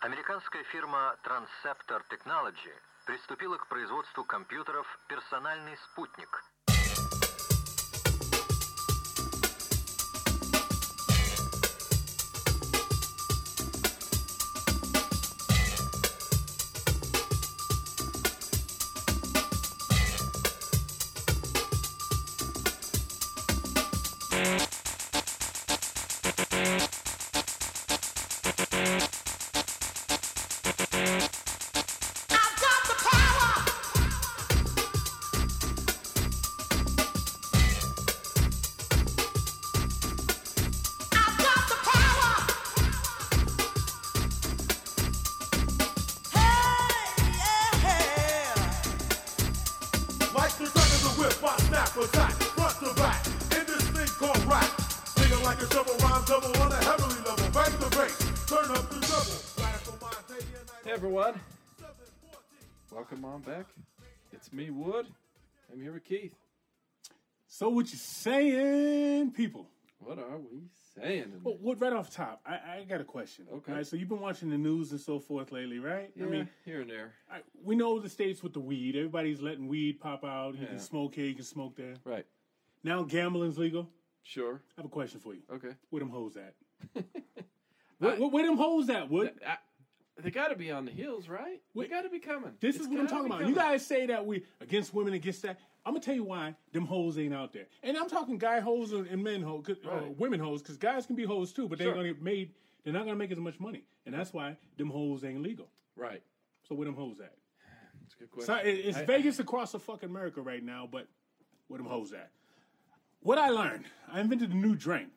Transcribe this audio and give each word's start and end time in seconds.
Американская 0.00 0.64
фирма 0.64 1.14
Transceptor 1.22 2.02
Technology 2.08 2.72
приступила 3.04 3.58
к 3.58 3.66
производству 3.66 4.24
компьютеров 4.24 4.86
«Персональный 5.08 5.76
спутник». 5.76 6.42
Me, 64.52 64.70
Wood. 64.70 65.06
I'm 65.72 65.80
here 65.80 65.92
with 65.92 66.04
Keith. 66.04 66.34
So 67.46 67.68
what 67.68 67.90
you 67.92 67.98
saying, 67.98 69.32
people? 69.32 69.68
What 70.00 70.18
are 70.18 70.38
we 70.38 70.62
saying? 70.96 71.40
Well, 71.44 71.56
what 71.60 71.80
right 71.80 71.92
off 71.92 72.10
top? 72.10 72.40
I, 72.44 72.52
I 72.78 72.86
got 72.88 73.00
a 73.00 73.04
question. 73.04 73.46
Okay. 73.52 73.72
Right, 73.72 73.86
so 73.86 73.96
you've 73.96 74.08
been 74.08 74.20
watching 74.20 74.50
the 74.50 74.58
news 74.58 74.90
and 74.92 75.00
so 75.00 75.18
forth 75.20 75.52
lately, 75.52 75.78
right? 75.78 76.10
yeah, 76.16 76.24
I 76.24 76.28
mean, 76.28 76.48
here 76.64 76.80
and 76.80 76.90
there. 76.90 77.12
I, 77.30 77.40
we 77.62 77.76
know 77.76 77.98
the 78.00 78.08
states 78.08 78.42
with 78.42 78.52
the 78.54 78.60
weed. 78.60 78.96
Everybody's 78.96 79.40
letting 79.40 79.68
weed 79.68 80.00
pop 80.00 80.24
out. 80.24 80.54
You 80.54 80.62
Yeah. 80.62 80.68
can 80.68 80.78
smoke 80.80 81.14
here, 81.14 81.26
you 81.26 81.34
can 81.34 81.44
smoke 81.44 81.76
there. 81.76 81.94
Right. 82.04 82.26
Now 82.82 83.02
gambling's 83.02 83.58
legal. 83.58 83.88
Sure. 84.22 84.60
I 84.76 84.80
have 84.80 84.86
a 84.86 84.88
question 84.88 85.20
for 85.20 85.34
you. 85.34 85.42
Okay. 85.52 85.74
Where 85.90 86.00
them 86.00 86.10
hoes 86.10 86.36
at? 86.36 86.54
where, 87.98 88.16
where, 88.16 88.28
where 88.28 88.46
them 88.46 88.56
hoes 88.56 88.88
at? 88.90 89.10
Wood? 89.10 89.32
I, 90.20 90.24
they 90.24 90.30
got 90.30 90.48
to 90.48 90.56
be 90.56 90.70
on 90.70 90.84
the 90.84 90.90
hills, 90.90 91.28
right? 91.28 91.60
We 91.74 91.88
got 91.88 92.02
to 92.02 92.08
be 92.08 92.18
coming. 92.18 92.52
This 92.60 92.76
It's 92.76 92.84
is 92.84 92.90
what 92.90 93.00
I'm 93.00 93.06
talking 93.08 93.26
about. 93.26 93.46
You 93.46 93.54
guys 93.54 93.84
say 93.84 94.06
that 94.06 94.24
we 94.24 94.44
against 94.60 94.94
women 94.94 95.14
against 95.14 95.42
that. 95.42 95.58
I'm 95.84 95.94
gonna 95.94 96.04
tell 96.04 96.14
you 96.14 96.24
why 96.24 96.54
them 96.72 96.84
hoes 96.84 97.18
ain't 97.18 97.32
out 97.32 97.52
there. 97.54 97.64
And 97.82 97.96
I'm 97.96 98.08
talking 98.08 98.36
guy 98.36 98.60
hoes 98.60 98.92
and, 98.92 99.24
men 99.24 99.40
hoes, 99.42 99.64
'cause- 99.66 99.78
uh, 99.84 100.10
women 100.18 100.38
hoes, 100.38 100.60
because 100.60 100.76
guys 100.76 101.06
can 101.06 101.16
be 101.16 101.24
hoes 101.24 101.52
too, 101.54 101.68
but 101.68 101.78
they're 101.78 101.86
Sure. 101.88 101.94
gonna 101.94 102.08
get 102.08 102.20
made. 102.22 102.52
They're 102.84 102.92
not 102.92 103.04
gonna 103.06 103.16
make 103.16 103.30
as 103.32 103.38
much 103.38 103.58
money, 103.58 103.84
and 104.04 104.14
that's 104.14 104.32
why 104.34 104.56
them 104.76 104.90
hoes 104.90 105.24
ain't 105.24 105.40
legal. 105.42 105.70
Right. 105.96 106.22
So 106.68 106.74
where 106.74 106.84
them 106.84 106.94
hoes 106.96 107.18
at? 107.20 107.34
That's 108.02 108.14
a 108.14 108.18
good 108.18 108.30
question. 108.30 108.66
it- 108.66 108.86
it's 108.86 108.98
I- 108.98 109.04
Vegas 109.06 109.38
across 109.38 109.72
the 109.72 109.78
fucking 109.80 110.10
America 110.10 110.42
right 110.42 110.62
now, 110.62 110.86
but 110.86 111.08
where 111.68 111.78
them 111.78 111.86
hoes 111.86 112.12
at? 112.12 112.30
What 113.20 113.38
I 113.38 113.48
learned, 113.48 113.86
I 114.08 114.20
invented 114.20 114.50
a 114.50 114.56
new 114.56 114.74
drink. 114.76 115.10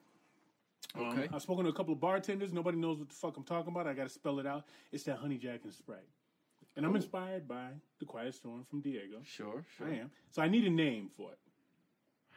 Um, 0.96 1.24
I've 1.34 1.42
spoken 1.42 1.64
to 1.66 1.72
a 1.72 1.74
couple 1.74 1.94
of 1.94 2.00
bartenders. 2.00 2.54
Nobody 2.54 2.78
knows 2.78 3.00
what 3.00 3.10
the 3.10 3.16
fuck 3.16 3.36
I'm 3.38 3.44
talking 3.44 3.72
about. 3.72 3.88
I 3.88 3.94
got 3.94 4.04
to 4.04 4.10
spell 4.10 4.40
it 4.40 4.46
out. 4.46 4.66
It's 4.92 5.04
that 5.04 5.18
honey 5.18 5.38
jack 5.38 5.62
and 5.64 5.74
Sprite. 5.74 6.00
And 6.76 6.86
I'm 6.86 6.96
inspired 6.96 7.48
by 7.48 7.68
The 8.00 8.06
Quiet 8.06 8.34
Storm 8.34 8.66
from 8.70 8.82
Diego. 8.82 9.18
Sure, 9.24 9.64
sure. 9.78 9.88
I 9.88 9.96
am. 9.96 10.12
So 10.32 10.42
I 10.42 10.48
need 10.48 10.66
a 10.66 10.70
name 10.70 11.10
for 11.16 11.32
it. 11.32 11.38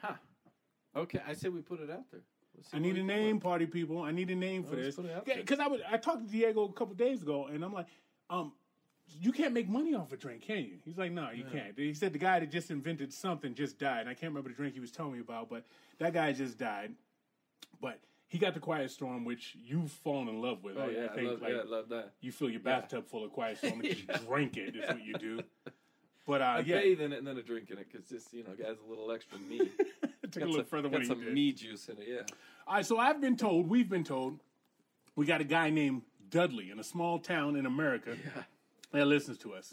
Huh. 0.01 0.15
Okay, 0.95 1.21
I 1.27 1.33
said 1.35 1.53
we 1.53 1.61
put 1.61 1.81
it 1.81 1.91
out 1.91 2.11
there. 2.11 2.21
I 2.73 2.79
need 2.79 2.97
a 2.97 3.03
name, 3.03 3.39
party 3.39 3.67
people. 3.67 4.03
I 4.03 4.13
need 4.13 4.31
a 4.31 4.35
name 4.35 4.65
for 4.65 4.77
Let's 4.77 4.97
this. 4.97 5.07
Because 5.25 5.59
I 5.59 5.69
would, 5.69 5.83
I 5.91 5.99
talked 5.99 6.25
to 6.25 6.31
Diego 6.31 6.65
a 6.65 6.73
couple 6.73 6.95
days 6.95 7.23
ago, 7.23 7.47
and 7.47 7.63
I'm 7.63 7.73
like, 7.73 7.87
um, 8.31 8.53
you 9.21 9.31
can't 9.33 9.53
make 9.53 9.69
money 9.69 9.95
off 9.95 10.13
a 10.13 10.17
drink, 10.17 10.43
can 10.43 10.59
you? 10.59 10.79
He's 10.85 10.99
like, 10.99 11.13
no, 11.13 11.31
you 11.31 11.45
can't. 11.45 11.79
He 11.79 11.95
said 11.95 12.13
the 12.13 12.19
guy 12.19 12.41
that 12.41 12.51
just 12.51 12.71
invented 12.71 13.13
something 13.13 13.55
just 13.55 13.79
died. 13.79 14.01
And 14.01 14.09
I 14.09 14.15
can't 14.15 14.31
remember 14.33 14.49
the 14.49 14.55
drink 14.57 14.75
he 14.75 14.81
was 14.81 14.91
telling 14.91 15.13
me 15.13 15.21
about, 15.21 15.49
but 15.49 15.65
that 15.99 16.13
guy 16.13 16.33
just 16.33 16.59
died. 16.59 16.93
But 17.81 17.99
he 18.29 18.39
got 18.39 18.55
the 18.55 18.61
Quiet 18.61 18.91
Storm, 18.91 19.25
which 19.25 19.57
you've 19.63 19.91
fallen 19.91 20.29
in 20.29 20.41
love 20.41 20.65
with. 20.65 20.77
Oh, 20.77 20.89
yeah, 20.89 21.07
I 21.15 21.21
I 21.21 21.23
love, 21.23 21.43
like 21.43 21.53
yeah, 21.53 21.59
I 21.61 21.65
love 21.65 21.89
that. 21.91 22.13
you 22.21 22.33
fill 22.33 22.51
your 22.51 22.61
bathtub 22.61 23.07
full 23.07 23.25
of 23.25 23.33
Quiet 23.33 23.59
Storm 23.59 23.81
and 23.81 23.97
just 24.07 24.27
drink 24.27 24.57
it. 24.57 24.77
Is 24.77 24.89
what 24.89 25.05
you 25.05 25.15
do. 25.15 25.41
But 26.27 26.43
uh, 26.43 26.45
I 26.45 26.59
yeah, 26.67 26.81
bathe 26.81 27.01
in 27.01 27.13
it 27.13 27.19
and 27.19 27.27
then 27.29 27.39
I 27.39 27.41
drink 27.41 27.71
in 27.71 27.79
it 27.79 27.87
because 27.89 28.09
just, 28.09 28.35
you 28.35 28.43
know, 28.43 28.51
it 28.59 28.67
has 28.67 28.79
a 28.85 28.91
little 28.91 29.13
extra 29.13 29.39
meat. 29.39 29.71
took 30.33 30.43
a 30.43 30.47
little 30.47 30.65
further 30.65 30.89
got 30.89 31.07
some 31.07 31.33
meat 31.33 31.59
juice 31.59 31.89
in 31.89 31.99
it, 31.99 32.09
yeah. 32.09 32.23
All 32.67 32.75
right, 32.75 32.85
so 32.85 32.99
I've 32.99 33.21
been 33.21 33.37
told, 33.37 33.69
we've 33.69 33.89
been 33.89 34.03
told, 34.03 34.41
we 35.15 35.25
got 35.25 35.41
a 35.41 35.45
guy 35.45 35.71
named 35.71 36.03
Dudley 36.29 36.73
in 36.73 36.81
a 36.81 36.83
small 36.83 37.21
town 37.21 37.55
in 37.55 37.65
America 37.65 38.17
that 38.91 39.07
listens 39.07 39.39
to 39.39 39.55
us. 39.55 39.73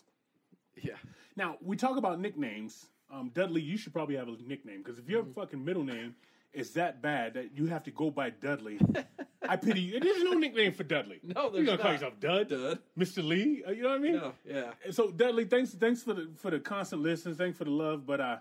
Yeah. 0.80 0.94
Now, 1.36 1.58
we 1.60 1.76
talk 1.76 1.98
about 1.98 2.20
nicknames. 2.20 2.86
Um, 3.12 3.32
Dudley, 3.34 3.62
you 3.62 3.76
should 3.76 3.94
probably 3.94 4.16
have 4.16 4.28
a 4.28 4.38
nickname 4.48 4.84
because 4.84 5.00
if 5.00 5.10
your 5.10 5.24
fucking 5.24 5.66
middle 5.66 5.84
name 5.84 6.14
is 6.54 6.72
that 6.72 7.02
bad 7.02 7.34
that 7.34 7.58
you 7.58 7.66
have 7.68 7.84
to 7.84 7.92
go 7.92 8.12
by 8.12 8.30
Dudley, 8.30 8.80
I 9.50 9.56
pity 9.58 9.82
you. 9.82 10.00
There's 10.00 10.24
no 10.24 10.32
nickname 10.34 10.72
for 10.74 10.84
Dudley. 10.84 11.20
No, 11.24 11.52
You're 11.54 11.66
gonna 11.66 11.78
call 11.78 11.86
not. 11.88 11.94
yourself 11.94 12.20
Dud, 12.20 12.50
Dud. 12.50 12.80
Mr. 12.98 13.24
Lee. 13.28 13.64
Uh, 13.68 13.72
You 13.72 13.84
know 13.84 13.90
what 13.90 13.96
I 13.96 14.00
mean? 14.00 14.16
No, 14.16 14.34
yeah. 14.46 14.72
So 14.92 15.10
Dudley, 15.12 15.46
thanks, 15.46 15.72
thanks 15.72 16.04
for 16.04 16.14
the 16.14 16.30
for 16.38 16.52
the 16.52 16.60
constant 16.60 17.02
listens, 17.02 17.38
thanks 17.38 17.58
for 17.58 17.64
the 17.66 17.72
love, 17.72 18.06
but 18.06 18.22
uh, 18.22 18.38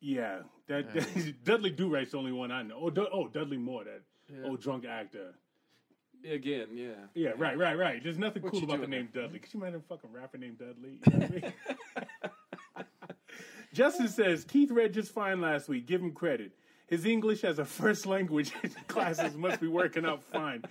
yeah, 0.00 0.38
that, 0.68 1.34
Dudley 1.44 1.70
Do 1.70 1.88
Right's 1.92 2.12
the 2.12 2.18
only 2.18 2.32
one 2.32 2.50
I 2.52 2.62
know. 2.62 2.78
Oh, 2.80 2.90
Du- 2.90 3.08
oh, 3.12 3.28
Dudley 3.28 3.56
Moore, 3.58 3.84
that 3.84 4.02
old 4.44 4.60
drunk 4.60 4.84
actor. 4.84 5.34
Again, 6.28 6.68
yeah. 6.74 6.88
Yeah, 7.14 7.30
right, 7.36 7.56
right, 7.56 7.78
right. 7.78 8.02
There's 8.02 8.18
nothing 8.18 8.42
What 8.42 8.50
cool 8.52 8.60
you 8.60 8.66
about 8.66 8.80
the 8.80 8.86
doing 8.86 8.98
name 9.04 9.08
Dudley. 9.12 9.38
Could 9.38 9.52
you 9.54 9.60
imagine 9.60 9.80
a 9.80 9.82
fucking 9.82 10.10
rapper 10.12 10.38
named 10.38 10.58
Dudley? 10.58 10.98
You 11.06 11.12
know 11.12 11.18
what 11.26 11.30
I 11.30 11.34
mean? 11.34 11.52
Justin 13.72 14.08
says 14.08 14.44
Keith 14.44 14.70
read 14.70 14.92
just 14.94 15.12
fine 15.12 15.40
last 15.40 15.68
week. 15.68 15.86
Give 15.86 16.00
him 16.00 16.12
credit. 16.12 16.52
His 16.86 17.04
English 17.04 17.42
as 17.44 17.58
a 17.58 17.64
first 17.64 18.06
language 18.06 18.52
classes 18.86 19.36
must 19.36 19.60
be 19.60 19.66
working 19.66 20.04
out 20.06 20.22
fine. 20.22 20.64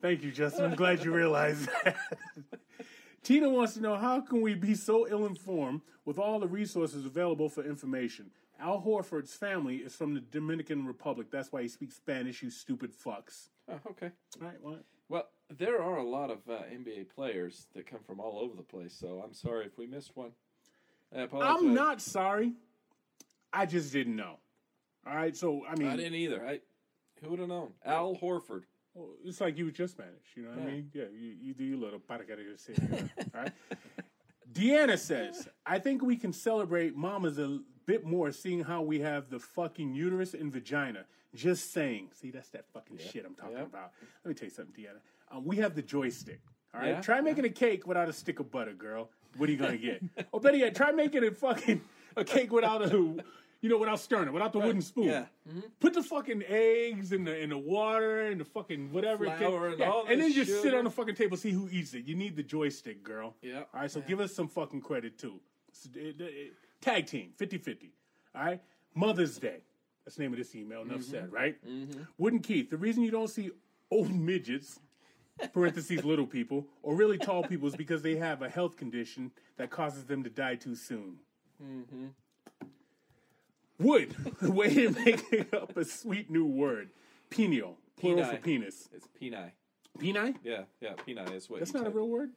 Thank 0.00 0.22
you, 0.22 0.30
Justin. 0.30 0.66
I'm 0.66 0.76
glad 0.76 1.04
you 1.04 1.12
realized 1.12 1.68
that. 1.84 1.96
Tina 3.22 3.50
wants 3.50 3.74
to 3.74 3.80
know 3.80 3.96
how 3.96 4.20
can 4.20 4.40
we 4.40 4.54
be 4.54 4.74
so 4.74 5.06
ill 5.08 5.26
informed 5.26 5.82
with 6.04 6.18
all 6.18 6.38
the 6.38 6.46
resources 6.46 7.04
available 7.04 7.48
for 7.48 7.62
information? 7.64 8.30
Al 8.60 8.80
Horford's 8.80 9.34
family 9.34 9.76
is 9.76 9.94
from 9.94 10.14
the 10.14 10.20
Dominican 10.20 10.86
Republic. 10.86 11.28
That's 11.30 11.52
why 11.52 11.62
he 11.62 11.68
speaks 11.68 11.96
Spanish, 11.96 12.42
you 12.42 12.50
stupid 12.50 12.92
fucks. 12.92 13.48
Oh, 13.68 13.78
okay. 13.90 14.10
All 14.40 14.48
right, 14.48 14.56
well, 14.62 14.78
Well, 15.08 15.28
there 15.50 15.82
are 15.82 15.98
a 15.98 16.08
lot 16.08 16.30
of 16.30 16.38
uh, 16.48 16.62
NBA 16.72 17.10
players 17.14 17.66
that 17.74 17.86
come 17.86 18.00
from 18.06 18.18
all 18.20 18.38
over 18.38 18.56
the 18.56 18.62
place, 18.62 18.96
so 18.98 19.22
I'm 19.24 19.34
sorry 19.34 19.66
if 19.66 19.76
we 19.76 19.86
missed 19.86 20.16
one. 20.16 20.30
I 21.14 21.22
apologize. 21.22 21.56
I'm 21.58 21.74
not 21.74 22.00
sorry. 22.00 22.52
I 23.52 23.66
just 23.66 23.92
didn't 23.92 24.16
know. 24.16 24.38
All 25.08 25.16
right, 25.16 25.36
so 25.36 25.62
I 25.68 25.74
mean, 25.76 25.88
I 25.88 25.96
didn't 25.96 26.14
either. 26.14 26.46
I 26.46 26.60
who 27.22 27.30
would 27.30 27.38
have 27.38 27.48
known? 27.48 27.72
Al 27.84 28.14
Horford. 28.14 28.62
well, 28.94 29.08
it's 29.24 29.40
like 29.40 29.56
you 29.56 29.64
was 29.64 29.74
just 29.74 29.94
Spanish. 29.94 30.12
You 30.36 30.44
know 30.44 30.50
what 30.50 30.60
I 30.60 30.70
mean? 30.70 30.90
Yeah, 30.92 31.04
you, 31.12 31.34
you 31.40 31.54
do 31.54 31.64
your 31.64 31.78
little 31.78 31.98
para 31.98 32.24
que 32.24 32.34
All 33.34 33.40
right. 33.42 33.52
Deanna 34.52 34.98
says, 34.98 35.48
I 35.66 35.78
think 35.78 36.02
we 36.02 36.16
can 36.16 36.32
celebrate 36.32 36.96
mamas 36.96 37.38
a 37.38 37.60
bit 37.86 38.04
more, 38.04 38.32
seeing 38.32 38.62
how 38.62 38.82
we 38.82 39.00
have 39.00 39.30
the 39.30 39.38
fucking 39.38 39.94
uterus 39.94 40.34
and 40.34 40.52
vagina. 40.52 41.04
Just 41.34 41.72
saying. 41.72 42.08
See, 42.14 42.30
that's 42.30 42.48
that 42.50 42.64
fucking 42.72 42.98
shit 42.98 43.24
I'm 43.26 43.34
talking 43.34 43.56
Yeah. 43.56 43.64
about. 43.64 43.92
Let 44.24 44.28
me 44.28 44.34
tell 44.34 44.46
you 44.46 44.54
something, 44.54 44.74
Deanna. 44.74 45.00
Um, 45.30 45.44
we 45.44 45.56
have 45.56 45.74
the 45.74 45.82
joystick. 45.82 46.40
All 46.74 46.80
right. 46.80 46.90
Yeah, 46.90 47.00
Try 47.00 47.20
making 47.20 47.44
a 47.44 47.50
cake 47.50 47.86
without 47.86 48.08
a 48.08 48.12
stick 48.12 48.40
of 48.40 48.50
butter, 48.50 48.72
girl. 48.72 49.10
What 49.36 49.48
are 49.48 49.52
you 49.52 49.58
gonna 49.58 49.76
get? 49.76 50.02
or 50.32 50.40
better 50.40 50.56
yet, 50.56 50.74
try 50.74 50.92
making 50.92 51.24
a 51.24 51.30
fucking 51.30 51.82
a 52.16 52.24
cake 52.24 52.50
without 52.52 52.82
a, 52.82 53.16
you 53.60 53.68
know, 53.68 53.78
without 53.78 53.98
stirring 54.00 54.28
it, 54.28 54.32
without 54.32 54.52
the 54.52 54.58
wooden 54.58 54.82
spoon. 54.82 55.04
Yeah. 55.04 55.24
Mm-hmm. 55.48 55.60
Put 55.80 55.94
the 55.94 56.02
fucking 56.02 56.44
eggs 56.46 57.12
in 57.12 57.24
the 57.24 57.36
in 57.38 57.50
the 57.50 57.58
water 57.58 58.20
and 58.26 58.40
the 58.40 58.44
fucking 58.44 58.92
whatever. 58.92 59.24
Flour 59.24 59.70
takes. 59.70 59.80
and 59.82 59.90
all 59.90 60.02
and 60.06 60.20
then 60.20 60.28
this 60.32 60.46
just 60.46 60.62
sit 60.62 60.74
on 60.74 60.84
the 60.84 60.90
fucking 60.90 61.14
table, 61.16 61.36
see 61.36 61.50
who 61.50 61.68
eats 61.70 61.94
it. 61.94 62.04
You 62.04 62.14
need 62.14 62.36
the 62.36 62.42
joystick, 62.42 63.02
girl. 63.02 63.34
Yeah. 63.42 63.64
All 63.74 63.80
right, 63.80 63.90
so 63.90 64.00
give 64.00 64.20
us 64.20 64.32
some 64.34 64.48
fucking 64.48 64.80
credit 64.82 65.18
too. 65.18 65.40
So, 65.72 65.88
it- 65.94 66.20
it- 66.20 66.52
tag 66.80 67.06
team, 67.06 67.32
50-50. 67.38 67.90
All 68.34 68.44
right. 68.44 68.60
Mother's 68.94 69.36
Day. 69.38 69.62
That's 70.04 70.16
the 70.16 70.22
name 70.22 70.32
of 70.32 70.38
this 70.38 70.54
email. 70.54 70.82
Enough 70.82 70.98
Mm-hmm. 71.00 71.10
said, 71.10 71.32
right? 71.32 71.56
Mm-hmm. 71.66 72.02
Wooden 72.16 72.38
Keith. 72.40 72.70
The 72.70 72.76
reason 72.76 73.02
you 73.02 73.10
don't 73.10 73.28
see 73.28 73.50
old 73.90 74.14
midgets. 74.14 74.78
Parentheses, 75.52 76.04
little 76.04 76.26
people, 76.26 76.66
or 76.82 76.96
really 76.96 77.16
tall 77.16 77.44
people, 77.44 77.68
is 77.68 77.76
because 77.76 78.02
they 78.02 78.16
have 78.16 78.42
a 78.42 78.48
health 78.48 78.76
condition 78.76 79.30
that 79.56 79.70
causes 79.70 80.04
them 80.04 80.24
to 80.24 80.30
die 80.30 80.56
too 80.56 80.74
soon. 80.74 81.18
Mm-hmm. 81.62 82.06
Wood, 83.78 84.14
the 84.40 84.50
way 84.50 84.72
to 84.74 84.90
make 84.90 85.54
up 85.54 85.76
a 85.76 85.84
sweet 85.84 86.30
new 86.30 86.46
word. 86.46 86.90
Penile, 87.30 87.74
plural 87.98 88.24
for 88.24 88.36
penis. 88.36 88.88
It's 88.92 89.06
Peni. 89.20 89.50
Penai? 89.98 90.34
Yeah, 90.42 90.62
yeah, 90.80 90.92
penile 91.06 91.34
is 91.34 91.48
what. 91.50 91.60
That's 91.60 91.74
not 91.74 91.86
a 91.86 91.90
real 91.90 92.08
word. 92.08 92.30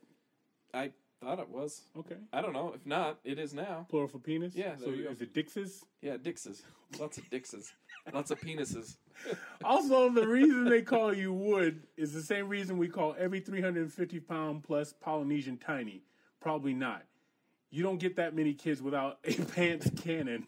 I 0.74 0.92
thought 1.24 1.40
it 1.40 1.50
was. 1.50 1.82
Okay. 1.98 2.16
I 2.34 2.42
don't 2.42 2.54
know. 2.54 2.74
If 2.76 2.86
not, 2.86 3.20
it 3.24 3.38
is 3.40 3.54
now. 3.54 3.86
Plural 3.90 4.08
for 4.08 4.20
penis. 4.20 4.56
Yeah, 4.56 4.76
So 4.76 4.90
is 4.90 5.22
it 5.22 5.34
Dixes? 5.34 5.86
Yeah, 6.02 6.18
Dixes. 6.18 6.64
Lots 7.00 7.18
of 7.18 7.30
Dixes. 7.30 7.72
Lots 8.14 8.32
of 8.32 8.40
penises. 8.40 8.98
Also, 9.64 10.10
the 10.10 10.28
reason 10.28 10.66
they 10.66 10.82
call 10.82 11.14
you 11.14 11.32
Wood 11.32 11.84
is 11.96 12.12
the 12.12 12.24
same 12.24 12.50
reason 12.50 12.80
we 12.80 12.88
call 12.88 13.16
every 13.20 13.40
350 13.40 14.20
pound 14.22 14.64
plus 14.64 14.94
Polynesian 15.00 15.58
tiny. 15.58 16.02
Probably 16.40 16.74
not. 16.74 17.04
You 17.70 17.84
don't 17.84 18.00
get 18.00 18.16
that 18.16 18.36
many 18.36 18.56
kids 18.56 18.82
without 18.82 19.20
a 19.24 19.34
pants 19.56 19.92
cannon. 20.02 20.48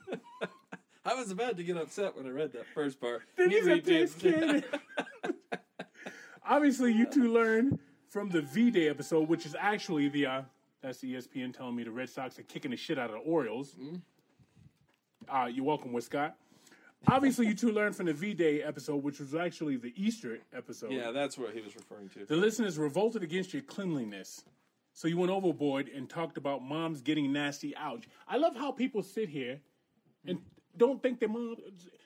I 1.06 1.16
was 1.16 1.32
about 1.32 1.58
to 1.58 1.64
get 1.64 1.76
upset 1.78 2.16
when 2.16 2.26
I 2.26 2.30
read 2.30 2.54
that 2.54 2.66
first 2.74 3.00
part. 3.02 3.24
Then 3.36 3.50
he's 3.50 3.68
a 3.68 3.80
pants 3.80 4.16
cannon. 4.20 4.64
Obviously, 6.48 6.94
you 6.94 7.06
two 7.06 7.34
learned 7.34 7.80
from 8.10 8.30
the 8.30 8.42
V 8.42 8.72
Day 8.72 8.90
episode, 8.90 9.28
which 9.28 9.46
is 9.46 9.56
actually 9.60 10.10
the 10.10 10.26
uh, 10.26 10.42
that's 10.82 11.00
ESPN 11.00 11.56
telling 11.56 11.76
me 11.76 11.84
the 11.84 11.92
Red 11.92 12.10
Sox 12.10 12.38
are 12.40 12.44
kicking 12.44 12.72
the 12.72 12.78
shit 12.78 12.98
out 13.00 13.10
of 13.10 13.16
the 13.16 13.22
Orioles. 13.22 13.76
Uh, 15.28 15.46
you're 15.52 15.66
welcome, 15.66 16.00
Scott. 16.02 16.36
Obviously, 17.08 17.48
you 17.48 17.54
two 17.54 17.72
learned 17.72 17.96
from 17.96 18.06
the 18.06 18.14
V 18.14 18.34
Day 18.34 18.62
episode, 18.62 19.04
which 19.04 19.20
was 19.20 19.36
actually 19.36 19.76
the 19.76 19.94
Easter 19.98 20.40
episode. 20.56 20.92
Yeah, 20.92 21.12
that's 21.12 21.38
what 21.38 21.54
he 21.54 21.62
was 21.62 21.76
referring 21.76 22.10
to. 22.10 22.26
The 22.26 22.36
listeners 22.38 22.78
revolted 22.78 23.24
against 23.24 23.54
your 23.54 23.62
cleanliness. 23.62 24.44
So 24.94 25.08
you 25.08 25.18
went 25.18 25.32
overboard 25.32 25.90
and 25.90 26.08
talked 26.10 26.38
about 26.38 26.64
moms 26.64 27.02
getting 27.02 27.34
nasty. 27.34 27.76
Ouch. 27.76 28.08
I 28.28 28.38
love 28.38 28.56
how 28.56 28.72
people 28.72 29.02
sit 29.02 29.28
here 29.28 29.60
and 30.26 30.40
don't 30.78 31.02
think 31.02 31.20
their 31.20 31.30
mom. 31.30 31.56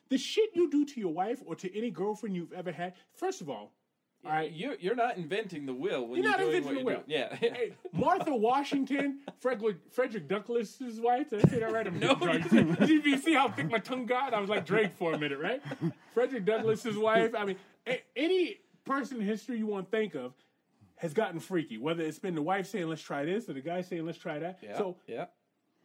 The 0.10 0.18
shit 0.18 0.50
you 0.54 0.70
do 0.70 0.86
to 0.86 1.00
your 1.00 1.14
wife 1.14 1.42
or 1.46 1.56
to 1.56 1.78
any 1.78 1.90
girlfriend 1.92 2.36
you've 2.36 2.54
ever 2.54 2.72
had, 2.72 2.94
first 3.14 3.42
of 3.42 3.50
all, 3.50 3.74
all 4.26 4.32
right, 4.32 4.52
You're 4.52 4.76
you're 4.80 4.96
not 4.96 5.18
inventing 5.18 5.66
the 5.66 5.74
will 5.74 6.08
when 6.08 6.22
You're 6.22 6.32
you're, 6.32 6.32
not 6.32 6.40
doing 6.40 6.56
inventing 6.58 6.80
the 6.80 6.86
will. 6.86 7.04
Yeah. 7.08 7.36
Hey, 7.36 7.74
Martha 7.94 8.36
Washington, 8.36 9.20
Frederick, 9.40 9.78
Frederick 9.92 10.28
Douglass's 10.28 11.00
wife. 11.00 11.30
Did 11.30 11.46
I 11.46 11.50
say 11.50 11.60
that 11.60 11.72
right? 11.72 11.88
I'm 11.88 12.00
No. 12.00 12.16
Did 12.16 13.06
you 13.06 13.18
see 13.18 13.34
how 13.34 13.48
thick 13.50 13.70
my 13.70 13.78
tongue 13.78 14.06
got? 14.06 14.34
I 14.34 14.40
was 14.40 14.50
like 14.50 14.66
Drake 14.66 14.94
for 14.98 15.14
a 15.14 15.18
minute, 15.18 15.40
right? 15.40 15.62
Frederick 16.14 16.46
Douglass's 16.46 16.98
wife. 16.98 17.36
I 17.36 17.46
mean, 17.46 17.58
a- 17.86 18.02
any 18.16 18.58
person 18.86 19.22
in 19.22 19.28
history 19.28 19.60
you 19.60 19.68
want 19.68 19.90
to 19.92 19.98
think 19.98 20.16
of 20.16 20.34
has 20.98 21.14
gotten 21.14 21.40
freaky. 21.40 21.78
Whether 21.78 22.04
it's 22.04 22.20
been 22.20 22.36
the 22.36 22.42
wife 22.42 22.68
saying 22.68 22.90
"Let's 22.90 23.04
try 23.04 23.24
this" 23.24 23.48
or 23.48 23.54
the 23.54 23.62
guy 23.62 23.82
saying 23.82 24.06
"Let's 24.06 24.18
try 24.18 24.40
that." 24.40 24.60
yeah. 24.64 24.78
So 24.78 24.98
yeah. 25.06 25.26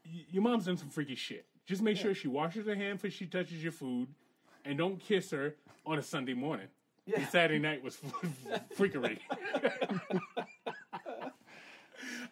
y- 0.05 0.25
your 0.31 0.43
mom's 0.43 0.65
done 0.65 0.79
some 0.79 0.89
freaky 0.89 1.15
shit. 1.17 1.47
Just 1.67 1.83
make 1.83 1.97
sure 1.97 2.15
she 2.15 2.29
washes 2.29 2.67
her 2.67 2.75
hand 2.75 2.99
before 2.99 3.11
she 3.11 3.27
touches 3.27 3.63
your 3.63 3.73
food, 3.73 4.09
and 4.65 4.77
don't 4.77 4.99
kiss 5.01 5.31
her 5.31 5.55
on 5.87 5.99
a 5.99 6.03
Sunday 6.03 6.35
morning. 6.35 6.67
Yeah. 7.07 7.27
Saturday 7.29 7.59
night 7.61 7.83
was 7.83 7.97
freakery. 8.77 9.19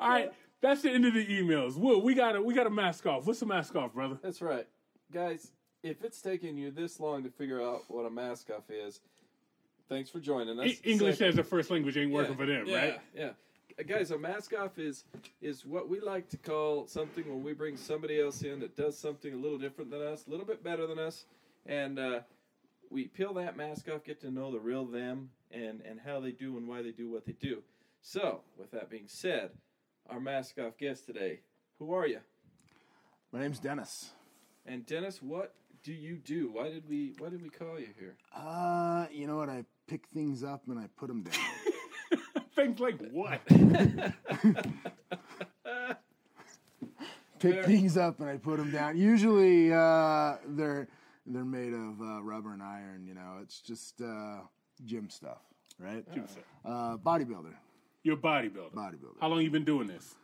All 0.01 0.09
right, 0.09 0.33
that's 0.61 0.83
the 0.83 0.91
end 0.91 1.05
of 1.07 1.15
the 1.15 1.27
emails. 1.27 1.77
Will 1.77 2.01
we 2.01 2.15
got 2.15 2.33
to 2.33 2.43
we 2.43 2.55
got 2.55 2.65
to 2.65 2.71
mask 2.71 3.07
off. 3.07 3.27
What's 3.27 3.41
the 3.41 3.47
mask 3.47 3.77
off, 3.77 3.93
brother? 3.95 4.19
That's 4.23 4.41
right. 4.41 4.67
Guys, 5.13 5.53
if 5.83 6.03
it's 6.05 6.21
taking 6.23 6.57
you 6.57 6.71
this 6.71 7.01
long 7.01 7.23
to 7.25 7.31
figure 7.31 7.61
out 7.61 7.83
what 7.89 8.07
a 8.07 8.11
mask 8.11 8.51
off 8.51 8.71
is, 8.71 9.01
thanks 9.89 10.09
for 10.09 10.21
joining 10.21 10.59
us. 10.59 10.67
E- 10.67 10.79
English 10.85 11.19
Second- 11.19 11.35
as 11.35 11.39
a 11.39 11.45
first 11.45 11.71
language 11.71 11.97
ain't 11.97 12.13
working 12.13 12.37
for 12.37 12.47
them, 12.47 12.67
yeah, 12.67 12.77
right? 12.77 13.01
Yeah. 13.15 13.31
Uh, 13.81 13.83
Guys, 13.83 14.11
a 14.11 14.19
mask 14.19 14.53
off 14.53 14.79
is 14.79 15.05
is 15.41 15.65
what 15.65 15.89
we 15.89 16.01
like 16.01 16.29
to 16.29 16.37
call 16.37 16.87
something 16.87 17.27
when 17.27 17.43
we 17.43 17.55
bring 17.55 17.77
somebody 17.77 18.21
else 18.21 18.43
in 18.43 18.61
that 18.61 18.77
does 18.77 18.99
something 18.99 19.33
a 19.33 19.37
little 19.37 19.59
different 19.59 19.91
than 19.91 20.03
us, 20.03 20.27
a 20.27 20.31
little 20.31 20.45
bit 20.45 20.63
better 20.63 20.87
than 20.87 20.99
us, 20.99 21.25
and 21.65 21.99
uh, 21.99 22.21
we 22.91 23.05
peel 23.05 23.33
that 23.35 23.57
mask 23.57 23.89
off, 23.89 24.05
get 24.05 24.21
to 24.21 24.31
know 24.31 24.53
the 24.53 24.59
real 24.59 24.85
them 24.85 25.31
and 25.51 25.81
and 25.81 26.01
how 26.05 26.21
they 26.21 26.33
do 26.33 26.59
and 26.59 26.69
why 26.69 26.83
they 26.83 26.91
do 26.91 27.11
what 27.11 27.25
they 27.25 27.33
do. 27.33 27.63
So, 28.03 28.41
with 28.59 28.71
that 28.73 28.91
being 28.91 29.07
said, 29.07 29.51
our 30.11 30.21
mask 30.21 30.59
off 30.59 30.77
guest 30.77 31.07
today, 31.07 31.41
who 31.79 31.95
are 31.95 32.07
you? 32.07 32.21
My 33.33 33.41
name's 33.41 33.61
Dennis. 33.61 34.11
And 34.67 34.85
Dennis, 34.85 35.23
what 35.23 35.55
do 35.83 35.93
you 35.95 36.17
do? 36.17 36.51
Why 36.53 36.69
did 36.69 36.87
we 36.87 37.15
why 37.19 37.31
did 37.31 37.41
we 37.41 37.49
call 37.49 37.79
you 37.79 37.89
here? 37.99 38.17
Uh, 38.37 39.07
you 39.11 39.27
know 39.27 39.37
what? 39.37 39.49
I 39.49 39.65
pick 39.87 40.07
things 40.13 40.45
up 40.45 40.65
and 40.69 40.79
I 40.79 40.87
put 40.99 41.09
them 41.09 41.23
down. 41.23 41.35
Things 42.61 42.79
like 42.79 43.01
what? 43.11 43.41
pick 47.39 47.65
things 47.65 47.97
up 47.97 48.21
and 48.21 48.29
I 48.29 48.37
put 48.37 48.59
them 48.59 48.71
down. 48.71 48.99
Usually, 48.99 49.73
uh, 49.73 50.37
they're 50.47 50.89
they're 51.27 51.45
made 51.45 51.73
of 51.73 52.01
uh, 52.03 52.23
rubber 52.23 52.53
and 52.53 52.63
iron. 52.63 53.07
You 53.07 53.15
know, 53.15 53.39
it's 53.43 53.61
just 53.61 54.03
uh, 54.03 54.41
gym 54.85 55.09
stuff, 55.09 55.39
right? 55.79 56.05
Gym 56.13 56.27
Uh, 56.65 56.99
bodybuilder, 56.99 57.55
You're 58.03 58.17
a 58.17 58.19
bodybuilder. 58.19 58.75
bodybuilder. 58.75 59.21
How 59.21 59.29
long 59.29 59.41
you 59.41 59.51
been 59.51 59.65
doing 59.65 59.87
this? 59.89 60.17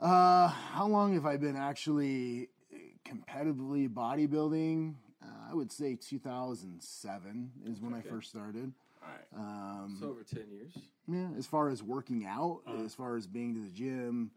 Uh, 0.00 0.48
how 0.48 0.86
long 0.86 1.12
have 1.14 1.26
I 1.26 1.36
been 1.36 1.56
actually 1.56 2.48
uh, 2.72 2.76
competitively 3.06 3.90
bodybuilding? 3.90 4.94
Uh, 5.22 5.50
I 5.50 5.54
would 5.54 5.70
say 5.70 5.96
2007 5.96 7.50
is 7.66 7.80
when 7.80 7.92
I 7.92 8.00
first 8.00 8.30
started. 8.30 8.72
All 9.02 9.08
right. 9.08 9.26
Um, 9.84 9.92
It's 9.94 10.02
over 10.02 10.22
ten 10.22 10.50
years. 10.50 10.72
Yeah, 11.08 11.28
as 11.36 11.46
far 11.46 11.68
as 11.68 11.82
working 11.82 12.24
out, 12.26 12.60
Uh-huh. 12.66 12.84
as 12.84 12.94
far 12.94 13.16
as 13.16 13.26
being 13.26 13.54
to 13.54 13.60
the 13.60 13.70
gym, 13.70 14.30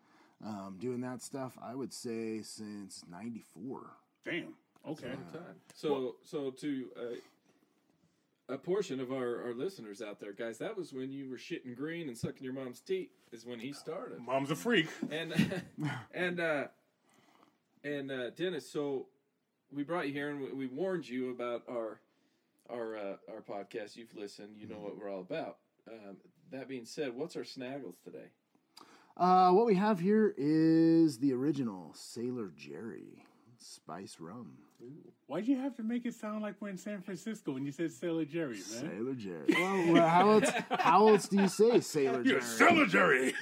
um, 0.43 0.77
doing 0.79 1.01
that 1.01 1.21
stuff, 1.21 1.57
I 1.61 1.75
would 1.75 1.93
say 1.93 2.41
since 2.41 3.03
'94. 3.09 3.91
Damn. 4.25 4.55
Okay. 4.87 5.09
time. 5.33 5.55
So, 5.73 6.15
so 6.23 6.51
to 6.51 6.87
uh, 6.99 8.53
a 8.53 8.57
portion 8.57 8.99
of 8.99 9.11
our, 9.11 9.41
our 9.45 9.53
listeners 9.55 10.01
out 10.01 10.19
there, 10.19 10.31
guys, 10.33 10.59
that 10.59 10.77
was 10.77 10.93
when 10.93 11.11
you 11.11 11.27
were 11.29 11.37
shitting 11.37 11.75
green 11.75 12.07
and 12.07 12.15
sucking 12.17 12.43
your 12.43 12.53
mom's 12.53 12.81
teeth. 12.81 13.09
Is 13.31 13.45
when 13.45 13.59
he 13.59 13.73
started. 13.73 14.19
Mom's 14.21 14.51
a 14.51 14.55
freak. 14.55 14.87
And 15.11 15.33
and 16.13 16.39
uh, 16.39 16.67
and 17.83 18.11
uh, 18.11 18.29
Dennis, 18.31 18.69
so 18.69 19.07
we 19.71 19.83
brought 19.83 20.07
you 20.07 20.13
here 20.13 20.29
and 20.29 20.39
we, 20.41 20.51
we 20.53 20.67
warned 20.67 21.07
you 21.09 21.31
about 21.31 21.63
our 21.69 21.99
our 22.69 22.97
uh, 22.97 23.15
our 23.31 23.41
podcast. 23.41 23.95
You've 23.95 24.15
listened. 24.15 24.55
You 24.57 24.67
know 24.67 24.77
what 24.77 24.97
we're 24.97 25.09
all 25.09 25.21
about. 25.21 25.57
Um, 25.91 26.17
that 26.51 26.67
being 26.67 26.85
said, 26.85 27.15
what's 27.15 27.35
our 27.35 27.43
snaggles 27.43 27.95
today? 28.03 28.29
Uh, 29.17 29.51
what 29.51 29.65
we 29.65 29.75
have 29.75 29.99
here 29.99 30.33
is 30.37 31.19
the 31.19 31.33
original 31.33 31.91
Sailor 31.93 32.51
Jerry 32.55 33.23
Spice 33.57 34.17
Rum. 34.19 34.57
Why'd 35.27 35.47
you 35.47 35.57
have 35.57 35.75
to 35.77 35.83
make 35.83 36.05
it 36.05 36.13
sound 36.13 36.43
like 36.43 36.55
we're 36.59 36.69
in 36.69 36.77
San 36.77 37.01
Francisco 37.01 37.53
when 37.53 37.65
you 37.65 37.71
said 37.71 37.91
Sailor 37.91 38.25
Jerry, 38.25 38.57
man? 38.57 38.91
Sailor 38.91 39.13
Jerry. 39.15 39.45
Well, 39.49 39.93
well, 39.93 40.07
how 40.07 40.29
else? 40.29 40.51
How 40.69 41.07
else 41.07 41.27
do 41.27 41.41
you 41.41 41.47
say 41.47 41.79
Sailor 41.79 42.21
You're 42.21 42.41
Jerry? 42.41 42.41
Sailor 42.41 42.85
Jerry. 42.85 43.33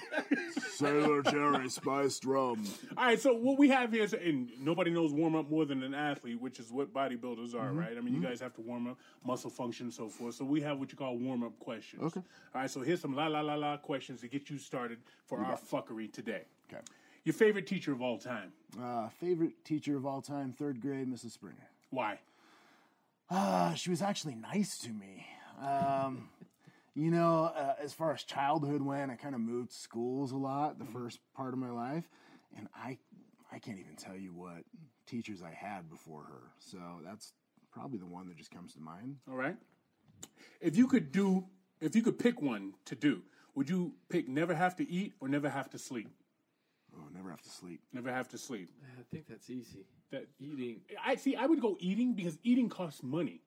Sailor 0.75 1.21
Jerry 1.23 1.69
Spiced 1.69 2.23
Rum. 2.23 2.65
All 2.97 3.03
right, 3.03 3.19
so 3.19 3.33
what 3.33 3.59
we 3.59 3.67
have 3.69 3.91
here 3.91 4.03
is, 4.03 4.13
and 4.13 4.49
nobody 4.59 4.91
knows 4.91 5.11
warm 5.11 5.35
up 5.35 5.49
more 5.49 5.65
than 5.65 5.83
an 5.83 5.93
athlete, 5.93 6.41
which 6.41 6.57
is 6.57 6.71
what 6.71 6.93
bodybuilders 6.93 7.53
are, 7.53 7.67
mm-hmm. 7.67 7.79
right? 7.79 7.97
I 7.97 8.01
mean, 8.01 8.13
you 8.13 8.21
mm-hmm. 8.21 8.29
guys 8.29 8.39
have 8.39 8.53
to 8.55 8.61
warm 8.61 8.87
up, 8.87 8.97
muscle 9.25 9.49
function, 9.49 9.87
and 9.87 9.93
so 9.93 10.07
forth. 10.07 10.35
So 10.35 10.45
we 10.45 10.61
have 10.61 10.79
what 10.79 10.89
you 10.91 10.97
call 10.97 11.17
warm 11.17 11.43
up 11.43 11.59
questions. 11.59 12.01
Okay. 12.01 12.21
All 12.55 12.61
right, 12.61 12.69
so 12.69 12.81
here's 12.81 13.01
some 13.01 13.13
la 13.13 13.27
la 13.27 13.41
la 13.41 13.55
la 13.55 13.75
questions 13.75 14.21
to 14.21 14.29
get 14.29 14.49
you 14.49 14.57
started 14.57 14.99
for 15.25 15.39
our 15.43 15.57
fuckery 15.57 16.11
today. 16.11 16.43
Okay. 16.71 16.81
Your 17.23 17.33
favorite 17.33 17.67
teacher 17.67 17.93
of 17.93 18.01
all 18.01 18.17
time? 18.17 18.51
Uh, 18.81 19.07
favorite 19.09 19.63
teacher 19.63 19.95
of 19.95 20.05
all 20.05 20.21
time, 20.21 20.51
third 20.51 20.81
grade, 20.81 21.07
Mrs. 21.07 21.31
Springer. 21.31 21.69
Why? 21.89 22.19
Uh, 23.29 23.73
she 23.75 23.89
was 23.89 24.01
actually 24.01 24.35
nice 24.35 24.79
to 24.79 24.89
me. 24.89 25.25
Um, 25.61 26.29
you 26.93 27.11
know, 27.11 27.45
uh, 27.55 27.75
as 27.81 27.93
far 27.93 28.13
as 28.13 28.23
childhood 28.23 28.81
went, 28.81 29.09
I 29.09 29.15
kind 29.15 29.35
of 29.35 29.41
moved 29.41 29.71
schools 29.71 30.31
a 30.31 30.37
lot 30.37 30.79
the 30.79 30.85
first 30.85 31.19
part 31.33 31.53
of 31.53 31.59
my 31.59 31.69
life, 31.69 32.03
and 32.57 32.67
I, 32.75 32.97
I 33.51 33.59
can't 33.59 33.79
even 33.79 33.95
tell 33.95 34.17
you 34.17 34.33
what 34.33 34.63
teachers 35.07 35.41
I 35.41 35.51
had 35.51 35.89
before 35.89 36.23
her. 36.23 36.51
So 36.59 36.77
that's 37.05 37.33
probably 37.71 37.99
the 37.99 38.05
one 38.05 38.27
that 38.27 38.37
just 38.37 38.51
comes 38.51 38.73
to 38.73 38.81
mind. 38.81 39.17
All 39.29 39.35
right. 39.35 39.55
If 40.59 40.75
you 40.75 40.87
could 40.87 41.11
do, 41.11 41.45
if 41.79 41.95
you 41.95 42.01
could 42.01 42.19
pick 42.19 42.41
one 42.41 42.73
to 42.85 42.95
do, 42.95 43.21
would 43.55 43.69
you 43.69 43.93
pick 44.09 44.27
never 44.27 44.53
have 44.53 44.75
to 44.77 44.89
eat 44.89 45.13
or 45.21 45.27
never 45.29 45.49
have 45.49 45.69
to 45.71 45.77
sleep? 45.77 46.09
Oh, 46.95 47.03
never 47.15 47.29
have 47.29 47.41
to 47.41 47.49
sleep. 47.49 47.81
Never 47.91 48.11
have 48.11 48.27
to 48.29 48.37
sleep. 48.37 48.69
I 48.99 49.03
think 49.11 49.27
that's 49.27 49.49
easy. 49.49 49.85
That 50.11 50.27
Eating. 50.39 50.81
I 51.03 51.15
see. 51.15 51.35
I 51.35 51.45
would 51.45 51.61
go 51.61 51.75
eating 51.79 52.13
because 52.13 52.37
eating 52.43 52.69
costs 52.69 53.03
money. 53.03 53.41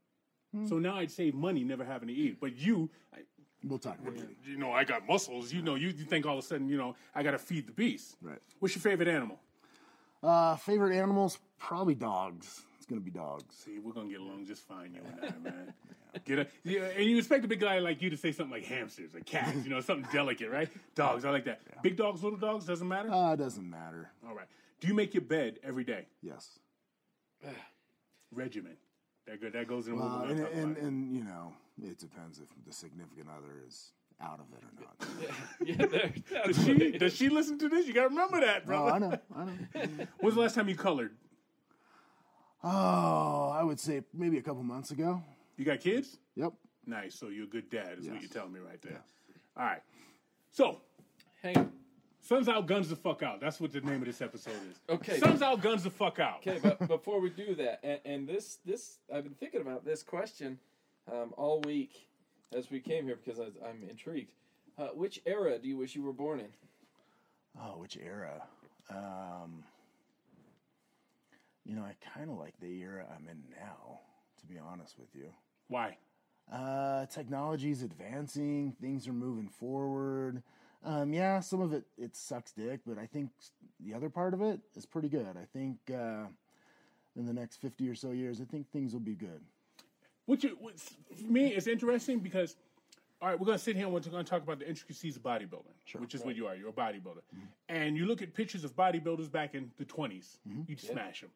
So 0.68 0.78
now 0.78 0.96
I'd 0.96 1.10
save 1.10 1.34
money 1.34 1.64
never 1.64 1.84
having 1.84 2.08
to 2.08 2.14
eat. 2.14 2.40
But 2.40 2.56
you, 2.56 2.88
I, 3.12 3.18
We'll 3.62 3.78
talk 3.78 3.98
about 3.98 4.14
it. 4.14 4.28
you 4.46 4.56
know, 4.56 4.72
I 4.72 4.84
got 4.84 5.06
muscles. 5.06 5.52
You 5.52 5.60
know, 5.60 5.74
you, 5.74 5.88
you 5.88 6.04
think 6.04 6.24
all 6.24 6.38
of 6.38 6.44
a 6.44 6.46
sudden, 6.46 6.66
you 6.68 6.78
know, 6.78 6.94
I 7.14 7.22
got 7.22 7.32
to 7.32 7.38
feed 7.38 7.66
the 7.66 7.72
beast. 7.72 8.16
Right. 8.22 8.38
What's 8.58 8.74
your 8.74 8.80
favorite 8.80 9.08
animal? 9.08 9.38
Uh, 10.22 10.56
favorite 10.56 10.96
animals? 10.96 11.38
Probably 11.58 11.94
dogs. 11.94 12.62
It's 12.86 12.92
gonna 12.92 13.00
be 13.00 13.10
dogs. 13.10 13.56
See, 13.64 13.80
we're 13.80 13.92
gonna 13.92 14.08
get 14.08 14.20
along 14.20 14.46
just 14.46 14.62
fine, 14.62 14.94
you 14.94 15.00
and 15.00 15.34
I, 15.34 15.38
man. 15.42 15.74
Get 16.24 16.38
a, 16.38 16.46
yeah, 16.62 16.82
and 16.96 17.04
you 17.04 17.18
expect 17.18 17.44
a 17.44 17.48
big 17.48 17.58
guy 17.58 17.80
like 17.80 18.00
you 18.00 18.10
to 18.10 18.16
say 18.16 18.30
something 18.30 18.52
like 18.52 18.64
hamsters 18.64 19.12
or 19.12 19.18
cats, 19.22 19.64
you 19.64 19.70
know, 19.70 19.80
something 19.80 20.08
delicate, 20.12 20.50
right? 20.52 20.68
Dogs, 20.94 21.24
I 21.24 21.30
like 21.30 21.44
that. 21.46 21.82
Big 21.82 21.96
dogs, 21.96 22.22
little 22.22 22.38
dogs, 22.38 22.64
doesn't 22.64 22.86
matter. 22.86 23.10
Uh, 23.10 23.32
it 23.32 23.38
doesn't 23.38 23.68
matter. 23.68 24.12
All 24.24 24.36
right. 24.36 24.46
Do 24.78 24.86
you 24.86 24.94
make 24.94 25.14
your 25.14 25.22
bed 25.22 25.58
every 25.64 25.82
day? 25.82 26.06
Yes. 26.22 26.60
Regimen. 28.32 28.76
That 29.26 29.42
go, 29.42 29.50
that 29.50 29.66
goes 29.66 29.88
in 29.88 29.98
what 29.98 30.30
and, 30.30 30.38
and, 30.38 30.76
and 30.76 31.12
you 31.12 31.24
know, 31.24 31.54
it 31.82 31.98
depends 31.98 32.38
if 32.38 32.46
the 32.64 32.72
significant 32.72 33.26
other 33.36 33.54
is 33.66 33.90
out 34.20 34.38
of 34.38 34.46
it 34.56 34.62
or 34.62 34.80
not. 34.80 35.30
Yeah, 35.66 35.86
there. 35.86 36.46
Does 36.46 36.64
she, 36.64 36.98
does 36.98 37.16
she 37.16 37.28
listen 37.30 37.58
to 37.58 37.68
this? 37.68 37.88
You 37.88 37.94
gotta 37.94 38.10
remember 38.10 38.40
that, 38.42 38.64
brother. 38.64 38.92
I 38.92 38.98
know, 39.00 39.18
I 39.34 39.44
know. 39.44 40.06
When's 40.20 40.36
the 40.36 40.40
last 40.40 40.54
time 40.54 40.68
you 40.68 40.76
colored? 40.76 41.16
Oh, 42.62 43.50
I 43.54 43.62
would 43.62 43.78
say 43.78 44.02
maybe 44.12 44.38
a 44.38 44.42
couple 44.42 44.62
months 44.62 44.90
ago. 44.90 45.22
You 45.56 45.64
got 45.64 45.80
kids? 45.80 46.18
Yep. 46.34 46.52
Nice. 46.86 47.14
So 47.18 47.28
you're 47.28 47.44
a 47.44 47.48
good 47.48 47.70
dad, 47.70 47.98
is 47.98 48.08
what 48.08 48.20
you're 48.20 48.30
telling 48.30 48.52
me 48.52 48.60
right 48.60 48.80
there. 48.82 49.00
All 49.56 49.64
right. 49.64 49.82
So, 50.50 50.80
Hang 51.42 51.56
on. 51.58 51.72
Suns 52.20 52.48
out, 52.48 52.66
guns 52.66 52.88
the 52.88 52.96
fuck 52.96 53.22
out. 53.22 53.40
That's 53.40 53.60
what 53.60 53.72
the 53.72 53.80
name 53.82 54.00
of 54.00 54.06
this 54.06 54.20
episode 54.20 54.54
is. 54.68 54.80
Okay. 54.88 55.20
Suns 55.20 55.42
out, 55.42 55.62
guns 55.62 55.84
the 55.84 55.90
fuck 55.90 56.18
out. 56.18 56.44
Okay, 56.44 56.58
but 56.60 56.88
before 56.88 57.20
we 57.20 57.30
do 57.30 57.54
that, 57.54 57.78
and, 57.84 58.00
and 58.04 58.28
this 58.28 58.58
this 58.64 58.98
I've 59.14 59.22
been 59.22 59.34
thinking 59.34 59.60
about 59.60 59.84
this 59.84 60.02
question 60.02 60.58
um, 61.12 61.32
all 61.36 61.60
week 61.60 62.08
as 62.52 62.68
we 62.68 62.80
came 62.80 63.06
here 63.06 63.16
because 63.25 63.38
I, 63.38 63.44
I'm 63.68 63.84
intrigued. 63.88 64.32
Uh, 64.76 64.88
which 64.88 65.22
era 65.25 65.56
do 65.58 65.68
you 65.68 65.76
wish 65.76 65.94
you 65.94 66.02
were 66.02 66.12
born 66.12 66.40
in? 66.40 66.48
Oh, 67.60 67.78
which 67.78 67.96
era? 67.96 68.42
Um, 68.90 69.62
you 71.66 71.75
know, 71.75 71.82
I 71.82 71.94
kind 72.14 72.30
of 72.30 72.38
like 72.38 72.54
the 72.61 72.80
era 72.80 73.06
I'm 73.11 73.28
in 73.28 73.42
now, 73.50 74.00
to 74.40 74.46
be 74.46 74.58
honest 74.58 74.99
with 74.99 75.08
you. 75.14 75.28
Why? 75.68 75.96
Uh, 76.50 77.06
technology's 77.06 77.82
advancing, 77.82 78.73
things 78.80 79.08
are 79.08 79.12
moving 79.12 79.49
forward. 79.49 80.42
Um, 80.85 81.12
yeah, 81.12 81.40
some 81.40 81.61
of 81.61 81.73
it 81.73 81.85
it 81.99 82.14
sucks 82.14 82.52
dick, 82.52 82.80
but 82.87 82.99
I 82.99 83.06
think 83.06 83.30
the 83.80 83.94
other 83.94 84.08
part 84.08 84.32
of 84.32 84.42
it 84.42 84.61
is 84.76 84.87
pretty 84.87 85.08
good. 85.08 85.26
I 85.37 85.44
think 85.52 85.78
uh, 85.90 86.26
in 87.16 87.26
the 87.26 87.32
next 87.32 87.56
fifty 87.56 87.88
or 87.88 87.96
so 87.96 88.12
years, 88.12 88.40
I 88.40 88.44
think 88.44 88.70
things 88.70 88.92
will 88.92 89.00
be 89.00 89.16
good. 89.16 89.40
Which, 90.26 90.44
you, 90.44 90.56
what's, 90.61 90.94
for 91.16 91.32
me, 91.32 91.49
is 91.49 91.66
interesting 91.66 92.18
because, 92.20 92.56
all 93.23 93.28
right, 93.28 93.38
we're 93.38 93.46
going 93.46 93.58
to 93.58 93.62
sit 93.62 93.76
here 93.76 93.87
and 93.87 93.94
we're 93.94 94.00
going 94.00 94.25
to 94.25 94.28
talk 94.28 94.42
about 94.42 94.58
the 94.58 94.68
intricacies 94.68 95.16
of 95.16 95.23
bodybuilding, 95.23 95.75
which 96.00 96.14
is 96.14 96.25
what 96.25 96.35
you 96.37 96.46
are. 96.49 96.56
You're 96.56 96.70
a 96.70 96.73
bodybuilder. 96.73 97.23
And 97.68 97.96
you 97.96 98.06
look 98.06 98.23
at 98.23 98.35
pictures 98.35 98.64
of 98.64 98.75
bodybuilders 98.75 99.30
back 99.30 99.54
in 99.54 99.70
the 99.78 99.85
20s, 99.85 100.38
you'd 100.68 100.80
smash 100.80 101.20
them. 101.20 101.30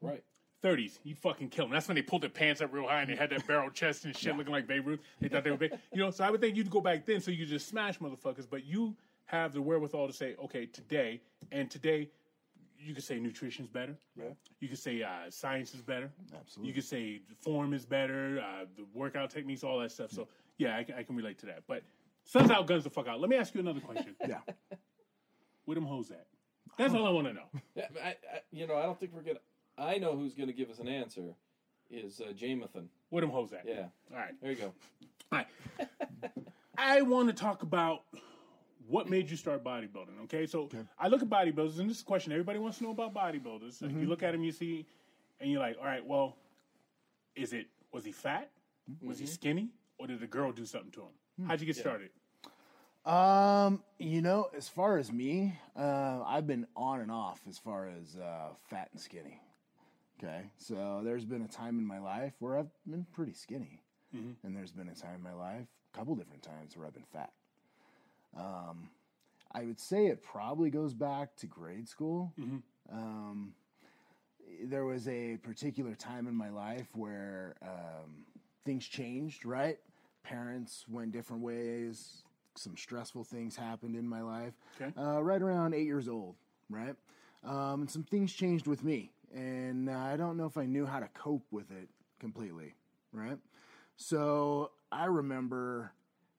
Right. 0.00 0.22
30s, 0.62 0.98
you'd 1.04 1.18
fucking 1.18 1.50
kill 1.50 1.66
them. 1.66 1.72
That's 1.72 1.88
when 1.88 1.94
they 1.94 2.00
pulled 2.02 2.22
their 2.22 2.30
pants 2.30 2.62
up 2.62 2.72
real 2.72 2.86
high 2.88 3.02
and 3.02 3.10
they 3.10 3.16
had 3.16 3.28
that 3.30 3.46
barrel 3.46 3.68
chest 3.74 4.06
and 4.06 4.16
shit 4.16 4.34
looking 4.34 4.52
like 4.52 4.66
Babe 4.66 4.86
Ruth. 4.86 5.00
They 5.20 5.28
thought 5.28 5.44
they 5.44 5.50
were 5.50 5.58
big. 5.58 5.72
You 5.92 5.98
know, 6.00 6.10
so 6.10 6.24
I 6.24 6.30
would 6.30 6.40
think 6.40 6.56
you'd 6.56 6.70
go 6.70 6.80
back 6.80 7.04
then 7.04 7.20
so 7.20 7.30
you 7.30 7.44
just 7.44 7.68
smash 7.68 7.98
motherfuckers, 7.98 8.46
but 8.48 8.64
you 8.64 8.96
have 9.26 9.52
the 9.52 9.60
wherewithal 9.60 10.06
to 10.06 10.12
say, 10.14 10.36
okay, 10.44 10.64
today, 10.64 11.20
and 11.52 11.70
today, 11.70 12.08
you 12.78 12.94
could 12.94 13.04
say 13.04 13.18
nutrition's 13.18 13.68
better. 13.68 13.96
Yeah. 14.16 14.24
You 14.60 14.68
could 14.68 14.78
say 14.78 15.02
uh, 15.02 15.30
science 15.30 15.74
is 15.74 15.82
better. 15.82 16.10
Absolutely. 16.34 16.68
You 16.68 16.74
could 16.74 16.84
say 16.84 17.20
form 17.42 17.74
is 17.74 17.84
better, 17.84 18.40
uh, 18.40 18.64
the 18.76 18.84
workout 18.94 19.30
techniques, 19.30 19.64
all 19.64 19.78
that 19.80 19.92
stuff. 19.92 20.12
So, 20.12 20.28
yeah, 20.58 20.76
I, 20.78 20.84
can- 20.84 20.94
I 20.94 21.02
can 21.02 21.14
relate 21.14 21.38
to 21.40 21.46
that. 21.46 21.62
But 21.66 21.82
suns 22.24 22.50
out, 22.50 22.66
guns 22.66 22.84
the 22.84 22.90
fuck 22.90 23.06
out. 23.06 23.20
Let 23.20 23.28
me 23.28 23.36
ask 23.36 23.54
you 23.54 23.60
another 23.60 23.80
question. 23.80 24.16
Yeah. 24.26 24.38
Where 25.66 25.74
them 25.74 25.84
hoes 25.86 26.10
at? 26.10 26.26
That's 26.78 26.92
all 26.94 27.06
I 27.06 27.10
want 27.10 27.26
to 27.28 27.32
know. 27.34 27.46
Yeah, 27.74 27.86
I, 28.02 28.08
I, 28.08 28.16
you 28.50 28.66
know, 28.66 28.76
I 28.76 28.82
don't 28.82 28.98
think 28.98 29.12
we're 29.14 29.22
gonna. 29.22 29.38
I 29.78 29.98
know 29.98 30.16
who's 30.16 30.34
gonna 30.34 30.52
give 30.52 30.70
us 30.70 30.78
an 30.78 30.88
answer. 30.88 31.34
Is 31.90 32.20
uh, 32.20 32.32
Jamathan? 32.32 32.86
Where 33.10 33.20
them 33.20 33.30
hoes 33.30 33.52
at? 33.52 33.64
Yeah. 33.66 33.86
All 34.12 34.18
right. 34.18 34.32
There 34.40 34.50
you 34.50 34.56
go. 34.56 34.72
All 35.32 35.38
right. 35.38 35.46
I 36.78 37.02
want 37.02 37.28
to 37.28 37.34
talk 37.34 37.62
about 37.62 38.02
what 38.88 39.08
made 39.08 39.30
you 39.30 39.36
start 39.36 39.62
bodybuilding. 39.62 40.24
Okay, 40.24 40.46
so 40.46 40.68
I 40.98 41.08
look 41.08 41.22
at 41.22 41.28
bodybuilders, 41.28 41.78
and 41.78 41.88
this 41.88 41.98
is 41.98 42.02
a 42.02 42.06
question 42.06 42.32
everybody 42.32 42.58
wants 42.58 42.78
to 42.78 42.84
know 42.84 42.90
about 42.90 43.14
bodybuilders. 43.14 43.80
Like, 43.80 43.92
You 43.92 44.06
look 44.06 44.22
at 44.22 44.32
them, 44.32 44.42
you 44.42 44.52
see, 44.52 44.86
and 45.40 45.50
you're 45.50 45.60
like, 45.60 45.76
all 45.78 45.84
right, 45.84 46.04
well, 46.04 46.36
is 47.36 47.52
it 47.52 47.66
was 47.92 48.04
he 48.04 48.12
fat? 48.12 48.50
Was 49.02 49.18
he 49.18 49.26
skinny? 49.26 49.70
Or 49.98 50.06
did 50.06 50.20
the 50.20 50.26
girl 50.26 50.50
do 50.52 50.66
something 50.66 50.90
to 50.92 51.00
him? 51.02 51.46
How'd 51.48 51.60
you 51.60 51.66
get 51.66 51.76
started? 51.76 52.10
Um, 53.06 53.82
you 53.98 54.20
know, 54.22 54.48
as 54.56 54.68
far 54.68 54.98
as 54.98 55.12
me, 55.12 55.58
uh, 55.76 56.22
I've 56.26 56.46
been 56.46 56.66
on 56.74 57.00
and 57.00 57.10
off 57.10 57.40
as 57.48 57.58
far 57.58 57.88
as 57.88 58.16
uh, 58.16 58.48
fat 58.68 58.88
and 58.92 59.00
skinny. 59.00 59.40
Okay, 60.22 60.44
so 60.58 61.00
there's 61.04 61.24
been 61.24 61.42
a 61.42 61.48
time 61.48 61.78
in 61.78 61.84
my 61.86 61.98
life 61.98 62.32
where 62.38 62.56
I've 62.58 62.70
been 62.86 63.06
pretty 63.12 63.32
skinny, 63.32 63.80
and 64.44 64.56
there's 64.56 64.72
been 64.72 64.88
a 64.88 64.94
time 64.94 65.16
in 65.16 65.22
my 65.22 65.32
life, 65.34 65.66
a 65.92 65.98
couple 65.98 66.14
different 66.14 66.42
times 66.42 66.76
where 66.76 66.86
I've 66.86 66.94
been 66.94 67.04
fat. 67.12 67.32
Um, 68.36 68.90
I 69.52 69.64
would 69.64 69.78
say 69.80 70.06
it 70.06 70.22
probably 70.22 70.70
goes 70.70 70.94
back 70.94 71.36
to 71.36 71.46
grade 71.46 71.88
school. 71.88 72.32
Um, 72.92 73.54
there 74.62 74.84
was 74.84 75.08
a 75.08 75.36
particular 75.38 75.94
time 75.94 76.26
in 76.26 76.34
my 76.34 76.48
life 76.50 76.86
where 76.94 77.54
um, 77.62 78.24
things 78.64 78.86
changed, 78.86 79.44
right? 79.44 79.78
Parents 80.22 80.84
went 80.88 81.12
different 81.12 81.42
ways. 81.42 82.22
Some 82.56 82.76
stressful 82.76 83.24
things 83.24 83.56
happened 83.56 83.96
in 83.96 84.08
my 84.08 84.22
life. 84.22 84.54
Okay. 84.80 84.92
Uh, 84.96 85.22
right 85.22 85.42
around 85.42 85.74
eight 85.74 85.86
years 85.86 86.08
old, 86.08 86.36
right? 86.70 86.94
Um, 87.44 87.82
and 87.82 87.90
some 87.90 88.04
things 88.04 88.32
changed 88.32 88.66
with 88.66 88.84
me. 88.84 89.10
And 89.34 89.90
uh, 89.90 89.92
I 89.98 90.16
don't 90.16 90.36
know 90.36 90.46
if 90.46 90.56
I 90.56 90.64
knew 90.64 90.86
how 90.86 91.00
to 91.00 91.08
cope 91.08 91.44
with 91.50 91.70
it 91.70 91.88
completely, 92.20 92.74
right? 93.12 93.38
So 93.96 94.70
I 94.92 95.06
remember 95.06 95.92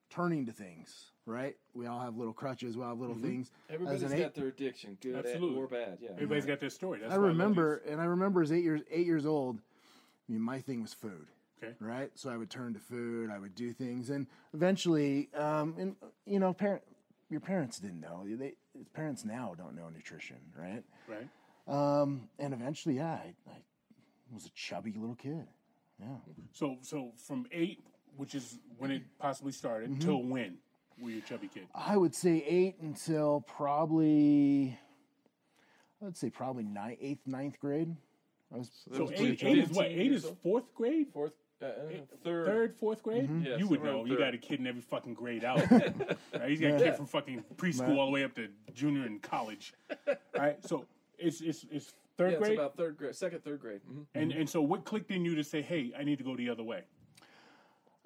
turning 0.08 0.46
to 0.46 0.52
things, 0.52 1.10
right? 1.26 1.56
We 1.74 1.86
all 1.86 2.00
have 2.00 2.16
little 2.16 2.32
crutches, 2.32 2.76
we 2.76 2.82
all 2.82 2.90
have 2.90 2.98
little 2.98 3.16
things. 3.16 3.50
As 3.68 3.74
Everybody's 3.74 4.02
an 4.02 4.08
got 4.10 4.18
eight- 4.18 4.34
their 4.34 4.48
addiction, 4.48 4.96
good 5.02 5.16
Absolutely. 5.26 5.58
or 5.58 5.66
bad. 5.66 5.98
Yeah. 6.00 6.10
Everybody's 6.12 6.46
got 6.46 6.58
their 6.58 6.70
story. 6.70 7.00
That's 7.00 7.12
I 7.12 7.16
why 7.16 7.24
love 7.24 7.32
remember, 7.32 7.76
and 7.86 8.00
I 8.00 8.04
remember 8.04 8.40
as 8.42 8.50
eight 8.50 8.64
years 8.64 8.80
eight 8.90 9.06
years 9.06 9.26
old. 9.26 9.58
I 10.28 10.32
mean, 10.32 10.40
my 10.40 10.60
thing 10.60 10.80
was 10.82 10.92
food. 10.94 11.26
Okay. 11.62 11.74
Right. 11.80 12.10
So 12.14 12.30
I 12.30 12.36
would 12.36 12.50
turn 12.50 12.74
to 12.74 12.80
food. 12.80 13.30
I 13.30 13.38
would 13.38 13.54
do 13.54 13.72
things, 13.72 14.10
and 14.10 14.26
eventually, 14.54 15.28
um, 15.34 15.74
and 15.78 15.96
you 16.26 16.38
know, 16.38 16.52
parent, 16.52 16.82
your 17.30 17.40
parents 17.40 17.78
didn't 17.78 18.00
know. 18.00 18.24
They 18.26 18.54
parents 18.94 19.24
now 19.24 19.54
don't 19.56 19.74
know 19.74 19.88
nutrition, 19.88 20.36
right? 20.58 20.82
Right. 21.08 21.28
Um, 21.66 22.28
and 22.38 22.54
eventually, 22.54 22.96
yeah, 22.96 23.14
I, 23.14 23.34
I 23.50 23.54
was 24.32 24.46
a 24.46 24.50
chubby 24.50 24.92
little 24.96 25.16
kid. 25.16 25.46
Yeah. 26.00 26.06
So, 26.52 26.76
so 26.82 27.12
from 27.26 27.46
eight, 27.52 27.82
which 28.16 28.34
is 28.34 28.58
when 28.78 28.90
it 28.90 29.02
possibly 29.18 29.52
started, 29.52 29.90
Mm-hmm. 29.90 30.00
till 30.00 30.22
when 30.22 30.58
were 31.00 31.10
you 31.10 31.18
a 31.18 31.22
chubby 31.22 31.48
kid? 31.48 31.66
I 31.74 31.96
would 31.96 32.14
say 32.14 32.44
eight 32.46 32.76
until 32.80 33.40
probably, 33.46 34.78
I 36.00 36.04
would 36.04 36.16
say 36.16 36.30
probably 36.30 36.64
ninth, 36.64 36.98
eighth, 37.00 37.26
ninth 37.26 37.58
grade. 37.60 37.94
I 38.54 38.58
was. 38.58 38.70
I 38.92 38.96
So 38.96 39.02
was 39.04 39.12
eight, 39.16 39.42
eight 39.42 39.58
is 39.58 39.70
what? 39.70 39.86
Eight 39.86 40.12
is 40.12 40.24
fourth 40.42 40.72
grade? 40.74 41.08
Fourth, 41.12 41.32
uh, 41.60 41.66
uh, 41.66 41.70
third. 42.22 42.46
Third, 42.46 42.76
fourth 42.76 43.02
grade? 43.02 43.24
Mm-hmm. 43.24 43.44
Yeah, 43.44 43.56
you 43.56 43.66
would 43.66 43.82
know. 43.82 44.02
in 44.02 44.06
You 44.06 44.18
got 44.18 44.34
a 44.34 44.38
kid 44.38 44.60
in 44.60 44.66
every 44.68 44.82
fucking 44.82 45.14
grade 45.14 45.42
out. 45.44 45.68
right? 45.70 45.96
He's 46.48 46.60
got 46.60 46.74
a 46.74 46.78
kid 46.78 46.94
from 46.96 47.06
fucking 47.06 47.42
preschool 47.56 47.96
all 47.98 48.06
the 48.06 48.12
way 48.12 48.22
up 48.24 48.34
to 48.36 48.48
junior 48.72 49.04
and 49.04 49.20
college. 49.20 49.72
right? 50.38 50.64
So 50.64 50.84
it's 51.18 51.40
it's 51.40 51.64
it's 51.70 51.92
third 52.16 52.30
Yeah, 52.32 52.36
it's 52.38 52.46
grade. 52.46 52.58
about 52.58 52.76
third 52.76 52.96
grade, 52.96 53.14
second, 53.14 53.42
third 53.44 53.60
grade. 53.60 53.80
hmm 53.86 54.02
and 54.14 54.32
and 54.32 54.48
so 54.48 54.60
what 54.62 54.84
clicked 54.84 55.10
in 55.10 55.24
you 55.24 55.34
to 55.34 55.44
say, 55.44 55.62
hey, 55.62 55.92
I 55.98 56.04
need 56.04 56.18
to 56.18 56.24
go 56.24 56.36
the 56.36 56.48
other 56.50 56.62
way? 56.62 56.82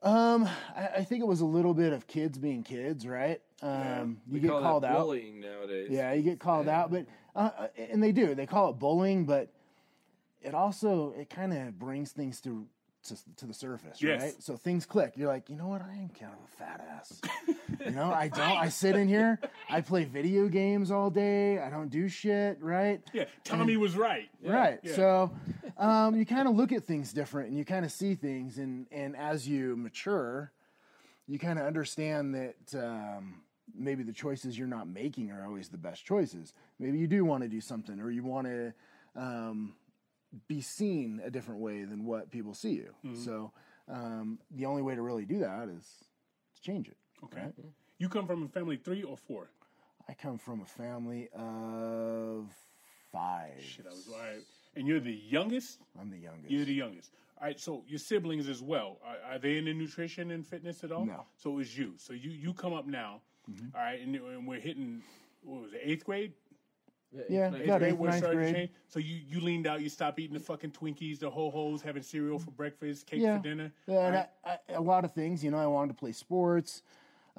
Um, 0.02 0.48
I, 0.74 0.88
I 0.98 1.04
think 1.04 1.20
it 1.22 1.26
was 1.26 1.42
a 1.42 1.46
little 1.46 1.74
bit 1.74 1.92
of 1.92 2.06
kids 2.06 2.38
being 2.38 2.62
kids, 2.62 3.06
right? 3.06 3.40
Um, 3.60 4.18
you 4.26 4.34
We 4.34 4.40
get 4.40 4.48
call 4.50 4.62
called 4.62 4.82
that 4.84 4.92
out. 4.92 5.02
bullying 5.04 5.40
nowadays. 5.40 5.88
Yeah, 5.90 6.14
you 6.14 6.22
get 6.22 6.40
called 6.40 6.68
out, 6.68 6.90
but 6.90 7.04
uh, 7.36 7.50
uh, 7.58 7.66
and 7.76 8.02
they 8.02 8.10
do. 8.12 8.34
They 8.34 8.46
call 8.46 8.70
it 8.70 8.78
bullying, 8.78 9.26
but 9.26 9.52
it 10.40 10.54
also 10.54 11.12
it 11.18 11.28
kind 11.28 11.52
of 11.52 11.78
brings 11.78 12.12
things 12.12 12.40
to, 12.42 12.66
to 13.04 13.16
to 13.36 13.46
the 13.46 13.52
surface, 13.52 14.02
Yes. 14.02 14.22
right? 14.22 14.34
So 14.42 14.56
things 14.56 14.86
click. 14.86 15.12
You're 15.16 15.28
like, 15.28 15.50
you 15.50 15.56
know 15.56 15.68
what? 15.68 15.82
I 15.82 15.92
am 15.92 16.08
kind 16.18 16.32
of 16.32 16.38
a 16.44 16.56
fat 16.56 16.80
ass. 16.96 17.20
you 17.84 17.90
know, 17.92 18.10
I 18.12 18.28
don't. 18.28 18.40
I 18.40 18.68
sit 18.68 18.96
in 18.96 19.08
here. 19.08 19.40
I 19.68 19.80
play 19.80 20.04
video 20.04 20.48
games 20.48 20.90
all 20.90 21.10
day. 21.10 21.58
I 21.58 21.70
don't 21.70 21.88
do 21.88 22.08
shit, 22.08 22.58
right? 22.60 23.00
Yeah, 23.12 23.24
Tommy 23.44 23.76
was 23.76 23.96
right. 23.96 24.28
Right. 24.44 24.80
Yeah. 24.82 24.94
So 24.94 25.32
um, 25.78 26.16
you 26.16 26.26
kind 26.26 26.48
of 26.48 26.54
look 26.56 26.72
at 26.72 26.84
things 26.84 27.12
different 27.12 27.48
and 27.48 27.58
you 27.58 27.64
kind 27.64 27.84
of 27.84 27.92
see 27.92 28.14
things. 28.14 28.58
And, 28.58 28.86
and 28.90 29.16
as 29.16 29.48
you 29.48 29.76
mature, 29.76 30.52
you 31.26 31.38
kind 31.38 31.58
of 31.58 31.66
understand 31.66 32.34
that 32.34 32.74
um, 32.74 33.42
maybe 33.74 34.02
the 34.02 34.12
choices 34.12 34.58
you're 34.58 34.68
not 34.68 34.88
making 34.88 35.30
are 35.30 35.44
always 35.46 35.68
the 35.68 35.78
best 35.78 36.04
choices. 36.04 36.52
Maybe 36.78 36.98
you 36.98 37.06
do 37.06 37.24
want 37.24 37.42
to 37.42 37.48
do 37.48 37.60
something 37.60 38.00
or 38.00 38.10
you 38.10 38.24
want 38.24 38.46
to 38.46 38.74
um, 39.16 39.74
be 40.48 40.60
seen 40.60 41.20
a 41.24 41.30
different 41.30 41.60
way 41.60 41.84
than 41.84 42.04
what 42.04 42.30
people 42.30 42.54
see 42.54 42.72
you. 42.72 42.94
So 43.24 43.52
um, 43.88 44.38
the 44.50 44.66
only 44.66 44.82
way 44.82 44.94
to 44.94 45.02
really 45.02 45.24
do 45.24 45.40
that 45.40 45.68
is 45.68 45.84
to 46.56 46.62
change 46.62 46.88
it. 46.88 46.96
Okay. 47.24 47.40
Mm-hmm. 47.40 47.68
You 47.98 48.08
come 48.08 48.26
from 48.26 48.44
a 48.44 48.48
family 48.48 48.76
of 48.76 48.82
three 48.82 49.02
or 49.02 49.16
four? 49.16 49.50
I 50.08 50.14
come 50.14 50.38
from 50.38 50.62
a 50.62 50.64
family 50.64 51.28
of 51.34 52.52
five. 53.12 53.60
Shit, 53.60 53.86
I 53.86 53.90
was 53.90 54.08
all 54.12 54.18
right. 54.18 54.40
And 54.76 54.86
you're 54.86 55.00
the 55.00 55.20
youngest? 55.28 55.80
I'm 56.00 56.10
the 56.10 56.18
youngest. 56.18 56.50
You're 56.50 56.64
the 56.64 56.74
youngest. 56.74 57.12
All 57.40 57.46
right, 57.46 57.58
so 57.58 57.84
your 57.88 57.98
siblings 57.98 58.48
as 58.48 58.62
well. 58.62 58.98
Are, 59.04 59.34
are 59.34 59.38
they 59.38 59.56
into 59.56 59.72
nutrition 59.72 60.30
and 60.30 60.46
fitness 60.46 60.84
at 60.84 60.92
all? 60.92 61.06
No. 61.06 61.24
So 61.36 61.50
it 61.52 61.54
was 61.54 61.76
you. 61.76 61.94
So 61.96 62.12
you 62.12 62.30
you 62.30 62.52
come 62.52 62.72
up 62.72 62.86
now. 62.86 63.20
Mm-hmm. 63.50 63.74
all 63.74 63.82
right, 63.82 64.00
and, 64.00 64.14
and 64.14 64.46
we're 64.46 64.60
hitting 64.60 65.02
what 65.42 65.62
was 65.62 65.72
it, 65.72 65.80
eighth 65.82 66.04
grade? 66.04 66.32
Yeah, 67.28 67.48
eighth 67.48 67.54
Eighth 67.54 67.78
grade 67.78 67.82
eighth, 67.82 68.00
ninth 68.00 68.30
grade. 68.30 68.70
So 68.88 69.00
you 69.00 69.20
you 69.28 69.40
leaned 69.40 69.66
out, 69.66 69.80
you 69.80 69.88
stopped 69.88 70.18
eating 70.18 70.34
the 70.34 70.40
fucking 70.40 70.70
Twinkies, 70.70 71.18
the 71.18 71.30
ho 71.30 71.50
hos, 71.50 71.82
having 71.82 72.02
cereal 72.02 72.38
for 72.38 72.52
breakfast, 72.52 73.06
cake 73.06 73.20
yeah. 73.20 73.38
for 73.38 73.42
dinner. 73.42 73.72
Yeah, 73.86 74.06
and 74.06 74.16
All 74.16 74.22
right. 74.22 74.28
I, 74.44 74.72
I, 74.72 74.76
a 74.76 74.80
lot 74.80 75.04
of 75.04 75.12
things. 75.12 75.42
You 75.42 75.50
know, 75.50 75.58
I 75.58 75.66
wanted 75.66 75.88
to 75.88 75.98
play 75.98 76.12
sports. 76.12 76.82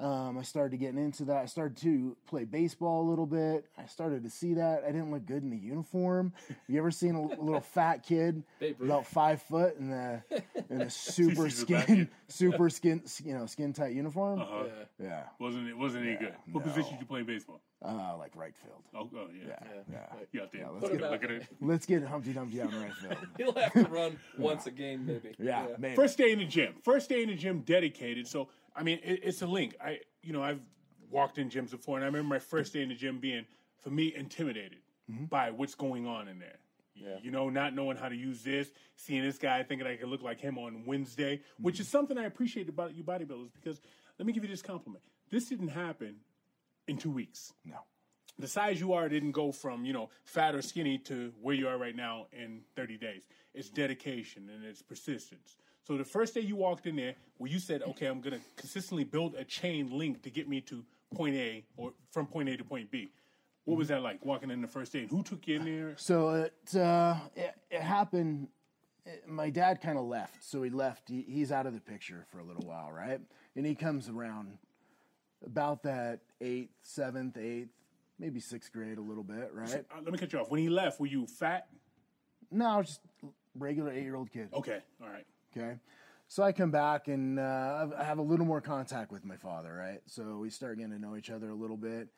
Um, 0.02 0.36
I 0.36 0.42
started 0.42 0.78
getting 0.78 0.98
into 0.98 1.24
that. 1.26 1.36
I 1.36 1.46
started 1.46 1.76
to 1.78 2.16
play 2.26 2.42
baseball 2.42 3.02
a 3.02 3.08
little 3.08 3.24
bit. 3.24 3.66
I 3.78 3.86
started 3.86 4.24
to 4.24 4.30
see 4.30 4.54
that 4.54 4.82
I 4.82 4.88
didn't 4.90 5.12
look 5.12 5.26
good 5.26 5.44
in 5.44 5.50
the 5.50 5.56
uniform. 5.56 6.32
You 6.66 6.78
ever 6.78 6.90
seen 6.90 7.14
a 7.14 7.22
little 7.22 7.60
fat 7.60 8.02
kid 8.02 8.42
Babe 8.58 8.82
about 8.82 9.06
five 9.06 9.40
foot 9.42 9.76
in 9.78 9.92
a 9.92 10.24
in 10.70 10.82
a 10.82 10.90
super 10.90 11.48
skin, 11.48 12.08
super 12.26 12.68
skin, 12.68 13.02
you 13.24 13.34
know, 13.34 13.46
skin 13.46 13.72
tight 13.72 13.92
uniform? 13.92 14.40
Uh-huh. 14.40 14.64
Yeah. 14.98 15.06
Yeah, 15.06 15.22
Wasn't 15.38 15.68
it? 15.68 15.78
Wasn't 15.78 16.04
any 16.04 16.16
good. 16.16 16.34
What 16.50 16.66
no. 16.66 16.72
position 16.72 16.94
did 16.94 17.00
you 17.00 17.06
play 17.06 17.20
in 17.20 17.26
baseball? 17.26 17.60
uh, 17.84 18.16
like 18.18 18.34
right 18.36 18.54
field. 18.56 18.82
Oh, 18.94 19.10
oh 19.16 19.26
yeah. 19.34 19.56
Yeah, 19.58 19.80
yeah. 19.90 20.20
You? 20.32 20.60
Yeah, 20.60 20.68
let's 20.68 20.88
get- 20.88 21.00
looking 21.10 21.30
at 21.30 21.36
it. 21.36 21.46
Let's 21.60 21.86
get 21.86 22.02
Humpty 22.04 22.32
Dumpty 22.32 22.60
out 22.60 22.72
in 22.72 22.82
right 22.82 22.94
field. 22.94 23.16
He'll 23.36 23.52
have 23.54 23.72
to 23.72 23.84
run 23.84 24.18
once 24.38 24.66
a 24.66 24.70
game, 24.70 25.06
maybe. 25.06 25.34
Yeah, 25.38 25.66
maybe. 25.78 25.96
First 25.96 26.18
day 26.18 26.32
in 26.32 26.38
the 26.38 26.44
gym. 26.44 26.74
First 26.82 27.08
day 27.08 27.22
in 27.22 27.28
the 27.28 27.34
gym, 27.34 27.60
dedicated. 27.60 28.26
So 28.26 28.48
I 28.74 28.82
mean, 28.82 28.98
it, 29.02 29.20
it's 29.22 29.42
a 29.42 29.46
link. 29.46 29.76
I, 29.82 30.00
you 30.22 30.32
know, 30.32 30.42
I've 30.42 30.60
walked 31.10 31.38
in 31.38 31.50
gyms 31.50 31.70
before, 31.70 31.96
and 31.96 32.04
I 32.04 32.06
remember 32.06 32.28
my 32.28 32.38
first 32.38 32.72
day 32.72 32.82
in 32.82 32.88
the 32.88 32.94
gym 32.94 33.18
being, 33.18 33.44
for 33.78 33.90
me, 33.90 34.14
intimidated 34.14 34.78
mm-hmm. 35.10 35.26
by 35.26 35.50
what's 35.50 35.74
going 35.74 36.06
on 36.06 36.28
in 36.28 36.38
there. 36.38 36.58
Yeah. 36.94 37.16
You 37.22 37.30
know, 37.30 37.48
not 37.48 37.74
knowing 37.74 37.96
how 37.96 38.08
to 38.08 38.16
use 38.16 38.42
this, 38.42 38.70
seeing 38.96 39.22
this 39.22 39.38
guy 39.38 39.62
thinking 39.62 39.86
I 39.86 39.96
could 39.96 40.08
look 40.08 40.22
like 40.22 40.40
him 40.40 40.58
on 40.58 40.84
Wednesday, 40.86 41.40
which 41.58 41.76
mm-hmm. 41.76 41.82
is 41.82 41.88
something 41.88 42.18
I 42.18 42.24
appreciate 42.24 42.68
about 42.68 42.94
you 42.94 43.02
bodybuilders 43.02 43.50
because 43.54 43.80
let 44.18 44.26
me 44.26 44.32
give 44.32 44.44
you 44.44 44.50
this 44.50 44.62
compliment. 44.62 45.02
This 45.30 45.48
didn't 45.48 45.68
happen 45.68 46.16
in 46.86 46.98
two 46.98 47.10
weeks. 47.10 47.52
No. 47.64 47.78
The 48.38 48.48
size 48.48 48.80
you 48.80 48.92
are 48.94 49.08
didn't 49.08 49.32
go 49.32 49.52
from, 49.52 49.84
you 49.84 49.92
know, 49.92 50.10
fat 50.24 50.54
or 50.54 50.62
skinny 50.62 50.98
to 50.98 51.32
where 51.40 51.54
you 51.54 51.68
are 51.68 51.78
right 51.78 51.94
now 51.94 52.26
in 52.32 52.62
30 52.76 52.96
days. 52.98 53.22
It's 53.54 53.68
dedication 53.68 54.48
and 54.52 54.64
it's 54.64 54.82
persistence. 54.82 55.56
So 55.84 55.96
the 55.96 56.04
first 56.04 56.34
day 56.34 56.40
you 56.40 56.56
walked 56.56 56.86
in 56.86 56.96
there, 56.96 57.14
where 57.38 57.50
you 57.50 57.58
said, 57.58 57.82
"Okay, 57.82 58.06
I'm 58.06 58.20
going 58.20 58.38
to 58.38 58.40
consistently 58.56 59.04
build 59.04 59.34
a 59.34 59.44
chain 59.44 59.90
link 59.90 60.22
to 60.22 60.30
get 60.30 60.48
me 60.48 60.60
to 60.62 60.84
point 61.14 61.34
A 61.34 61.64
or 61.76 61.92
from 62.10 62.26
point 62.26 62.48
A 62.48 62.56
to 62.56 62.64
point 62.64 62.90
B." 62.90 63.10
What 63.64 63.78
was 63.78 63.88
that 63.88 64.02
like 64.02 64.24
walking 64.24 64.50
in 64.50 64.60
the 64.60 64.66
first 64.68 64.92
day? 64.92 65.00
And 65.00 65.10
who 65.10 65.22
took 65.22 65.46
you 65.46 65.56
in 65.56 65.64
there? 65.64 65.94
So 65.96 66.30
it 66.30 66.76
uh, 66.76 67.16
it, 67.34 67.54
it 67.70 67.80
happened. 67.80 68.48
it- 69.06 69.28
my 69.28 69.50
dad 69.50 69.80
kind 69.80 69.98
of 69.98 70.04
left, 70.04 70.42
so 70.44 70.62
he 70.62 70.70
left. 70.70 71.08
He, 71.08 71.22
he's 71.22 71.50
out 71.50 71.66
of 71.66 71.74
the 71.74 71.80
picture 71.80 72.24
for 72.30 72.38
a 72.38 72.44
little 72.44 72.62
while, 72.64 72.90
right? 72.92 73.20
And 73.56 73.66
he 73.66 73.74
comes 73.74 74.08
around 74.08 74.58
about 75.44 75.82
that 75.82 76.20
eighth, 76.40 76.70
seventh, 76.82 77.36
eighth, 77.36 77.70
maybe 78.20 78.38
sixth 78.38 78.72
grade, 78.72 78.98
a 78.98 79.02
little 79.02 79.24
bit, 79.24 79.50
right? 79.52 79.84
Uh, 79.90 80.00
let 80.04 80.12
me 80.12 80.18
cut 80.18 80.32
you 80.32 80.38
off. 80.38 80.50
When 80.50 80.60
he 80.60 80.68
left, 80.68 81.00
were 81.00 81.06
you 81.08 81.26
fat? 81.26 81.66
No, 82.52 82.66
I 82.68 82.76
was 82.76 82.86
just 82.86 83.00
regular 83.56 83.90
eight-year-old 83.92 84.30
kid. 84.30 84.48
Okay, 84.54 84.78
all 85.02 85.08
right. 85.08 85.26
Okay. 85.56 85.76
So 86.28 86.42
I 86.42 86.52
come 86.52 86.70
back 86.70 87.08
and 87.08 87.38
uh, 87.38 87.88
I 87.98 88.04
have 88.04 88.18
a 88.18 88.22
little 88.22 88.46
more 88.46 88.60
contact 88.62 89.12
with 89.12 89.24
my 89.24 89.36
father, 89.36 89.74
right? 89.74 90.00
So 90.06 90.38
we 90.38 90.48
start 90.50 90.78
getting 90.78 90.92
to 90.92 90.98
know 90.98 91.14
each 91.16 91.28
other 91.30 91.50
a 91.50 91.54
little 91.54 91.76
bit. 91.76 92.08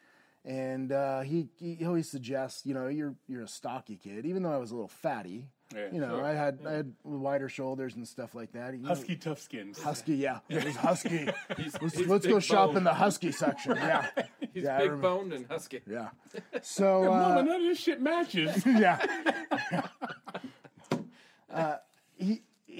And 0.46 0.92
uh, 0.92 1.22
he, 1.22 1.48
he 1.58 1.84
always 1.86 2.08
suggests, 2.10 2.66
you 2.66 2.74
know, 2.74 2.86
you're 2.88 3.14
you're 3.26 3.42
a 3.42 3.48
stocky 3.48 3.96
kid, 3.96 4.26
even 4.26 4.42
though 4.42 4.52
I 4.52 4.58
was 4.58 4.70
a 4.72 4.74
little 4.74 4.88
fatty. 4.88 5.48
Yeah, 5.74 5.86
you 5.90 6.00
know, 6.00 6.16
sure. 6.18 6.24
I 6.24 6.34
had 6.34 6.58
I 6.68 6.72
had 6.72 6.92
wider 7.02 7.48
shoulders 7.48 7.94
and 7.96 8.06
stuff 8.06 8.34
like 8.34 8.52
that. 8.52 8.74
You 8.74 8.80
know, 8.82 8.88
Husky 8.90 9.16
tough 9.16 9.40
skins. 9.40 9.82
husky, 9.82 10.16
yeah, 10.16 10.40
it 10.50 10.62
was 10.62 10.76
husky. 10.76 11.26
He's, 11.56 11.80
Let's, 11.80 11.96
he's 11.98 12.06
let's 12.06 12.26
go 12.26 12.38
shop 12.40 12.66
boned. 12.66 12.78
in 12.78 12.84
the 12.84 12.92
husky 12.92 13.32
section. 13.32 13.74
Yeah, 13.76 14.06
He's 14.52 14.64
yeah, 14.64 14.78
big 14.80 15.00
boned 15.00 15.32
and 15.32 15.46
husky. 15.46 15.80
yeah. 15.90 16.10
So 16.62 17.04
Mama, 17.04 17.40
uh, 17.40 17.42
none 17.42 17.56
of 17.56 17.62
this 17.62 17.78
shit 17.80 18.00
matches. 18.02 18.64
yeah. 18.66 18.98
uh, 21.50 21.76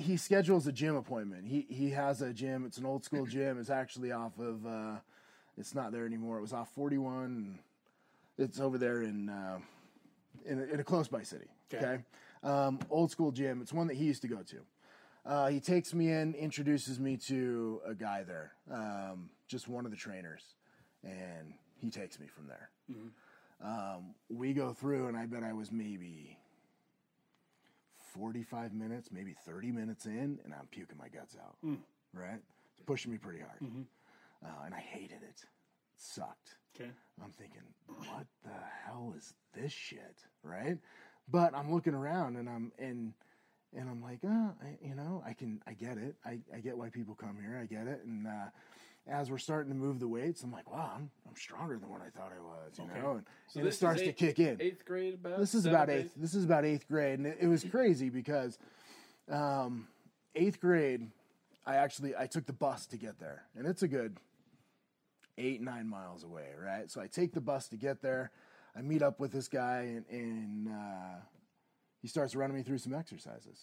he 0.05 0.13
he 0.13 0.17
schedules 0.17 0.67
a 0.67 0.73
gym 0.73 0.97
appointment. 0.97 1.47
He 1.47 1.67
he 1.69 1.91
has 1.91 2.23
a 2.23 2.33
gym. 2.33 2.65
It's 2.65 2.79
an 2.79 2.87
old 2.87 3.05
school 3.05 3.27
gym. 3.27 3.59
It's 3.59 3.71
actually 3.71 4.13
off 4.13 4.39
of. 4.39 4.67
Uh, 4.67 4.97
it's 5.57 5.75
not 5.75 5.93
there 5.93 6.05
anymore. 6.05 6.39
It 6.39 6.41
was 6.41 6.53
off 6.53 6.69
41. 6.75 7.59
It's 8.39 8.59
over 8.59 8.77
there 8.77 9.03
in 9.03 9.29
uh, 9.29 9.59
in, 10.45 10.61
a, 10.61 10.63
in 10.65 10.81
a 10.81 10.85
close 10.85 11.09
by 11.09 11.23
city. 11.23 11.47
Okay. 11.73 11.85
Okay. 11.85 12.03
Um, 12.43 12.79
old 12.91 13.11
school 13.11 13.33
gym. 13.33 13.61
It's 13.63 13.73
one 13.73 13.87
that 13.87 13.97
he 13.97 14.05
used 14.05 14.23
to 14.23 14.29
go 14.29 14.41
to. 14.43 14.57
Uh, 15.25 15.49
he 15.49 15.59
takes 15.59 15.95
me 15.95 16.11
in, 16.11 16.35
introduces 16.35 17.01
me 17.01 17.17
to 17.17 17.81
a 17.87 17.95
guy 17.95 18.25
there, 18.25 18.53
um, 18.71 19.31
just 19.49 19.69
one 19.69 19.87
of 19.87 19.91
the 19.91 19.97
trainers, 19.97 20.43
and 21.03 21.55
he 21.79 21.89
takes 21.89 22.21
me 22.21 22.27
from 22.27 22.47
there. 22.47 22.69
Um, 23.65 24.15
we 24.29 24.53
go 24.53 24.75
through, 24.75 25.09
and 25.09 25.17
I 25.17 25.25
bet 25.25 25.43
I 25.43 25.55
was 25.55 25.73
maybe 25.73 26.37
45 28.19 28.73
minutes, 28.73 29.11
maybe 29.13 29.35
30 29.45 29.73
minutes 29.73 30.07
in, 30.07 30.39
and 30.45 30.55
I'm 30.55 30.67
puking 30.71 30.97
my 30.99 31.09
guts 31.09 31.37
out. 31.37 31.57
Right? 32.13 32.41
It's 32.77 32.85
pushing 32.87 33.11
me 33.13 33.19
pretty 33.19 33.41
hard. 33.41 33.59
Uh, 34.45 34.65
and 34.67 34.75
I 34.75 34.81
hated 34.81 35.23
it. 35.23 35.43
It 35.43 35.49
sucked. 35.97 36.57
Okay. 36.75 36.91
I'm 37.23 37.31
thinking, 37.31 37.63
what 37.87 38.27
the 38.45 38.51
hell 38.85 39.15
is 39.17 39.35
this 39.55 39.73
shit? 39.73 40.25
Right? 40.43 40.79
But 41.29 41.55
I'm 41.55 41.73
looking 41.73 41.95
around 41.95 42.37
and 42.37 42.49
I'm 42.49 42.73
and 42.79 43.15
and 43.77 43.89
I'm 43.89 44.03
like, 44.03 44.21
oh, 44.25 44.53
I, 44.63 44.79
you 44.87 44.95
know, 44.95 45.23
I 45.27 45.33
can, 45.33 45.61
I 45.67 45.73
get 45.73 45.99
it. 45.99 46.15
I, 46.25 46.39
I 46.55 46.61
get 46.61 46.79
why 46.79 46.91
people 46.91 47.15
come 47.15 47.39
here. 47.41 47.59
I 47.61 47.67
get 47.67 47.87
it. 47.89 48.03
And 48.05 48.27
uh, 48.27 48.51
as 49.07 49.31
we're 49.31 49.39
starting 49.39 49.71
to 49.71 49.77
move 49.79 50.01
the 50.01 50.09
weights, 50.09 50.43
I'm 50.43 50.53
like, 50.53 50.71
wow, 50.71 50.93
I'm, 50.97 51.11
I'm 51.29 51.37
stronger 51.37 51.79
than 51.79 51.91
what 51.91 52.01
I 52.01 52.09
thought 52.11 52.33
I 52.37 52.41
was. 52.41 52.79
You 52.79 52.85
Okay. 52.85 53.01
know, 53.01 53.11
and, 53.13 53.27
So 53.49 53.61
and 53.61 53.69
it 53.69 53.73
starts 53.73 54.03
to 54.03 54.13
kick 54.13 54.39
in 54.39 54.57
Eighth 54.61 54.85
grade, 54.85 55.15
about. 55.15 55.39
this 55.39 55.55
is 55.55 55.67
about 55.67 55.91
eighth. 55.91 56.13
This 56.17 56.35
is 56.35 56.45
about 56.45 56.65
eighth 56.65 56.89
grade, 56.89 57.19
and 57.19 57.27
it, 57.27 57.39
it 57.43 57.47
was 57.47 57.65
crazy 57.65 58.09
because 58.09 58.59
um, 59.31 59.89
eighth 60.35 60.61
grade, 60.61 61.11
I 61.67 61.77
actually 61.77 62.17
I 62.17 62.27
took 62.27 62.47
the 62.47 62.53
bus 62.53 62.87
to 62.87 62.97
get 62.97 63.19
there, 63.19 63.45
and 63.57 63.67
it's 63.67 63.83
a 63.83 63.89
good 63.89 64.17
eight 65.37 65.61
nine 65.61 65.89
miles 65.89 66.25
away, 66.25 66.49
right? 66.63 66.91
So 66.91 67.01
I 67.01 67.07
take 67.07 67.33
the 67.35 67.41
bus 67.41 67.69
to 67.69 67.77
get 67.77 68.01
there. 68.01 68.31
I 68.77 68.83
meet 68.83 69.03
up 69.03 69.21
with 69.21 69.33
this 69.33 69.49
guy, 69.49 69.81
and, 69.83 70.05
and 70.11 70.69
uh, 70.69 71.21
he 72.01 72.09
starts 72.09 72.35
running 72.35 72.57
me 72.57 72.63
through 72.63 72.79
some 72.79 72.95
exercises, 72.95 73.61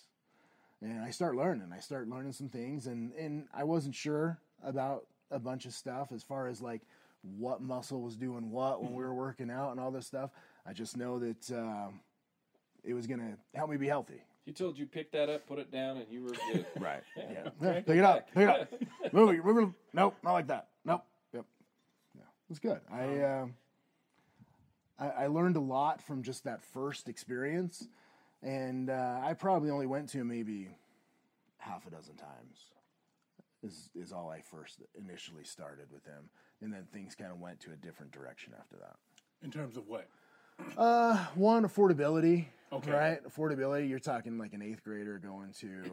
and 0.82 1.01
I 1.01 1.10
start 1.12 1.36
learning. 1.36 1.71
I 1.75 1.80
start 1.80 2.08
learning 2.08 2.34
some 2.34 2.47
things, 2.49 2.86
and 2.88 3.12
and 3.13 3.47
I 3.54 3.63
wasn't 3.63 3.95
sure 3.95 4.39
about 4.63 5.08
a 5.32 5.39
bunch 5.39 5.65
of 5.65 5.74
stuff 5.74 6.12
as 6.12 6.24
far 6.24 6.48
as 6.48 6.62
like 6.62 6.82
what 7.38 7.62
muscle 7.62 8.02
was 8.02 8.15
doing 8.15 8.52
what 8.52 8.82
when 8.82 8.94
we 8.94 9.04
were 9.04 9.13
working 9.13 9.50
out 9.50 9.72
and 9.72 9.80
all 9.80 9.91
this 9.91 10.08
stuff. 10.08 10.32
I 10.65 10.74
just 10.74 10.98
know 10.98 11.20
that 11.20 11.52
um, 11.52 12.00
it 12.84 12.94
was 12.94 13.08
gonna 13.08 13.38
help 13.54 13.70
me 13.70 13.78
be 13.78 13.88
healthy. 13.88 14.22
He 14.46 14.52
told 14.52 14.78
you 14.78 14.88
pick 14.88 15.12
that 15.12 15.30
up, 15.30 15.46
put 15.48 15.60
it 15.60 15.72
down, 15.72 15.98
and 15.98 16.08
you 16.10 16.24
were 16.24 16.32
good. 16.52 16.65
Right. 16.80 17.04
Yeah. 17.15 17.50
Yeah, 17.62 17.74
Pick 17.82 17.98
it 17.98 18.04
up. 18.04 18.28
Pick 18.34 18.50
it 18.50 18.50
up. 18.50 18.74
move 19.13 19.30
it. 19.30 19.46
Move 19.46 19.58
it. 19.70 19.70
Nope. 19.94 20.15
Not 20.24 20.34
like 20.34 20.48
that. 20.48 20.67
Nope. 20.84 21.04
Yep. 21.34 21.46
Yeah. 22.15 22.22
It 22.22 22.50
was 22.50 22.60
good. 22.60 22.80
I, 22.91 23.22
um, 23.24 23.54
I 25.00 25.10
I 25.24 25.28
learned 25.28 25.58
a 25.58 25.62
lot 25.62 26.02
from 26.02 26.24
just 26.24 26.44
that 26.46 26.63
first 26.63 27.08
experience, 27.08 27.88
and 28.41 28.89
uh, 28.89 29.20
I 29.24 29.34
probably 29.36 29.70
only 29.70 29.86
went 29.86 30.10
to 30.10 30.24
maybe 30.24 30.70
half 31.60 31.86
a 31.86 31.91
dozen 31.91 32.15
times. 32.15 32.72
Is 33.63 33.89
is 33.93 34.12
all 34.12 34.30
I 34.30 34.41
first 34.41 34.82
initially 35.00 35.43
started 35.43 35.91
with 35.91 36.04
him, 36.06 36.30
and 36.62 36.74
then 36.74 36.88
things 36.91 37.13
kind 37.13 37.32
of 37.32 37.39
went 37.39 37.60
to 37.62 37.71
a 37.71 37.76
different 37.76 38.12
direction 38.12 38.54
after 38.60 38.76
that. 38.78 38.95
In 39.43 39.52
terms 39.52 39.78
of 39.78 39.88
what? 39.88 40.08
Uh, 40.78 41.15
one 41.36 41.63
affordability. 41.63 42.45
Okay. 42.74 42.91
Right, 42.91 43.19
affordability. 43.24 43.88
You're 43.89 44.00
talking 44.00 44.38
like 44.38 44.54
an 44.54 44.62
eighth 44.62 44.84
grader 44.84 45.19
going 45.19 45.52
to 45.60 45.84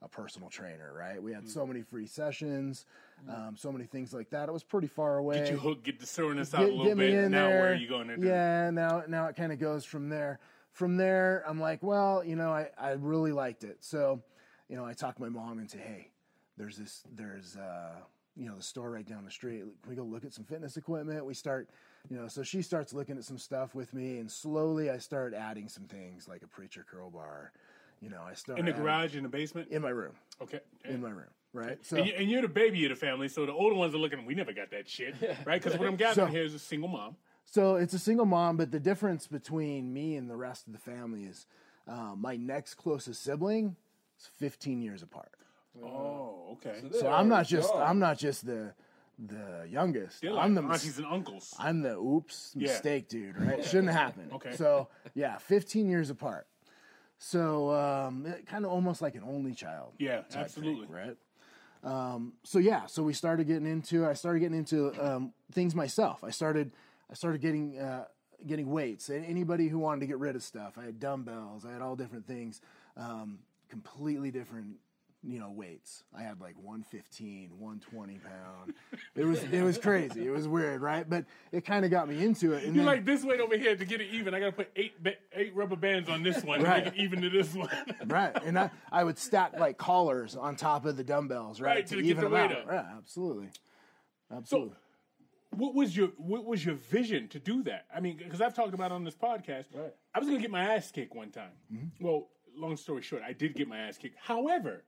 a 0.00 0.08
personal 0.08 0.48
trainer, 0.48 0.92
right? 0.96 1.22
We 1.22 1.32
had 1.32 1.46
so 1.48 1.66
many 1.66 1.82
free 1.82 2.06
sessions, 2.06 2.86
um, 3.28 3.54
so 3.56 3.70
many 3.70 3.84
things 3.84 4.12
like 4.14 4.30
that. 4.30 4.48
It 4.48 4.52
was 4.52 4.64
pretty 4.64 4.86
far 4.88 5.18
away. 5.18 5.40
Get 5.40 5.50
you 5.50 5.58
hooked, 5.58 5.84
get 5.84 6.00
the 6.00 6.06
soreness 6.06 6.54
out 6.54 6.60
Get- 6.60 6.68
a 6.70 6.72
little 6.72 6.86
get 6.86 6.96
me 6.96 7.06
bit. 7.10 7.24
in 7.24 7.30
Now 7.32 7.48
there. 7.50 7.60
where 7.60 7.72
are 7.72 7.76
you 7.76 7.88
going 7.88 8.08
to? 8.08 8.16
Yeah, 8.18 8.70
now 8.70 9.04
now 9.06 9.26
it 9.26 9.36
kind 9.36 9.52
of 9.52 9.58
goes 9.60 9.84
from 9.84 10.08
there. 10.08 10.40
From 10.72 10.96
there, 10.96 11.44
I'm 11.46 11.60
like, 11.60 11.82
well, 11.82 12.24
you 12.24 12.34
know, 12.34 12.50
I, 12.50 12.70
I 12.78 12.92
really 12.92 13.32
liked 13.32 13.62
it. 13.62 13.76
So, 13.80 14.22
you 14.70 14.76
know, 14.76 14.86
I 14.86 14.94
talked 14.94 15.20
my 15.20 15.28
mom 15.28 15.58
into, 15.58 15.76
hey, 15.76 16.08
there's 16.56 16.76
this, 16.76 17.02
there's, 17.14 17.56
uh, 17.56 17.94
you 18.36 18.46
know, 18.48 18.56
the 18.56 18.62
store 18.62 18.90
right 18.90 19.06
down 19.06 19.24
the 19.24 19.30
street. 19.30 19.60
Can 19.82 19.90
we 19.90 19.94
go 19.96 20.02
look 20.04 20.24
at 20.24 20.32
some 20.32 20.44
fitness 20.44 20.76
equipment? 20.76 21.24
We 21.24 21.34
start, 21.34 21.68
you 22.08 22.16
know, 22.16 22.28
so 22.28 22.42
she 22.42 22.62
starts 22.62 22.92
looking 22.92 23.16
at 23.18 23.24
some 23.24 23.38
stuff 23.38 23.74
with 23.74 23.92
me, 23.94 24.18
and 24.18 24.30
slowly 24.30 24.90
I 24.90 24.98
start 24.98 25.34
adding 25.34 25.68
some 25.68 25.84
things 25.84 26.28
like 26.28 26.42
a 26.42 26.46
preacher 26.46 26.84
curl 26.90 27.10
bar. 27.10 27.52
You 28.00 28.08
know, 28.10 28.22
I 28.26 28.34
start 28.34 28.58
In 28.58 28.64
the 28.64 28.72
adding- 28.72 28.82
garage, 28.84 29.16
in 29.16 29.22
the 29.22 29.28
basement? 29.28 29.68
in 29.70 29.82
my 29.82 29.90
room, 29.90 30.12
Okay. 30.40 30.60
in 30.84 31.00
my 31.00 31.10
room, 31.10 31.28
right? 31.52 31.78
So 31.84 31.96
and, 31.98 32.06
you, 32.06 32.14
you're 32.20 32.42
the 32.42 32.48
baby 32.48 32.84
of 32.84 32.90
the 32.90 32.96
family, 32.96 33.28
so 33.28 33.46
the 33.46 33.52
older 33.52 33.76
ones 33.76 33.94
are 33.94 33.98
looking, 33.98 34.24
we 34.26 34.34
never 34.34 34.52
got 34.52 34.70
that 34.70 34.88
shit, 34.88 35.14
right? 35.46 35.62
Because 35.62 35.78
what 35.78 35.86
I'm 35.86 35.96
gathering 35.96 36.26
So- 36.28 36.32
here 36.32 36.42
is 36.44 36.54
a 36.54 36.58
single 36.58 36.88
mom. 36.88 37.16
So 37.44 37.74
it's 37.76 37.92
a 37.92 37.98
single 37.98 38.24
mom, 38.24 38.56
but 38.56 38.70
the 38.70 38.80
difference 38.80 39.26
between 39.26 39.92
me 39.92 40.16
and 40.16 40.30
the 40.30 40.36
rest 40.36 40.66
of 40.68 40.72
the 40.72 40.78
family 40.78 41.24
is 41.24 41.46
uh, 41.86 42.14
my 42.16 42.36
next 42.36 42.74
closest 42.74 43.22
sibling 43.22 43.76
is 44.18 44.26
15 44.38 44.80
years 44.80 45.02
apart. 45.02 45.32
Oh, 45.82 46.52
okay. 46.52 46.82
So 46.98 47.10
I'm 47.10 47.28
not 47.28 47.46
just 47.46 47.72
I'm 47.74 47.98
not 47.98 48.18
just 48.18 48.46
the 48.46 48.72
the 49.18 49.66
youngest. 49.68 50.20
They're 50.20 50.32
like 50.32 50.44
I'm 50.44 50.54
the 50.54 50.62
aunties 50.62 50.98
and 50.98 51.06
uncles. 51.06 51.54
I'm 51.58 51.82
the 51.82 51.96
oops 51.98 52.52
Yeah. 52.56 52.68
mistake 52.68 53.08
dude. 53.08 53.38
Right? 53.38 53.64
Shouldn't 53.64 53.88
have 53.88 54.00
happened. 54.00 54.32
Okay. 54.32 54.56
So 54.56 54.88
yeah, 55.14 55.38
15 55.38 55.88
years 55.88 56.10
apart. 56.10 56.46
So 57.18 57.70
um, 57.72 58.26
kind 58.46 58.64
of 58.64 58.72
almost 58.72 59.00
like 59.00 59.14
an 59.14 59.22
only 59.24 59.54
child. 59.54 59.92
Yeah, 59.98 60.16
type 60.16 60.28
thing, 60.30 60.40
absolutely. 60.40 60.86
right. 60.88 61.16
Um, 61.84 62.32
so 62.42 62.58
yeah, 62.58 62.86
so 62.86 63.02
we 63.02 63.12
started 63.12 63.46
getting 63.46 63.66
into. 63.66 64.06
I 64.06 64.14
started 64.14 64.40
getting 64.40 64.58
into 64.58 64.92
um, 65.04 65.32
things 65.52 65.74
myself. 65.74 66.24
I 66.24 66.30
started. 66.30 66.72
I 67.10 67.14
started 67.14 67.40
getting 67.40 67.78
uh, 67.78 68.06
getting 68.46 68.70
weights. 68.70 69.08
Anybody 69.10 69.68
who 69.68 69.78
wanted 69.78 70.00
to 70.00 70.06
get 70.06 70.18
rid 70.18 70.34
of 70.36 70.42
stuff. 70.42 70.74
I 70.78 70.84
had 70.84 70.98
dumbbells. 71.00 71.64
I 71.64 71.72
had 71.72 71.82
all 71.82 71.94
different 71.96 72.26
things. 72.26 72.60
Um, 72.96 73.38
completely 73.68 74.30
different. 74.30 74.76
You 75.24 75.38
know 75.38 75.50
weights. 75.52 76.02
I 76.16 76.22
had 76.22 76.40
like 76.40 76.56
115, 76.60 77.50
120 77.56 78.18
pound. 78.18 78.74
It 79.14 79.24
was 79.24 79.40
it 79.44 79.62
was 79.62 79.78
crazy. 79.78 80.26
It 80.26 80.30
was 80.30 80.48
weird, 80.48 80.80
right? 80.82 81.08
But 81.08 81.26
it 81.52 81.64
kind 81.64 81.84
of 81.84 81.92
got 81.92 82.08
me 82.08 82.24
into 82.24 82.54
it. 82.54 82.64
And 82.64 82.74
You're 82.74 82.84
then- 82.84 82.86
like 82.96 83.04
this 83.04 83.22
weight 83.22 83.40
over 83.40 83.56
here 83.56 83.76
to 83.76 83.84
get 83.84 84.00
it 84.00 84.08
even. 84.10 84.34
I 84.34 84.40
gotta 84.40 84.50
put 84.50 84.70
eight 84.74 84.94
eight 85.32 85.54
rubber 85.54 85.76
bands 85.76 86.08
on 86.08 86.24
this 86.24 86.42
one 86.42 86.60
Right. 86.62 86.80
to 86.84 86.90
make 86.90 86.94
it 86.98 87.00
even 87.02 87.20
to 87.22 87.30
this 87.30 87.54
one. 87.54 87.68
right 88.06 88.36
and 88.44 88.58
I, 88.58 88.70
I 88.90 89.04
would 89.04 89.16
stack 89.16 89.52
like 89.60 89.78
collars 89.78 90.34
on 90.34 90.56
top 90.56 90.86
of 90.86 90.96
the 90.96 91.04
dumbbells 91.04 91.60
right, 91.60 91.76
Right, 91.76 91.86
to 91.86 91.96
to 91.96 92.02
get 92.02 92.10
even 92.10 92.24
the 92.24 92.30
weight 92.30 92.50
out 92.50 92.62
up. 92.62 92.66
right 92.68 92.84
absolutely 92.98 93.48
absolutely 94.34 94.70
So, 94.70 94.76
what 95.56 95.72
was 95.74 95.96
your 95.96 96.08
what 96.16 96.44
was 96.46 96.64
your 96.64 96.74
vision 96.74 97.28
to 97.28 97.38
do 97.38 97.62
that? 97.64 97.86
I 97.94 98.00
mean, 98.00 98.16
because 98.16 98.40
I've 98.40 98.54
talked 98.54 98.74
about 98.74 98.90
it 98.90 98.94
on 98.94 99.04
this 99.04 99.14
podcast. 99.14 99.66
Right. 99.72 99.94
I 100.14 100.18
was 100.18 100.26
gonna 100.28 100.40
get 100.40 100.50
my 100.50 100.74
ass 100.74 100.90
kicked 100.90 101.14
one 101.14 101.30
time. 101.30 101.52
Mm-hmm. 101.72 102.04
Well, 102.04 102.28
long 102.56 102.76
story 102.76 103.02
short, 103.02 103.22
I 103.24 103.32
did 103.34 103.54
get 103.54 103.68
my 103.68 103.78
ass 103.78 103.98
kicked. 103.98 104.16
However, 104.20 104.82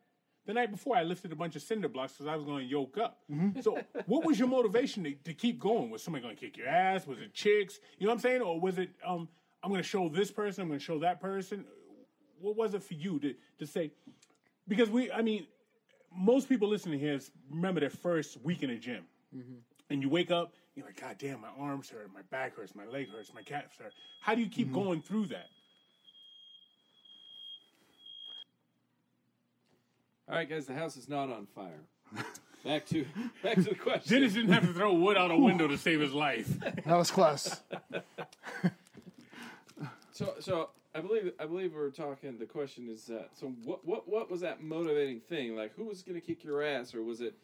the 0.46 0.52
night 0.52 0.70
before, 0.70 0.96
I 0.96 1.02
lifted 1.02 1.32
a 1.32 1.36
bunch 1.36 1.56
of 1.56 1.62
cinder 1.62 1.88
blocks 1.88 2.12
because 2.12 2.26
I 2.26 2.36
was 2.36 2.44
going 2.44 2.64
to 2.64 2.70
yoke 2.70 2.98
up. 2.98 3.18
Mm-hmm. 3.30 3.60
So, 3.60 3.78
what 4.06 4.24
was 4.24 4.38
your 4.38 4.48
motivation 4.48 5.04
to, 5.04 5.12
to 5.24 5.34
keep 5.34 5.58
going? 5.58 5.90
Was 5.90 6.02
somebody 6.02 6.22
going 6.22 6.36
to 6.36 6.40
kick 6.40 6.56
your 6.56 6.68
ass? 6.68 7.06
Was 7.06 7.18
it 7.18 7.32
chicks? 7.32 7.80
You 7.98 8.06
know 8.06 8.10
what 8.10 8.16
I'm 8.16 8.20
saying? 8.20 8.42
Or 8.42 8.60
was 8.60 8.78
it 8.78 8.90
um, 9.06 9.28
I'm 9.62 9.70
going 9.70 9.82
to 9.82 9.88
show 9.88 10.08
this 10.08 10.30
person, 10.30 10.62
I'm 10.62 10.68
going 10.68 10.78
to 10.78 10.84
show 10.84 10.98
that 11.00 11.20
person? 11.20 11.64
What 12.40 12.56
was 12.56 12.74
it 12.74 12.82
for 12.82 12.94
you 12.94 13.18
to 13.20 13.34
to 13.58 13.66
say? 13.66 13.92
Because 14.68 14.90
we, 14.90 15.10
I 15.10 15.22
mean, 15.22 15.46
most 16.14 16.48
people 16.48 16.68
listening 16.68 16.98
here 17.00 17.14
is- 17.14 17.30
remember 17.50 17.80
their 17.80 17.90
first 17.90 18.38
week 18.42 18.62
in 18.62 18.70
the 18.70 18.76
gym 18.76 19.04
and 19.90 20.02
you 20.02 20.08
wake 20.08 20.30
up, 20.30 20.52
you're 20.74 20.86
like, 20.86 21.00
God 21.00 21.16
damn, 21.18 21.40
my 21.40 21.48
arms 21.58 21.88
hurt, 21.90 22.10
my 22.12 22.22
back 22.30 22.56
hurts, 22.56 22.74
my 22.74 22.84
leg 22.86 23.08
hurts, 23.10 23.32
my 23.34 23.42
calves 23.42 23.76
hurt. 23.78 23.92
How 24.20 24.34
do 24.34 24.40
you 24.42 24.48
keep 24.48 24.72
going 24.72 25.02
through 25.02 25.26
that? 25.26 25.46
All 30.28 30.34
right, 30.36 30.48
guys, 30.48 30.66
the 30.66 30.74
house 30.74 30.96
is 30.96 31.08
not 31.08 31.30
on 31.30 31.46
fire. 31.54 31.80
Back 32.64 32.86
to 32.86 33.04
back 33.42 33.56
to 33.56 33.62
the 33.64 33.74
question. 33.74 34.10
Dennis 34.20 34.32
didn't 34.32 34.52
have 34.52 34.66
to 34.66 34.72
throw 34.72 34.94
wood 34.94 35.18
out 35.18 35.30
a 35.30 35.36
window 35.36 35.68
to 35.68 35.76
save 35.76 36.00
his 36.00 36.14
life. 36.14 36.48
that 36.60 36.96
was 36.96 37.10
close 37.10 37.60
So, 40.12 40.32
so 40.40 40.70
I 40.94 41.00
believe 41.02 41.32
I 41.38 41.44
believe 41.44 41.74
we're 41.74 41.90
talking. 41.90 42.38
The 42.38 42.46
question 42.46 42.88
is 42.88 43.04
that. 43.08 43.30
So, 43.38 43.48
what 43.64 43.84
what 43.84 44.08
what 44.08 44.30
was 44.30 44.40
that 44.40 44.62
motivating 44.62 45.20
thing? 45.20 45.54
Like, 45.54 45.74
who 45.74 45.84
was 45.84 46.02
going 46.02 46.18
to 46.18 46.26
kick 46.26 46.42
your 46.42 46.62
ass, 46.62 46.94
or 46.94 47.02
was 47.02 47.20
it? 47.20 47.34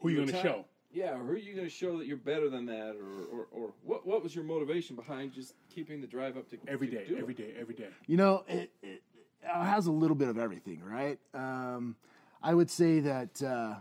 Who 0.00 0.10
you 0.10 0.26
gonna 0.26 0.42
show? 0.42 0.66
Yeah, 0.92 1.14
or 1.14 1.20
who 1.24 1.32
are 1.32 1.38
you 1.38 1.54
going 1.54 1.66
to 1.66 1.72
show 1.72 1.96
that 1.96 2.06
you're 2.06 2.18
better 2.18 2.50
than 2.50 2.66
that, 2.66 2.94
or, 3.00 3.38
or, 3.38 3.46
or 3.52 3.72
what 3.84 4.06
what 4.06 4.22
was 4.22 4.34
your 4.34 4.44
motivation 4.44 4.96
behind 4.96 5.32
just 5.32 5.54
keeping 5.74 6.02
the 6.02 6.06
drive 6.06 6.36
up 6.36 6.50
to 6.50 6.58
Every 6.68 6.88
to 6.88 6.96
day, 6.98 7.04
do 7.08 7.16
it? 7.16 7.20
every 7.22 7.32
day, 7.34 7.54
every 7.58 7.74
day. 7.74 7.88
you 8.06 8.18
know 8.18 8.44
it, 8.48 8.70
it, 8.82 8.86
it 8.88 9.02
has 9.44 9.86
a 9.86 9.92
little 9.92 10.16
bit 10.16 10.28
of 10.28 10.38
everything 10.38 10.82
right 10.84 11.18
um, 11.34 11.96
i 12.42 12.52
would 12.54 12.70
say 12.70 13.00
that 13.00 13.42
uh, 13.42 13.74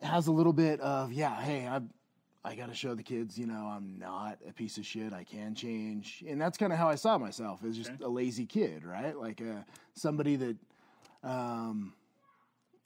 it 0.00 0.06
has 0.06 0.26
a 0.26 0.32
little 0.32 0.52
bit 0.52 0.80
of 0.80 1.12
yeah 1.12 1.40
hey 1.40 1.66
i 1.66 1.80
I 2.44 2.54
got 2.54 2.68
to 2.68 2.74
show 2.74 2.94
the 2.94 3.02
kids, 3.02 3.36
you 3.36 3.46
know, 3.46 3.66
I'm 3.66 3.98
not 3.98 4.38
a 4.48 4.52
piece 4.52 4.78
of 4.78 4.86
shit. 4.86 5.12
I 5.12 5.22
can 5.24 5.54
change, 5.54 6.24
and 6.26 6.40
that's 6.40 6.56
kind 6.56 6.72
of 6.72 6.78
how 6.78 6.88
I 6.88 6.94
saw 6.94 7.18
myself 7.18 7.62
as 7.62 7.76
just 7.76 7.90
a 8.00 8.08
lazy 8.08 8.46
kid, 8.46 8.84
right? 8.84 9.14
Like 9.14 9.42
uh, 9.42 9.64
somebody 9.92 10.36
that 10.36 10.56
um, 11.22 11.92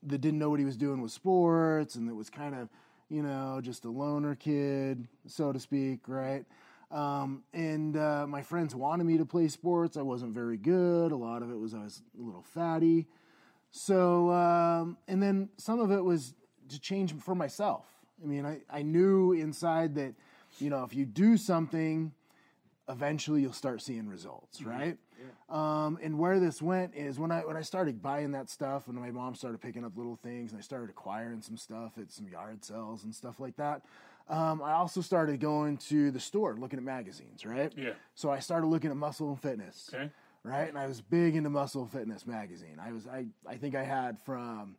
that 0.03 0.21
didn't 0.21 0.39
know 0.39 0.51
what 0.51 0.59
he 0.59 0.65
was 0.65 0.77
doing 0.77 1.01
with 1.01 1.13
sports 1.13 1.95
and 1.95 2.09
that 2.09 2.15
was 2.15 2.29
kind 2.29 2.55
of, 2.55 2.69
you 3.09 3.23
know, 3.23 3.61
just 3.63 3.85
a 3.85 3.91
loner 3.91 4.35
kid, 4.35 5.07
so 5.27 5.53
to 5.53 5.61
speak, 5.61 6.01
right? 6.09 6.45
Um, 6.93 7.43
and 7.55 7.97
uh, 7.97 8.27
my 8.29 8.43
friends 8.43 8.75
wanted 8.75 9.05
me 9.05 9.17
to 9.17 9.25
play 9.25 9.49
sports. 9.49 9.97
I 9.97 10.03
wasn't 10.03 10.35
very 10.35 10.59
good. 10.59 11.11
A 11.11 11.17
lot 11.17 11.43
of 11.43 11.51
it 11.51 11.59
was 11.59 11.73
I 11.75 11.79
was 11.79 12.03
a 12.19 12.23
little 12.23 12.43
fatty. 12.43 13.07
So, 13.71 14.31
um, 14.31 14.99
and 15.09 15.23
then 15.23 15.49
some 15.57 15.81
of 15.81 15.91
it 15.91 16.05
was 16.05 16.35
to 16.69 16.79
change 16.79 17.15
for 17.15 17.35
myself. 17.35 17.87
I 18.23 18.27
mean, 18.27 18.45
I, 18.45 18.61
I 18.71 18.83
knew 18.83 19.33
inside 19.33 19.95
that, 19.95 20.15
you 20.61 20.69
know, 20.69 20.85
if 20.85 20.95
you 20.95 21.07
do 21.07 21.39
something, 21.39 22.13
eventually 22.89 23.41
you'll 23.41 23.55
start 23.55 23.81
seeing 23.81 24.07
results, 24.09 24.63
right? 24.63 24.99
Um, 25.49 25.99
and 26.03 26.19
where 26.19 26.39
this 26.41 26.61
went 26.61 26.95
is 26.95 27.19
when 27.19 27.31
I 27.31 27.41
when 27.41 27.57
I 27.57 27.63
started 27.63 28.03
buying 28.03 28.33
that 28.33 28.51
stuff, 28.51 28.89
and 28.89 28.97
my 28.97 29.11
mom 29.11 29.35
started 29.35 29.61
picking 29.61 29.85
up 29.85 29.97
little 29.97 30.17
things, 30.17 30.53
and 30.53 30.59
I 30.59 30.63
started 30.63 30.91
acquiring 30.91 31.41
some 31.43 31.57
stuff 31.57 31.93
at 31.99 32.11
some 32.13 32.29
yard 32.29 32.65
sales 32.65 33.05
and 33.05 33.15
stuff 33.15 33.41
like 33.41 33.57
that. 33.57 33.83
Um, 34.29 34.63
I 34.63 34.73
also 34.73 35.01
started 35.01 35.41
going 35.41 35.77
to 35.89 36.11
the 36.11 36.21
store, 36.21 36.57
looking 36.57 36.79
at 36.79 36.85
magazines, 36.85 37.45
right? 37.45 37.73
Yeah. 37.77 37.91
So 38.15 38.31
I 38.31 38.39
started 38.39 38.67
looking 38.69 38.91
at 38.91 38.97
Muscle 38.97 39.29
and 39.29 39.41
Fitness, 39.41 39.91
Okay. 39.93 40.11
right? 40.45 40.69
And 40.69 40.79
I 40.79 40.87
was 40.87 41.01
big 41.01 41.37
into 41.37 41.51
Muscle 41.51 41.83
and 41.83 41.91
Fitness 41.91 42.27
magazine. 42.27 42.79
I 42.81 42.93
was 42.93 43.07
I 43.07 43.27
I 43.47 43.57
think 43.57 43.75
I 43.75 43.83
had 43.85 44.19
from 44.21 44.77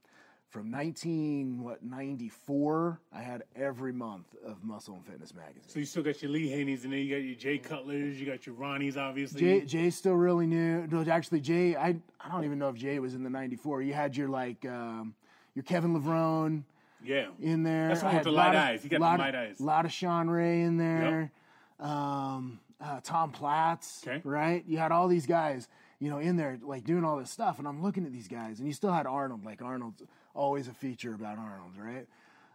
from 0.50 0.70
19 0.70 1.64
what 1.64 1.84
94 1.84 3.00
i 3.12 3.22
had 3.24 3.42
every 3.56 3.92
month 3.92 4.28
of 4.46 4.64
muscle 4.64 4.94
and 4.94 5.04
fitness 5.04 5.34
magazine 5.34 5.64
So 5.66 5.80
you 5.80 5.86
still 5.86 6.04
got 6.04 6.22
your 6.22 6.30
Lee 6.30 6.48
Haney's, 6.48 6.84
and 6.84 6.94
then 6.94 7.00
you 7.00 7.10
got 7.16 7.24
your 7.24 7.34
Jay 7.34 7.58
Cutlers, 7.58 8.20
you 8.20 8.28
got 8.28 8.46
your 8.46 8.54
Ronnie's, 8.54 8.96
obviously. 8.96 9.40
Jay, 9.42 9.62
Jay's 9.66 9.96
still 9.96 10.14
really 10.14 10.46
new. 10.46 10.86
No, 10.92 11.02
actually, 11.12 11.40
Jay, 11.42 11.76
I 11.76 11.96
I 12.22 12.30
don't 12.32 12.44
even 12.46 12.60
know 12.60 12.70
if 12.70 12.76
Jay 12.76 13.00
was 13.00 13.16
in 13.16 13.24
the 13.24 13.32
'94. 13.32 13.82
You 13.82 13.94
had 13.96 14.16
your 14.16 14.30
like 14.30 14.64
um, 14.66 15.16
your 15.56 15.64
Kevin 15.64 16.00
Levrone 16.00 16.64
yeah. 17.04 17.28
in 17.40 17.64
there. 17.64 17.90
That's 17.90 18.02
one 18.04 18.14
with 18.14 18.18
had 18.18 18.26
the 18.26 18.32
lot 18.32 18.48
light 18.48 18.56
of- 18.56 18.62
eyes. 18.64 18.84
He 18.84 18.90
got 18.90 19.00
the 19.00 19.24
light 19.24 19.36
eyes. 19.36 19.60
lot 19.62 19.86
of 19.86 19.92
Shawn 19.92 20.30
Ray 20.30 20.62
in 20.62 20.78
there. 20.78 21.32
Um, 21.80 22.60
uh, 22.82 23.00
Tom 23.04 23.32
Platz. 23.32 24.04
Okay. 24.06 24.22
right? 24.24 24.64
You 24.68 24.78
had 24.78 24.92
all 24.92 25.08
these 25.08 25.26
guys, 25.26 25.68
you 26.00 26.10
know, 26.10 26.20
in 26.20 26.36
there 26.38 26.58
like 26.62 26.84
doing 26.84 27.04
all 27.04 27.18
this 27.18 27.30
stuff, 27.32 27.60
and 27.60 27.68
I'm 27.68 27.82
looking 27.82 28.06
at 28.06 28.12
these 28.12 28.28
guys, 28.28 28.60
and 28.60 28.68
you 28.68 28.74
still 28.74 28.92
had 28.92 29.06
Arnold. 29.06 29.46
Like 29.46 29.62
Arnold's 29.62 30.04
always 30.34 30.68
a 30.68 30.74
feature 30.74 31.14
about 31.14 31.38
Arnold, 31.38 31.74
right? 31.78 32.08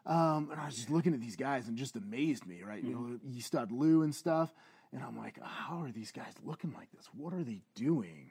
Um, 0.07 0.49
and 0.51 0.61
I 0.61 0.67
was 0.67 0.77
just 0.77 0.91
looking 0.91 1.13
at 1.13 1.21
these 1.21 1.37
guys 1.37 1.69
and 1.69 1.77
just 1.77 1.95
amazed 1.97 2.47
me, 2.47 2.63
right? 2.67 2.83
You 2.83 2.95
know, 2.95 3.19
you 3.27 3.43
still 3.43 3.61
had 3.61 3.73
Lou 3.73 4.03
and 4.03 4.15
stuff, 4.15 4.55
and 4.93 5.03
I'm 5.03 5.17
like, 5.19 5.39
how 5.43 5.83
are 5.83 5.91
these 5.91 6.13
guys 6.13 6.33
looking 6.45 6.73
like 6.73 6.91
this? 6.93 7.07
What 7.15 7.35
are 7.35 7.43
they 7.45 7.61
doing? 7.75 8.31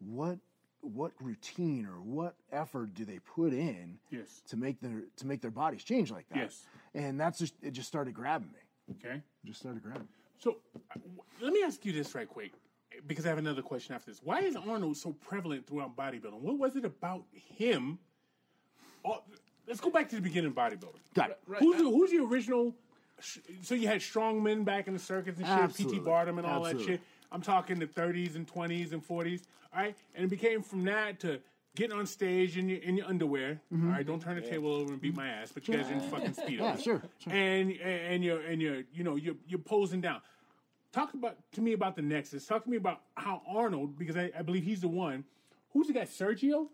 What 0.00 0.38
what 0.82 1.12
routine 1.20 1.86
or 1.86 2.00
what 2.02 2.34
effort 2.50 2.92
do 2.94 3.04
they 3.04 3.18
put 3.20 3.52
in 3.52 3.98
Yes. 4.10 4.42
to 4.48 4.56
make 4.56 4.80
their 4.80 5.02
to 5.16 5.26
make 5.26 5.40
their 5.40 5.50
bodies 5.50 5.84
change 5.84 6.10
like 6.10 6.28
that? 6.30 6.38
Yes. 6.38 6.62
And 6.94 7.18
that's 7.18 7.38
just 7.38 7.54
it. 7.62 7.70
Just 7.70 7.88
started 7.88 8.12
grabbing 8.14 8.48
me. 8.52 8.96
Okay. 8.98 9.16
It 9.16 9.46
just 9.46 9.60
started 9.60 9.82
grabbing. 9.82 10.02
me. 10.02 10.08
So 10.38 10.56
uh, 10.94 10.98
let 11.40 11.52
me 11.52 11.62
ask 11.62 11.84
you 11.86 11.92
this 11.92 12.14
right 12.14 12.28
quick, 12.28 12.52
because 13.06 13.24
I 13.24 13.28
have 13.28 13.38
another 13.38 13.62
question 13.62 13.94
after 13.94 14.10
this. 14.10 14.20
Why 14.22 14.40
is 14.40 14.56
Arnold 14.56 14.96
so 14.96 15.12
prevalent 15.12 15.66
throughout 15.66 15.96
bodybuilding? 15.96 16.40
What 16.40 16.58
was 16.58 16.74
it 16.76 16.84
about 16.84 17.22
him? 17.32 17.98
Oh, 19.04 19.22
let's 19.68 19.80
go 19.80 19.90
back 19.90 20.08
to 20.10 20.16
the 20.16 20.22
beginning 20.22 20.50
of 20.50 20.56
bodybuilding. 20.56 20.98
Got 21.14 21.30
it. 21.30 21.38
Who's 21.58 21.78
the, 21.78 21.84
who's 21.84 22.10
the 22.10 22.18
original? 22.18 22.74
So 23.62 23.76
you 23.76 23.86
had 23.86 24.00
strongmen 24.00 24.64
back 24.64 24.88
in 24.88 24.94
the 24.94 24.98
circuits 24.98 25.38
and 25.38 25.46
shit, 25.46 25.56
Absolutely. 25.56 25.98
P.T. 25.98 26.04
Barnum 26.04 26.38
and 26.38 26.46
all 26.46 26.66
Absolutely. 26.66 26.96
that 26.96 27.00
shit. 27.00 27.00
I'm 27.32 27.42
talking 27.42 27.78
the 27.78 27.86
30s 27.86 28.36
and 28.36 28.46
20s 28.46 28.92
and 28.92 29.06
40s. 29.06 29.42
All 29.74 29.82
right, 29.82 29.96
and 30.14 30.24
it 30.24 30.28
became 30.28 30.62
from 30.62 30.84
that 30.84 31.18
to 31.20 31.40
getting 31.74 31.96
on 31.96 32.06
stage 32.06 32.58
in 32.58 32.68
your 32.68 32.78
in 32.80 32.96
your 32.96 33.06
underwear. 33.06 33.60
Mm-hmm. 33.72 33.88
all 33.88 33.96
right, 33.96 34.06
don't 34.06 34.20
turn 34.20 34.36
the 34.36 34.42
table 34.42 34.72
over 34.74 34.92
and 34.92 35.00
beat 35.00 35.16
my 35.16 35.28
ass, 35.28 35.50
but 35.52 35.66
you 35.66 35.74
guys 35.74 35.88
are 35.90 35.94
in 35.94 36.00
fucking 36.00 36.34
speedos. 36.34 36.60
Yeah, 36.60 36.76
sure, 36.76 37.02
sure. 37.18 37.32
And 37.32 37.72
and 37.80 38.22
you're 38.22 38.40
and 38.40 38.60
you're 38.60 38.82
you 38.92 39.04
know 39.04 39.16
you're 39.16 39.36
you're 39.46 39.58
posing 39.58 40.00
down. 40.00 40.20
Talk 40.92 41.14
about 41.14 41.38
to 41.52 41.62
me 41.62 41.72
about 41.72 41.96
the 41.96 42.02
Nexus. 42.02 42.44
Talk 42.44 42.64
to 42.64 42.70
me 42.70 42.76
about 42.76 43.00
how 43.16 43.40
Arnold, 43.48 43.98
because 43.98 44.16
I, 44.16 44.30
I 44.38 44.42
believe 44.42 44.64
he's 44.64 44.82
the 44.82 44.88
one. 44.88 45.24
Who's 45.72 45.86
the 45.86 45.94
guy? 45.94 46.02
Sergio. 46.02 46.68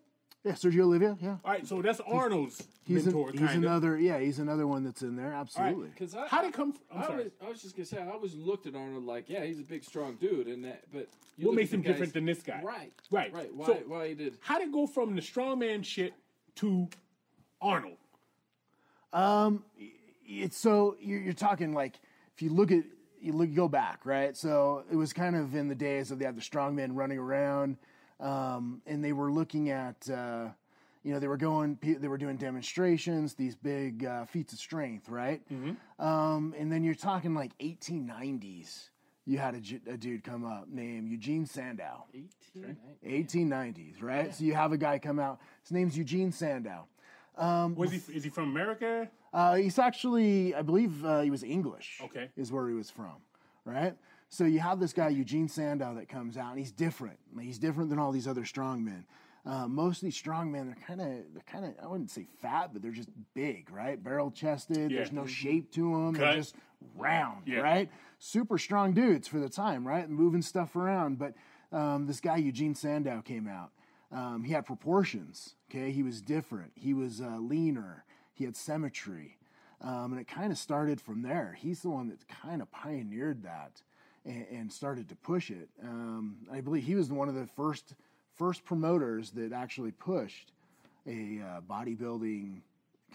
Yeah, 0.44 0.52
Sergio 0.52 0.82
Olivia. 0.82 1.16
Yeah, 1.20 1.36
All 1.44 1.50
right, 1.52 1.66
so 1.66 1.82
that's 1.82 2.00
Arnold's 2.00 2.62
he's 2.84 3.06
an- 3.06 3.12
mentor. 3.12 3.32
he's 3.32 3.40
kind 3.40 3.56
of. 3.58 3.64
another. 3.64 3.98
Yeah, 3.98 4.18
he's 4.20 4.38
another 4.38 4.66
one 4.66 4.84
that's 4.84 5.02
in 5.02 5.16
there. 5.16 5.32
Absolutely. 5.32 5.88
Because 5.88 6.14
I, 6.14 6.28
How 6.28 6.42
did 6.42 6.52
come? 6.52 6.72
From, 6.72 6.82
I'm 6.94 7.02
I, 7.02 7.06
sorry. 7.06 7.24
was, 7.24 7.32
I 7.44 7.48
was 7.48 7.60
just 7.62 7.76
gonna 7.76 7.84
say 7.86 7.98
I 8.00 8.08
always 8.10 8.34
looked 8.34 8.66
at 8.66 8.76
Arnold 8.76 9.04
like, 9.04 9.28
yeah, 9.28 9.44
he's 9.44 9.58
a 9.58 9.64
big, 9.64 9.84
strong 9.84 10.14
dude, 10.14 10.46
and 10.46 10.64
that. 10.64 10.84
But 10.92 11.08
you 11.36 11.46
What 11.48 11.56
makes 11.56 11.72
him 11.72 11.82
guys- 11.82 11.92
different 11.92 12.12
than 12.14 12.24
this 12.24 12.40
guy? 12.42 12.60
Right, 12.62 12.92
Right. 13.10 13.32
right. 13.32 13.52
Why? 13.54 13.66
So- 13.66 13.82
why 13.88 14.08
he 14.08 14.14
did? 14.14 14.38
How 14.40 14.58
did 14.58 14.68
it 14.68 14.72
go 14.72 14.86
from 14.86 15.16
the 15.16 15.20
strongman 15.22 15.84
shit 15.84 16.14
to 16.56 16.88
Arnold? 17.60 17.96
Um, 19.12 19.64
it's 20.24 20.56
so 20.56 20.96
you're, 21.00 21.20
you're 21.20 21.32
talking 21.32 21.72
like 21.72 21.98
if 22.36 22.42
you 22.42 22.50
look 22.50 22.70
at 22.70 22.84
you 23.20 23.32
look 23.32 23.52
go 23.54 23.66
back 23.68 24.06
right. 24.06 24.36
So 24.36 24.84
it 24.90 24.94
was 24.96 25.12
kind 25.12 25.34
of 25.34 25.54
in 25.56 25.66
the 25.68 25.74
days 25.74 26.10
of 26.12 26.20
they 26.20 26.24
had 26.26 26.36
the 26.36 26.40
strongmen 26.42 26.90
running 26.92 27.18
around, 27.18 27.76
um, 28.20 28.82
and 28.86 29.02
they 29.04 29.12
were 29.12 29.30
looking 29.32 29.70
at. 29.70 30.08
Uh, 30.08 30.48
you 31.04 31.14
know, 31.14 31.20
they 31.20 31.28
were 31.28 31.36
going, 31.38 31.78
they 31.80 32.08
were 32.08 32.18
doing 32.18 32.36
demonstrations, 32.36 33.32
these 33.32 33.54
big 33.54 34.04
uh, 34.04 34.24
feats 34.26 34.52
of 34.52 34.58
strength, 34.58 35.08
right? 35.08 35.40
Um, 35.98 36.54
and 36.58 36.70
then 36.70 36.82
you're 36.82 36.94
talking 36.96 37.34
like 37.34 37.56
1890s. 37.58 38.88
You 39.24 39.38
had 39.38 39.54
a, 39.54 39.92
a 39.92 39.96
dude 39.96 40.24
come 40.24 40.44
up 40.44 40.68
named 40.68 41.08
Eugene 41.08 41.46
Sandow. 41.46 42.06
18, 42.56 42.76
1890s, 43.06 44.02
right? 44.02 44.34
So 44.34 44.44
you 44.44 44.54
have 44.54 44.72
a 44.72 44.76
guy 44.76 44.98
come 44.98 45.18
out. 45.18 45.38
His 45.62 45.72
name's 45.72 45.96
Eugene 45.96 46.32
Sandow. 46.32 46.86
Was 47.76 47.92
he? 47.92 47.98
Is 48.12 48.24
he 48.24 48.30
from 48.30 48.50
America? 48.50 49.08
Uh, 49.32 49.54
he's 49.54 49.78
actually, 49.78 50.54
I 50.54 50.62
believe, 50.62 51.04
uh, 51.04 51.20
he 51.20 51.30
was 51.30 51.42
English. 51.42 52.00
Okay. 52.02 52.28
is 52.36 52.50
where 52.50 52.68
he 52.68 52.74
was 52.74 52.90
from, 52.90 53.16
right? 53.64 53.94
So 54.28 54.44
you 54.44 54.60
have 54.60 54.78
this 54.78 54.92
guy 54.92 55.08
Eugene 55.08 55.48
Sandow 55.48 55.94
that 55.94 56.08
comes 56.08 56.36
out, 56.36 56.50
and 56.50 56.58
he's 56.58 56.70
different. 56.72 57.18
He's 57.40 57.58
different 57.58 57.88
than 57.90 57.98
all 57.98 58.12
these 58.12 58.28
other 58.28 58.42
strongmen. 58.42 59.04
Uh, 59.46 59.66
most 59.66 59.98
of 59.98 60.02
these 60.02 60.20
strongmen, 60.20 60.66
they're 60.66 60.84
kind 60.86 61.00
of, 61.00 61.08
they're 61.32 61.42
kind 61.46 61.64
of, 61.64 61.72
I 61.82 61.86
wouldn't 61.86 62.10
say 62.10 62.26
fat, 62.42 62.70
but 62.72 62.82
they're 62.82 62.90
just 62.90 63.08
big, 63.34 63.70
right? 63.70 64.02
Barrel 64.02 64.30
chested. 64.30 64.90
Yeah. 64.90 64.98
There's 64.98 65.12
no 65.12 65.24
shape 65.26 65.72
to 65.72 65.80
them. 65.92 66.14
Cut. 66.14 66.20
They're 66.20 66.34
just 66.34 66.54
round, 66.96 67.44
Yeah. 67.46 67.60
right? 67.60 67.90
Super 68.18 68.58
strong 68.58 68.92
dudes 68.92 69.26
for 69.26 69.38
the 69.38 69.48
time, 69.48 69.86
right? 69.86 70.08
Moving 70.10 70.42
stuff 70.42 70.76
around. 70.76 71.18
But 71.18 71.32
um, 71.72 72.06
this 72.06 72.20
guy 72.20 72.36
Eugene 72.36 72.74
Sandow 72.74 73.22
came 73.22 73.48
out. 73.48 73.70
Um, 74.12 74.42
he 74.44 74.52
had 74.52 74.66
proportions. 74.66 75.54
Okay, 75.70 75.92
he 75.92 76.02
was 76.02 76.20
different. 76.20 76.72
He 76.74 76.92
was 76.92 77.20
uh, 77.20 77.38
leaner. 77.38 78.04
He 78.34 78.44
had 78.44 78.56
symmetry, 78.56 79.36
um, 79.80 80.12
and 80.12 80.20
it 80.20 80.28
kind 80.28 80.50
of 80.52 80.58
started 80.58 81.00
from 81.00 81.22
there. 81.22 81.56
He's 81.58 81.82
the 81.82 81.90
one 81.90 82.08
that 82.08 82.26
kind 82.28 82.62
of 82.62 82.70
pioneered 82.70 83.42
that 83.42 83.82
and, 84.28 84.46
and 84.52 84.72
started 84.72 85.08
to 85.08 85.16
push 85.16 85.50
it. 85.50 85.68
Um, 85.82 86.36
I 86.52 86.60
believe 86.60 86.84
he 86.84 86.94
was 86.94 87.10
one 87.10 87.28
of 87.28 87.34
the 87.34 87.46
first 87.46 87.94
first 88.36 88.64
promoters 88.64 89.30
that 89.32 89.52
actually 89.52 89.90
pushed 89.90 90.52
a 91.06 91.40
uh, 91.42 91.60
bodybuilding 91.68 92.60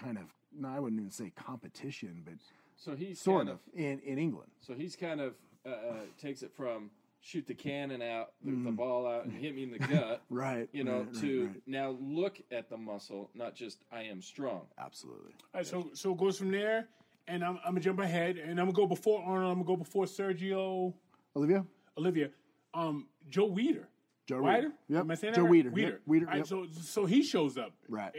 kind 0.01 0.17
of. 0.17 0.25
No, 0.55 0.67
I 0.67 0.79
wouldn't 0.79 0.99
even 0.99 1.11
say 1.11 1.31
competition, 1.35 2.21
but 2.25 2.35
So 2.75 2.95
he's 2.95 3.19
sort 3.19 3.47
kind 3.47 3.49
of 3.49 3.59
in, 3.73 3.99
in 4.05 4.17
England. 4.17 4.51
So 4.59 4.73
he's 4.73 4.95
kind 4.95 5.21
of 5.21 5.33
uh, 5.65 5.69
uh, 5.69 5.93
takes 6.21 6.43
it 6.43 6.51
from 6.55 6.91
shoot 7.21 7.47
the 7.47 7.53
cannon 7.53 8.01
out, 8.01 8.33
the, 8.43 8.51
the 8.51 8.71
ball 8.71 9.07
out, 9.07 9.23
and 9.23 9.33
hit 9.33 9.55
me 9.55 9.63
in 9.63 9.71
the 9.71 9.79
gut. 9.79 9.89
Mm. 9.89 10.19
Right. 10.29 10.67
You 10.73 10.83
know, 10.83 10.97
right, 10.97 11.05
right, 11.05 11.21
to 11.21 11.45
right. 11.47 11.61
now 11.65 11.95
look 12.01 12.41
at 12.51 12.69
the 12.69 12.77
muscle, 12.77 13.29
not 13.33 13.55
just 13.55 13.79
I 13.91 14.03
am 14.03 14.21
strong. 14.21 14.63
absolutely. 14.77 15.31
All 15.53 15.59
right, 15.59 15.65
so 15.65 15.89
so 15.93 16.11
it 16.11 16.17
goes 16.17 16.37
from 16.37 16.51
there, 16.51 16.87
and 17.27 17.43
I'm, 17.43 17.57
I'm 17.63 17.71
gonna 17.71 17.79
jump 17.79 17.99
ahead, 17.99 18.37
and 18.37 18.59
I'm 18.59 18.65
gonna 18.65 18.73
go 18.73 18.87
before 18.87 19.23
Arnold. 19.23 19.51
I'm 19.51 19.63
gonna 19.63 19.77
go 19.77 19.77
before 19.77 20.05
Sergio 20.05 20.93
Olivia, 21.35 21.65
Olivia. 21.97 22.29
Um, 22.73 23.07
Joe 23.29 23.45
Weeder. 23.45 23.87
Joe 24.25 24.37
Weider? 24.37 24.55
Weeder. 24.55 24.71
Yep. 24.89 25.01
Am 25.01 25.11
I 25.11 25.15
saying 25.15 25.33
that 25.33 25.37
Joe 25.37 25.43
right? 25.43 25.51
Weeder. 25.51 25.69
Weeder. 25.71 25.87
Yep. 25.89 26.01
Weeder, 26.05 26.25
All 26.27 26.31
right, 26.31 26.37
yep. 26.39 26.47
So 26.47 26.65
so 26.81 27.05
he 27.05 27.23
shows 27.23 27.57
up. 27.57 27.73
Right. 27.89 28.13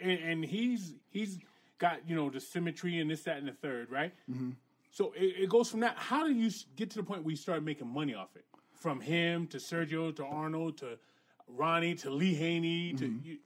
And, 0.00 0.10
and 0.20 0.44
he's 0.44 0.94
he's 1.10 1.38
got 1.78 2.08
you 2.08 2.14
know 2.14 2.28
the 2.30 2.40
symmetry 2.40 2.98
and 3.00 3.10
this 3.10 3.22
that 3.22 3.38
and 3.38 3.48
the 3.48 3.52
third 3.52 3.90
right. 3.90 4.12
Mm-hmm. 4.30 4.50
So 4.90 5.12
it, 5.16 5.42
it 5.44 5.48
goes 5.50 5.70
from 5.70 5.80
that. 5.80 5.96
How 5.96 6.26
do 6.26 6.32
you 6.32 6.50
get 6.76 6.90
to 6.90 6.96
the 6.96 7.02
point 7.02 7.22
where 7.24 7.30
you 7.30 7.36
start 7.36 7.62
making 7.62 7.88
money 7.88 8.14
off 8.14 8.34
it? 8.36 8.44
From 8.74 9.00
him 9.00 9.46
to 9.48 9.56
Sergio 9.58 10.14
to 10.16 10.24
Arnold 10.24 10.78
to 10.78 10.98
Ronnie 11.48 11.94
to 11.96 12.10
Lee 12.10 12.34
Haney 12.34 12.92
to 12.94 13.04
Mm-hmm. 13.06 13.26
you, 13.28 13.38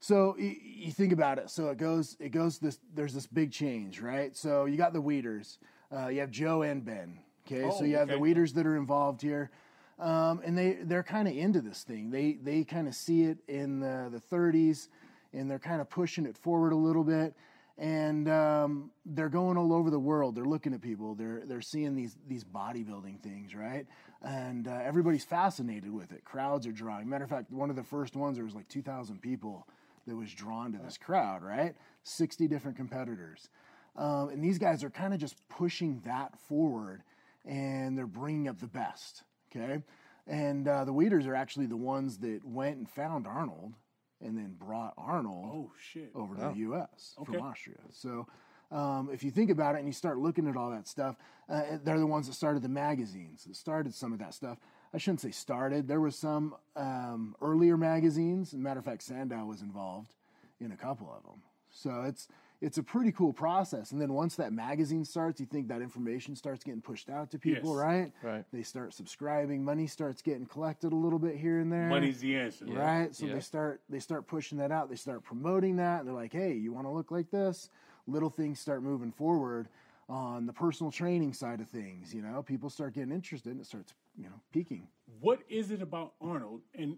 So 0.00 0.36
you, 0.38 0.54
you 0.62 0.92
think 0.92 1.12
about 1.12 1.38
it. 1.38 1.50
So 1.50 1.68
it 1.68 1.78
goes, 1.78 2.16
it 2.20 2.30
goes. 2.30 2.58
This 2.58 2.78
there's 2.94 3.12
this 3.14 3.26
big 3.26 3.50
change, 3.52 4.00
right? 4.00 4.36
So 4.36 4.66
you 4.66 4.76
got 4.76 4.92
the 4.92 5.00
Weeders. 5.00 5.58
Uh, 5.94 6.08
you 6.08 6.20
have 6.20 6.30
Joe 6.30 6.62
and 6.62 6.84
Ben. 6.84 7.18
Okay, 7.46 7.68
so 7.70 7.78
Oh, 7.80 7.84
you 7.84 7.96
have 7.96 8.08
the 8.08 8.14
okay. 8.14 8.20
Weeders 8.20 8.52
that 8.54 8.66
are 8.66 8.76
involved 8.76 9.20
here, 9.22 9.50
um, 9.98 10.40
and 10.44 10.56
they 10.56 10.78
they're 10.82 11.02
kind 11.02 11.26
of 11.28 11.36
into 11.36 11.60
this 11.60 11.82
thing. 11.82 12.10
They 12.10 12.34
they 12.42 12.64
kind 12.64 12.86
of 12.88 12.94
see 12.94 13.22
it 13.24 13.38
in 13.48 13.80
the, 13.80 14.08
the 14.10 14.20
30s, 14.20 14.88
and 15.32 15.50
they're 15.50 15.58
kind 15.58 15.80
of 15.80 15.90
pushing 15.90 16.24
it 16.26 16.36
forward 16.36 16.72
a 16.72 16.76
little 16.76 17.04
bit. 17.04 17.34
And 17.78 18.28
um, 18.28 18.90
they're 19.06 19.30
going 19.30 19.56
all 19.56 19.72
over 19.72 19.90
the 19.90 19.98
world. 19.98 20.34
They're 20.36 20.44
looking 20.44 20.74
at 20.74 20.82
people. 20.82 21.14
They're 21.14 21.42
they're 21.46 21.62
seeing 21.62 21.96
these 21.96 22.16
these 22.28 22.44
bodybuilding 22.44 23.20
things, 23.22 23.54
right? 23.54 23.86
And 24.22 24.68
uh, 24.68 24.78
everybody's 24.84 25.24
fascinated 25.24 25.92
with 25.92 26.12
it. 26.12 26.24
Crowds 26.24 26.66
are 26.66 26.72
drawing. 26.72 27.08
Matter 27.08 27.24
of 27.24 27.30
fact, 27.30 27.50
one 27.50 27.70
of 27.70 27.76
the 27.76 27.82
first 27.82 28.14
ones 28.14 28.36
there 28.36 28.44
was 28.44 28.54
like 28.54 28.68
2,000 28.68 29.20
people 29.20 29.66
that 30.06 30.14
was 30.14 30.32
drawn 30.32 30.70
to 30.72 30.78
this 30.78 30.96
crowd, 30.96 31.42
right? 31.42 31.74
60 32.04 32.46
different 32.46 32.76
competitors. 32.76 33.48
Um, 33.96 34.28
and 34.28 34.44
these 34.44 34.58
guys 34.58 34.84
are 34.84 34.90
kind 34.90 35.12
of 35.12 35.18
just 35.18 35.34
pushing 35.48 36.00
that 36.04 36.38
forward 36.38 37.02
and 37.44 37.96
they're 37.96 38.06
bringing 38.06 38.48
up 38.48 38.60
the 38.60 38.66
best, 38.66 39.24
okay? 39.50 39.82
And 40.26 40.68
uh, 40.68 40.84
the 40.84 40.92
Weeders 40.92 41.26
are 41.26 41.34
actually 41.34 41.66
the 41.66 41.76
ones 41.76 42.18
that 42.18 42.44
went 42.44 42.76
and 42.76 42.88
found 42.88 43.26
Arnold 43.26 43.74
and 44.20 44.36
then 44.36 44.54
brought 44.58 44.94
Arnold 44.96 45.50
oh 45.52 45.72
shit. 45.92 46.10
over 46.14 46.34
to 46.36 46.52
the 46.54 46.60
U.S. 46.60 47.14
Okay. 47.20 47.32
from 47.32 47.42
Austria. 47.42 47.78
So 47.90 48.26
um, 48.70 49.10
if 49.12 49.24
you 49.24 49.30
think 49.30 49.50
about 49.50 49.74
it 49.74 49.78
and 49.78 49.86
you 49.86 49.92
start 49.92 50.18
looking 50.18 50.46
at 50.46 50.56
all 50.56 50.70
that 50.70 50.86
stuff, 50.86 51.16
uh, 51.48 51.62
they're 51.82 51.98
the 51.98 52.06
ones 52.06 52.26
that 52.28 52.34
started 52.34 52.62
the 52.62 52.68
magazines, 52.68 53.44
that 53.44 53.56
started 53.56 53.94
some 53.94 54.12
of 54.12 54.20
that 54.20 54.32
stuff. 54.32 54.58
I 54.94 54.98
shouldn't 54.98 55.20
say 55.20 55.30
started. 55.30 55.88
There 55.88 56.00
was 56.00 56.16
some 56.16 56.54
um, 56.76 57.34
earlier 57.40 57.76
magazines. 57.76 58.48
As 58.48 58.54
a 58.54 58.58
matter 58.58 58.78
of 58.78 58.84
fact, 58.84 59.02
Sandow 59.02 59.44
was 59.44 59.60
involved 59.60 60.14
in 60.60 60.70
a 60.70 60.76
couple 60.76 61.12
of 61.14 61.22
them. 61.24 61.42
So 61.70 62.02
it's 62.06 62.28
it's 62.62 62.78
a 62.78 62.82
pretty 62.82 63.10
cool 63.10 63.32
process. 63.32 63.90
And 63.90 64.00
then 64.00 64.12
once 64.12 64.36
that 64.36 64.52
magazine 64.52 65.04
starts, 65.04 65.40
you 65.40 65.46
think 65.46 65.66
that 65.68 65.82
information 65.82 66.36
starts 66.36 66.62
getting 66.62 66.80
pushed 66.80 67.10
out 67.10 67.28
to 67.32 67.38
people, 67.38 67.74
Yes. 67.74 67.84
right? 67.84 68.12
Right. 68.22 68.44
They 68.52 68.62
start 68.62 68.94
subscribing. 68.94 69.64
Money 69.64 69.88
starts 69.88 70.22
getting 70.22 70.46
collected 70.46 70.92
a 70.92 70.96
little 70.96 71.18
bit 71.18 71.36
here 71.36 71.58
and 71.58 71.72
there 71.72 71.88
Money's 71.88 72.20
the 72.20 72.36
answer. 72.36 72.64
right? 72.66 73.12
So 73.14 73.26
yeah. 73.26 73.34
they 73.34 73.40
start 73.40 73.82
they 73.90 73.98
start 73.98 74.28
pushing 74.28 74.58
that 74.58 74.70
out. 74.70 74.88
They 74.88 74.96
start 74.96 75.24
promoting 75.24 75.76
that. 75.76 75.98
And 76.00 76.08
they're 76.08 76.14
like, 76.14 76.32
hey, 76.32 76.54
you 76.54 76.72
want 76.72 76.86
to 76.86 76.90
look 76.92 77.10
like 77.10 77.30
this? 77.32 77.68
Little 78.06 78.30
things 78.30 78.60
start 78.60 78.82
moving 78.82 79.10
forward 79.10 79.68
on 80.08 80.46
the 80.46 80.52
personal 80.52 80.92
training 80.92 81.32
side 81.32 81.60
of 81.60 81.68
things. 81.68 82.14
You 82.14 82.22
know, 82.22 82.42
people 82.44 82.70
start 82.70 82.94
getting 82.94 83.12
interested, 83.12 83.50
and 83.50 83.60
it 83.60 83.66
starts 83.66 83.92
you 84.16 84.24
know 84.24 84.40
peaking. 84.52 84.86
What 85.20 85.40
is 85.48 85.72
it 85.72 85.82
about 85.82 86.12
Arnold? 86.20 86.62
And 86.76 86.96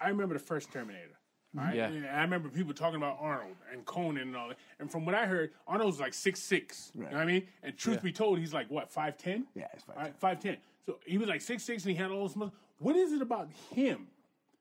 I 0.00 0.08
remember 0.08 0.34
the 0.34 0.40
first 0.40 0.70
Terminator. 0.72 1.18
All 1.58 1.64
right? 1.64 1.74
Yeah. 1.76 1.86
And 1.88 2.06
I 2.06 2.22
remember 2.22 2.48
people 2.48 2.72
talking 2.74 2.96
about 2.96 3.18
Arnold 3.20 3.56
and 3.72 3.84
Conan 3.84 4.22
and 4.22 4.36
all 4.36 4.48
that. 4.48 4.58
And 4.80 4.90
from 4.90 5.04
what 5.04 5.14
I 5.14 5.26
heard, 5.26 5.50
Arnold's 5.66 6.00
like 6.00 6.14
six 6.14 6.40
six. 6.40 6.90
You 6.94 7.02
know 7.02 7.08
what 7.10 7.16
I 7.16 7.24
mean? 7.24 7.46
And 7.62 7.76
truth 7.76 8.02
be 8.02 8.12
told, 8.12 8.38
he's 8.38 8.54
like 8.54 8.70
what 8.70 8.90
five 8.90 9.16
ten? 9.18 9.46
Yeah, 9.54 9.66
he's 9.72 9.82
5'10". 9.82 9.96
All 9.96 10.02
right, 10.02 10.16
five 10.18 10.40
ten. 10.40 10.56
So 10.86 10.98
he 11.06 11.18
was 11.18 11.28
like 11.28 11.40
six 11.40 11.62
six, 11.62 11.84
and 11.84 11.92
he 11.94 11.96
had 12.02 12.10
all 12.10 12.22
those 12.26 12.36
muscles. 12.36 12.58
What 12.78 12.96
is 12.96 13.12
it 13.12 13.22
about 13.22 13.48
him 13.70 14.06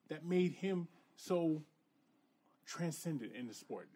that 0.09 0.25
made 0.25 0.51
him 0.53 0.87
so 1.15 1.61
transcendent 2.65 3.33
in 3.35 3.47
the 3.47 3.53
sport? 3.53 3.87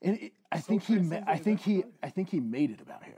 And 0.00 0.18
it, 0.18 0.32
I 0.50 0.58
think 0.58 0.82
he, 0.84 0.96
ma- 0.98 1.20
I 1.26 1.36
think 1.38 1.60
he, 1.60 1.76
right? 1.76 1.84
I 2.02 2.08
think 2.08 2.30
he 2.30 2.40
made 2.40 2.70
it 2.70 2.80
about 2.80 3.04
him. 3.04 3.14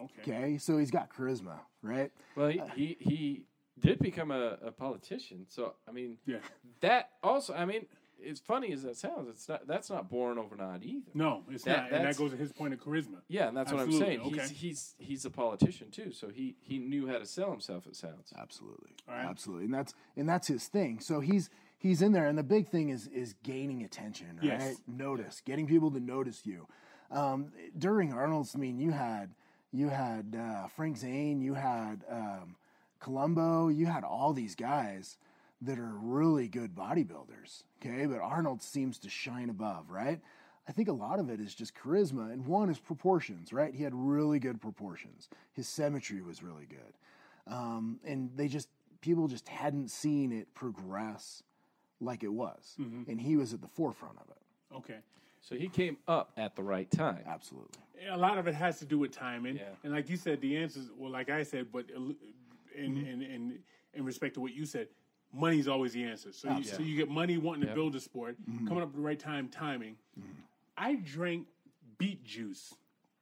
Okay. 0.00 0.32
Okay, 0.32 0.58
so 0.58 0.78
he's 0.78 0.90
got 0.90 1.12
charisma, 1.12 1.58
right? 1.82 2.10
Well, 2.36 2.48
he 2.48 2.60
uh, 2.60 2.66
he, 2.74 2.96
he 3.00 3.44
did 3.80 3.98
become 3.98 4.30
a, 4.30 4.58
a 4.62 4.70
politician. 4.70 5.46
So 5.48 5.74
I 5.88 5.92
mean, 5.92 6.18
Yeah. 6.26 6.38
that 6.80 7.10
also. 7.22 7.54
I 7.54 7.64
mean, 7.64 7.86
as 8.28 8.40
funny 8.40 8.72
as 8.72 8.82
that 8.82 8.96
sounds, 8.96 9.28
it's 9.28 9.48
not. 9.48 9.66
That's 9.66 9.90
not 9.90 10.08
born 10.10 10.38
overnight 10.38 10.82
either. 10.82 11.10
No, 11.14 11.42
it's 11.50 11.64
That- 11.64 11.90
not. 11.90 11.92
And 11.92 12.06
that 12.06 12.16
goes 12.16 12.30
to 12.32 12.36
his 12.36 12.52
point 12.52 12.74
of 12.74 12.80
charisma. 12.80 13.20
Yeah, 13.28 13.48
and 13.48 13.56
that's 13.56 13.72
what 13.72 13.80
I'm 13.80 13.88
Absolutely, 13.88 14.16
saying. 14.16 14.20
He's 14.32 14.38
okay. 14.38 14.54
he's 14.54 14.94
he's 14.98 15.24
a 15.24 15.30
politician 15.30 15.90
too, 15.90 16.12
so 16.12 16.28
he 16.28 16.56
he 16.60 16.78
knew 16.78 17.06
how 17.06 17.18
to 17.18 17.26
sell 17.26 17.50
himself. 17.50 17.86
It 17.86 17.96
sounds. 17.96 18.32
Absolutely, 18.38 18.90
right. 19.08 19.24
absolutely, 19.24 19.66
and 19.66 19.74
that's 19.74 19.94
and 20.16 20.28
that's 20.28 20.48
his 20.48 20.66
thing. 20.66 21.00
So 21.00 21.20
he's 21.20 21.50
he's 21.76 22.02
in 22.02 22.12
there, 22.12 22.26
and 22.26 22.36
the 22.38 22.42
big 22.42 22.68
thing 22.68 22.88
is 22.90 23.06
is 23.08 23.34
gaining 23.42 23.82
attention, 23.82 24.38
right? 24.42 24.44
Yes. 24.44 24.76
Notice, 24.86 25.42
getting 25.44 25.66
people 25.66 25.90
to 25.92 26.00
notice 26.00 26.44
you. 26.44 26.66
Um, 27.10 27.52
during 27.78 28.12
Arnold's, 28.12 28.54
I 28.54 28.58
mean, 28.58 28.78
you 28.78 28.90
had 28.90 29.30
you 29.72 29.88
had 29.88 30.36
uh, 30.38 30.66
Frank 30.68 30.96
Zane, 30.96 31.40
you 31.40 31.54
had 31.54 32.04
um, 32.10 32.56
Columbu, 33.00 33.74
you 33.74 33.86
had 33.86 34.04
all 34.04 34.32
these 34.32 34.54
guys 34.54 35.16
that 35.62 35.78
are 35.78 35.94
really 36.00 36.48
good 36.48 36.74
bodybuilders. 36.74 37.64
Okay, 37.84 38.06
but 38.06 38.18
Arnold 38.20 38.62
seems 38.62 38.98
to 39.00 39.08
shine 39.10 39.50
above, 39.50 39.90
right? 39.90 40.20
I 40.68 40.72
think 40.72 40.88
a 40.88 40.92
lot 40.92 41.18
of 41.18 41.30
it 41.30 41.40
is 41.40 41.54
just 41.54 41.74
charisma, 41.74 42.32
and 42.32 42.46
one 42.46 42.68
is 42.70 42.78
proportions, 42.78 43.52
right? 43.52 43.74
He 43.74 43.82
had 43.82 43.94
really 43.94 44.38
good 44.38 44.60
proportions. 44.60 45.28
His 45.52 45.66
symmetry 45.66 46.20
was 46.22 46.42
really 46.42 46.66
good 46.66 46.94
um, 47.46 47.98
and 48.04 48.30
they 48.36 48.48
just 48.48 48.68
people 49.00 49.26
just 49.28 49.48
hadn't 49.48 49.90
seen 49.90 50.32
it 50.32 50.52
progress 50.54 51.42
like 52.00 52.22
it 52.22 52.32
was, 52.32 52.76
and 52.78 53.20
he 53.20 53.36
was 53.36 53.52
at 53.54 53.60
the 53.60 53.68
forefront 53.68 54.16
of 54.18 54.28
it. 54.30 54.76
Okay. 54.76 54.98
So 55.40 55.54
he 55.54 55.68
came 55.68 55.96
up 56.06 56.30
at 56.36 56.54
the 56.54 56.62
right 56.62 56.90
time. 56.90 57.20
Absolutely, 57.26 57.78
a 58.10 58.16
lot 58.16 58.38
of 58.38 58.46
it 58.46 58.54
has 58.54 58.78
to 58.80 58.84
do 58.84 58.98
with 58.98 59.12
timing. 59.12 59.56
Yeah. 59.56 59.62
And 59.82 59.92
like 59.92 60.08
you 60.08 60.16
said, 60.16 60.40
the 60.40 60.56
answers, 60.56 60.90
well, 60.96 61.10
like 61.10 61.30
I 61.30 61.42
said, 61.42 61.68
but 61.72 61.86
in, 61.90 62.14
Mm-hmm. 62.78 63.06
in, 63.08 63.22
in, 63.22 63.58
in 63.94 64.04
respect 64.04 64.34
to 64.34 64.40
what 64.40 64.52
you 64.52 64.64
said, 64.64 64.86
money's 65.32 65.68
always 65.68 65.92
the 65.92 66.04
answer. 66.04 66.32
So, 66.32 66.50
you, 66.56 66.64
so 66.64 66.82
you 66.82 66.96
get 66.96 67.08
money 67.08 67.36
wanting 67.38 67.68
to 67.68 67.74
build 67.74 67.94
a 67.94 68.00
sport, 68.00 68.36
Mm-hmm. 68.48 68.66
coming 68.68 68.82
up 68.82 68.90
at 68.90 68.94
the 68.94 69.00
right 69.02 69.18
time, 69.18 69.48
timing. 69.48 69.96
I 70.76 70.94
drank 70.96 71.46
beet 71.98 72.24
juice 72.24 72.74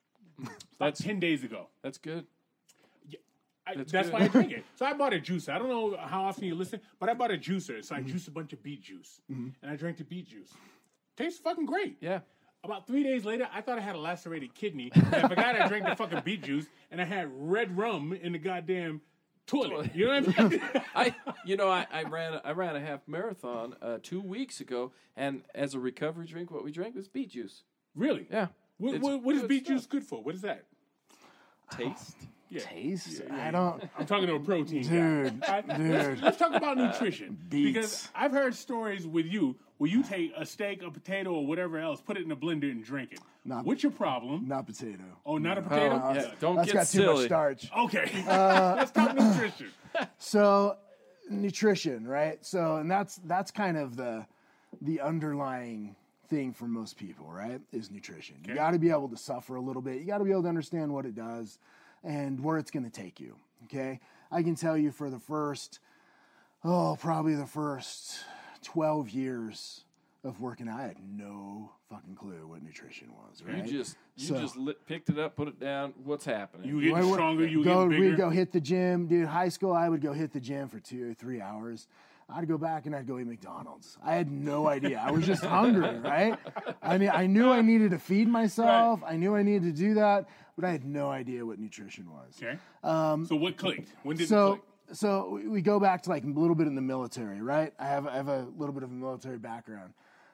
about 0.39 0.53
That's 0.79 1.03
10 1.03 1.19
days 1.21 1.43
ago. 1.45 1.69
that's 1.83 1.99
good. 1.99 2.27
I, 3.69 3.75
that's 3.75 3.91
That's 3.91 4.11
why. 4.11 4.21
I 4.21 4.29
drink 4.29 4.53
it. 4.53 4.65
So 4.77 4.87
I 4.87 4.93
bought 4.93 5.13
a 5.13 5.19
juicer. 5.19 5.49
I 5.49 5.59
don't 5.59 5.69
know 5.69 5.97
how 5.99 6.23
often 6.23 6.45
you 6.45 6.55
listen, 6.55 6.79
but 7.01 7.09
I 7.09 7.15
bought 7.15 7.33
a 7.33 7.37
juicer. 7.37 7.85
So 7.85 7.97
I 7.97 7.99
Mm-hmm. 7.99 8.09
juiced 8.11 8.29
a 8.29 8.31
bunch 8.31 8.53
of 8.53 8.63
beet 8.63 8.83
juice. 8.83 9.21
And 9.29 9.53
I 9.69 9.75
drank 9.75 9.97
the 9.97 10.05
beet 10.05 10.29
juice. 10.29 10.51
Tastes 11.17 11.41
fucking 11.41 11.67
great. 11.67 11.97
Yeah. 12.01 12.21
About 12.63 12.87
three 12.87 13.03
days 13.03 13.25
later, 13.25 13.49
I 13.53 13.61
thought 13.63 13.79
I 13.79 13.81
had 13.81 13.97
a 13.97 13.99
lacerated 13.99 14.55
kidney. 14.55 14.93
I 14.95 15.27
forgot 15.29 15.61
I 15.61 15.67
drank 15.67 15.85
the 15.87 15.97
fucking 15.97 16.21
beet 16.25 16.43
juice, 16.45 16.67
and 16.93 17.01
I 17.01 17.05
had 17.05 17.29
red 17.33 17.77
rum 17.77 18.13
in 18.13 18.33
the 18.33 18.39
goddamn 18.39 19.01
toilet. 19.47 19.91
You 19.95 20.07
know 20.07 20.21
what 20.21 20.39
I 20.39 20.49
mean? 20.49 20.63
I, 20.95 21.15
you 21.45 21.57
know, 21.57 21.69
I, 21.69 21.87
I 21.93 22.03
ran 22.05 22.41
I 22.45 22.53
ran 22.53 22.77
a 22.77 22.81
half 22.81 23.01
marathon 23.07 23.75
uh, 23.81 23.99
two 24.03 24.21
weeks 24.21 24.61
ago, 24.61 24.93
and 25.17 25.43
as 25.55 25.75
a 25.75 25.79
recovery 25.81 26.27
drink, 26.27 26.51
what 26.51 26.65
we 26.65 26.73
drank 26.73 26.95
was 26.95 27.09
beet 27.09 27.31
juice. 27.31 27.63
really? 27.95 28.27
Yeah, 28.31 28.49
What, 28.79 29.01
what, 29.01 29.23
what 29.23 29.35
is 29.37 29.43
beet 29.45 29.65
stuff. 29.65 29.77
juice 29.77 29.87
good 29.87 30.05
for? 30.05 30.23
What 30.23 30.35
is 30.35 30.43
that? 30.43 30.65
Taste. 31.71 32.17
Yeah. 32.49 32.61
Taste? 32.61 33.09
Yeah, 33.29 33.37
yeah, 33.37 33.49
I 33.49 33.51
don't. 33.51 33.83
I'm 33.99 34.07
talking 34.07 34.29
to 34.29 34.35
a 34.37 34.39
protein 34.39 34.85
Dude, 34.85 35.41
guy. 35.41 35.65
I- 35.69 35.77
dude. 35.77 35.91
Let's, 35.91 36.23
let's 36.23 36.37
talk 36.37 36.55
about 36.55 36.77
nutrition 36.79 37.37
Beets. 37.49 37.67
because 37.75 38.09
I've 38.15 38.31
heard 38.31 38.55
stories 38.55 39.05
with 39.05 39.27
you 39.27 39.57
where 39.79 39.91
you 39.91 40.03
take 40.03 40.33
a 40.37 40.47
steak, 40.47 40.83
a 40.83 40.91
potato, 40.91 41.33
or 41.33 41.47
whatever 41.47 41.79
else, 41.79 42.01
put 42.01 42.17
it 42.17 42.25
in 42.25 42.33
a 42.33 42.37
blender 42.37 42.71
and 42.71 42.85
drink 42.85 43.13
it. 43.13 43.21
Not- 43.45 43.65
What's 43.65 43.83
your 43.83 43.93
problem? 43.93 44.49
Not 44.49 44.67
potato. 44.67 45.05
Oh, 45.25 45.39
not 45.39 45.59
a 45.59 45.63
potato. 45.63 46.01
Oh, 46.03 46.15
yeah. 46.15 46.31
Don't 46.41 46.57
That's 46.57 46.69
get 46.69 46.75
got 46.75 46.87
too 46.89 47.15
much 47.15 47.25
starch. 47.27 47.71
Okay, 47.79 48.25
Uh, 48.27 48.75
let's 48.79 48.91
talk 48.91 49.15
nutrition. 49.15 49.69
So, 50.19 50.77
nutrition, 51.31 52.07
right? 52.07 52.45
So, 52.45 52.77
and 52.77 52.91
that's 52.91 53.17
that's 53.25 53.51
kind 53.51 53.79
of 53.79 53.97
the 53.97 54.27
the 54.83 55.01
underlying 55.01 55.97
thing 56.29 56.53
for 56.53 56.67
most 56.67 56.99
people, 56.99 57.27
right? 57.33 57.63
Is 57.73 57.91
nutrition. 57.91 58.37
You 58.47 58.55
got 58.55 58.73
to 58.73 58.79
be 58.79 58.91
able 58.91 59.09
to 59.09 59.17
suffer 59.17 59.57
a 59.57 59.61
little 59.61 59.81
bit. 59.81 59.97
You 59.99 60.05
got 60.05 60.19
to 60.19 60.25
be 60.25 60.33
able 60.33 60.43
to 60.43 60.49
understand 60.51 60.93
what 60.93 61.07
it 61.07 61.15
does 61.15 61.59
and 62.05 62.43
where 62.45 62.59
it's 62.59 62.71
going 62.71 62.85
to 62.85 62.91
take 62.91 63.19
you. 63.19 63.37
Okay, 63.65 64.01
I 64.31 64.43
can 64.43 64.55
tell 64.55 64.77
you 64.77 64.91
for 64.91 65.09
the 65.09 65.19
first, 65.19 65.79
oh, 66.63 66.99
probably 67.01 67.35
the 67.37 67.47
first 67.47 68.19
twelve 68.67 69.11
years 69.11 69.85
of 70.25 70.41
working, 70.41 70.69
out, 70.69 70.81
I 70.81 70.83
had 70.89 70.97
no 71.09 71.71
fucking 71.89 72.17
clue 72.17 72.49
what 72.49 72.61
nutrition 72.61 73.09
was. 73.13 73.45
Right? 73.47 73.65
You 73.65 73.79
just 73.79 73.97
you 74.17 74.27
So- 74.27 74.41
just 74.41 74.57
lit, 74.57 74.85
picked 74.87 75.09
it 75.09 75.19
up, 75.21 75.37
put 75.37 75.47
it 75.47 75.61
down. 75.61 75.95
What's 76.05 76.25
happening? 76.25 76.69
You 76.69 76.81
get 76.83 76.93
Why 76.93 77.13
stronger. 77.13 77.47
You 77.47 77.63
go, 77.63 77.85
get 77.89 77.91
bigger. 77.91 78.11
We'd 78.11 78.17
go 78.17 78.31
hit 78.31 78.51
the 78.53 78.61
gym, 78.61 79.07
dude. 79.07 79.29
High 79.29 79.51
school, 79.51 79.73
I 79.73 79.89
would 79.89 80.01
go 80.01 80.13
hit 80.13 80.33
the 80.33 80.41
gym 80.41 80.69
for 80.69 80.81
two 80.81 81.09
or 81.11 81.15
three 81.15 81.41
hours. 81.41 81.87
I'd 82.29 82.49
go 82.49 82.59
back 82.59 82.87
and 82.87 82.97
I'd 82.97 83.07
go 83.07 83.21
eat 83.21 83.27
McDonald's. 83.29 83.97
I 84.05 84.15
had 84.15 84.29
no 84.33 84.67
idea. 84.67 85.01
I 85.01 85.13
was 85.13 85.25
just 85.25 85.45
hungry, 85.45 85.97
right? 86.01 86.37
I 86.83 86.99
mean, 86.99 87.11
I 87.15 87.29
knew 87.29 87.53
I 87.53 87.63
needed 87.63 87.93
to 87.93 88.01
feed 88.01 88.27
myself. 88.27 89.01
I 89.07 89.17
knew 89.17 89.37
I 89.37 89.45
needed 89.45 89.63
to 89.77 89.81
do 89.81 89.95
that, 89.95 90.29
but 90.57 90.65
I 90.65 90.73
had 90.73 90.85
no 90.85 91.09
idea 91.09 91.47
what 91.47 91.61
nutrition 91.61 92.11
was. 92.11 92.35
Okay. 92.43 92.59
Um, 92.83 93.27
so 93.27 93.37
what 93.37 93.57
clicked? 93.57 93.91
When 94.03 94.17
did 94.17 94.25
it 94.25 94.29
So, 94.29 94.55
click? 94.55 94.63
So 94.93 95.41
we- 95.49 95.63
go 95.63 95.79
back 95.81 96.03
to 96.03 96.11
like 96.11 96.25
a 96.25 96.29
little 96.29 96.55
bit 96.55 96.67
in 96.67 96.75
the 96.75 96.81
military, 96.83 97.41
right? 97.41 97.73
I 97.79 97.87
have 97.87 98.07
I 98.07 98.15
have 98.17 98.29
a 98.29 98.47
little 98.57 98.73
bit 98.75 98.83
of 98.83 98.91
a 98.91 98.95
military 98.95 99.39
background. 99.39 99.93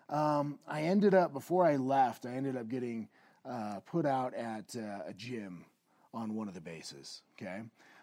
Um, 0.08 0.58
I 0.68 0.82
ended 0.82 1.14
up 1.14 1.32
before 1.32 1.64
I 1.66 1.76
left, 1.76 2.26
I 2.26 2.30
ended 2.34 2.56
up 2.56 2.68
getting 2.68 3.08
uh, 3.48 3.80
put 3.86 4.04
out 4.06 4.34
at 4.34 4.74
uh, 4.76 5.00
a 5.06 5.12
gym 5.16 5.64
on 6.14 6.34
one 6.34 6.48
of 6.48 6.54
the 6.54 6.60
bases. 6.60 7.22
Okay, 7.40 7.62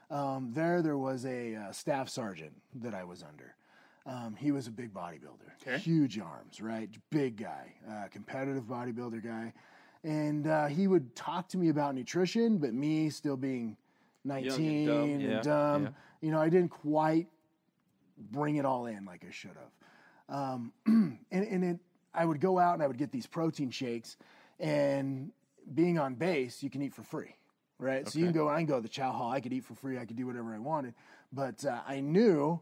um, 0.09 0.51
there 0.53 0.81
there 0.81 0.97
was 0.97 1.25
a 1.25 1.55
uh, 1.55 1.71
staff 1.71 2.09
sergeant 2.09 2.53
that 2.81 2.93
I 2.93 3.03
was 3.03 3.23
under. 3.23 3.55
Um, 4.05 4.35
he 4.35 4.51
was 4.51 4.65
a 4.65 4.71
big 4.71 4.91
bodybuilder, 4.91 5.51
Okay. 5.61 5.77
huge 5.77 6.17
arms, 6.17 6.61
right? 6.61 6.89
Big 7.11 7.35
guy, 7.37 7.73
uh, 7.87 8.07
competitive 8.09 8.63
bodybuilder 8.63 9.23
guy, 9.23 9.53
and 10.03 10.47
uh, 10.47 10.65
he 10.67 10.87
would 10.87 11.15
talk 11.15 11.47
to 11.49 11.57
me 11.59 11.69
about 11.69 11.93
nutrition, 11.93 12.57
but 12.57 12.73
me 12.73 13.09
still 13.11 13.37
being 13.37 13.77
19 14.25 14.87
dumb, 14.87 15.03
and 15.03 15.21
yeah, 15.21 15.41
dumb, 15.41 15.83
yeah. 15.83 15.89
you 16.21 16.31
know, 16.31 16.39
I 16.39 16.49
didn't 16.49 16.69
quite 16.69 17.27
bring 18.17 18.57
it 18.57 18.65
all 18.65 18.85
in 18.85 19.05
like 19.05 19.23
I 19.27 19.31
should 19.31 19.51
have. 19.57 20.35
Um, 20.35 20.73
and 20.85 21.19
and 21.31 21.63
it, 21.63 21.79
I 22.13 22.25
would 22.25 22.39
go 22.39 22.59
out 22.59 22.73
and 22.73 22.83
I 22.83 22.87
would 22.87 22.97
get 22.97 23.11
these 23.11 23.27
protein 23.27 23.71
shakes, 23.71 24.17
and 24.59 25.31
being 25.73 25.99
on 25.99 26.15
base, 26.15 26.63
you 26.63 26.69
can 26.69 26.81
eat 26.81 26.93
for 26.93 27.03
free, 27.03 27.35
right? 27.77 28.07
So 28.07 28.19
you 28.19 28.25
can 28.25 28.33
go, 28.33 28.49
I 28.49 28.57
can 28.57 28.65
go 28.65 28.75
to 28.77 28.81
the 28.81 28.89
chow 28.89 29.11
hall, 29.11 29.31
I 29.31 29.39
could 29.39 29.53
eat 29.53 29.63
for 29.63 29.75
free, 29.75 29.97
I 29.97 30.05
could 30.05 30.15
do 30.15 30.25
whatever 30.25 30.53
I 30.53 30.59
wanted. 30.59 30.93
But 31.31 31.63
uh, 31.65 31.81
I 31.87 31.99
knew 31.99 32.59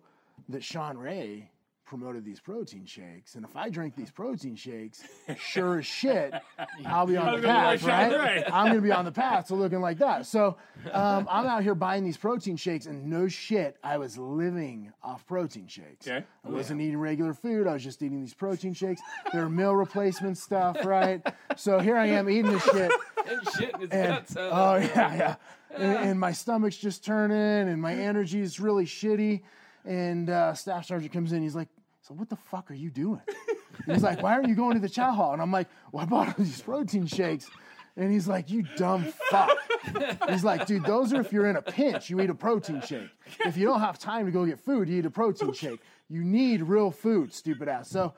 that 0.49 0.63
Shawn 0.63 0.97
Ray 0.97 1.51
promoted 1.87 2.23
these 2.25 2.39
protein 2.39 2.85
shakes, 2.85 3.35
and 3.35 3.45
if 3.45 3.55
I 3.55 3.69
drink 3.69 3.95
these 3.95 4.11
protein 4.21 4.55
shakes, 4.55 5.03
sure 5.39 5.79
as 5.79 5.85
shit, 5.85 6.33
I'll 6.85 7.07
be 7.07 7.17
on 7.17 7.39
the 7.41 7.47
path, 7.47 7.81
right? 7.83 8.43
I'm 8.51 8.73
to 8.75 8.81
be 8.81 8.91
on 8.91 9.05
the 9.05 9.11
path, 9.23 9.47
to 9.47 9.55
looking 9.55 9.79
like 9.81 9.97
that. 9.99 10.25
So 10.25 10.57
um, 10.91 11.27
I'm 11.31 11.45
out 11.47 11.63
here 11.63 11.73
buying 11.75 12.03
these 12.03 12.17
protein 12.17 12.57
shakes, 12.57 12.85
and 12.85 13.07
no 13.09 13.27
shit, 13.27 13.77
I 13.83 13.97
was 13.97 14.17
living 14.17 14.91
off 15.01 15.25
protein 15.25 15.67
shakes. 15.67 16.07
Okay. 16.07 16.25
I 16.45 16.49
wasn't 16.49 16.81
eating 16.81 16.97
regular 16.99 17.33
food. 17.33 17.65
I 17.67 17.73
was 17.73 17.83
just 17.83 18.01
eating 18.03 18.19
these 18.21 18.33
protein 18.33 18.73
shakes. 18.73 19.01
They're 19.31 19.49
meal 19.49 19.75
replacement 19.75 20.37
stuff, 20.37 20.85
right? 20.85 21.25
So 21.55 21.79
here 21.79 21.95
I 21.97 22.07
am 22.07 22.29
eating 22.29 22.51
this 22.51 22.63
shit. 22.65 22.91
and 23.27 23.49
shit 23.57 23.73
in 23.75 23.81
his 23.81 23.89
And, 23.91 24.07
guts. 24.09 24.35
oh 24.37 24.75
yeah, 24.75 25.15
yeah. 25.15 25.35
And, 25.75 25.97
and 26.09 26.19
my 26.19 26.31
stomach's 26.31 26.77
just 26.77 27.03
turning, 27.05 27.37
and 27.69 27.81
my 27.81 27.93
energy 27.93 28.41
is 28.41 28.59
really 28.59 28.85
shitty. 28.85 29.41
And 29.87 30.29
uh, 30.29 30.53
staff 30.53 30.85
sergeant 30.85 31.13
comes 31.13 31.31
in. 31.31 31.41
He's 31.41 31.55
like, 31.55 31.69
"So 32.01 32.13
what 32.13 32.29
the 32.29 32.35
fuck 32.35 32.69
are 32.69 32.75
you 32.75 32.89
doing?" 32.89 33.21
And 33.85 33.93
he's 33.93 34.03
like, 34.03 34.21
"Why 34.21 34.33
aren't 34.33 34.49
you 34.49 34.55
going 34.55 34.73
to 34.73 34.81
the 34.81 34.89
chow 34.89 35.11
hall?" 35.11 35.31
And 35.33 35.41
I'm 35.41 35.51
like, 35.51 35.67
"Well, 35.91 36.03
I 36.03 36.05
bought 36.05 36.27
all 36.27 36.33
these 36.37 36.61
protein 36.61 37.07
shakes." 37.07 37.49
And 37.95 38.11
he's 38.11 38.27
like, 38.27 38.49
"You 38.51 38.63
dumb 38.75 39.05
fuck." 39.31 39.57
He's 40.29 40.43
like, 40.43 40.67
"Dude, 40.67 40.83
those 40.83 41.13
are 41.13 41.21
if 41.21 41.31
you're 41.33 41.47
in 41.47 41.55
a 41.55 41.61
pinch, 41.61 42.09
you 42.09 42.19
eat 42.19 42.29
a 42.29 42.35
protein 42.35 42.81
shake. 42.81 43.09
If 43.45 43.55
you 43.57 43.65
don't 43.65 43.79
have 43.79 43.97
time 43.97 44.25
to 44.25 44.31
go 44.31 44.45
get 44.45 44.59
food, 44.59 44.87
you 44.89 44.99
eat 44.99 45.05
a 45.05 45.09
protein 45.09 45.53
shake. 45.53 45.79
You 46.09 46.23
need 46.23 46.61
real 46.61 46.91
food, 46.91 47.33
stupid 47.33 47.67
ass." 47.69 47.89
So, 47.89 48.13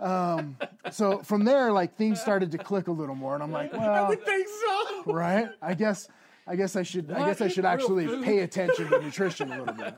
um, 0.00 0.56
so 0.90 1.18
from 1.24 1.44
there, 1.44 1.72
like 1.72 1.96
things 1.96 2.20
started 2.20 2.52
to 2.52 2.58
click 2.58 2.88
a 2.88 2.92
little 2.92 3.16
more, 3.16 3.34
and 3.34 3.42
I'm 3.42 3.52
like, 3.52 3.72
"Well." 3.72 4.12
I 4.12 4.14
think 4.14 4.46
so. 4.48 5.12
right? 5.12 5.48
I 5.60 5.74
guess 5.74 6.08
I 6.46 6.56
guess 6.56 6.76
I 6.76 6.82
should 6.82 7.10
I 7.10 7.26
guess 7.26 7.42
I 7.42 7.48
should 7.48 7.66
actually 7.66 8.06
food? 8.06 8.24
pay 8.24 8.38
attention 8.38 8.88
to 8.88 8.98
nutrition 9.00 9.52
a 9.52 9.58
little 9.58 9.74
bit. 9.74 9.94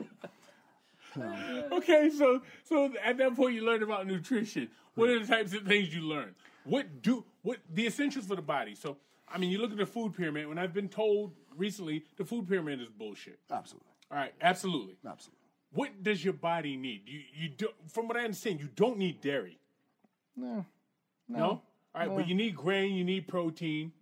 Okay, 1.72 2.10
so 2.10 2.42
so 2.64 2.92
at 3.02 3.16
that 3.18 3.36
point 3.36 3.54
you 3.54 3.64
learned 3.64 3.82
about 3.82 4.06
nutrition. 4.06 4.68
What 4.94 5.08
are 5.08 5.18
the 5.18 5.26
types 5.26 5.54
of 5.54 5.62
things 5.62 5.94
you 5.94 6.02
learned? 6.02 6.34
What 6.64 7.02
do 7.02 7.24
what 7.42 7.58
the 7.72 7.86
essentials 7.86 8.26
for 8.26 8.36
the 8.36 8.42
body? 8.42 8.74
So 8.74 8.96
I 9.32 9.38
mean, 9.38 9.50
you 9.50 9.58
look 9.58 9.70
at 9.70 9.78
the 9.78 9.86
food 9.86 10.16
pyramid. 10.16 10.48
When 10.48 10.58
I've 10.58 10.74
been 10.74 10.88
told 10.88 11.32
recently, 11.56 12.04
the 12.16 12.24
food 12.24 12.48
pyramid 12.48 12.80
is 12.80 12.88
bullshit. 12.88 13.38
Absolutely. 13.50 13.86
All 14.10 14.18
right, 14.18 14.34
absolutely. 14.42 14.96
Absolutely. 15.06 15.38
What 15.72 16.02
does 16.02 16.24
your 16.24 16.34
body 16.34 16.76
need? 16.76 17.02
You 17.06 17.20
you 17.32 17.48
do 17.48 17.68
from 17.88 18.08
what 18.08 18.16
I 18.16 18.24
understand, 18.24 18.60
you 18.60 18.68
don't 18.74 18.98
need 18.98 19.20
dairy. 19.20 19.58
No. 20.36 20.64
No. 21.28 21.62
All 21.94 22.06
right, 22.06 22.16
but 22.16 22.28
you 22.28 22.34
need 22.34 22.54
grain. 22.54 22.94
You 22.94 23.04
need 23.04 23.26
protein. 23.26 23.92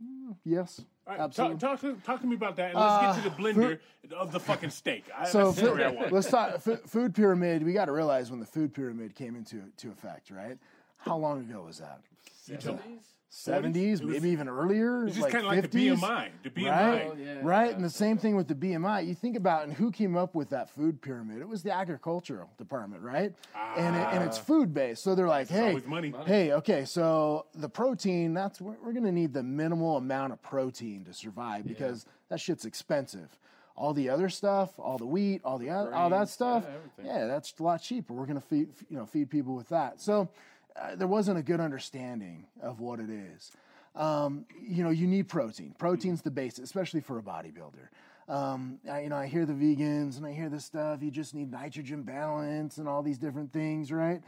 Yes. 0.44 0.81
All 1.07 1.14
right, 1.14 1.22
Absolutely. 1.22 1.59
talk, 1.59 1.81
talk, 1.81 1.96
to, 1.96 2.03
talk 2.05 2.20
to 2.20 2.27
me 2.27 2.37
about 2.37 2.57
that, 2.57 2.74
and 2.74 2.79
let's 2.79 3.16
get 3.16 3.24
to 3.24 3.31
the 3.31 3.35
uh, 3.35 3.55
blender 3.55 3.79
of 4.14 4.31
the 4.31 4.38
fucking 4.38 4.68
steak. 4.68 5.05
I, 5.16 5.24
so 5.27 5.46
that's 5.46 5.61
the 5.61 5.72
I 5.72 5.88
food, 5.88 5.96
want. 5.96 6.12
let's 6.12 6.29
talk 6.29 6.55
f- 6.66 6.83
food 6.87 7.14
pyramid. 7.14 7.62
We 7.62 7.72
got 7.72 7.87
to 7.87 7.92
realize 7.92 8.31
when 8.31 8.40
the 8.40 8.46
food 8.46 8.74
pyramid 8.74 9.14
came 9.14 9.35
into 9.35 9.62
to 9.79 9.90
effect, 9.90 10.31
right? 10.31 10.59
How 10.98 11.16
long 11.16 11.40
ago 11.40 11.62
was 11.62 11.79
that? 11.79 12.01
Seventies, 13.31 14.01
It 14.01 14.07
was- 14.07 14.14
maybe 14.14 14.31
even 14.31 14.49
earlier. 14.49 15.05
It's 15.05 15.17
just 15.17 15.25
like 15.25 15.33
kind 15.33 15.45
of 15.45 15.53
like 15.53 15.64
50s, 15.64 16.01
the 16.01 16.07
BMI. 16.07 16.29
The 16.43 16.51
BMI. 16.51 16.71
Right, 16.71 17.07
Oh, 17.11 17.14
yeah, 17.14 17.38
right, 17.43 17.75
and 17.75 17.85
the 17.85 17.91
same 17.91 18.17
thing 18.17 18.37
with 18.37 18.49
the 18.49 18.55
BMI. 18.55 19.01
You 19.07 19.14
think 19.14 19.37
about 19.37 19.64
and 19.64 19.73
who 19.75 19.91
came 19.91 20.17
up 20.17 20.35
with 20.35 20.49
that 20.49 20.71
food 20.71 21.03
pyramid? 21.03 21.43
It 21.43 21.49
was 21.49 21.62
the 21.62 21.71
agricultural 21.71 22.49
department, 22.57 23.03
right? 23.03 23.35
Ah. 23.55 23.75
and 23.77 23.95
it, 23.97 24.09
and 24.14 24.25
it's 24.25 24.38
food 24.38 24.73
based, 24.73 25.03
so 25.03 25.14
they're 25.14 25.29
like, 25.29 25.49
hey, 25.49 25.77
Ah. 25.77 25.88
money. 25.88 26.14
hey, 26.25 26.53
okay, 26.55 26.87
so 26.87 27.45
the 27.55 27.69
protein 27.69 28.33
that's 28.33 28.62
we're, 28.62 28.77
we're 28.83 28.93
gonna 28.95 29.12
need 29.12 29.35
the 29.35 29.43
minimal 29.43 29.99
amount 29.99 30.33
of 30.33 30.41
protein 30.41 31.05
to 31.05 31.12
survive 31.12 31.67
because 31.67 32.07
that 32.31 32.41
shit's 32.41 32.64
expensive. 32.64 33.37
All 33.77 33.93
the 33.93 34.09
other 34.09 34.29
stuff, 34.31 34.77
all 34.81 34.97
the 34.99 35.07
wheat, 35.07 35.43
all 35.45 35.59
the 35.59 35.71
oth- 35.71 35.93
all 35.93 36.11
that 36.11 36.29
stuff, 36.31 36.64
yeah, 36.99 37.05
yeah, 37.19 37.27
that's 37.27 37.55
a 37.61 37.62
lot 37.62 37.81
cheaper. 37.83 38.12
We're 38.14 38.27
gonna 38.27 38.41
feed 38.41 38.71
you 38.88 38.97
know 38.97 39.05
feed 39.07 39.29
people 39.31 39.55
with 39.55 39.69
that. 39.69 40.01
So 40.01 40.29
uh, 40.81 40.95
there 40.97 41.09
wasn't 41.09 41.38
a 41.38 41.43
good 41.43 41.61
understanding 41.61 42.47
of 42.62 42.81
what 42.81 43.01
it 43.01 43.11
is 43.11 43.53
um, 43.99 44.47
you 44.61 44.85
know, 44.85 44.91
you 44.91 45.07
need 45.07 45.29
protein. 45.29 45.75
Protein's 45.77 46.23
the 46.23 46.31
base, 46.31 46.59
especially 46.59 47.01
for 47.01 47.19
a 47.19 47.23
bodybuilder. 47.23 47.88
Um, 48.29 48.79
I, 48.91 49.01
you 49.03 49.09
know, 49.09 49.17
I 49.17 49.27
hear 49.27 49.45
the 49.45 49.55
vegans 49.55 50.19
and 50.19 50.27
I 50.27 50.33
hear 50.33 50.49
this 50.49 50.64
stuff. 50.64 51.03
You 51.03 51.11
just 51.11 51.35
need 51.35 51.51
nitrogen 51.51 52.03
balance 52.03 52.79
and 52.79 52.88
all 52.88 53.03
these 53.03 53.19
different 53.19 53.53
things, 53.53 53.91
right? 53.91 54.23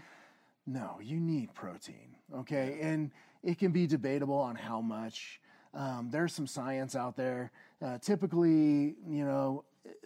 No, 0.66 0.98
you 1.02 1.20
need 1.20 1.54
protein, 1.54 2.16
okay? 2.34 2.78
And 2.80 3.10
it 3.42 3.58
can 3.58 3.70
be 3.72 3.86
debatable 3.86 4.36
on 4.36 4.56
how 4.56 4.80
much. 4.80 5.40
Um, 5.72 6.08
there's 6.10 6.34
some 6.34 6.46
science 6.46 6.96
out 6.96 7.16
there. 7.16 7.52
Uh, 7.80 7.98
typically, 7.98 8.96
you 9.06 9.24
know, 9.24 9.64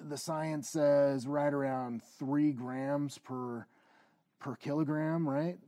the 0.09 0.17
science 0.17 0.69
says 0.69 1.27
right 1.27 1.53
around 1.53 2.03
three 2.19 2.53
grams 2.53 3.19
per 3.19 3.67
per 4.41 4.57
kilogram, 4.57 5.27
right? 5.27 5.59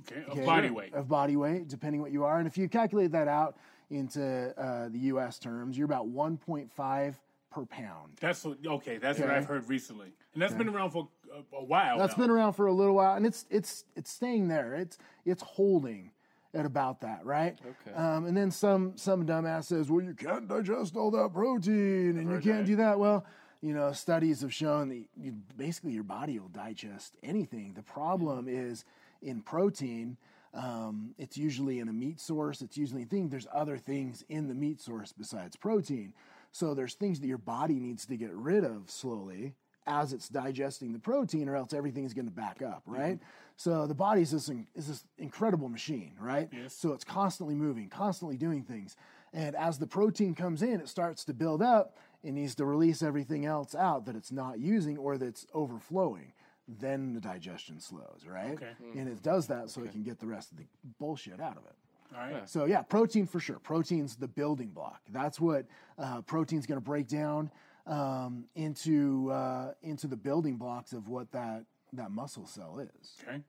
Okay, 0.00 0.22
of 0.22 0.32
Okay, 0.32 0.44
body 0.44 0.70
weight. 0.70 0.94
Of 0.94 1.08
body 1.08 1.36
weight, 1.36 1.68
depending 1.68 2.00
what 2.00 2.12
you 2.12 2.24
are. 2.24 2.38
And 2.38 2.46
if 2.46 2.58
you 2.58 2.68
calculate 2.68 3.12
that 3.12 3.28
out 3.28 3.56
into 3.90 4.52
uh, 4.58 4.88
the 4.88 4.98
US 4.98 5.38
terms, 5.38 5.78
you're 5.78 5.86
about 5.86 6.08
1.5 6.08 7.14
per 7.50 7.64
pound. 7.66 8.12
That's 8.20 8.44
what, 8.44 8.58
okay. 8.66 8.98
That's 8.98 9.18
what 9.18 9.30
I've 9.30 9.46
heard 9.46 9.68
recently, 9.68 10.12
and 10.32 10.42
that's 10.42 10.54
been 10.54 10.68
around 10.68 10.90
for 10.90 11.08
a, 11.32 11.56
a 11.56 11.64
while. 11.64 11.98
That's 11.98 12.16
now. 12.16 12.24
been 12.24 12.30
around 12.30 12.54
for 12.54 12.66
a 12.66 12.72
little 12.72 12.96
while, 12.96 13.16
and 13.16 13.24
it's 13.24 13.46
it's 13.48 13.84
it's 13.94 14.10
staying 14.10 14.48
there. 14.48 14.74
It's 14.74 14.98
it's 15.24 15.42
holding 15.42 16.10
at 16.52 16.66
about 16.66 17.00
that, 17.00 17.24
right? 17.24 17.58
Okay. 17.64 17.96
Um, 17.96 18.26
and 18.26 18.36
then 18.36 18.50
some 18.50 18.96
some 18.96 19.24
dumbass 19.24 19.64
says, 19.64 19.90
"Well, 19.90 20.04
you 20.04 20.14
can't 20.14 20.48
digest 20.48 20.96
all 20.96 21.12
that 21.12 21.32
protein, 21.32 22.18
and 22.18 22.30
you 22.30 22.40
can't 22.40 22.66
do 22.66 22.76
that." 22.76 22.98
Well, 22.98 23.24
you 23.60 23.72
know, 23.72 23.92
studies 23.92 24.42
have 24.42 24.52
shown 24.52 24.88
that 24.88 25.04
you, 25.16 25.34
basically 25.56 25.92
your 25.92 26.02
body 26.02 26.38
will 26.38 26.48
digest 26.48 27.16
anything. 27.22 27.72
The 27.74 27.82
problem 27.82 28.46
is 28.48 28.84
in 29.22 29.42
protein. 29.42 30.16
Um, 30.52 31.14
it's 31.18 31.36
usually 31.36 31.80
in 31.80 31.88
a 31.88 31.92
meat 31.92 32.20
source. 32.20 32.62
It's 32.62 32.76
usually 32.76 33.02
a 33.02 33.06
thing. 33.06 33.28
There's 33.28 33.48
other 33.52 33.76
things 33.76 34.24
in 34.28 34.46
the 34.46 34.54
meat 34.54 34.80
source 34.80 35.12
besides 35.12 35.56
protein. 35.56 36.12
So 36.52 36.74
there's 36.74 36.94
things 36.94 37.20
that 37.20 37.26
your 37.26 37.38
body 37.38 37.80
needs 37.80 38.06
to 38.06 38.16
get 38.16 38.32
rid 38.32 38.64
of 38.64 38.88
slowly 38.88 39.54
as 39.86 40.12
it's 40.12 40.28
digesting 40.28 40.92
the 40.92 40.98
protein, 40.98 41.48
or 41.48 41.56
else 41.56 41.74
everything's 41.74 42.14
going 42.14 42.26
to 42.26 42.30
back 42.30 42.62
up, 42.62 42.82
right? 42.86 43.18
So 43.56 43.86
the 43.86 43.94
body's 43.94 44.30
this 44.30 44.48
in- 44.48 44.66
is 44.74 44.88
this 44.88 45.04
incredible 45.18 45.68
machine, 45.68 46.12
right? 46.18 46.48
Yes. 46.52 46.74
So 46.74 46.92
it's 46.92 47.04
constantly 47.04 47.54
moving, 47.54 47.88
constantly 47.88 48.36
doing 48.36 48.62
things, 48.62 48.96
and 49.32 49.56
as 49.56 49.78
the 49.78 49.86
protein 49.86 50.34
comes 50.34 50.62
in, 50.62 50.80
it 50.80 50.88
starts 50.88 51.24
to 51.24 51.34
build 51.34 51.60
up. 51.60 51.98
It 52.22 52.32
needs 52.32 52.54
to 52.54 52.64
release 52.64 53.02
everything 53.02 53.44
else 53.44 53.74
out 53.74 54.06
that 54.06 54.16
it's 54.16 54.32
not 54.32 54.58
using 54.58 54.96
or 54.96 55.18
that's 55.18 55.46
overflowing. 55.52 56.32
Then 56.66 57.12
the 57.12 57.20
digestion 57.20 57.78
slows, 57.78 58.22
right? 58.26 58.52
Okay. 58.54 58.70
And 58.96 59.08
it 59.08 59.22
does 59.22 59.46
that 59.48 59.68
so 59.70 59.82
it 59.82 59.92
can 59.92 60.02
get 60.02 60.18
the 60.18 60.26
rest 60.26 60.50
of 60.50 60.58
the 60.58 60.64
bullshit 60.98 61.40
out 61.40 61.56
of 61.58 61.64
it. 61.66 61.74
All 62.16 62.20
right. 62.20 62.48
So 62.48 62.64
yeah, 62.64 62.82
protein 62.82 63.26
for 63.26 63.40
sure. 63.40 63.58
Protein's 63.58 64.16
the 64.16 64.28
building 64.28 64.68
block. 64.68 65.00
That's 65.12 65.40
what 65.40 65.66
uh, 65.98 66.22
protein's 66.22 66.66
going 66.66 66.80
to 66.80 66.84
break 66.84 67.06
down 67.08 67.50
um, 67.86 68.44
into 68.54 69.30
uh, 69.30 69.72
into 69.82 70.06
the 70.06 70.16
building 70.16 70.56
blocks 70.56 70.92
of 70.92 71.08
what 71.08 71.30
that 71.32 71.64
that 71.92 72.10
muscle 72.10 72.46
cell 72.46 72.78
is. 72.78 73.12
Okay. 73.26 73.40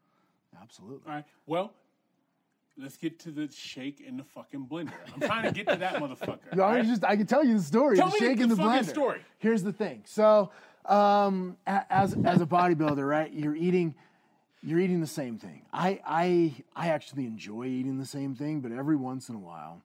Absolutely. 0.61 1.07
All 1.07 1.16
right. 1.16 1.26
Well, 1.45 1.74
let's 2.78 2.97
get 2.97 3.20
to 3.20 3.32
the 3.32 3.49
shake 3.51 4.01
in 4.01 4.18
the 4.18 4.24
fucking 4.24 4.68
blender. 4.68 4.91
I'm 5.13 5.22
trying 5.22 5.43
to 5.43 5.51
get 5.51 5.68
to 5.68 5.76
that 5.78 5.95
motherfucker. 5.95 6.39
No, 6.55 6.63
all 6.63 6.70
I 6.72 6.78
right? 6.78 6.86
just 6.86 7.03
I 7.03 7.16
can 7.16 7.28
tell 7.28 7.43
you 7.43 7.57
the 7.57 7.63
story. 7.63 7.97
Tell 7.97 8.07
the 8.07 8.13
me 8.13 8.20
the 8.20 8.26
shake 8.26 8.39
and 8.41 8.51
the 8.51 8.55
fucking 8.55 8.84
blender. 8.86 8.89
story. 8.89 9.22
Here's 9.39 9.63
the 9.63 9.74
thing. 9.74 10.03
So, 10.05 10.51
um, 10.88 11.58
as 11.66 12.14
as 12.26 12.42
a 12.42 12.46
bodybuilder, 12.46 13.08
right? 13.08 13.32
You're 13.32 13.56
eating 13.56 13.96
you're 14.64 14.80
eating 14.80 15.02
the 15.02 15.08
same 15.08 15.38
thing. 15.38 15.64
I 15.74 16.00
I 16.06 16.54
I 16.76 16.90
actually 16.90 17.26
enjoy 17.26 17.66
eating 17.66 17.98
the 17.98 18.06
same 18.06 18.36
thing, 18.36 18.62
but 18.62 18.72
every 18.72 18.96
once 18.96 19.30
in 19.30 19.36
a 19.36 19.40
while. 19.40 19.82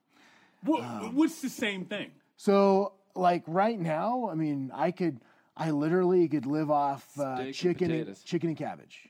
What, 0.63 0.83
Um, 0.83 1.15
what's 1.15 1.41
the 1.41 1.49
same 1.49 1.85
thing? 1.85 2.11
So, 2.37 2.93
like 3.15 3.43
right 3.47 3.79
now, 3.79 4.29
I 4.29 4.35
mean, 4.35 4.71
I 4.73 4.91
could 4.91 5.19
I 5.57 5.71
literally 5.71 6.27
could 6.27 6.45
live 6.45 6.71
off 6.71 7.03
uh, 7.19 7.35
Steak 7.35 7.45
and 7.45 7.55
chicken 7.55 7.91
and, 7.91 8.23
chicken 8.25 8.49
and 8.49 8.57
cabbage. 8.57 9.09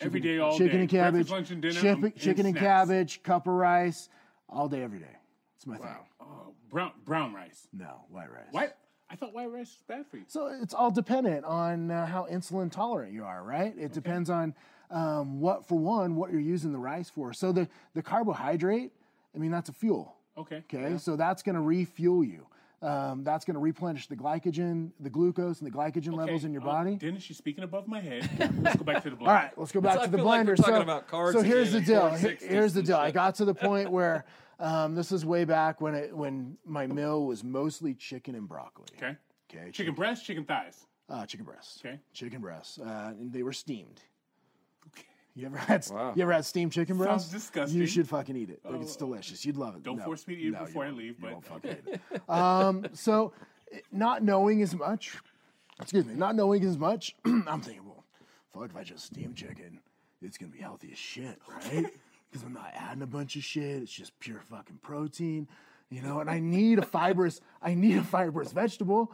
Every 0.00 0.20
day, 0.20 0.38
all 0.38 0.52
chicken 0.56 0.76
day. 0.76 0.80
and 0.82 0.88
cabbage, 0.88 1.28
Breakfast, 1.28 1.30
lunch, 1.30 1.50
and 1.50 1.62
dinner. 1.62 1.74
chicken, 1.74 2.04
um, 2.04 2.12
chicken 2.16 2.46
and 2.46 2.56
cabbage, 2.56 3.22
cup 3.22 3.46
of 3.46 3.52
rice, 3.52 4.08
all 4.48 4.68
day, 4.68 4.82
every 4.82 4.98
day. 4.98 5.16
It's 5.56 5.66
my 5.66 5.76
thing. 5.76 5.88
Oh, 6.20 6.54
brown 6.70 6.92
brown 7.04 7.34
rice. 7.34 7.68
No, 7.72 8.04
white 8.08 8.30
rice. 8.30 8.46
White. 8.50 8.72
I 9.10 9.16
thought 9.16 9.34
white 9.34 9.50
rice 9.50 9.66
was 9.66 9.82
bad 9.88 10.06
for 10.06 10.18
you. 10.18 10.24
So 10.28 10.46
it's 10.62 10.72
all 10.72 10.90
dependent 10.90 11.44
on 11.44 11.90
uh, 11.90 12.06
how 12.06 12.26
insulin 12.30 12.70
tolerant 12.70 13.12
you 13.12 13.24
are, 13.24 13.42
right? 13.42 13.74
It 13.76 13.92
depends 13.92 14.30
on 14.30 14.54
um, 14.90 15.40
what, 15.40 15.66
for 15.66 15.78
one, 15.78 16.14
what 16.14 16.30
you're 16.30 16.40
using 16.40 16.72
the 16.72 16.78
rice 16.78 17.10
for. 17.10 17.32
So 17.32 17.50
the 17.52 17.68
the 17.94 18.02
carbohydrate, 18.02 18.92
I 19.34 19.38
mean, 19.38 19.50
that's 19.50 19.68
a 19.68 19.72
fuel. 19.72 20.16
Okay. 20.38 20.62
Okay, 20.72 20.96
so 20.98 21.16
that's 21.16 21.42
going 21.42 21.56
to 21.56 21.60
refuel 21.60 22.22
you. 22.24 22.46
Um, 22.82 23.24
that's 23.24 23.44
going 23.44 23.54
to 23.54 23.60
replenish 23.60 24.06
the 24.06 24.16
glycogen, 24.16 24.92
the 25.00 25.10
glucose, 25.10 25.60
and 25.60 25.70
the 25.70 25.76
glycogen 25.76 26.14
levels 26.16 26.44
in 26.44 26.52
your 26.52 26.62
uh, 26.62 26.66
body. 26.66 26.94
Dennis, 26.94 27.28
you're 27.28 27.34
speaking 27.34 27.62
above 27.62 27.86
my 27.86 28.00
head. 28.00 28.26
Let's 28.62 28.76
go 28.76 28.84
back 28.84 29.02
to 29.02 29.10
the 29.10 29.16
blender. 29.16 29.26
All 29.28 29.34
right, 29.34 29.50
let's 29.58 29.72
go 29.72 29.82
back 29.82 29.98
I 29.98 30.04
to 30.06 30.10
the 30.10 30.16
feel 30.16 30.24
like 30.26 30.42
blender. 30.42 30.46
we're 30.48 30.56
talking 30.56 30.74
so, 30.76 30.80
about 30.80 31.06
cards 31.08 31.36
so 31.36 31.42
here's 31.42 31.72
the 31.72 31.80
deal. 31.80 32.06
and 32.06 32.18
Here- 32.18 32.36
460s 32.36 32.48
here's 32.48 32.72
the 32.72 32.82
deal. 32.82 32.96
I 32.96 33.10
got 33.10 33.34
to 33.34 33.44
the 33.44 33.54
point 33.54 33.90
where 33.90 34.24
um, 34.60 34.94
this 34.94 35.10
is 35.12 35.24
way 35.24 35.44
back 35.44 35.80
when 35.80 35.94
it 35.94 36.16
when 36.16 36.56
my 36.64 36.86
meal 36.86 37.24
was 37.26 37.42
mostly 37.42 37.94
chicken 37.94 38.34
and 38.34 38.46
broccoli. 38.48 38.86
Okay. 38.96 39.16
Okay. 39.52 39.70
Chicken 39.72 39.94
breast, 39.94 40.24
chicken 40.24 40.44
thighs. 40.44 40.86
Uh, 41.08 41.26
chicken 41.26 41.44
breasts. 41.44 41.80
Okay. 41.84 41.98
Chicken 42.12 42.40
breasts. 42.40 42.78
Uh, 42.78 43.14
and 43.18 43.32
they 43.32 43.42
were 43.42 43.52
steamed. 43.52 44.00
Okay. 44.88 45.04
You 45.34 45.46
ever 45.46 45.56
had 45.56 45.86
Wow. 45.90 46.12
you 46.14 46.22
ever 46.22 46.32
had 46.32 46.44
steamed 46.44 46.72
chicken 46.72 46.96
breast? 46.96 47.10
Sounds 47.10 47.30
breasts? 47.30 47.46
disgusting. 47.48 47.80
You 47.80 47.86
should 47.86 48.08
fucking 48.08 48.36
eat 48.36 48.50
it. 48.50 48.60
Like, 48.64 48.80
it's 48.80 48.94
delicious. 48.96 49.44
You'd 49.44 49.56
love 49.56 49.74
it. 49.76 49.82
Don't 49.82 49.96
No. 49.96 50.04
force 50.04 50.26
me 50.28 50.36
to 50.36 50.40
eat 50.40 50.48
it 50.48 50.50
No, 50.52 50.60
you 50.60 50.66
before 50.66 50.84
I 50.84 50.86
won't. 50.86 50.98
leave, 50.98 51.20
you 51.20 51.28
won't 51.30 51.44
fucking 51.44 51.70
eat 51.88 52.00
it. 52.12 52.28
Um, 52.30 52.86
so, 52.92 53.32
not 53.92 54.22
knowing 54.22 54.62
as 54.62 54.74
much, 54.74 55.16
excuse 55.80 56.04
me, 56.04 56.14
not 56.14 56.34
knowing 56.36 56.64
as 56.64 56.76
much, 56.78 57.16
I'm 57.24 57.60
thinking, 57.60 57.84
well, 57.84 58.04
fuck, 58.52 58.70
if 58.70 58.76
I 58.76 58.82
just 58.84 59.04
steam 59.06 59.34
chicken, 59.34 59.80
it's 60.22 60.36
gonna 60.38 60.52
be 60.52 60.58
healthy 60.58 60.90
as 60.92 60.98
shit, 60.98 61.40
right? 61.48 61.86
Because 62.30 62.44
I'm 62.44 62.52
not 62.52 62.72
adding 62.74 63.02
a 63.02 63.06
bunch 63.06 63.36
of 63.36 63.42
shit. 63.42 63.82
It's 63.82 63.92
just 63.92 64.18
pure 64.20 64.40
fucking 64.50 64.78
protein, 64.82 65.48
you 65.90 66.00
know. 66.02 66.20
And 66.20 66.30
I 66.30 66.38
need 66.38 66.78
a 66.78 66.84
fibrous, 66.84 67.40
I 67.62 67.74
need 67.74 67.96
a 67.96 68.04
fibrous 68.04 68.52
vegetable. 68.52 69.12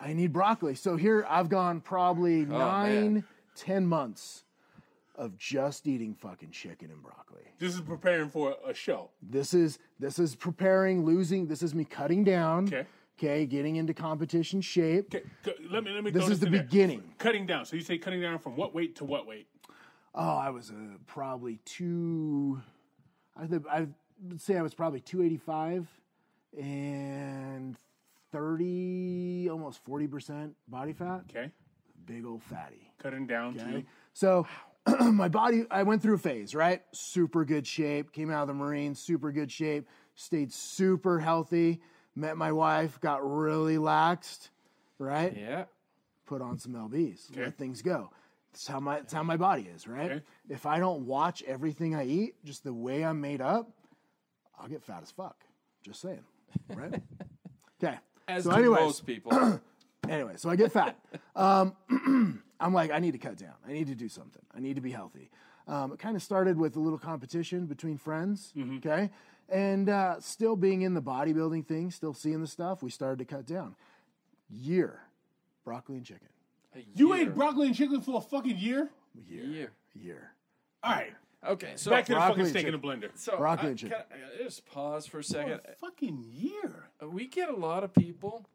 I 0.00 0.12
need 0.12 0.32
broccoli. 0.32 0.74
So 0.74 0.96
here 0.96 1.26
I've 1.28 1.48
gone 1.48 1.80
probably 1.80 2.42
oh, 2.42 2.58
nine, 2.58 3.24
ten 3.56 3.86
months 3.86 4.44
of 5.16 5.36
just 5.36 5.86
eating 5.86 6.14
fucking 6.14 6.50
chicken 6.52 6.90
and 6.90 7.02
broccoli. 7.02 7.42
This 7.58 7.74
is 7.74 7.80
preparing 7.80 8.30
for 8.30 8.56
a 8.66 8.72
show. 8.72 9.10
This 9.20 9.52
is 9.52 9.78
this 9.98 10.18
is 10.18 10.36
preparing, 10.36 11.04
losing. 11.04 11.46
This 11.46 11.62
is 11.62 11.74
me 11.74 11.84
cutting 11.84 12.22
down. 12.24 12.66
Okay. 12.66 12.86
Okay, 13.18 13.46
getting 13.46 13.74
into 13.76 13.92
competition 13.92 14.60
shape. 14.60 15.12
Okay, 15.12 15.24
let 15.72 15.82
me 15.82 15.90
let 15.90 16.04
me. 16.04 16.12
This 16.12 16.28
is 16.28 16.38
the 16.38 16.48
there. 16.48 16.62
beginning. 16.62 17.02
Cutting 17.18 17.46
down. 17.46 17.64
So 17.66 17.74
you 17.74 17.82
say 17.82 17.98
cutting 17.98 18.20
down 18.20 18.38
from 18.38 18.54
what 18.54 18.72
weight 18.74 18.94
to 18.96 19.04
what 19.04 19.26
weight? 19.26 19.48
Oh, 20.14 20.36
I 20.36 20.50
was 20.50 20.70
uh, 20.70 20.74
probably 21.06 21.58
two. 21.64 22.60
I 23.36 23.46
th- 23.46 23.62
I 23.70 23.86
would 24.28 24.40
say 24.40 24.56
I 24.56 24.62
was 24.62 24.74
probably 24.74 25.00
two 25.00 25.22
eighty 25.22 25.36
five 25.36 25.86
and 26.58 27.76
thirty, 28.32 29.48
almost 29.50 29.84
forty 29.84 30.06
percent 30.06 30.54
body 30.66 30.92
fat. 30.92 31.22
Okay, 31.30 31.50
Big 32.06 32.24
old 32.24 32.42
fatty. 32.42 32.90
cutting 32.98 33.26
down 33.26 33.58
Okay. 33.60 33.80
to 33.82 33.86
So 34.14 34.46
my 35.12 35.28
body, 35.28 35.64
I 35.70 35.82
went 35.82 36.02
through 36.02 36.14
a 36.14 36.18
phase, 36.18 36.54
right? 36.54 36.82
Super 36.92 37.44
good 37.44 37.66
shape. 37.66 38.12
Came 38.12 38.30
out 38.30 38.42
of 38.42 38.48
the 38.48 38.54
Marines, 38.54 38.98
super 38.98 39.30
good 39.30 39.52
shape. 39.52 39.86
Stayed 40.14 40.52
super 40.52 41.20
healthy. 41.20 41.80
Met 42.16 42.36
my 42.36 42.50
wife, 42.50 43.00
got 43.00 43.20
really 43.22 43.76
laxed, 43.76 44.48
right? 44.98 45.36
Yeah. 45.36 45.64
Put 46.26 46.42
on 46.42 46.58
some 46.58 46.72
LBs. 46.72 47.30
Okay. 47.30 47.44
Let 47.44 47.56
things 47.58 47.80
go. 47.82 48.10
That's 48.52 48.66
how 48.66 48.80
my 48.80 48.96
that's 48.96 49.12
how 49.12 49.22
my 49.22 49.36
body 49.36 49.68
is, 49.74 49.86
right? 49.86 50.10
Okay. 50.10 50.22
If 50.48 50.66
I 50.66 50.78
don't 50.78 51.06
watch 51.06 51.42
everything 51.46 51.94
I 51.94 52.06
eat, 52.06 52.34
just 52.44 52.64
the 52.64 52.72
way 52.72 53.04
I'm 53.04 53.20
made 53.20 53.40
up, 53.40 53.70
I'll 54.58 54.68
get 54.68 54.82
fat 54.82 55.02
as 55.02 55.10
fuck. 55.10 55.44
Just 55.82 56.00
saying, 56.00 56.24
right? 56.74 57.00
okay. 57.82 57.98
As 58.26 58.44
so, 58.44 58.50
do 58.50 58.56
anyways, 58.56 58.80
most 58.80 59.06
people. 59.06 59.60
Anyway, 60.08 60.32
so 60.36 60.48
I 60.48 60.56
get 60.56 60.72
fat. 60.72 60.98
Um, 61.36 61.76
I'm 62.60 62.72
like, 62.72 62.90
I 62.90 62.98
need 62.98 63.12
to 63.12 63.18
cut 63.18 63.36
down. 63.36 63.54
I 63.66 63.72
need 63.72 63.88
to 63.88 63.94
do 63.94 64.08
something. 64.08 64.42
I 64.54 64.60
need 64.60 64.76
to 64.76 64.80
be 64.80 64.90
healthy. 64.90 65.30
Um, 65.66 65.92
it 65.92 65.98
kind 65.98 66.16
of 66.16 66.22
started 66.22 66.56
with 66.56 66.76
a 66.76 66.80
little 66.80 66.98
competition 66.98 67.66
between 67.66 67.98
friends, 67.98 68.54
okay? 68.76 69.10
And 69.50 69.88
uh, 69.88 70.18
still 70.20 70.56
being 70.56 70.82
in 70.82 70.94
the 70.94 71.02
bodybuilding 71.02 71.66
thing, 71.66 71.90
still 71.90 72.14
seeing 72.14 72.40
the 72.40 72.46
stuff, 72.46 72.82
we 72.82 72.90
started 72.90 73.18
to 73.18 73.24
cut 73.24 73.46
down. 73.46 73.76
Year, 74.48 75.00
broccoli 75.64 75.96
and 75.96 76.06
chicken. 76.06 76.28
A 76.78 76.98
you 76.98 77.14
ate 77.14 77.34
broccoli 77.34 77.66
and 77.66 77.76
chicken 77.76 78.00
for 78.00 78.18
a 78.18 78.20
fucking 78.20 78.56
year. 78.58 78.88
Year. 79.26 79.44
Year. 79.44 79.72
Year. 79.94 80.32
All 80.82 80.92
right, 80.92 81.12
Okay, 81.46 81.72
so 81.76 81.90
back 81.90 82.04
to 82.06 82.12
the 82.12 82.16
broccoli 82.16 82.30
fucking 82.30 82.40
and 82.42 82.50
steak 82.50 82.66
in 82.66 82.72
the 82.72 82.78
chicken. 82.78 83.00
blender. 83.00 83.18
so 83.18 83.36
broccoli 83.36 83.66
I, 83.66 83.70
and 83.70 83.78
chicken. 83.78 83.96
can 84.10 84.20
I- 84.22 84.40
I 84.40 84.44
just 84.44 84.66
pause 84.66 85.06
for 85.06 85.18
a 85.18 85.22
For 85.22 85.28
second. 85.28 85.60
a 85.68 85.74
fucking 85.76 86.24
year. 86.30 86.88
Uh, 87.02 87.08
We 87.08 87.26
get 87.26 87.48
a 87.48 87.56
lot 87.56 87.82
of 87.84 87.92
people, 87.94 88.48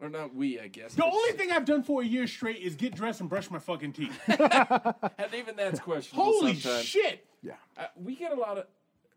or 0.00 0.08
not 0.10 0.34
we, 0.34 0.58
I 0.60 0.68
guess. 0.68 0.94
The 0.94 1.02
but 1.02 1.12
only 1.12 1.30
s- 1.30 1.36
thing 1.36 1.50
I've 1.52 1.64
done 1.64 1.82
for 1.82 2.02
a 2.02 2.04
year 2.04 2.26
straight 2.26 2.58
is 2.58 2.76
get 2.76 2.94
dressed 2.94 3.20
and 3.20 3.28
brush 3.30 3.50
my 3.50 3.58
fucking 3.58 3.92
teeth. 3.94 4.18
and 4.28 5.34
even 5.34 5.56
that's 5.56 5.80
questionable 5.80 6.24
Holy 6.32 6.54
sometimes. 6.58 6.84
shit! 6.84 7.26
Yeah. 7.42 7.54
Uh, 7.78 7.86
we 7.96 8.14
get 8.16 8.32
a 8.32 8.36
lot 8.40 8.58
of 8.58 8.66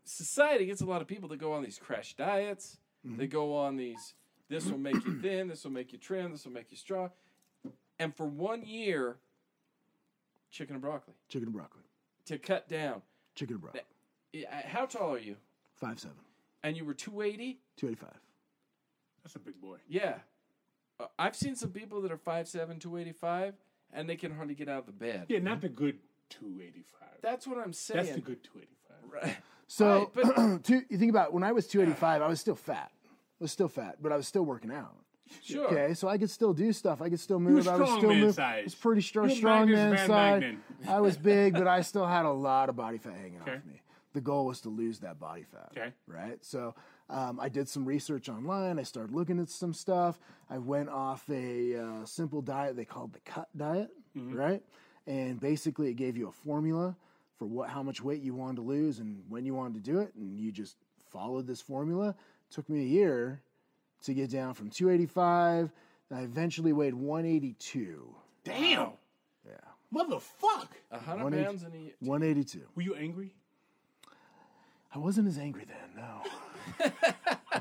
society 0.04 0.66
gets 0.66 0.80
a 0.80 0.86
lot 0.86 1.00
of 1.02 1.08
people 1.08 1.28
that 1.30 1.38
go 1.38 1.52
on 1.52 1.62
these 1.62 1.78
crash 1.78 2.14
diets. 2.14 2.78
Mm-hmm. 3.06 3.18
They 3.18 3.26
go 3.26 3.54
on 3.56 3.76
these. 3.76 4.14
This 4.48 4.66
will 4.66 4.78
make 4.78 4.94
you 5.06 5.18
thin. 5.20 5.48
This 5.48 5.64
will 5.64 5.72
make 5.72 5.92
you 5.92 5.98
trim. 5.98 6.32
This 6.32 6.44
will 6.44 6.52
make 6.52 6.70
you 6.70 6.76
strong. 6.76 7.10
And 7.98 8.14
for 8.14 8.26
one 8.26 8.64
year, 8.64 9.16
chicken 10.50 10.74
and 10.74 10.82
broccoli 10.82 11.14
Chicken 11.28 11.48
and 11.48 11.54
broccoli. 11.54 11.82
to 12.26 12.38
cut 12.38 12.68
down. 12.68 13.02
Chicken 13.34 13.54
and 13.54 13.62
broccoli. 13.62 13.80
Uh, 14.34 14.68
How 14.68 14.86
tall 14.86 15.14
are 15.14 15.18
you? 15.18 15.36
Five 15.76 15.98
seven. 16.00 16.16
And 16.62 16.76
you 16.76 16.84
were 16.84 16.94
two 16.94 17.20
eighty. 17.22 17.58
285. 17.76 18.18
That's 19.22 19.36
a 19.36 19.38
big 19.38 19.60
boy. 19.60 19.76
Yeah, 19.88 20.16
uh, 21.00 21.06
I've 21.18 21.34
seen 21.36 21.56
some 21.56 21.70
people 21.70 22.02
that 22.02 22.12
are 22.12 22.18
5'7", 22.18 22.78
285, 22.78 23.54
and 23.92 24.08
they 24.08 24.16
can 24.16 24.34
hardly 24.36 24.54
get 24.54 24.68
out 24.68 24.80
of 24.80 24.86
the 24.86 24.92
bed. 24.92 25.26
Yeah, 25.28 25.38
not 25.38 25.60
the 25.62 25.68
good 25.70 25.98
285. 26.28 27.08
That's 27.22 27.46
what 27.46 27.56
I'm 27.58 27.72
saying. 27.72 28.04
That's 28.04 28.14
the 28.16 28.20
good 28.20 28.44
285. 28.44 29.22
Right. 29.22 29.36
So, 29.66 30.10
Right, 30.14 30.34
but- 30.36 30.62
two, 30.64 30.82
you 30.90 30.98
think 30.98 31.08
about 31.10 31.32
when 31.32 31.42
I 31.42 31.52
was 31.52 31.66
285, 31.66 32.20
I 32.22 32.28
was 32.28 32.38
still 32.40 32.54
fat. 32.54 32.90
I 33.06 33.44
was 33.44 33.50
still 33.50 33.68
fat, 33.68 33.96
but 34.02 34.12
I 34.12 34.16
was 34.16 34.28
still 34.28 34.44
working 34.44 34.70
out. 34.70 34.94
Sure. 35.42 35.66
Okay, 35.66 35.94
so 35.94 36.08
I 36.08 36.18
could 36.18 36.30
still 36.30 36.52
do 36.52 36.72
stuff. 36.72 37.00
I 37.02 37.08
could 37.08 37.20
still 37.20 37.40
move. 37.40 37.66
I 37.68 37.76
was 37.76 37.90
still 37.96 38.14
move. 38.14 38.34
size. 38.34 38.60
I 38.60 38.64
was 38.64 38.74
pretty 38.74 39.00
strong, 39.02 39.28
strong 39.30 39.70
man 39.70 39.96
side. 40.06 40.56
I 40.88 41.00
was 41.00 41.16
big, 41.16 41.54
but 41.54 41.66
I 41.66 41.80
still 41.90 42.06
had 42.06 42.24
a 42.24 42.30
lot 42.32 42.68
of 42.68 42.76
body 42.76 42.98
fat 42.98 43.14
hanging 43.14 43.40
Okay. 43.42 43.56
off 43.56 43.64
me. 43.64 43.80
The 44.12 44.20
goal 44.20 44.46
was 44.46 44.60
to 44.60 44.68
lose 44.68 45.00
that 45.00 45.18
body 45.18 45.42
fat. 45.42 45.70
Okay. 45.76 45.92
Right. 46.06 46.38
So 46.44 46.74
Um, 47.10 47.38
I 47.40 47.48
did 47.50 47.68
some 47.68 47.84
research 47.84 48.28
online. 48.30 48.78
I 48.78 48.82
started 48.84 49.14
looking 49.14 49.38
at 49.38 49.50
some 49.50 49.74
stuff. 49.74 50.18
I 50.48 50.56
went 50.58 50.88
off 50.88 51.28
a 51.28 51.76
uh, 51.76 52.04
simple 52.06 52.40
diet 52.40 52.76
they 52.76 52.84
called 52.86 53.12
the 53.12 53.20
cut 53.20 53.48
diet, 53.56 53.90
right? 54.14 54.62
And 55.06 55.38
basically, 55.38 55.90
it 55.90 55.94
gave 55.94 56.16
you 56.16 56.28
a 56.28 56.32
formula 56.32 56.96
for 57.38 57.44
what 57.46 57.68
how 57.68 57.82
much 57.82 58.00
weight 58.02 58.22
you 58.22 58.34
wanted 58.34 58.56
to 58.56 58.62
lose 58.62 59.00
and 59.00 59.22
when 59.28 59.44
you 59.44 59.54
wanted 59.54 59.74
to 59.84 59.90
do 59.92 59.98
it, 60.00 60.14
and 60.14 60.38
you 60.38 60.50
just 60.52 60.76
followed 61.10 61.46
this 61.46 61.60
formula. 61.60 62.10
It 62.48 62.54
took 62.54 62.68
me 62.70 62.80
a 62.80 62.86
year 62.86 63.42
to 64.04 64.14
get 64.14 64.30
down 64.30 64.54
from 64.54 64.70
285. 64.70 65.70
I 66.12 66.20
eventually 66.20 66.72
weighed 66.72 66.94
182. 66.94 68.14
Damn. 68.44 68.90
Yeah, 69.46 69.52
Motherfuck. 69.92 70.68
A 70.92 70.98
hundred 70.98 71.24
One 71.24 71.34
eight- 71.34 71.44
pounds 71.44 71.62
and 71.64 71.72
182. 72.00 72.60
Were 72.76 72.82
you 72.82 72.94
angry? 72.94 73.34
I 74.94 74.98
wasn't 74.98 75.26
as 75.26 75.38
angry 75.38 75.64
then. 75.66 76.04
No, 76.04 76.90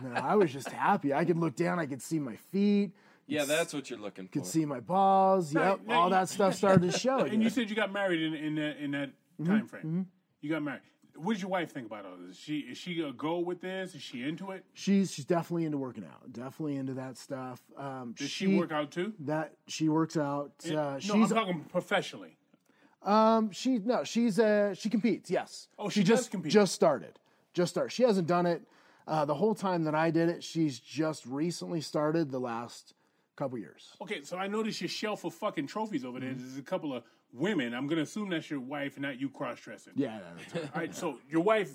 no, 0.09 0.21
I 0.21 0.35
was 0.35 0.53
just 0.53 0.69
happy. 0.69 1.13
I 1.13 1.25
could 1.25 1.37
look 1.37 1.55
down. 1.55 1.79
I 1.79 1.87
could 1.87 2.01
see 2.01 2.19
my 2.19 2.35
feet. 2.35 2.91
Yeah, 3.25 3.45
that's 3.45 3.73
what 3.73 3.89
you're 3.89 3.97
looking 3.99 4.27
for. 4.27 4.33
Could 4.33 4.45
see 4.45 4.65
my 4.65 4.79
balls. 4.81 5.55
Right, 5.55 5.69
Yep, 5.69 5.79
now 5.87 5.93
all 6.01 6.07
you- 6.09 6.11
that 6.13 6.29
stuff 6.29 6.53
started 6.53 6.91
to 6.91 6.97
show. 6.99 7.19
And 7.25 7.41
you 7.41 7.49
said 7.49 7.69
you 7.71 7.75
got 7.75 7.91
married 7.91 8.21
in 8.21 8.33
in 8.35 8.55
that 8.55 8.77
in 8.77 8.91
that 8.91 9.09
Mm-hmm, 9.41 9.45
time 9.51 9.67
frame. 9.67 10.07
You 10.41 10.49
got 10.51 10.61
married. 10.61 10.81
What 11.15 11.33
does 11.33 11.41
your 11.41 11.51
wife 11.51 11.71
think 11.71 11.85
about 11.85 12.05
all 12.05 12.17
this? 12.17 12.37
Is 12.37 12.41
she 12.41 12.57
is 12.59 12.77
she 12.77 13.01
a 13.01 13.13
go 13.13 13.39
with 13.39 13.61
this? 13.61 13.93
Is 13.93 14.01
she 14.01 14.23
into 14.23 14.51
it? 14.51 14.65
she's 14.73 15.11
she's 15.11 15.25
definitely 15.25 15.65
into 15.65 15.77
working 15.77 16.03
out. 16.03 16.31
Definitely 16.33 16.77
into 16.77 16.93
that 16.95 17.17
stuff. 17.17 17.61
Um, 17.77 18.15
Does 18.17 18.29
she, 18.29 18.57
work 18.57 18.71
out 18.71 18.91
too? 18.91 19.13
That 19.19 19.53
she 19.67 19.89
works 19.89 20.17
out. 20.17 20.51
Uh, 20.65 20.71
no, 20.73 20.99
she's 20.99 21.13
I'm 21.13 21.27
talking 21.29 21.65
professionally. 21.65 22.37
Um, 23.03 23.51
she 23.51 23.79
no, 23.79 24.03
she's 24.03 24.39
uh, 24.39 24.73
she 24.73 24.89
competes. 24.89 25.29
Yes. 25.29 25.67
Oh, 25.77 25.89
she 25.89 26.01
does 26.01 26.19
just 26.19 26.31
compete. 26.31 26.51
Just 26.51 26.73
started. 26.73 27.19
Just 27.53 27.73
started. 27.73 27.91
She 27.91 28.03
hasn't 28.03 28.27
done 28.27 28.45
it 28.45 28.63
uh, 29.07 29.25
the 29.25 29.35
whole 29.35 29.53
time 29.53 29.83
that 29.83 29.95
I 29.95 30.09
did 30.09 30.29
it. 30.29 30.43
She's 30.43 30.79
just 30.79 31.25
recently 31.25 31.81
started 31.81 32.31
the 32.31 32.39
last 32.39 32.93
couple 33.35 33.57
years. 33.57 33.95
Okay, 34.01 34.23
so 34.23 34.37
I 34.37 34.47
noticed 34.47 34.81
your 34.81 34.87
shelf 34.87 35.23
of 35.25 35.33
fucking 35.33 35.67
trophies 35.67 36.05
over 36.05 36.19
there. 36.19 36.29
Mm-hmm. 36.29 36.41
There's 36.41 36.57
a 36.57 36.61
couple 36.61 36.93
of 36.95 37.03
women. 37.33 37.73
I'm 37.73 37.87
gonna 37.87 38.01
assume 38.03 38.29
that's 38.29 38.49
your 38.49 38.59
wife, 38.59 38.99
not 38.99 39.19
you 39.19 39.29
cross 39.29 39.59
dressing. 39.59 39.93
Yeah. 39.95 40.19
that's 40.37 40.53
right. 40.55 40.63
All 40.75 40.81
right. 40.81 40.95
So 40.95 41.19
your 41.29 41.41
wife, 41.41 41.71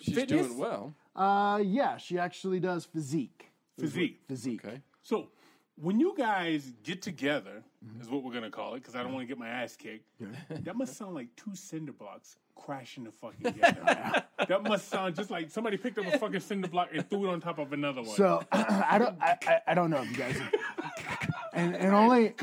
She's 0.00 0.14
fitness? 0.14 0.46
doing 0.46 0.58
well. 0.58 0.94
uh, 1.16 1.60
yeah, 1.64 1.96
she 1.96 2.18
actually 2.18 2.60
does 2.60 2.84
physique. 2.84 3.50
Physique. 3.78 4.20
Physique. 4.28 4.64
Okay. 4.64 4.80
So 5.02 5.28
when 5.76 5.98
you 6.00 6.14
guys 6.16 6.72
get 6.82 7.02
together, 7.02 7.62
Mm-hmm. 7.86 8.00
is 8.00 8.08
what 8.10 8.24
we're 8.24 8.32
gonna 8.32 8.50
call 8.50 8.74
it, 8.74 8.80
because 8.80 8.96
I 8.96 9.04
don't 9.04 9.12
want 9.12 9.22
to 9.22 9.28
get 9.28 9.38
my 9.38 9.46
ass 9.48 9.76
kicked. 9.76 10.04
That 10.64 10.74
must 10.74 10.96
sound 10.96 11.14
like 11.14 11.28
two 11.36 11.54
cinder 11.54 11.92
blocks 11.92 12.36
crashing 12.56 13.04
the 13.04 13.12
fucking 13.12 13.40
together. 13.52 14.24
that 14.48 14.62
must 14.64 14.88
sound 14.88 15.14
just 15.14 15.30
like 15.30 15.48
somebody 15.48 15.76
picked 15.76 15.96
up 15.96 16.06
a 16.12 16.18
fucking 16.18 16.40
cinder 16.40 16.66
block 16.66 16.88
and 16.92 17.08
threw 17.08 17.28
it 17.30 17.32
on 17.32 17.40
top 17.40 17.60
of 17.60 17.72
another 17.72 18.02
one. 18.02 18.16
So 18.16 18.42
I 18.50 18.98
don't 18.98 19.16
I, 19.22 19.36
I, 19.46 19.60
I 19.68 19.74
don't 19.74 19.90
know 19.90 20.02
if 20.02 20.10
you 20.10 20.16
guys 20.16 20.40
and 21.52 21.76
and 21.76 21.94
only 21.94 22.34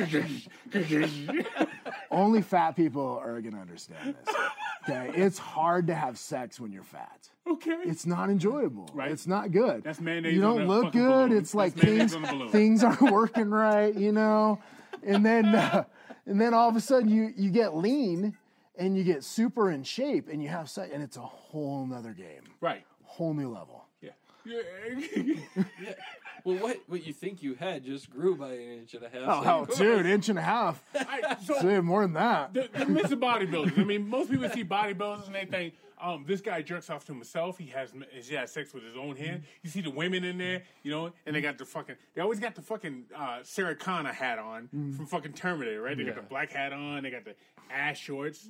only 2.16 2.42
fat 2.42 2.76
people 2.76 3.20
are 3.24 3.42
gonna 3.42 3.60
understand 3.62 4.16
this. 4.26 4.36
Okay, 4.88 5.12
it's 5.16 5.38
hard 5.40 5.88
to 5.88 5.96
have 5.96 6.18
sex 6.18 6.60
when 6.60 6.72
you're 6.72 6.84
fat. 6.84 7.30
okay. 7.48 7.78
It's 7.86 8.06
not 8.06 8.30
enjoyable. 8.30 8.88
Right. 8.94 9.12
It's 9.12 9.26
not 9.28 9.52
good. 9.52 9.84
That's 9.84 10.00
mayonnaise 10.00 10.36
You 10.36 10.42
don't 10.42 10.68
look 10.68 10.92
good. 10.94 11.30
balloon. 11.30 11.38
It's 11.38 11.56
like 11.56 11.74
That's 11.76 11.86
things 11.88 12.16
on 12.16 12.24
a 12.26 12.28
balloon. 12.32 12.50
things 12.50 12.84
aren't 12.84 13.02
working 13.02 13.50
right, 13.50 13.94
you 13.96 14.12
know. 14.12 14.60
And 15.04 15.26
then 15.26 15.46
uh, 15.56 15.84
and 16.26 16.40
then 16.40 16.54
all 16.54 16.70
of 16.70 16.76
a 16.76 16.82
sudden 16.82 17.10
you 17.10 17.32
you 17.36 17.50
get 17.50 17.76
lean 17.76 18.38
and 18.78 18.96
you 18.98 19.04
get 19.04 19.24
super 19.24 19.72
in 19.72 19.84
shape 19.84 20.28
and 20.32 20.42
you 20.44 20.50
have 20.50 20.70
sex 20.70 20.92
and 20.94 21.02
it's 21.02 21.18
a 21.18 21.22
whole 21.22 21.86
nother 21.86 22.14
game, 22.14 22.44
right. 22.62 22.86
whole 23.04 23.34
new 23.34 23.50
level. 23.52 23.86
Yeah. 24.02 24.12
Yeah. 24.46 25.36
Well, 26.46 26.58
what 26.60 26.78
what 26.88 27.06
you 27.06 27.12
think 27.12 27.44
you 27.44 27.56
had 27.56 27.84
just 27.84 28.10
grew 28.10 28.36
by 28.38 28.54
an 28.54 28.80
inch 28.80 28.94
and 28.94 29.04
a 29.04 29.10
half. 29.10 29.22
Oh, 29.24 29.40
so 29.40 29.42
hell, 29.44 29.60
of 29.62 29.68
course. 29.68 29.80
dude, 29.80 30.06
inch 30.06 30.30
and 30.30 30.40
a 30.40 30.44
half. 30.44 30.82
I- 30.96 31.36
so 31.44 31.60
Say 31.60 31.80
more 31.82 32.04
than 32.04 32.14
that. 32.14 32.54
the, 32.54 32.70
the 32.72 32.86
myths 32.86 33.12
of 33.12 33.20
bodybuilders. 33.20 33.78
I 33.80 33.84
mean, 33.84 34.08
most 34.08 34.30
people 34.32 34.48
see 34.50 34.64
bodybuilders 34.64 35.26
and 35.26 35.36
they 35.36 35.46
think, 35.46 35.74
um, 36.00 36.24
this 36.28 36.42
guy 36.42 36.62
jerks 36.62 36.90
off 36.90 37.04
to 37.06 37.14
himself. 37.14 37.58
He 37.58 37.68
has 37.68 37.92
he 38.12 38.36
has 38.36 38.52
sex 38.52 38.74
with 38.74 38.84
his 38.84 38.96
own 38.96 39.16
hand. 39.16 39.44
You 39.64 39.70
see 39.72 39.82
the 39.82 39.90
women 39.90 40.24
in 40.24 40.38
there, 40.38 40.64
you 40.84 40.92
know, 40.92 41.12
and 41.26 41.36
they 41.36 41.42
got 41.42 41.58
the 41.58 41.66
fucking. 41.66 41.96
They 42.14 42.22
always 42.22 42.40
got 42.40 42.54
the 42.54 42.62
fucking 42.62 43.06
uh, 43.16 43.40
Sarah 43.44 43.76
Connor 43.76 44.14
hat 44.14 44.38
on 44.38 44.68
from 44.96 45.08
fucking 45.08 45.34
Terminator, 45.34 45.82
right? 45.82 45.98
They 45.98 46.04
got 46.04 46.16
the 46.16 46.22
black 46.22 46.52
hat 46.52 46.74
on. 46.74 47.04
They 47.04 47.10
got 47.12 47.26
the 47.26 47.36
ass 47.72 47.98
shorts. 47.98 48.48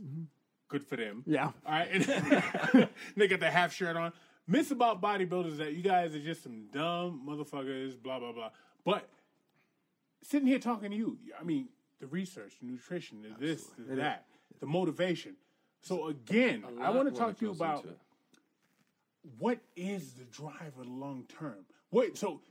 Good 0.67 0.83
for 0.83 0.95
them. 0.97 1.23
Yeah. 1.27 1.45
All 1.45 1.53
right. 1.67 1.87
And 1.91 2.89
they 3.15 3.27
got 3.27 3.39
the 3.39 3.49
half 3.51 3.71
shirt 3.73 3.95
on. 3.95 4.11
Myths 4.47 4.71
about 4.71 5.01
bodybuilders 5.01 5.53
is 5.53 5.57
that 5.57 5.73
you 5.73 5.81
guys 5.81 6.13
are 6.15 6.19
just 6.19 6.43
some 6.43 6.65
dumb 6.71 7.21
motherfuckers. 7.27 8.01
Blah 8.01 8.19
blah 8.19 8.31
blah. 8.31 8.49
But 8.83 9.09
sitting 10.21 10.47
here 10.47 10.59
talking 10.59 10.91
to 10.91 10.97
you, 10.97 11.17
I 11.39 11.43
mean, 11.43 11.69
the 11.99 12.07
research, 12.07 12.53
the 12.61 12.67
nutrition, 12.67 13.23
the 13.23 13.45
this, 13.45 13.65
the 13.77 13.95
that, 13.95 14.25
the 14.59 14.67
motivation. 14.67 15.35
So 15.81 16.07
again, 16.07 16.63
I 16.81 16.89
want 16.91 17.11
to 17.13 17.19
talk 17.19 17.37
to 17.39 17.45
you 17.45 17.51
about 17.51 17.85
it. 17.85 17.97
what 19.39 19.59
is 19.75 20.13
the 20.13 20.23
driver 20.25 20.83
long 20.85 21.25
term. 21.39 21.65
Wait, 21.91 22.17
so 22.17 22.41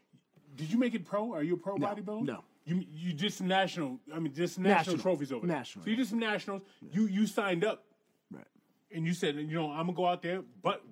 did 0.57 0.71
you 0.71 0.79
make 0.79 0.95
it 0.95 1.05
pro? 1.05 1.33
Are 1.33 1.43
you 1.43 1.55
a 1.55 1.57
pro 1.57 1.77
bodybuilder? 1.77 2.25
no. 2.27 2.45
You 2.67 2.83
you 2.91 3.13
did 3.13 3.31
some 3.33 3.47
national. 3.47 3.99
I 4.15 4.19
mean, 4.19 4.33
just 4.33 4.59
national, 4.59 4.95
National. 4.97 4.99
trophies 4.99 5.33
over 5.33 5.47
there. 5.47 5.55
National, 5.59 5.85
So 5.85 5.91
you 5.91 5.97
did 5.97 6.09
some 6.09 6.19
nationals. 6.19 6.63
You 6.93 7.07
you 7.07 7.27
signed 7.27 7.63
up 7.63 7.85
Right. 8.33 8.47
and 8.91 9.07
you 9.07 9.13
said, 9.13 9.37
you 9.37 9.45
know, 9.53 9.71
I'm 9.71 9.85
gonna 9.87 9.93
go 9.93 10.07
out 10.07 10.23
there, 10.23 10.43
but 10.63 10.83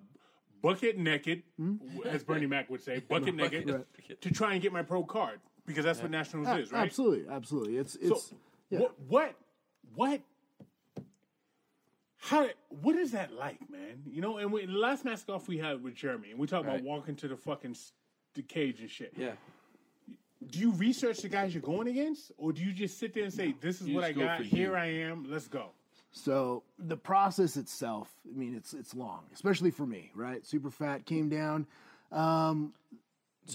bucket 0.63 0.97
naked, 0.99 1.43
hmm? 1.59 1.77
as 2.07 2.23
Bernie 2.25 2.47
Mac 2.47 2.71
would 2.71 2.81
say, 2.83 3.01
bucket 3.01 3.35
naked, 3.43 3.69
Right. 3.71 4.21
to 4.21 4.31
try 4.31 4.53
and 4.55 4.63
get 4.63 4.73
my 4.73 4.83
pro 4.83 5.05
card 5.05 5.41
because 5.67 5.85
that's 5.85 6.01
what 6.01 6.11
nationals 6.11 6.49
A- 6.49 6.59
is, 6.59 6.73
right? 6.73 6.85
Absolutely, 6.85 7.29
absolutely. 7.29 7.77
It's 7.77 7.93
So 7.95 7.99
it's 8.15 8.35
yeah. 8.71 8.79
what 8.81 9.01
what 9.09 9.35
what 9.95 10.21
how 12.19 12.49
what 12.69 12.97
is 12.97 13.11
that 13.13 13.33
like, 13.33 13.59
man? 13.71 14.03
You 14.07 14.21
know, 14.21 14.39
and 14.39 14.53
we, 14.53 14.65
the 14.67 14.73
last 14.73 15.05
mask 15.05 15.29
off 15.29 15.49
we 15.49 15.59
had 15.59 15.83
with 15.83 15.95
Jeremy, 15.95 16.31
and 16.31 16.39
we 16.39 16.47
talked 16.47 16.67
about 16.67 16.83
walking 16.83 17.17
to 17.17 17.29
the 17.29 17.37
fucking 17.37 17.73
s- 17.73 17.93
the 18.35 18.43
cage 18.43 18.81
and 18.81 18.89
shit. 18.91 19.13
Yeah. 19.17 19.33
Do 20.47 20.59
you 20.59 20.73
research 20.73 21.19
the 21.19 21.29
guys 21.29 21.55
you're 21.55 21.63
going 21.63 21.89
against, 21.89 22.33
or 22.37 22.53
do 22.53 22.63
you 22.63 22.73
just 22.73 22.99
sit 22.99 23.13
there 23.15 23.25
and 23.25 23.33
say, 23.33 23.55
"This 23.61 23.81
is 23.81 23.89
You 23.89 23.95
what 23.97 24.03
just 24.03 24.11
I 24.11 24.13
go 24.21 24.27
got. 24.27 24.39
for 24.39 24.45
Here 24.45 24.71
you. 24.71 24.75
I 24.77 24.87
am. 24.87 25.27
Let's 25.31 25.49
go." 25.49 25.71
So 26.13 26.63
the 26.79 26.97
process 26.97 27.57
itself, 27.57 28.09
I 28.31 28.37
mean, 28.37 28.55
it's 28.55 28.75
it's 28.75 28.95
long, 28.95 29.25
especially 29.33 29.71
for 29.71 29.87
me, 29.87 30.13
right? 30.15 30.47
Super 30.47 30.71
fat 30.71 31.07
came 31.07 31.29
down. 31.29 31.67
Um, 32.13 32.75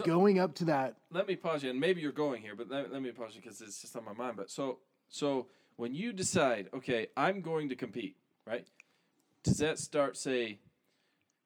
going 0.04 0.40
up 0.40 0.56
to 0.56 0.66
that, 0.66 0.96
let 1.12 1.28
me 1.28 1.36
pause 1.36 1.64
you, 1.64 1.70
and 1.70 1.80
maybe 1.80 2.02
you're 2.02 2.12
going 2.12 2.42
here, 2.42 2.56
but 2.56 2.70
let, 2.70 2.92
let 2.92 3.02
me 3.02 3.12
pause 3.12 3.36
you 3.36 3.42
because 3.42 3.62
it's 3.62 3.80
just 3.82 3.96
on 3.96 4.04
my 4.04 4.14
mind. 4.14 4.36
But 4.36 4.50
so, 4.50 4.80
so 5.08 5.48
when 5.76 5.94
you 5.94 6.12
decide, 6.12 6.68
okay, 6.74 7.08
I'm 7.16 7.42
going 7.42 7.70
to 7.70 7.76
compete, 7.76 8.18
right? 8.46 8.66
Does 9.44 9.60
that 9.60 9.78
start 9.78 10.18
say, 10.18 10.58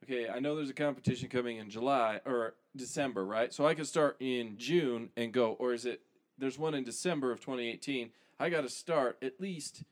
okay, 0.06 0.30
I 0.30 0.40
know 0.40 0.56
there's 0.56 0.70
a 0.70 0.74
competition 0.74 1.28
coming 1.28 1.58
in 1.58 1.70
July 1.70 2.22
or 2.26 2.56
December, 2.76 3.26
right? 3.26 3.54
So 3.54 3.68
I 3.68 3.76
could 3.76 3.86
start 3.86 4.16
in 4.22 4.58
June 4.58 5.10
and 5.18 5.34
go, 5.34 5.58
or 5.60 5.74
is 5.74 5.86
it 5.86 6.02
there's 6.38 6.58
one 6.58 6.74
in 6.74 6.86
December 6.86 7.34
of 7.34 7.42
2018? 7.42 8.12
I 8.40 8.50
got 8.50 8.62
to 8.62 8.70
start 8.70 9.18
at 9.22 9.40
least 9.40 9.84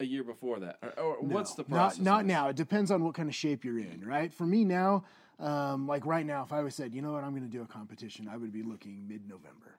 a 0.00 0.04
year 0.04 0.24
before 0.24 0.60
that, 0.60 0.78
or, 0.82 1.16
or 1.16 1.22
what's 1.22 1.54
the 1.54 1.62
not 1.68 1.68
process? 1.68 2.00
not 2.00 2.20
of 2.22 2.26
this? 2.26 2.34
now. 2.34 2.48
It 2.48 2.56
depends 2.56 2.90
on 2.90 3.04
what 3.04 3.14
kind 3.14 3.28
of 3.28 3.34
shape 3.34 3.64
you're 3.64 3.78
in, 3.78 4.02
right? 4.04 4.32
For 4.32 4.44
me 4.46 4.64
now, 4.64 5.04
um, 5.38 5.86
like 5.86 6.04
right 6.06 6.26
now, 6.26 6.42
if 6.42 6.52
I 6.52 6.62
was 6.62 6.74
said, 6.74 6.94
you 6.94 7.02
know 7.02 7.12
what, 7.12 7.24
I'm 7.24 7.30
going 7.30 7.42
to 7.44 7.48
do 7.48 7.62
a 7.62 7.66
competition, 7.66 8.28
I 8.28 8.36
would 8.36 8.52
be 8.52 8.62
looking 8.62 9.06
mid-November. 9.08 9.78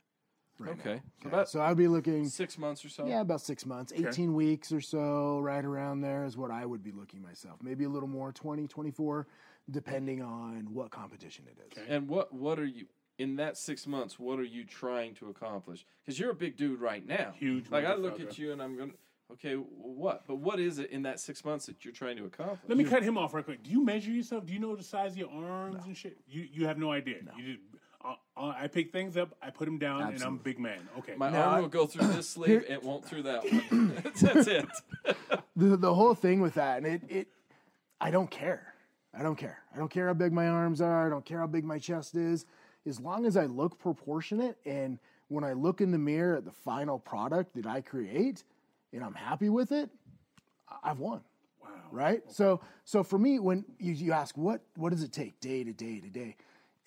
Right 0.57 0.71
Okay, 0.79 1.01
so 1.21 1.27
now. 1.29 1.35
about 1.35 1.49
so 1.49 1.59
I'd 1.61 1.75
be 1.75 1.89
looking, 1.89 2.29
six 2.29 2.57
months 2.57 2.85
or 2.85 2.89
so. 2.89 3.05
yeah, 3.05 3.19
about 3.19 3.41
six 3.41 3.65
months, 3.65 3.91
18 3.93 4.33
weeks 4.33 4.71
or 4.71 4.79
so, 4.79 5.39
right 5.39 5.65
around 5.65 5.99
there 5.99 6.23
is 6.23 6.37
what 6.37 6.49
I 6.49 6.65
would 6.65 6.81
be 6.81 6.93
looking 6.93 7.21
myself. 7.21 7.57
Maybe 7.61 7.83
a 7.83 7.89
little 7.89 8.07
more, 8.07 8.31
20, 8.31 8.65
24, 8.65 9.27
depending 9.69 10.21
on 10.21 10.69
what 10.71 10.91
competition 10.91 11.43
it 11.51 11.57
is. 11.77 11.83
And 11.89 12.07
what 12.07 12.33
what 12.33 12.57
are 12.57 12.65
you 12.65 12.85
in 13.17 13.35
that 13.35 13.57
six 13.57 13.85
months? 13.85 14.17
What 14.17 14.39
are 14.39 14.45
you 14.45 14.63
trying 14.63 15.13
to 15.15 15.27
accomplish? 15.29 15.85
Because 16.05 16.17
you're 16.17 16.31
a 16.31 16.35
big 16.35 16.55
dude 16.55 16.79
right 16.79 17.05
now. 17.05 17.33
Huge 17.37 17.69
Like 17.69 17.83
I 17.85 17.95
look 17.95 18.21
at 18.21 18.37
you 18.37 18.53
and 18.53 18.61
I'm 18.61 18.77
going, 18.77 18.93
okay, 19.33 19.53
what? 19.55 20.23
But 20.27 20.37
what 20.37 20.59
is 20.59 20.79
it 20.79 20.91
in 20.91 21.03
that 21.03 21.19
six 21.19 21.43
months 21.45 21.65
that 21.67 21.83
you're 21.83 21.93
trying 21.93 22.17
to 22.17 22.25
accomplish? 22.25 22.59
Let 22.67 22.77
me 22.77 22.83
cut 22.83 23.03
him 23.03 23.17
off 23.17 23.33
real 23.33 23.43
quick. 23.43 23.63
Do 23.63 23.69
you 23.71 23.83
measure 23.83 24.11
yourself? 24.11 24.45
Do 24.45 24.53
you 24.53 24.59
know 24.59 24.75
the 24.75 24.83
size 24.83 25.11
of 25.13 25.17
your 25.17 25.29
arms 25.31 25.83
and 25.85 25.95
shit? 25.95 26.17
You 26.27 26.47
you 26.51 26.65
have 26.67 26.77
no 26.77 26.91
idea. 26.91 27.17
You 27.37 27.53
just 27.55 27.59
uh, 28.03 28.13
uh, 28.37 28.53
I 28.55 28.67
pick 28.67 28.91
things 28.91 29.17
up, 29.17 29.35
I 29.41 29.49
put 29.49 29.65
them 29.65 29.79
down, 29.79 30.13
and 30.13 30.21
I'm 30.21 30.35
a 30.35 30.37
big 30.37 30.59
man. 30.59 30.77
Okay. 30.99 31.15
My 31.17 31.29
No, 31.31 31.39
arm 31.41 31.55
I- 31.55 31.61
will 31.61 31.67
go 31.69 31.87
through 31.87 32.07
this 32.07 32.29
sleeve, 32.35 32.63
it 32.69 32.83
won't 32.83 33.03
through 33.03 33.23
that 33.23 33.43
one. 33.43 33.93
That's 34.21 34.47
it. 34.47 34.65
the 35.55 35.77
the 35.77 35.93
whole 35.93 36.13
thing 36.13 36.41
with 36.41 36.53
that, 36.55 36.77
and 36.83 36.87
it 36.87 37.01
it, 37.09 37.27
I 37.99 38.11
don't 38.11 38.29
care. 38.29 38.73
I 39.17 39.23
don't 39.23 39.37
care. 39.37 39.59
I 39.73 39.77
don't 39.77 39.89
care 39.89 40.07
how 40.07 40.13
big 40.13 40.33
my 40.33 40.49
arms 40.49 40.81
are. 40.81 41.07
I 41.07 41.09
don't 41.09 41.23
care 41.25 41.39
how 41.39 41.47
big 41.47 41.63
my 41.63 41.79
chest 41.79 42.15
is. 42.15 42.45
As 42.85 42.99
long 42.99 43.25
as 43.25 43.37
I 43.37 43.45
look 43.45 43.79
proportionate, 43.79 44.57
and 44.65 44.99
when 45.29 45.43
I 45.43 45.53
look 45.53 45.79
in 45.81 45.89
the 45.91 45.97
mirror 45.97 46.35
at 46.35 46.45
the 46.45 46.51
final 46.51 46.99
product 46.99 47.55
that 47.55 47.65
I 47.65 47.79
create, 47.81 48.43
and 48.95 49.03
I'm 49.03 49.13
happy 49.13 49.49
with 49.49 49.71
it, 49.71 49.89
I've 50.83 50.99
won. 50.99 51.21
wow. 51.61 51.69
Right. 51.91 52.23
So 52.29 52.61
so 52.85 53.03
for 53.03 53.19
me, 53.19 53.39
when 53.39 53.65
you, 53.77 53.93
you 53.93 54.13
ask 54.13 54.37
what 54.37 54.61
what 54.75 54.91
does 54.91 55.03
it 55.03 55.11
take 55.11 55.39
day 55.39 55.63
to 55.63 55.73
day 55.73 55.99
to 55.99 56.09
day, 56.09 56.35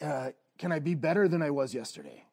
uh, 0.00 0.30
can 0.56 0.72
I 0.72 0.78
be 0.78 0.94
better 0.94 1.28
than 1.28 1.42
I 1.42 1.50
was 1.50 1.74
yesterday? 1.74 2.24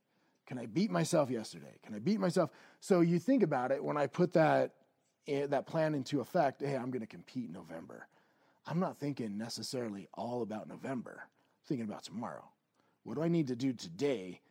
Can 0.48 0.58
I 0.58 0.66
beat 0.66 0.92
myself 0.92 1.30
yesterday? 1.30 1.78
Can 1.84 1.96
I 1.96 2.00
beat 2.00 2.20
myself? 2.20 2.52
So 2.80 3.02
you 3.02 3.20
think 3.20 3.44
about 3.44 3.72
it 3.72 3.84
when 3.84 3.98
I 3.98 4.08
put 4.08 4.34
that 4.34 4.74
eh, 5.28 5.48
that 5.48 5.68
plan 5.68 5.94
into 5.94 6.22
effect. 6.22 6.62
Hey, 6.62 6.76
I'm 6.76 6.92
going 6.92 7.02
to 7.02 7.08
compete 7.08 7.48
in 7.48 7.54
November. 7.54 8.08
I'm 8.68 8.80
not 8.80 8.98
thinking 8.98 9.38
necessarily 9.38 10.08
all 10.14 10.42
about 10.42 10.68
November. 10.68 11.22
I'm 11.22 11.68
thinking 11.68 11.86
about 11.88 12.04
tomorrow. 12.04 12.46
What 13.04 13.16
do 13.16 13.22
I 13.22 13.28
need 13.28 13.48
to 13.48 13.56
do 13.56 13.74
today 13.74 14.42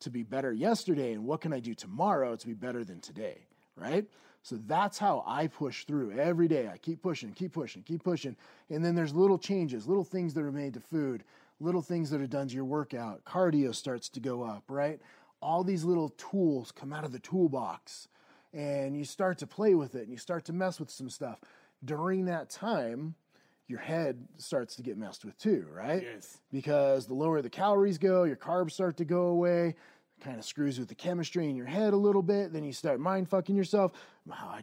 to 0.00 0.10
be 0.10 0.22
better 0.22 0.52
yesterday 0.52 1.12
and 1.12 1.24
what 1.24 1.40
can 1.40 1.52
I 1.52 1.60
do 1.60 1.74
tomorrow 1.74 2.36
to 2.36 2.46
be 2.46 2.54
better 2.54 2.84
than 2.84 3.00
today, 3.00 3.46
right? 3.76 4.06
So 4.42 4.58
that's 4.66 4.98
how 4.98 5.24
I 5.26 5.46
push 5.46 5.84
through 5.84 6.12
every 6.12 6.48
day. 6.48 6.68
I 6.68 6.78
keep 6.78 7.02
pushing, 7.02 7.32
keep 7.32 7.52
pushing, 7.52 7.82
keep 7.82 8.02
pushing. 8.02 8.36
And 8.70 8.84
then 8.84 8.94
there's 8.94 9.14
little 9.14 9.38
changes, 9.38 9.86
little 9.86 10.04
things 10.04 10.34
that 10.34 10.42
are 10.42 10.52
made 10.52 10.74
to 10.74 10.80
food, 10.80 11.24
little 11.60 11.82
things 11.82 12.10
that 12.10 12.20
are 12.20 12.26
done 12.26 12.48
to 12.48 12.54
your 12.54 12.64
workout. 12.64 13.24
Cardio 13.24 13.74
starts 13.74 14.08
to 14.10 14.20
go 14.20 14.42
up, 14.42 14.64
right? 14.68 15.00
All 15.42 15.64
these 15.64 15.84
little 15.84 16.10
tools 16.10 16.72
come 16.72 16.92
out 16.92 17.04
of 17.04 17.12
the 17.12 17.18
toolbox 17.18 18.08
and 18.52 18.96
you 18.96 19.04
start 19.04 19.38
to 19.38 19.46
play 19.46 19.74
with 19.74 19.94
it 19.94 20.02
and 20.02 20.10
you 20.10 20.16
start 20.18 20.44
to 20.46 20.52
mess 20.52 20.80
with 20.80 20.90
some 20.90 21.10
stuff. 21.10 21.40
During 21.84 22.24
that 22.24 22.50
time, 22.50 23.14
your 23.68 23.78
head 23.78 24.26
starts 24.38 24.76
to 24.76 24.82
get 24.82 24.96
messed 24.96 25.24
with 25.24 25.38
too, 25.38 25.66
right? 25.70 26.02
Yes. 26.02 26.38
Because 26.50 27.06
the 27.06 27.14
lower 27.14 27.42
the 27.42 27.50
calories 27.50 27.98
go, 27.98 28.24
your 28.24 28.36
carbs 28.36 28.72
start 28.72 28.96
to 28.96 29.04
go 29.04 29.26
away. 29.26 29.74
Kind 30.20 30.38
of 30.38 30.44
screws 30.44 30.78
with 30.78 30.88
the 30.88 30.94
chemistry 30.94 31.48
in 31.48 31.54
your 31.56 31.66
head 31.66 31.92
a 31.92 31.96
little 31.96 32.22
bit. 32.22 32.52
Then 32.52 32.64
you 32.64 32.72
start 32.72 32.98
mind 32.98 33.28
fucking 33.28 33.54
yourself. 33.56 33.92
Wow, 34.26 34.34
I, 34.52 34.58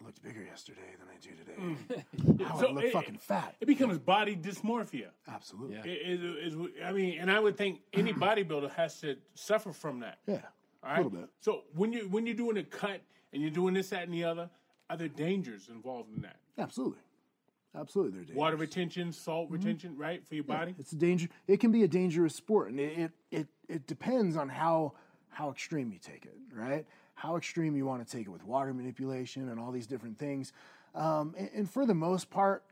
I 0.00 0.04
looked 0.04 0.22
bigger 0.22 0.42
yesterday 0.42 0.80
than 0.98 1.08
I 1.08 1.18
do 1.20 1.30
today. 1.36 2.02
Mm. 2.32 2.40
Wow, 2.40 2.54
I 2.56 2.60
So 2.60 2.70
look 2.72 2.84
it- 2.84 2.92
fucking 2.92 3.18
fat. 3.18 3.54
It 3.60 3.66
becomes 3.66 3.98
body 3.98 4.34
dysmorphia. 4.36 5.08
Absolutely. 5.28 5.76
Yeah. 5.76 5.84
It- 5.84 6.20
it- 6.20 6.52
it- 6.54 6.84
I 6.84 6.92
mean, 6.92 7.18
and 7.18 7.30
I 7.30 7.38
would 7.40 7.56
think 7.58 7.80
any 7.92 8.12
bodybuilder 8.14 8.70
has 8.72 8.98
to 9.00 9.16
suffer 9.34 9.72
from 9.72 10.00
that. 10.00 10.18
Yeah. 10.26 10.40
All 10.82 10.94
A 10.94 10.96
little 10.96 11.10
bit. 11.10 11.28
So 11.40 11.64
when 11.74 11.92
you 11.92 12.08
when 12.08 12.26
you're 12.26 12.36
doing 12.36 12.56
a 12.56 12.62
cut 12.64 13.00
and 13.32 13.42
you're 13.42 13.50
doing 13.50 13.74
this, 13.74 13.90
that, 13.90 14.04
and 14.04 14.14
the 14.14 14.24
other, 14.24 14.48
are 14.88 14.96
there 14.96 15.08
dangers 15.08 15.68
involved 15.68 16.14
in 16.14 16.22
that? 16.22 16.36
Absolutely. 16.58 17.00
Absolutely. 17.78 18.12
They're 18.12 18.20
dangerous. 18.22 18.36
Water 18.36 18.56
retention, 18.56 19.12
salt 19.12 19.50
retention, 19.50 19.96
right, 19.96 20.26
for 20.26 20.34
your 20.34 20.44
body. 20.44 20.74
It's 20.78 20.92
a 20.92 20.96
danger. 20.96 21.28
It 21.46 21.60
can 21.60 21.70
be 21.72 21.82
a 21.82 21.88
dangerous 21.88 22.34
sport, 22.34 22.70
and 22.70 22.80
it, 22.80 22.98
it 22.98 23.12
it 23.30 23.46
it 23.68 23.86
depends 23.86 24.36
on 24.36 24.48
how 24.48 24.94
how 25.28 25.50
extreme 25.50 25.92
you 25.92 25.98
take 25.98 26.24
it, 26.24 26.36
right? 26.54 26.86
How 27.14 27.36
extreme 27.36 27.76
you 27.76 27.84
want 27.86 28.06
to 28.06 28.16
take 28.16 28.26
it 28.26 28.30
with 28.30 28.44
water 28.44 28.72
manipulation 28.74 29.48
and 29.48 29.60
all 29.60 29.70
these 29.72 29.86
different 29.86 30.18
things. 30.18 30.52
Um, 30.94 31.34
and, 31.36 31.50
and 31.54 31.70
for 31.70 31.84
the 31.86 31.94
most 31.94 32.30
part, 32.30 32.62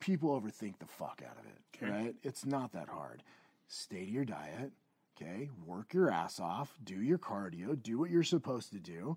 people 0.00 0.30
overthink 0.40 0.78
the 0.80 0.86
fuck 0.86 1.22
out 1.24 1.36
of 1.38 1.46
it, 1.46 1.58
Okay. 1.82 1.92
right? 1.92 2.14
It's 2.24 2.44
not 2.44 2.72
that 2.72 2.88
hard. 2.88 3.22
Stay 3.68 4.04
to 4.04 4.10
your 4.10 4.24
diet, 4.24 4.72
okay? 5.16 5.48
Work 5.64 5.94
your 5.94 6.10
ass 6.10 6.40
off. 6.40 6.76
Do 6.82 7.00
your 7.00 7.18
cardio. 7.18 7.80
Do 7.80 7.98
what 7.98 8.10
you're 8.10 8.22
supposed 8.24 8.72
to 8.72 8.78
do. 8.80 9.16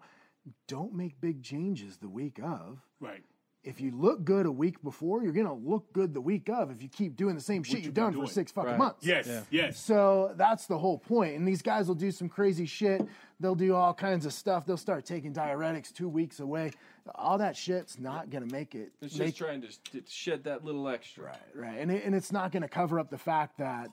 Don't 0.67 0.93
make 0.93 1.19
big 1.19 1.41
changes 1.41 1.97
the 1.97 2.09
week 2.09 2.39
of 2.43 2.79
Right. 2.99 3.23
If 3.65 3.81
you 3.81 3.91
look 3.91 4.23
good 4.23 4.45
a 4.45 4.51
week 4.51 4.81
before, 4.83 5.23
you're 5.23 5.33
gonna 5.33 5.53
look 5.53 5.91
good 5.91 6.13
the 6.13 6.21
week 6.21 6.49
of 6.49 6.69
if 6.71 6.81
you 6.83 6.87
keep 6.87 7.15
doing 7.15 7.33
the 7.35 7.41
same 7.41 7.63
shit 7.63 7.77
you've 7.77 7.85
you've 7.85 7.93
been 7.95 8.03
done 8.13 8.13
for 8.13 8.27
six 8.27 8.51
fucking 8.51 8.71
Right. 8.71 8.77
months. 8.77 9.05
Yes. 9.05 9.27
Yes. 9.49 9.79
So 9.79 10.33
that's 10.37 10.67
the 10.67 10.77
whole 10.77 10.99
point. 10.99 11.35
And 11.35 11.47
these 11.47 11.61
guys 11.63 11.87
will 11.87 11.95
do 11.95 12.11
some 12.11 12.29
crazy 12.29 12.65
shit. 12.67 13.01
They'll 13.39 13.55
do 13.55 13.73
all 13.75 13.93
kinds 13.93 14.25
of 14.25 14.33
stuff. 14.33 14.65
They'll 14.65 14.77
start 14.77 15.03
taking 15.05 15.33
diuretics 15.33 15.91
two 15.91 16.07
weeks 16.07 16.39
away. 16.39 16.71
All 17.15 17.39
that 17.39 17.57
shit's 17.57 17.99
not 17.99 18.29
gonna 18.29 18.45
make 18.45 18.75
it. 18.75 18.91
It's 19.01 19.17
make- 19.17 19.29
just 19.29 19.37
trying 19.39 19.61
to, 19.61 19.67
to 19.91 20.03
shed 20.07 20.43
that 20.43 20.63
little 20.63 20.87
extra. 20.87 21.25
right, 21.25 21.37
right. 21.55 21.77
And 21.79 21.91
it, 21.91 22.05
and 22.05 22.13
it's 22.13 22.31
not 22.31 22.51
gonna 22.51 22.69
cover 22.69 22.99
up 22.99 23.09
the 23.09 23.17
fact 23.17 23.57
that 23.57 23.89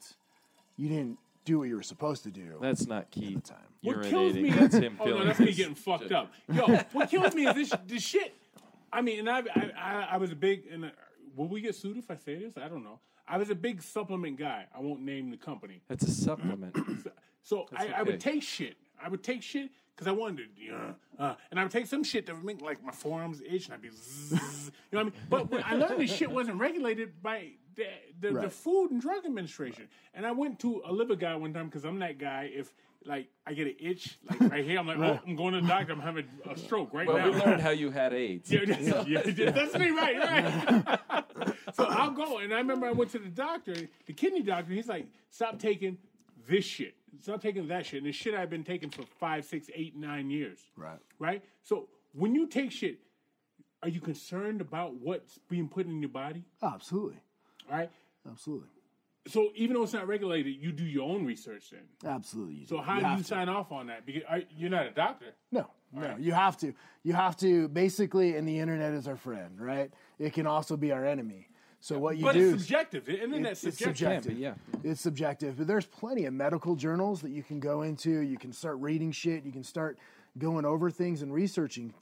you 0.76 0.88
didn't 0.88 1.18
do 1.44 1.58
what 1.58 1.68
you 1.68 1.76
were 1.76 1.82
supposed 1.82 2.22
to 2.24 2.30
do. 2.30 2.58
That's 2.60 2.86
not 2.86 3.10
Keith. 3.10 3.42
time. 3.42 3.56
What 3.80 4.02
kills 4.02 4.34
me? 4.34 4.50
Urinating. 4.50 4.60
That's 4.60 4.74
him 4.76 4.96
oh 5.00 5.06
no, 5.06 5.24
that's 5.24 5.40
me 5.40 5.52
getting 5.52 5.74
fucked 5.74 6.12
up. 6.12 6.30
Yo, 6.52 6.66
what 6.92 7.10
kills 7.10 7.34
me 7.34 7.46
is 7.48 7.54
this 7.54 7.72
this 7.86 8.02
shit. 8.02 8.34
I 8.92 9.02
mean, 9.02 9.20
and 9.20 9.30
I 9.30 9.42
I, 9.78 10.08
I, 10.12 10.16
was 10.18 10.32
a 10.32 10.36
big 10.36 10.66
and 10.70 10.84
uh, 10.86 10.88
will 11.34 11.48
we 11.48 11.60
get 11.60 11.74
sued 11.74 11.96
if 11.96 12.10
I 12.10 12.16
say 12.16 12.36
this? 12.36 12.54
I 12.56 12.68
don't 12.68 12.84
know. 12.84 13.00
I 13.26 13.38
was 13.38 13.50
a 13.50 13.54
big 13.54 13.82
supplement 13.82 14.36
guy. 14.36 14.66
I 14.76 14.80
won't 14.80 15.00
name 15.00 15.30
the 15.30 15.36
company. 15.36 15.82
That's 15.88 16.04
a 16.04 16.10
supplement. 16.10 16.76
So 17.44 17.66
I, 17.74 17.88
I 17.96 18.02
would 18.04 18.20
take 18.20 18.42
shit. 18.42 18.76
I 19.02 19.08
would 19.08 19.24
take 19.24 19.42
shit 19.42 19.70
because 19.94 20.06
I 20.06 20.12
wanted 20.12 20.54
to, 20.54 20.62
you 20.62 20.70
know, 20.70 20.94
uh, 21.18 21.34
and 21.50 21.58
I 21.58 21.64
would 21.64 21.72
take 21.72 21.86
some 21.86 22.04
shit 22.04 22.26
that 22.26 22.34
would 22.36 22.44
make 22.44 22.62
like 22.62 22.82
my 22.84 22.92
forearms 22.92 23.42
itch, 23.44 23.66
and 23.66 23.74
I'd 23.74 23.82
be, 23.82 23.90
zzz, 23.90 24.70
you 24.92 24.98
know 24.98 24.98
what 24.98 25.00
I 25.00 25.02
mean? 25.04 25.12
But 25.28 25.50
when 25.50 25.62
I 25.64 25.74
learned 25.74 26.00
this 26.00 26.14
shit 26.14 26.30
wasn't 26.30 26.58
regulated 26.58 27.20
by 27.22 27.48
the 27.76 27.84
the, 28.20 28.40
the 28.42 28.50
Food 28.50 28.90
and 28.90 29.00
Drug 29.00 29.24
Administration, 29.24 29.88
and 30.14 30.26
I 30.26 30.32
went 30.32 30.60
to 30.60 30.82
a 30.84 30.92
liver 30.92 31.16
guy 31.16 31.34
one 31.36 31.52
time 31.52 31.66
because 31.66 31.84
I'm 31.84 31.98
that 32.00 32.18
guy. 32.18 32.50
If 32.52 32.72
like 33.04 33.28
I 33.46 33.54
get 33.54 33.66
an 33.66 33.76
itch 33.80 34.18
like 34.28 34.40
right 34.52 34.64
here, 34.64 34.78
I'm 34.78 34.86
like, 34.86 34.98
oh, 34.98 35.20
I'm 35.26 35.36
going 35.36 35.54
to 35.54 35.60
the 35.60 35.66
doctor. 35.66 35.92
I'm 35.92 36.00
having 36.00 36.26
a 36.48 36.56
stroke 36.56 36.92
right 36.92 37.06
But 37.06 37.16
now. 37.16 37.30
we 37.30 37.38
learned 37.38 37.60
how 37.60 37.70
you 37.70 37.90
had 37.90 38.12
AIDS. 38.12 38.50
Yeah, 38.50 38.60
that's, 38.66 39.08
yeah, 39.08 39.50
that's 39.50 39.74
me, 39.76 39.90
right, 39.90 40.18
right. 40.18 41.54
so 41.74 41.84
I'll 41.84 42.10
go, 42.10 42.38
and 42.38 42.52
I 42.52 42.58
remember 42.58 42.86
I 42.86 42.92
went 42.92 43.10
to 43.12 43.18
the 43.18 43.28
doctor, 43.28 43.74
the 44.06 44.12
kidney 44.12 44.42
doctor. 44.42 44.72
He's 44.72 44.88
like, 44.88 45.06
"Stop 45.30 45.58
taking 45.58 45.98
this 46.48 46.64
shit. 46.64 46.94
Stop 47.20 47.42
taking 47.42 47.68
that 47.68 47.86
shit." 47.86 47.98
And 47.98 48.06
the 48.06 48.12
shit 48.12 48.34
I've 48.34 48.50
been 48.50 48.64
taking 48.64 48.90
for 48.90 49.02
five, 49.18 49.44
six, 49.44 49.68
eight, 49.74 49.96
nine 49.96 50.30
years. 50.30 50.58
Right. 50.76 50.98
Right. 51.18 51.44
So 51.62 51.88
when 52.12 52.34
you 52.34 52.46
take 52.46 52.70
shit, 52.70 52.98
are 53.82 53.88
you 53.88 54.00
concerned 54.00 54.60
about 54.60 54.94
what's 54.94 55.38
being 55.48 55.68
put 55.68 55.86
in 55.86 56.00
your 56.00 56.08
body? 56.10 56.44
Oh, 56.62 56.68
absolutely. 56.74 57.20
All 57.72 57.78
right. 57.78 57.90
Absolutely. 58.30 58.68
So 59.28 59.50
even 59.54 59.74
though 59.74 59.84
it's 59.84 59.92
not 59.92 60.08
regulated, 60.08 60.56
you 60.60 60.72
do 60.72 60.84
your 60.84 61.08
own 61.08 61.24
research 61.24 61.70
then. 61.70 61.82
Absolutely. 62.04 62.66
So 62.66 62.78
do. 62.78 62.82
how 62.82 63.00
do 63.00 63.06
you 63.08 63.18
to. 63.18 63.24
sign 63.24 63.48
off 63.48 63.70
on 63.72 63.86
that? 63.86 64.04
Because 64.04 64.22
are, 64.28 64.40
you're 64.56 64.70
not 64.70 64.86
a 64.86 64.90
doctor. 64.90 65.26
No, 65.52 65.68
no, 65.92 66.16
you 66.18 66.32
have 66.32 66.56
to. 66.58 66.74
You 67.04 67.12
have 67.12 67.36
to 67.38 67.68
basically, 67.68 68.36
and 68.36 68.46
the 68.46 68.58
internet 68.58 68.92
is 68.94 69.06
our 69.06 69.16
friend, 69.16 69.60
right? 69.60 69.90
It 70.18 70.32
can 70.32 70.46
also 70.46 70.76
be 70.76 70.90
our 70.92 71.04
enemy. 71.04 71.48
So 71.80 71.98
what 71.98 72.16
you 72.16 72.24
But 72.24 72.34
do 72.34 72.54
it's 72.54 72.62
subjective. 72.62 73.04
The 73.06 73.22
internet's 73.22 73.64
it's 73.64 73.78
subjective. 73.78 74.24
subjective. 74.24 74.32
Can 74.32 74.34
be, 74.36 74.88
yeah. 74.88 74.90
It's 74.90 75.00
subjective, 75.00 75.56
but 75.56 75.66
there's 75.66 75.86
plenty 75.86 76.24
of 76.26 76.34
medical 76.34 76.76
journals 76.76 77.22
that 77.22 77.30
you 77.30 77.42
can 77.42 77.60
go 77.60 77.82
into. 77.82 78.20
You 78.20 78.38
can 78.38 78.52
start 78.52 78.78
reading 78.78 79.12
shit. 79.12 79.44
You 79.44 79.52
can 79.52 79.64
start 79.64 79.98
going 80.38 80.64
over 80.64 80.90
things 80.90 81.22
and 81.22 81.32
researching, 81.32 81.92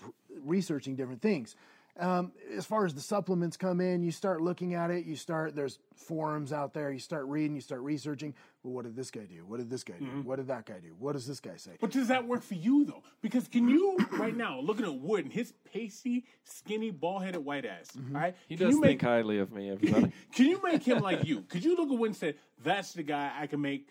researching 0.42 0.96
different 0.96 1.20
things. 1.20 1.56
Um, 2.00 2.32
as 2.56 2.64
far 2.64 2.86
as 2.86 2.94
the 2.94 3.00
supplements 3.00 3.56
come 3.58 3.80
in, 3.80 4.02
you 4.02 4.10
start 4.10 4.40
looking 4.40 4.74
at 4.74 4.90
it. 4.90 5.04
You 5.04 5.16
start 5.16 5.54
there's 5.54 5.78
forums 5.94 6.52
out 6.52 6.72
there. 6.72 6.90
You 6.90 6.98
start 6.98 7.26
reading. 7.26 7.54
You 7.54 7.60
start 7.60 7.82
researching. 7.82 8.34
Well, 8.62 8.72
what 8.74 8.84
did 8.84 8.96
this 8.96 9.10
guy 9.10 9.20
do? 9.28 9.44
What 9.46 9.58
did 9.58 9.68
this 9.70 9.84
guy 9.84 9.94
do? 9.98 10.06
Mm-hmm. 10.06 10.22
What 10.22 10.36
did 10.36 10.48
that 10.48 10.64
guy 10.66 10.78
do? 10.82 10.94
What 10.98 11.12
does 11.12 11.26
this 11.26 11.40
guy 11.40 11.56
say? 11.56 11.72
But 11.80 11.90
does 11.90 12.08
that 12.08 12.26
work 12.26 12.42
for 12.42 12.54
you 12.54 12.84
though? 12.86 13.02
Because 13.20 13.48
can 13.48 13.68
you 13.68 13.98
right 14.12 14.34
now 14.36 14.60
looking 14.60 14.86
at 14.86 14.94
Wood 14.94 15.24
and 15.26 15.32
his 15.32 15.52
pasty, 15.72 16.24
skinny, 16.44 16.90
bald-headed 16.90 17.44
white 17.44 17.64
ass, 17.66 17.90
Mm-hmm. 17.96 18.16
all 18.16 18.22
right? 18.22 18.36
He 18.48 18.56
can 18.56 18.66
does 18.66 18.74
you 18.76 18.80
think 18.82 19.02
make 19.02 19.08
highly 19.08 19.38
of 19.38 19.52
me, 19.52 19.70
everybody. 19.70 20.12
can 20.34 20.46
you 20.46 20.60
make 20.62 20.82
him 20.82 20.98
like 21.00 21.24
you? 21.26 21.42
Could 21.42 21.64
you 21.64 21.76
look 21.76 21.90
at 21.90 21.98
Wood 21.98 22.06
and 22.08 22.16
say, 22.16 22.34
"That's 22.64 22.92
the 22.94 23.02
guy 23.02 23.30
I 23.38 23.46
can 23.46 23.60
make 23.60 23.88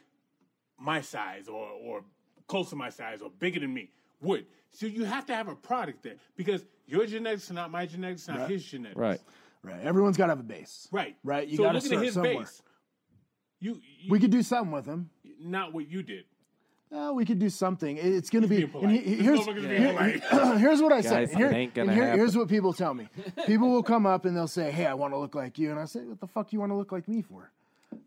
my 0.80 1.02
size 1.02 1.48
or 1.48 1.68
or 1.84 2.04
close 2.48 2.70
to 2.72 2.76
my 2.76 2.90
size 2.90 3.22
or 3.22 3.30
bigger 3.30 3.60
than 3.60 3.74
me"? 3.74 3.92
Wood. 4.22 4.46
So 4.72 4.86
you 4.86 5.04
have 5.06 5.26
to 5.28 5.36
have 5.36 5.48
a 5.48 5.56
product 5.56 6.04
there 6.04 6.16
because 6.36 6.64
your 6.86 7.06
genetics 7.06 7.50
are 7.50 7.56
not 7.56 7.72
my 7.72 7.86
genetics, 7.86 8.28
not 8.28 8.50
his 8.50 8.64
genetics. 8.64 8.98
right. 8.98 9.20
Right. 9.62 9.82
Everyone's 9.82 10.16
got 10.16 10.28
to 10.28 10.32
have 10.32 10.40
a 10.40 10.44
base. 10.44 10.88
Right. 10.90 11.18
Right. 11.22 11.46
You 11.48 11.58
so 11.58 11.64
got 11.64 11.70
to 11.74 11.76
looking 11.80 11.88
start 11.90 12.00
at 12.02 12.06
his 12.06 12.14
somewhere. 12.14 12.38
base. 12.40 12.62
You, 13.60 13.82
you 14.00 14.10
We 14.10 14.20
could 14.20 14.32
do 14.32 14.42
something 14.42 14.72
with 14.72 14.86
them. 14.86 15.10
not 15.42 15.74
what 15.74 15.90
you 15.90 16.02
did. 16.02 16.24
Uh, 16.96 17.12
we 17.14 17.24
could 17.26 17.40
do 17.40 17.50
something. 17.50 17.98
It's 17.98 18.30
going 18.30 18.42
to 18.44 18.48
be. 18.48 18.64
and 18.64 18.92
he- 18.92 19.16
This 19.16 19.22
here's, 19.22 19.40
motherfucker's 19.42 20.22
here- 20.32 20.58
here's 20.60 20.82
what 20.82 20.92
I 20.94 21.02
say. 21.02 21.10
Guys, 21.10 21.30
And 21.32 21.38
here- 21.40 21.52
ain't 21.52 21.78
and 21.78 21.92
here- 21.92 22.16
Here's 22.16 22.36
what 22.38 22.48
people 22.48 22.72
tell 22.74 22.94
me. 22.94 23.10
People 23.46 23.70
will 23.70 23.84
come 23.84 24.06
up 24.06 24.24
and 24.26 24.36
they'll 24.36 24.48
say, 24.48 24.72
"Hey, 24.72 24.86
I 24.86 24.94
want 24.96 25.14
to 25.14 25.18
look 25.18 25.36
like 25.36 25.60
you," 25.60 25.70
and 25.72 25.80
I 25.80 25.86
say, 25.86 26.00
"What 26.00 26.20
the 26.22 26.26
fuck 26.28 26.52
you 26.54 26.60
want 26.60 26.72
to 26.72 26.76
look 26.76 26.92
like 26.92 27.08
me 27.08 27.22
for? 27.22 27.52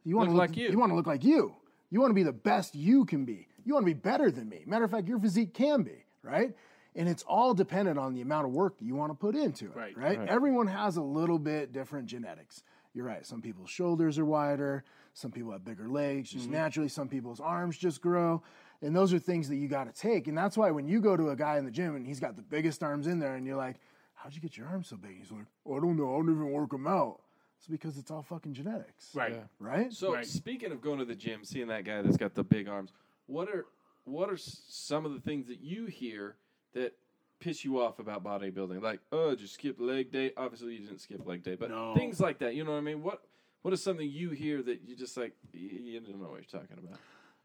You 0.05 0.17
want 0.17 0.31
to 0.31 0.35
Look 0.35 0.39
like 0.49 0.57
you. 0.57 0.71
You 0.71 0.79
want 0.79 0.91
to 0.91 0.97
look 0.97 1.07
like 1.07 1.23
you. 1.23 1.55
You 1.91 2.01
want 2.01 2.11
to 2.11 2.15
be 2.15 2.23
the 2.25 2.33
best 2.33 2.75
you 2.75 3.05
can 3.05 3.25
be. 3.25 3.47
You 3.65 3.75
want 3.75 3.85
to 3.87 3.95
be 3.95 3.99
better 3.99 4.31
than 4.31 4.49
me. 4.49 4.63
Matter 4.67 4.85
of 4.85 4.91
fact, 4.91 5.09
your 5.09 5.19
physique 5.19 5.55
can 5.55 5.83
be 5.83 6.05
right." 6.23 6.55
And 6.95 7.09
it's 7.09 7.23
all 7.23 7.55
dependent 7.55 7.99
on 7.99 8.13
the 8.13 8.21
amount 8.21 8.47
of 8.47 8.53
work 8.53 8.77
that 8.79 8.85
you 8.85 8.95
want 8.95 9.11
to 9.13 9.15
put 9.15 9.35
into 9.35 9.65
it, 9.71 9.77
Right. 9.77 9.97
right? 9.97 10.29
Everyone 10.29 10.67
has 10.67 10.99
a 10.99 11.03
little 11.03 11.39
bit 11.39 11.73
different 11.73 12.07
genetics. 12.07 12.63
You're 12.93 13.07
right. 13.07 13.25
Some 13.25 13.41
people's 13.41 13.71
shoulders 13.71 14.19
are 14.19 14.27
wider. 14.27 14.85
Some 15.15 15.31
people 15.31 15.53
have 15.53 15.65
bigger 15.65 15.89
legs 15.89 16.31
just 16.31 16.45
Mm-hmm. 16.45 16.53
naturally. 16.53 16.89
Some 16.89 17.09
people's 17.09 17.41
arms 17.41 17.79
just 17.79 18.03
grow. 18.03 18.43
And 18.83 18.95
those 18.95 19.15
are 19.15 19.19
things 19.19 19.49
that 19.49 19.57
you 19.57 19.69
got 19.69 19.85
to 19.85 19.99
take. 19.99 20.29
And 20.29 20.37
that's 20.37 20.55
why 20.59 20.71
when 20.71 20.87
you 20.87 21.01
go 21.01 21.17
to 21.17 21.31
a 21.31 21.37
guy 21.37 21.57
in 21.57 21.65
the 21.65 21.71
gym 21.71 21.97
and 21.97 22.07
he's 22.07 22.21
got 22.21 22.37
the 22.37 22.43
biggest 22.43 22.83
arms 22.83 23.07
in 23.07 23.19
there 23.19 23.37
and 23.37 23.47
you're 23.47 23.57
like, 23.57 23.77
how'd 24.13 24.35
you 24.35 24.41
get 24.43 24.59
your 24.59 24.67
arms 24.67 24.89
so 24.89 24.97
big? 24.97 25.17
He's 25.19 25.33
like, 25.33 25.47
oh, 25.65 25.77
I 25.79 25.81
don't 25.81 25.97
know. 25.97 26.13
I 26.15 26.19
don't 26.19 26.31
even 26.31 26.51
work 26.53 26.71
them 26.73 26.87
out. 26.87 27.23
It's 27.57 27.69
because 27.69 27.97
it's 27.97 28.11
all 28.11 28.23
fucking 28.23 28.53
genetics. 28.53 29.15
Right. 29.15 29.43
Right? 29.59 29.91
So 29.95 30.13
Right. 30.13 30.27
speaking 30.27 30.73
of 30.73 30.83
going 30.83 30.99
to 30.99 31.07
the 31.07 31.15
gym, 31.15 31.43
seeing 31.45 31.69
that 31.69 31.85
guy 31.85 32.03
that's 32.03 32.19
got 32.19 32.35
the 32.35 32.45
big 32.45 32.69
arms, 32.69 32.93
what 33.33 33.49
are 33.49 33.67
what 34.05 34.29
are 34.31 34.37
some 34.37 35.07
of 35.07 35.15
the 35.15 35.21
things 35.21 35.47
that 35.49 35.61
you 35.61 35.87
hear 35.87 36.37
that 36.75 36.95
piss 37.41 37.65
you 37.65 37.81
off 37.81 37.99
about 37.99 38.23
bodybuilding? 38.25 38.83
Like, 38.83 39.01
oh, 39.13 39.35
just 39.35 39.55
skip 39.55 39.77
leg 39.81 40.11
day. 40.13 40.33
Obviously, 40.37 40.75
you 40.75 40.81
didn't 40.87 41.01
skip 41.01 41.27
leg 41.27 41.43
day, 41.43 41.55
but 41.55 41.71
No. 41.71 41.95
things 41.95 42.21
like 42.21 42.39
that. 42.41 42.55
You 42.55 42.65
know 42.65 42.73
what 42.73 42.79
I 42.79 42.83
mean? 42.83 43.03
What 43.03 43.23
What 43.63 43.73
is 43.73 43.83
something 43.83 44.09
you 44.09 44.31
hear 44.31 44.63
that 44.63 44.83
you 44.87 44.97
just 44.97 45.17
like 45.17 45.33
you 45.53 46.01
don't 46.01 46.21
know 46.21 46.29
what 46.31 46.41
you're 46.53 46.61
talking 46.61 46.79
about? 46.79 46.99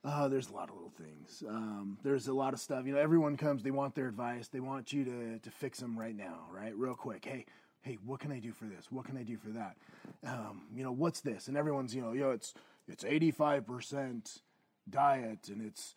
Oh, 0.04 0.30
there's 0.30 0.50
a 0.50 0.54
lot 0.54 0.70
of 0.70 0.76
little 0.76 0.94
things. 0.98 1.44
Um, 1.48 1.98
there's 2.04 2.28
a 2.28 2.34
lot 2.34 2.54
of 2.54 2.60
stuff. 2.60 2.86
You 2.86 2.94
know, 2.94 3.00
everyone 3.00 3.36
comes. 3.36 3.62
They 3.64 3.72
want 3.72 3.94
their 3.96 4.08
advice. 4.08 4.48
They 4.48 4.60
want 4.60 4.94
you 4.94 5.04
to 5.06 5.40
to 5.40 5.52
fix 5.52 5.80
them 5.80 5.98
right 6.00 6.16
now, 6.16 6.48
right? 6.52 6.76
Real 6.76 6.96
quick. 6.96 7.26
Hey, 7.26 7.46
hey, 7.82 7.98
what 8.06 8.20
can 8.20 8.32
I 8.32 8.40
do 8.40 8.52
for 8.52 8.66
this? 8.66 8.92
What 8.92 9.06
can 9.06 9.18
I 9.18 9.24
do 9.24 9.38
for 9.38 9.50
that? 9.50 9.78
Um, 10.26 10.64
you 10.76 10.84
know, 10.84 10.92
what's 10.92 11.22
this? 11.22 11.48
And 11.48 11.56
everyone's, 11.58 11.94
you 11.96 12.02
know, 12.02 12.14
yo, 12.14 12.32
it's 12.32 12.54
it's 12.88 13.04
85 13.04 13.66
percent 13.68 14.42
diet, 14.90 15.50
and 15.50 15.62
it's 15.66 15.96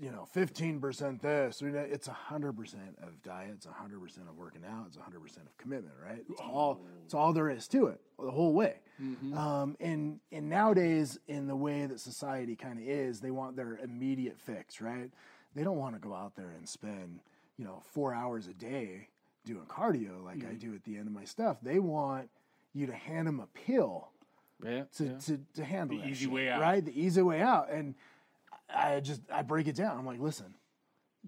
you 0.00 0.10
know 0.10 0.26
15 0.32 0.80
percent 0.80 1.22
this. 1.22 1.62
Or 1.62 1.70
that. 1.72 1.90
It's 1.90 2.08
100 2.08 2.52
percent 2.56 2.96
of 3.02 3.22
diet. 3.22 3.50
It's 3.54 3.66
100 3.66 4.00
percent 4.00 4.28
of 4.28 4.36
working 4.36 4.62
out. 4.68 4.84
It's 4.88 4.96
100 4.96 5.20
percent 5.20 5.46
of 5.46 5.56
commitment, 5.58 5.94
right? 6.04 6.22
It's 6.28 6.40
all 6.40 6.80
it's 7.04 7.14
all 7.14 7.32
there 7.32 7.50
is 7.50 7.68
to 7.68 7.86
it 7.88 8.00
the 8.18 8.30
whole 8.30 8.52
way. 8.52 8.76
Um, 9.34 9.76
and 9.80 10.20
and 10.32 10.48
nowadays, 10.48 11.18
in 11.28 11.46
the 11.46 11.56
way 11.56 11.86
that 11.86 12.00
society 12.00 12.56
kind 12.56 12.78
of 12.78 12.84
is, 12.86 13.20
they 13.20 13.30
want 13.30 13.56
their 13.56 13.78
immediate 13.82 14.38
fix, 14.38 14.80
right? 14.80 15.10
They 15.54 15.62
don't 15.64 15.78
want 15.78 15.94
to 15.94 16.00
go 16.00 16.14
out 16.14 16.36
there 16.36 16.50
and 16.56 16.68
spend 16.68 17.20
you 17.58 17.64
know 17.64 17.82
four 17.92 18.14
hours 18.14 18.46
a 18.46 18.54
day 18.54 19.08
doing 19.44 19.64
cardio 19.68 20.24
like 20.24 20.44
I 20.44 20.54
do 20.54 20.74
at 20.74 20.84
the 20.84 20.96
end 20.96 21.06
of 21.06 21.12
my 21.12 21.24
stuff. 21.24 21.58
They 21.62 21.78
want 21.78 22.30
you 22.74 22.86
to 22.86 22.92
hand 22.94 23.26
them 23.28 23.38
a 23.40 23.46
pill 23.46 24.08
Yeah. 24.62 24.84
to, 24.96 25.18
to, 25.20 25.40
to 25.54 25.64
handle 25.64 25.98
The 25.98 26.08
easy 26.08 26.24
shit, 26.24 26.32
way 26.34 26.48
out. 26.50 26.60
right? 26.60 26.84
The 26.84 27.00
easy 27.00 27.22
way 27.22 27.40
out. 27.40 27.70
And 27.70 27.94
I 28.68 29.00
just 29.00 29.22
I 29.32 29.42
break 29.42 29.68
it 29.68 29.76
down. 29.76 29.98
I'm 29.98 30.06
like, 30.06 30.20
listen, 30.20 30.54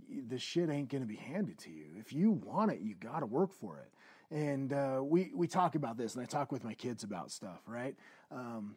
this 0.08 0.42
shit 0.42 0.70
ain't 0.70 0.88
gonna 0.88 1.06
be 1.06 1.16
handed 1.16 1.58
to 1.58 1.70
you. 1.70 1.86
If 1.98 2.12
you 2.12 2.32
want 2.32 2.72
it, 2.72 2.80
you 2.80 2.94
got 2.94 3.20
to 3.20 3.26
work 3.26 3.52
for 3.52 3.78
it. 3.78 3.92
And 4.34 4.72
uh, 4.72 5.00
we 5.02 5.30
we 5.34 5.46
talk 5.46 5.74
about 5.74 5.96
this, 5.96 6.14
and 6.14 6.22
I 6.22 6.26
talk 6.26 6.52
with 6.52 6.64
my 6.64 6.74
kids 6.74 7.04
about 7.04 7.30
stuff, 7.30 7.60
right? 7.66 7.96
Um, 8.30 8.76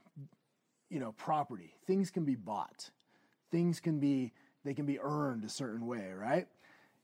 you 0.90 1.00
know, 1.00 1.12
property. 1.14 1.74
Things 1.86 2.10
can 2.10 2.24
be 2.24 2.36
bought. 2.36 2.90
Things 3.52 3.80
can 3.80 4.00
be 4.00 4.32
they 4.64 4.74
can 4.74 4.86
be 4.86 5.00
earned 5.00 5.44
a 5.44 5.50
certain 5.50 5.86
way, 5.86 6.12
right? 6.16 6.48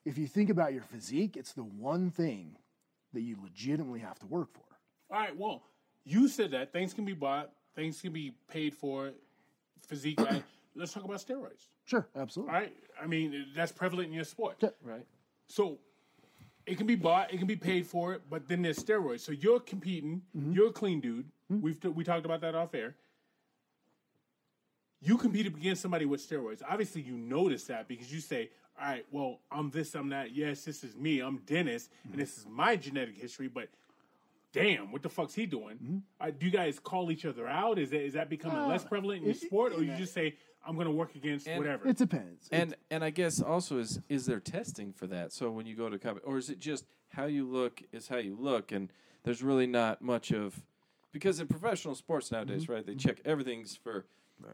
If 0.06 0.18
you 0.18 0.28
think 0.28 0.50
about 0.50 0.74
your 0.74 0.84
physique, 0.84 1.36
it's 1.36 1.54
the 1.54 1.64
one 1.64 2.12
thing 2.12 2.56
that 3.14 3.22
you 3.22 3.38
legitimately 3.42 4.00
have 4.00 4.20
to 4.20 4.26
work 4.28 4.54
for. 4.54 4.64
All 5.12 5.20
right, 5.20 5.36
well, 5.36 5.64
you 6.06 6.28
said 6.28 6.52
that 6.52 6.72
things 6.72 6.94
can 6.94 7.04
be 7.04 7.14
bought, 7.14 7.52
things 7.76 8.02
can 8.02 8.14
be 8.14 8.34
paid 8.50 8.74
for, 8.74 9.12
physique. 9.88 10.20
right? 10.22 10.44
Let's 10.78 10.94
talk 10.94 11.04
about 11.04 11.18
steroids. 11.18 11.68
Sure, 11.86 12.08
absolutely. 12.16 12.54
All 12.54 12.60
right, 12.62 12.74
I 13.02 13.08
mean 13.08 13.48
that's 13.56 13.72
prevalent 13.72 14.08
in 14.10 14.14
your 14.14 14.24
sport. 14.26 14.58
Yeah. 14.62 14.70
Right. 14.84 15.06
So 15.48 15.80
it 16.66 16.78
can 16.78 16.86
be 16.88 16.96
bought, 16.96 17.34
it 17.34 17.38
can 17.38 17.48
be 17.48 17.56
paid 17.56 17.86
for 17.88 18.14
it, 18.14 18.22
but 18.30 18.48
then 18.48 18.62
there's 18.62 18.78
steroids. 18.80 19.22
So 19.22 19.32
you're 19.32 19.60
competing, 19.62 20.22
Mm-hmm. 20.38 20.52
you're 20.54 20.68
a 20.70 20.74
clean 20.74 21.00
dude. 21.02 21.26
We've 21.50 21.82
we 21.86 22.04
talked 22.04 22.26
about 22.26 22.42
that 22.42 22.56
off 22.56 22.76
air. 22.76 22.96
You 25.00 25.18
competed 25.18 25.56
against 25.56 25.82
somebody 25.82 26.06
with 26.06 26.28
steroids. 26.28 26.62
Obviously, 26.68 27.02
you 27.04 27.14
notice 27.18 27.66
that 27.66 27.88
because 27.88 28.12
you 28.12 28.20
say, 28.20 28.50
"All 28.82 28.88
right, 28.88 29.06
well, 29.12 29.40
I'm 29.52 29.70
this, 29.70 29.94
I'm 29.96 30.10
that. 30.10 30.36
Yes, 30.36 30.64
this 30.66 30.84
is 30.84 30.96
me. 30.96 31.20
I'm 31.20 31.38
Dennis, 31.46 31.88
Mm-hmm. 31.88 32.12
and 32.14 32.22
this 32.22 32.38
is 32.38 32.46
my 32.50 32.76
genetic 32.76 33.16
history." 33.18 33.48
But 33.48 33.70
damn, 34.54 34.92
what 34.92 35.04
the 35.04 35.10
fuck's 35.10 35.36
he 35.36 35.46
doing? 35.46 35.76
Mm-hmm. 35.78 35.98
Uh, 36.20 36.32
do 36.38 36.46
you 36.48 36.52
guys 36.52 36.80
call 36.80 37.12
each 37.12 37.26
other 37.26 37.48
out? 37.48 37.78
Is 37.78 37.92
that 37.92 38.02
is 38.02 38.14
that 38.14 38.28
becoming 38.30 38.68
less 38.68 38.84
prevalent 38.84 39.20
in 39.20 39.26
your 39.26 39.36
Uh, 39.36 39.38
sport, 39.38 39.74
or 39.74 39.84
you 39.84 39.96
just 39.96 40.14
say, 40.14 40.36
"I'm 40.68 40.76
going 40.76 40.88
to 40.88 40.92
work 40.94 41.16
against 41.16 41.48
And- 41.48 41.58
whatever"? 41.58 41.88
It 41.88 41.98
depends. 41.98 42.48
And 42.52 42.76
and 42.92 43.04
I 43.04 43.10
guess 43.10 43.42
also 43.42 43.80
is 43.80 44.00
is 44.10 44.26
there 44.26 44.40
testing 44.40 44.94
for 44.94 45.08
that? 45.08 45.32
So 45.32 45.50
when 45.50 45.66
you 45.66 45.76
go 45.76 45.90
to 45.90 45.98
comp, 45.98 46.20
or 46.24 46.38
is 46.38 46.50
it 46.50 46.60
just 46.60 46.86
how 47.10 47.26
you 47.26 47.46
look 47.48 47.82
is 47.92 48.08
how 48.10 48.18
you 48.18 48.36
look, 48.40 48.72
and 48.72 48.92
there's 49.24 49.42
really 49.42 49.68
not 49.68 50.02
much 50.02 50.32
of 50.32 50.62
because 51.12 51.40
in 51.40 51.48
professional 51.48 51.96
sports 51.96 52.32
nowadays, 52.32 52.68
right? 52.70 52.86
They 52.86 52.96
check 52.96 53.20
everything's 53.26 53.76
for 53.76 54.06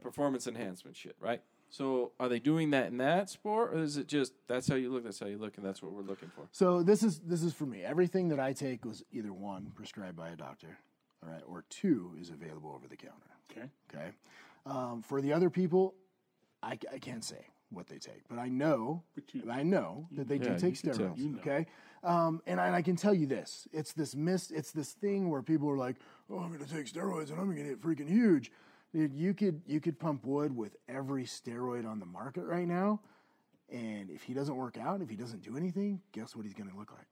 performance 0.01 0.47
enhancement 0.47 0.95
shit, 0.95 1.15
right? 1.19 1.41
So 1.69 2.11
are 2.19 2.29
they 2.29 2.39
doing 2.39 2.69
that 2.69 2.87
in 2.87 2.97
that 2.97 3.29
sport, 3.31 3.73
or 3.73 3.79
is 3.79 3.97
it 3.97 4.07
just 4.07 4.33
that's 4.47 4.67
how 4.67 4.75
you 4.75 4.91
look, 4.91 5.03
that's 5.03 5.19
how 5.19 5.25
you 5.25 5.39
look, 5.39 5.57
and 5.57 5.65
that's 5.65 5.81
what 5.81 5.91
we're 5.91 6.03
looking 6.03 6.29
for? 6.29 6.47
So 6.51 6.83
this 6.83 7.01
is 7.01 7.19
this 7.19 7.41
is 7.41 7.53
for 7.53 7.65
me. 7.65 7.83
Everything 7.83 8.29
that 8.29 8.39
I 8.39 8.53
take 8.53 8.85
was 8.85 9.03
either 9.11 9.33
one 9.33 9.71
prescribed 9.73 10.15
by 10.15 10.29
a 10.29 10.35
doctor, 10.35 10.77
all 11.25 11.29
right, 11.33 11.41
or 11.47 11.65
two 11.69 12.15
is 12.21 12.29
available 12.29 12.71
over 12.75 12.87
the 12.87 12.95
counter. 12.95 13.31
okay. 13.51 13.67
Okay. 13.93 14.11
Um, 14.65 15.01
for 15.01 15.19
the 15.19 15.33
other 15.33 15.49
people, 15.49 15.95
I, 16.63 16.79
I 16.93 16.97
can't 16.99 17.23
say 17.23 17.45
what 17.69 17.87
they 17.87 17.97
take, 17.97 18.27
but 18.29 18.37
I 18.39 18.47
know 18.49 19.03
But 19.15 19.33
you- 19.33 19.49
I 19.51 19.63
know 19.63 20.07
that 20.13 20.27
they 20.27 20.35
Yeah, 20.37 20.53
do 20.55 20.59
take 20.59 20.83
you 20.83 20.91
tell. 20.91 21.07
steroids. 21.09 21.17
You 21.17 21.29
know. 21.31 21.39
Okay. 21.39 21.65
Um, 22.03 22.41
and, 22.45 22.59
I, 22.59 22.67
and 22.67 22.75
I 22.75 22.81
can 22.81 22.95
tell 22.95 23.13
you 23.13 23.25
this: 23.27 23.67
it's 23.71 23.93
this 23.93 24.15
mis, 24.15 24.51
it's 24.51 24.71
this 24.71 24.93
thing 24.93 25.29
where 25.29 25.41
people 25.41 25.69
are 25.69 25.77
like, 25.77 25.97
"Oh, 26.29 26.39
I'm 26.39 26.49
going 26.53 26.63
to 26.63 26.69
take 26.71 26.85
steroids 26.85 27.29
and 27.31 27.39
I'm 27.39 27.45
going 27.45 27.57
to 27.57 27.63
get 27.63 27.81
freaking 27.81 28.09
huge." 28.09 28.51
Dude, 28.93 29.13
you 29.13 29.33
could 29.33 29.61
you 29.65 29.79
could 29.79 29.97
pump 29.99 30.25
wood 30.25 30.55
with 30.55 30.75
every 30.87 31.23
steroid 31.25 31.87
on 31.89 31.99
the 31.99 32.05
market 32.05 32.43
right 32.45 32.67
now, 32.67 32.99
and 33.71 34.09
if 34.09 34.21
he 34.23 34.33
doesn't 34.33 34.55
work 34.55 34.77
out, 34.77 35.01
if 35.01 35.09
he 35.09 35.15
doesn't 35.15 35.41
do 35.41 35.57
anything, 35.57 36.01
guess 36.11 36.35
what 36.35 36.45
he's 36.45 36.53
going 36.53 36.69
to 36.69 36.77
look 36.77 36.91
like? 36.91 37.07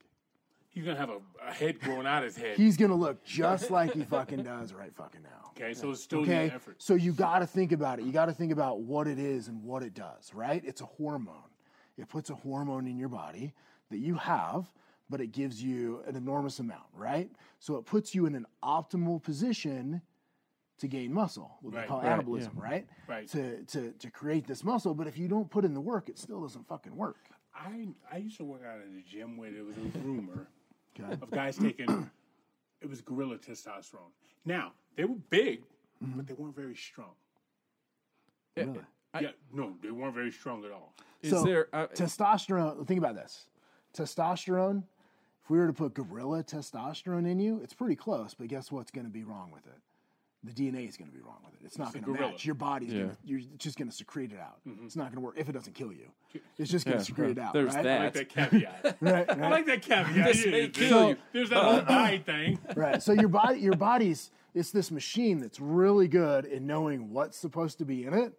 He's 0.71 0.85
gonna 0.85 0.97
have 0.97 1.09
a, 1.09 1.19
a 1.45 1.51
head 1.53 1.79
growing 1.81 2.07
out 2.07 2.23
of 2.23 2.33
his 2.33 2.37
head. 2.37 2.55
He's 2.57 2.77
going 2.77 2.91
to 2.91 2.95
look 2.97 3.23
just 3.25 3.69
like 3.71 3.91
he 3.93 4.03
fucking 4.03 4.43
does 4.43 4.73
right 4.73 4.93
fucking 4.95 5.21
now. 5.21 5.51
okay, 5.51 5.73
so 5.73 5.91
it's 5.91 6.01
still 6.01 6.21
Okay, 6.21 6.45
your 6.45 6.55
effort. 6.55 6.81
so 6.81 6.93
you 6.95 7.11
got 7.11 7.39
to 7.39 7.45
think 7.47 7.73
about 7.73 7.99
it. 7.99 8.05
You 8.05 8.13
got 8.13 8.27
to 8.27 8.33
think 8.33 8.53
about 8.53 8.79
what 8.81 9.05
it 9.07 9.19
is 9.19 9.49
and 9.49 9.61
what 9.63 9.83
it 9.83 9.93
does, 9.93 10.33
right? 10.33 10.63
It's 10.65 10.79
a 10.81 10.85
hormone. 10.85 11.35
It 11.97 12.07
puts 12.07 12.29
a 12.29 12.35
hormone 12.35 12.87
in 12.87 12.97
your 12.97 13.09
body 13.09 13.53
that 13.89 13.97
you 13.99 14.15
have, 14.15 14.71
but 15.09 15.19
it 15.19 15.33
gives 15.33 15.61
you 15.61 16.01
an 16.07 16.15
enormous 16.15 16.59
amount, 16.59 16.85
right? 16.95 17.29
So 17.59 17.75
it 17.75 17.85
puts 17.85 18.15
you 18.15 18.25
in 18.25 18.33
an 18.33 18.45
optimal 18.63 19.21
position 19.21 20.01
to 20.79 20.87
gain 20.87 21.13
muscle, 21.13 21.57
what 21.61 21.73
Right, 21.75 21.83
we 21.83 21.87
call 21.89 22.01
right, 22.01 22.25
anabolism, 22.25 22.57
right? 22.57 22.87
Right. 23.09 23.27
To, 23.27 23.61
to 23.65 23.91
to 23.91 24.09
create 24.09 24.47
this 24.47 24.63
muscle, 24.63 24.95
but 24.95 25.05
if 25.05 25.17
you 25.17 25.27
don't 25.27 25.49
put 25.49 25.65
in 25.65 25.73
the 25.73 25.81
work, 25.81 26.07
it 26.07 26.17
still 26.17 26.41
doesn't 26.41 26.65
fucking 26.67 26.95
work. 26.95 27.17
I 27.53 27.89
I 28.11 28.17
used 28.17 28.37
to 28.37 28.45
work 28.45 28.61
out 28.65 28.77
at 28.79 28.87
a 28.87 29.01
gym 29.07 29.35
where 29.37 29.51
there 29.51 29.63
was 29.65 29.75
a 29.77 29.99
rumor 29.99 30.47
Okay. 30.99 31.13
of 31.21 31.31
guys 31.31 31.57
taking 31.57 32.09
it 32.81 32.89
was 32.89 33.01
gorilla 33.01 33.37
testosterone. 33.37 34.11
Now 34.45 34.73
they 34.95 35.05
were 35.05 35.15
big, 35.29 35.61
Mm-hmm. 36.03 36.17
but 36.17 36.25
they 36.27 36.33
weren't 36.33 36.55
very 36.55 36.75
strong. 36.75 37.11
Really? 38.57 38.79
yeah, 39.19 39.29
no, 39.53 39.73
they 39.83 39.91
weren't 39.91 40.15
very 40.15 40.31
strong 40.31 40.65
at 40.65 40.71
all. 40.71 40.95
Is 41.21 41.29
So, 41.29 41.43
there 41.43 41.67
uh, 41.73 41.85
testosterone 41.93 42.87
think 42.87 42.97
about 42.97 43.13
this 43.15 43.45
testosterone 43.95 44.83
if 45.43 45.49
we 45.49 45.57
were 45.59 45.67
to 45.67 45.73
put 45.73 45.93
gorilla 45.93 46.43
testosterone 46.43 47.29
in 47.29 47.39
you 47.39 47.59
it's 47.61 47.73
pretty 47.73 47.95
close 47.95 48.33
but 48.33 48.47
guess 48.47 48.71
what's 48.71 48.89
going 48.89 49.05
to 49.05 49.11
be 49.11 49.23
wrong 49.23 49.51
with 49.51 49.65
it 49.67 49.77
the 50.43 50.51
dna 50.51 50.87
is 50.89 50.97
going 50.97 51.09
to 51.09 51.15
be 51.15 51.21
wrong 51.21 51.37
with 51.45 51.53
it 51.53 51.65
it's 51.65 51.77
not 51.77 51.87
It's 51.89 51.95
a 51.95 51.99
going 51.99 52.13
to 52.13 52.17
gorilla. 52.19 52.31
match 52.31 52.45
your 52.45 52.55
body's 52.55 52.91
Yeah. 52.93 53.01
gonna, 53.01 53.17
you're 53.25 53.41
just 53.57 53.77
going 53.77 53.89
to 53.89 53.95
secrete 53.95 54.31
it 54.31 54.39
out 54.39 54.57
Mm-hmm. 54.67 54.85
it's 54.85 54.95
not 54.95 55.05
going 55.05 55.15
to 55.15 55.21
work 55.21 55.35
if 55.37 55.47
it 55.49 55.51
doesn't 55.51 55.73
kill 55.73 55.91
you 55.93 56.11
it's 56.57 56.71
just 56.71 56.85
going 56.85 56.95
Yeah, 56.95 56.99
to 56.99 57.05
secrete 57.05 57.31
it 57.31 57.39
out 57.39 57.53
there's 57.53 57.75
right? 57.75 57.83
that. 57.83 58.01
I 58.01 58.03
like 58.05 58.13
that 58.13 58.29
caveat. 58.29 58.97
right, 59.01 59.29
I 59.29 59.49
like 59.49 59.65
that 59.67 59.81
caveat. 59.81 60.25
This 60.25 60.45
Yeah, 60.45 60.51
may 60.51 60.59
there's- 60.67 60.71
kill 60.89 61.09
you. 61.09 61.17
There's 61.33 61.49
that 61.51 61.63
whole 61.63 61.81
die 61.81 62.17
thing. 62.25 62.59
right 62.75 63.01
so 63.03 63.11
your 63.13 63.29
body 63.29 63.59
your 63.59 63.75
body's 63.75 64.31
it's 64.53 64.71
this 64.71 64.91
machine 64.91 65.39
that's 65.39 65.59
really 65.59 66.07
good 66.07 66.45
in 66.45 66.65
knowing 66.67 67.11
what's 67.13 67.37
supposed 67.37 67.77
to 67.77 67.85
be 67.85 68.05
in 68.05 68.13
it 68.13 68.33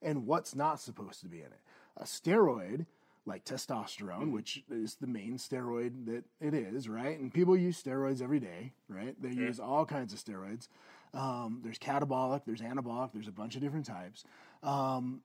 and 0.00 0.26
what's 0.26 0.54
not 0.54 0.80
supposed 0.80 1.20
to 1.20 1.26
be 1.28 1.38
in 1.38 1.46
it 1.46 1.60
a 1.96 2.04
steroid 2.04 2.86
like 3.26 3.44
testosterone 3.44 4.30
which 4.32 4.62
is 4.70 4.94
the 4.94 5.06
main 5.06 5.36
steroid 5.36 6.06
that 6.06 6.24
it 6.40 6.54
is 6.54 6.88
right 6.88 7.18
and 7.18 7.34
people 7.34 7.54
use 7.56 7.82
steroids 7.82 8.22
every 8.22 8.40
day 8.40 8.72
right 8.88 9.20
they 9.20 9.30
use 9.30 9.58
all 9.60 9.84
kinds 9.84 10.12
of 10.14 10.18
steroids 10.18 10.68
um, 11.14 11.60
there's 11.62 11.78
catabolic 11.78 12.42
there's 12.46 12.60
anabolic 12.60 13.12
there's 13.12 13.28
a 13.28 13.32
bunch 13.32 13.54
of 13.54 13.60
different 13.60 13.86
types 13.86 14.24
um, 14.62 15.20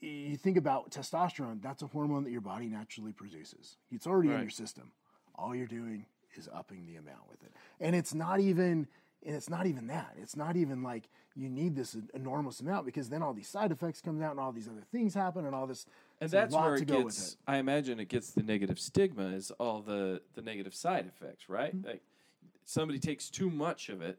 you 0.00 0.36
think 0.36 0.56
about 0.56 0.90
testosterone 0.90 1.60
that's 1.62 1.82
a 1.82 1.86
hormone 1.86 2.24
that 2.24 2.30
your 2.30 2.40
body 2.40 2.68
naturally 2.68 3.12
produces 3.12 3.76
it's 3.90 4.06
already 4.06 4.30
in 4.30 4.40
your 4.40 4.50
system 4.50 4.92
all 5.34 5.54
you're 5.54 5.66
doing 5.66 6.06
is 6.36 6.48
upping 6.54 6.86
the 6.86 6.96
amount 6.96 7.28
with 7.28 7.42
it 7.42 7.52
and 7.80 7.96
it's 7.96 8.14
not 8.14 8.40
even 8.40 8.86
and 9.24 9.34
it's 9.34 9.48
not 9.48 9.66
even 9.66 9.86
that 9.86 10.14
it's 10.20 10.36
not 10.36 10.56
even 10.56 10.82
like 10.82 11.08
you 11.34 11.50
need 11.50 11.76
this 11.76 11.96
enormous 12.14 12.60
amount 12.60 12.86
because 12.86 13.10
then 13.10 13.22
all 13.22 13.34
these 13.34 13.48
side 13.48 13.70
effects 13.70 14.00
come 14.00 14.20
out 14.22 14.32
and 14.32 14.40
all 14.40 14.52
these 14.52 14.68
other 14.68 14.84
things 14.90 15.14
happen 15.14 15.44
and 15.44 15.54
all 15.54 15.66
this 15.66 15.86
and 16.20 16.30
that's 16.30 16.54
where 16.54 16.76
it 16.76 16.86
gets. 16.86 17.32
it. 17.32 17.36
I 17.46 17.58
imagine 17.58 18.00
it 18.00 18.08
gets 18.08 18.30
the 18.30 18.42
negative 18.42 18.78
stigma 18.78 19.28
is 19.28 19.50
all 19.52 19.82
the 19.82 20.22
the 20.34 20.42
negative 20.42 20.74
side 20.74 21.06
effects, 21.06 21.48
right? 21.48 21.76
Mm-hmm. 21.76 21.88
Like 21.88 22.02
somebody 22.64 22.98
takes 22.98 23.28
too 23.28 23.50
much 23.50 23.90
of 23.90 24.00
it, 24.00 24.18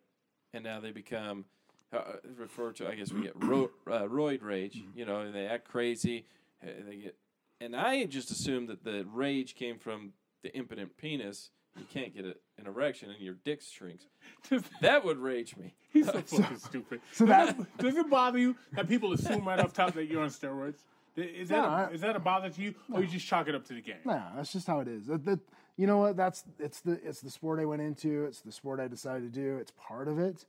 and 0.54 0.64
now 0.64 0.80
they 0.80 0.92
become 0.92 1.46
uh, 1.94 2.02
referred 2.38 2.76
to. 2.78 2.88
I 2.88 2.96
guess 2.96 3.12
we 3.12 3.22
get 3.22 3.34
ro- 3.44 3.72
uh, 3.90 4.02
roid 4.04 4.42
rage. 4.44 4.78
Mm-hmm. 4.78 4.98
You 5.00 5.06
know, 5.06 5.22
and 5.22 5.34
they 5.34 5.46
act 5.48 5.68
crazy. 5.68 6.26
uh, 6.64 6.68
They 6.88 6.96
get, 6.98 7.16
and 7.62 7.76
I 7.76 8.06
just 8.06 8.30
assumed 8.32 8.70
that 8.70 8.84
the 8.84 9.06
rage 9.12 9.56
came 9.56 9.78
from 9.80 10.14
the 10.44 10.54
impotent 10.56 10.98
penis. 10.98 11.50
You 11.78 11.86
can't 11.94 12.14
get 12.14 12.26
a, 12.26 12.36
an 12.60 12.66
erection, 12.66 13.10
and 13.12 13.20
your 13.20 13.36
dick 13.44 13.62
shrinks. 13.62 14.06
That 14.82 15.06
would 15.06 15.18
rage 15.20 15.56
me. 15.58 15.76
He's 15.94 16.08
so 16.08 16.22
fucking 16.26 16.58
stupid. 16.58 17.02
so 17.14 17.26
does, 17.26 17.50
that- 17.50 17.60
it, 17.60 17.78
does 17.78 17.96
it 17.96 18.10
bother 18.10 18.40
you 18.40 18.56
that 18.74 18.88
people 18.88 19.14
assume 19.14 19.46
right 19.48 19.60
off 19.60 19.74
top 19.74 19.94
that 19.94 20.06
you're 20.06 20.22
on 20.24 20.30
steroids? 20.30 20.80
Is 21.16 21.50
that 21.50 21.58
No, 21.62 21.64
a, 21.66 21.68
I- 21.68 21.90
is 21.92 22.02
that 22.02 22.16
a 22.16 22.20
bother 22.20 22.50
to 22.50 22.62
you, 22.62 22.74
or 22.92 23.02
you 23.02 23.08
just 23.08 23.26
chalk 23.28 23.48
it 23.48 23.56
up 23.56 23.66
to 23.68 23.74
the 23.74 23.82
game? 23.82 23.98
Nah, 24.06 24.36
that's 24.36 24.52
just 24.54 24.66
how 24.68 24.80
it 24.82 24.88
is. 24.88 25.06
That, 25.08 25.24
that, 25.26 25.40
you 25.78 25.88
know 25.88 25.98
what? 25.98 26.18
That's 26.18 26.44
it's 26.60 26.82
the 26.82 27.00
it's 27.08 27.22
the 27.22 27.30
sport 27.30 27.60
I 27.60 27.66
went 27.66 27.82
into. 27.82 28.26
It's 28.26 28.42
the 28.42 28.52
sport 28.52 28.80
I 28.80 28.88
decided 28.88 29.32
to 29.34 29.40
do. 29.40 29.58
It's 29.58 29.72
part 29.72 30.08
of 30.08 30.20
it. 30.20 30.46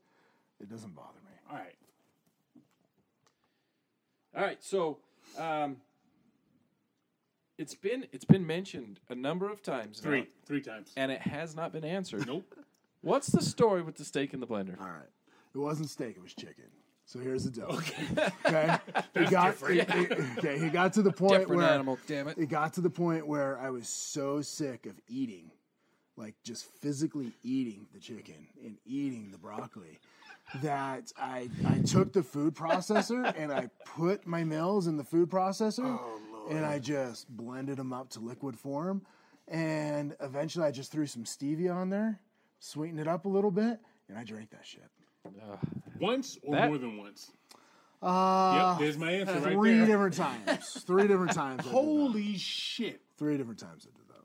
It 0.60 0.68
doesn't 0.70 0.94
bother 0.96 1.18
me. 1.24 1.32
All 1.50 1.56
right. 1.56 1.74
All 4.36 4.42
right, 4.42 4.62
so 4.62 4.98
um, 5.38 5.78
it's 7.56 7.74
been 7.74 8.06
it's 8.12 8.24
been 8.24 8.46
mentioned 8.46 9.00
a 9.08 9.14
number 9.14 9.50
of 9.50 9.62
times 9.62 10.02
now, 10.02 10.10
Three. 10.10 10.28
Three 10.46 10.60
times. 10.60 10.92
and 10.96 11.10
it 11.10 11.20
has 11.22 11.56
not 11.56 11.72
been 11.72 11.84
answered. 11.84 12.26
Nope. 12.26 12.54
What's 13.00 13.28
the 13.28 13.42
story 13.42 13.82
with 13.82 13.96
the 13.96 14.04
steak 14.04 14.34
in 14.34 14.40
the 14.40 14.46
blender? 14.46 14.78
All 14.80 14.86
right. 14.86 15.08
It 15.54 15.58
wasn't 15.58 15.88
steak, 15.90 16.16
it 16.16 16.22
was 16.22 16.34
chicken. 16.34 16.64
So 17.08 17.18
here's 17.20 17.44
the 17.44 17.50
deal. 17.50 17.64
Okay. 17.70 18.04
He 19.14 19.24
got, 19.30 19.54
it- 19.62 19.88
it- 19.88 20.38
okay. 20.38 20.58
He 20.58 20.68
got 20.68 20.92
to 20.92 21.02
the 21.02 21.10
point 21.10 21.40
Different 21.40 21.56
where 21.62 21.70
animal, 21.70 21.98
damn 22.06 22.28
it. 22.28 22.36
it 22.36 22.50
got 22.50 22.74
to 22.74 22.82
the 22.82 22.90
point 22.90 23.26
where 23.26 23.58
I 23.58 23.70
was 23.70 23.88
so 23.88 24.42
sick 24.42 24.84
of 24.84 24.92
eating, 25.08 25.50
like 26.18 26.34
just 26.44 26.66
physically 26.66 27.32
eating 27.42 27.86
the 27.94 27.98
chicken 27.98 28.46
and 28.62 28.76
eating 28.84 29.30
the 29.32 29.38
broccoli, 29.38 29.98
that 30.62 31.10
I 31.18 31.48
I 31.66 31.78
took 31.78 32.12
the 32.12 32.22
food 32.22 32.54
processor 32.54 33.32
and 33.38 33.50
I 33.52 33.70
put 33.86 34.26
my 34.26 34.44
meals 34.44 34.86
in 34.86 34.98
the 34.98 35.04
food 35.04 35.30
processor 35.30 35.98
oh, 35.98 36.46
and 36.50 36.64
I 36.66 36.78
just 36.78 37.26
blended 37.34 37.78
them 37.78 37.92
up 37.94 38.10
to 38.10 38.20
liquid 38.20 38.56
form, 38.58 39.00
and 39.48 40.14
eventually 40.20 40.66
I 40.66 40.70
just 40.72 40.92
threw 40.92 41.06
some 41.06 41.24
stevia 41.24 41.74
on 41.74 41.88
there, 41.88 42.20
sweetened 42.60 43.00
it 43.00 43.08
up 43.08 43.24
a 43.24 43.28
little 43.28 43.50
bit, 43.50 43.80
and 44.10 44.18
I 44.18 44.24
drank 44.24 44.50
that 44.50 44.66
shit. 44.66 44.84
Once 46.00 46.38
or 46.42 46.54
That- 46.56 46.68
more 46.68 46.78
than 46.78 46.96
once. 46.96 47.32
Uh, 48.00 48.76
yep. 48.78 48.78
There's 48.80 48.96
my 48.96 49.10
answer 49.10 49.40
right 49.40 49.52
three 49.54 49.78
there. 49.78 49.86
different 49.86 50.14
times. 50.14 50.82
Three 50.86 51.08
different 51.08 51.32
times. 51.32 51.60
I 51.60 51.62
did 51.64 51.72
that. 51.72 51.76
Holy 51.76 52.36
shit! 52.36 53.00
Three 53.16 53.36
different 53.36 53.58
times 53.58 53.88
I 53.92 53.96
did 53.98 54.08
that. 54.08 54.24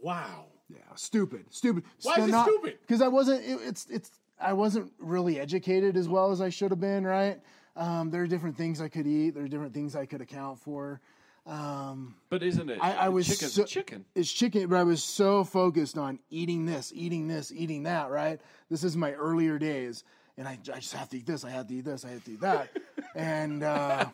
Wow. 0.00 0.46
Yeah, 0.68 0.78
stupid, 0.94 1.46
stupid. 1.50 1.82
Why 2.02 2.14
is 2.20 2.28
it 2.28 2.42
stupid? 2.42 2.78
Because 2.86 3.02
I 3.02 3.08
wasn't. 3.08 3.44
It, 3.44 3.58
it's 3.66 3.86
it's. 3.90 4.12
I 4.40 4.52
wasn't 4.52 4.92
really 5.00 5.40
educated 5.40 5.96
as 5.96 6.08
well 6.08 6.30
as 6.30 6.40
I 6.40 6.50
should 6.50 6.70
have 6.70 6.78
been. 6.80 7.04
Right. 7.04 7.40
Um, 7.74 8.10
there 8.10 8.22
are 8.22 8.26
different 8.28 8.56
things 8.56 8.80
I 8.80 8.88
could 8.88 9.08
eat. 9.08 9.30
There 9.30 9.42
are 9.42 9.48
different 9.48 9.74
things 9.74 9.96
I 9.96 10.06
could 10.06 10.20
account 10.20 10.60
for. 10.60 11.00
Um, 11.46 12.14
But 12.28 12.42
isn't 12.44 12.68
it? 12.70 12.78
I, 12.80 12.92
I 12.92 13.08
was 13.08 13.26
chicken's 13.26 13.54
so, 13.54 13.64
chicken. 13.64 14.04
It's 14.14 14.30
chicken, 14.30 14.68
but 14.68 14.76
I 14.76 14.84
was 14.84 15.02
so 15.02 15.42
focused 15.42 15.98
on 15.98 16.20
eating 16.30 16.66
this, 16.66 16.92
eating 16.94 17.26
this, 17.26 17.50
eating 17.50 17.82
that. 17.84 18.10
Right. 18.10 18.40
This 18.70 18.84
is 18.84 18.96
my 18.96 19.12
earlier 19.14 19.58
days, 19.58 20.04
and 20.40 20.48
I, 20.48 20.52
I 20.52 20.80
just 20.80 20.94
have 20.94 21.10
to 21.10 21.18
eat 21.18 21.26
this. 21.26 21.44
I 21.44 21.50
have 21.50 21.68
to 21.68 21.74
eat 21.74 21.84
this. 21.84 22.02
I 22.02 22.08
have 22.08 22.24
to 22.24 22.32
eat 22.32 22.40
that. 22.40 22.70
and 23.14 23.62
uh, 23.62 24.06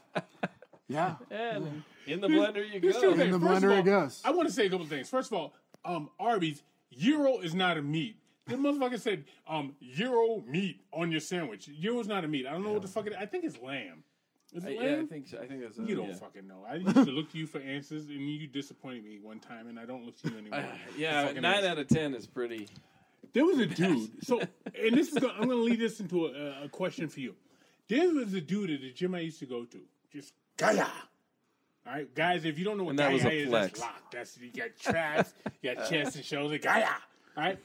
yeah, 0.89 1.15
And 1.31 1.85
in 2.05 2.21
the 2.21 2.27
blender 2.27 2.69
you 2.69 2.81
Here's 2.81 2.97
go. 2.97 3.13
In 3.13 3.31
the 3.31 3.39
First 3.39 3.63
of 3.63 3.63
blender 3.63 3.73
it 3.73 3.77
all, 3.79 3.83
goes. 4.03 4.23
I 4.25 4.33
want 4.33 4.49
to 4.49 4.55
say 4.55 4.67
a 4.67 4.71
couple 4.71 4.87
things. 4.87 5.09
First 5.09 5.31
of 5.31 5.39
all, 5.39 5.55
um, 5.85 6.11
Arby's 6.19 6.65
gyro 6.93 7.39
is 7.39 7.55
not 7.55 7.79
a 7.79 7.83
meat. 7.83 8.17
The 8.49 8.57
motherfucker 8.57 8.99
said 8.99 9.25
um, 9.49 9.77
gyro 9.95 10.43
meat 10.49 10.81
on 10.93 11.13
your 11.13 11.21
sandwich. 11.21 11.71
Gyro's 11.81 12.09
not 12.09 12.25
a 12.25 12.29
meat. 12.29 12.45
I 12.45 12.51
don't 12.51 12.65
know 12.65 12.73
what 12.73 12.83
the 12.83 12.89
fuck 12.89 13.07
it 13.07 13.13
is. 13.13 13.19
I 13.21 13.27
think 13.27 13.45
it's 13.45 13.61
lamb. 13.63 14.03
Is 14.53 14.65
it 14.65 14.81
I, 14.81 14.83
lamb? 14.83 14.97
yeah, 14.97 15.03
I 15.03 15.07
think 15.07 15.29
so. 15.29 15.39
I 15.39 15.47
think 15.47 15.61
that's. 15.63 15.79
You 15.79 15.95
don't 15.95 16.09
yeah. 16.09 16.15
fucking 16.17 16.49
know. 16.49 16.67
I 16.69 16.75
used 16.75 16.95
to 16.95 17.05
look 17.05 17.31
to 17.33 17.39
you 17.39 17.47
for 17.47 17.61
answers, 17.61 18.09
and 18.09 18.29
you 18.29 18.49
disappointed 18.49 19.05
me 19.05 19.21
one 19.23 19.39
time, 19.39 19.69
and 19.69 19.79
I 19.79 19.85
don't 19.85 20.05
look 20.05 20.21
to 20.23 20.31
you 20.31 20.39
anymore. 20.39 20.59
Uh, 20.59 20.77
yeah, 20.99 21.31
nine 21.35 21.45
answers. 21.45 21.71
out 21.71 21.79
of 21.79 21.87
ten 21.87 22.15
is 22.15 22.27
pretty. 22.27 22.67
There 23.33 23.45
was 23.45 23.59
a 23.59 23.67
dude. 23.67 24.25
So, 24.25 24.41
and 24.41 24.97
this 24.97 25.09
is 25.13 25.19
going 25.19 25.33
I'm 25.35 25.47
going 25.49 25.59
to 25.59 25.65
lead 25.65 25.79
this 25.81 26.01
into 26.01 26.27
a, 26.27 26.65
a 26.65 26.69
question 26.69 27.09
for 27.09 27.21
you. 27.21 27.35
There 27.89 28.11
was 28.13 28.35
a 28.35 28.41
dude 28.41 28.71
at 28.71 28.81
the 28.81 28.93
gym 28.93 29.15
I 29.15 29.21
used 29.21 29.39
to 29.41 29.47
go 29.47 29.65
to. 29.65 29.81
Just 30.13 30.33
Gaia. 30.57 30.85
All 31.87 31.93
right, 31.93 32.13
guys. 32.15 32.45
If 32.45 32.59
you 32.59 32.65
don't 32.65 32.79
know 32.79 32.85
what 32.85 32.91
And 32.91 32.99
that 32.99 33.07
Gaia 33.09 33.15
was 33.15 33.25
a 33.25 33.31
is, 33.33 33.49
flex. 33.49 33.67
that's 33.67 33.81
locked. 33.81 34.13
That's 34.13 34.39
you 34.39 34.51
got 34.53 34.77
traps, 34.79 35.33
you 35.63 35.75
got 35.75 35.89
chest 35.89 36.17
and 36.17 36.25
shoulder. 36.25 36.59
Gaia. 36.59 36.87
All 37.37 37.45
right. 37.45 37.59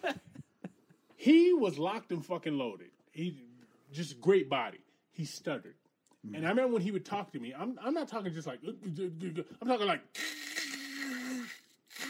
He 1.15 1.53
was 1.53 1.77
locked 1.79 2.11
and 2.11 2.25
fucking 2.25 2.57
loaded. 2.57 2.89
He 3.11 3.43
just 3.91 4.19
great 4.21 4.49
body. 4.49 4.79
He 5.11 5.25
stuttered. 5.25 5.75
And 6.35 6.45
I 6.45 6.49
remember 6.49 6.73
when 6.73 6.81
he 6.83 6.91
would 6.91 7.03
talk 7.05 7.31
to 7.31 7.39
me, 7.39 7.51
I'm, 7.57 7.79
I'm 7.83 7.95
not 7.95 8.07
talking 8.07 8.31
just 8.31 8.45
like, 8.45 8.59
I'm 8.63 9.67
talking 9.67 9.87
like, 9.87 10.01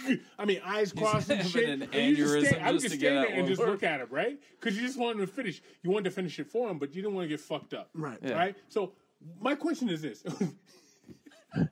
I 0.39 0.45
mean, 0.45 0.61
eyes 0.63 0.93
crossed 0.93 1.29
and 1.29 1.47
shit. 1.47 1.69
an 1.69 1.83
And 1.93 2.17
you 2.17 2.23
just 2.23 2.33
aneurysm 2.35 2.47
stand- 2.47 2.63
I 2.63 2.71
would 2.71 2.81
just 2.81 2.85
just 2.85 2.99
stand 2.99 3.17
there 3.17 3.27
and 3.33 3.47
just 3.47 3.61
look 3.61 3.83
at 3.83 4.01
him, 4.01 4.07
right? 4.09 4.39
Because 4.59 4.75
you 4.75 4.85
just 4.85 4.97
wanted 4.97 5.19
to 5.19 5.27
finish. 5.27 5.61
You 5.83 5.91
wanted 5.91 6.05
to 6.05 6.11
finish 6.11 6.39
it 6.39 6.47
for 6.47 6.69
him, 6.69 6.77
but 6.79 6.93
you 6.95 7.01
didn't 7.01 7.15
want 7.15 7.25
to 7.25 7.29
get 7.29 7.39
fucked 7.39 7.73
up. 7.73 7.89
Right. 7.93 8.17
Yeah. 8.21 8.33
Right? 8.33 8.55
So 8.69 8.93
my 9.39 9.55
question 9.55 9.89
is 9.89 10.01
this. 10.01 10.23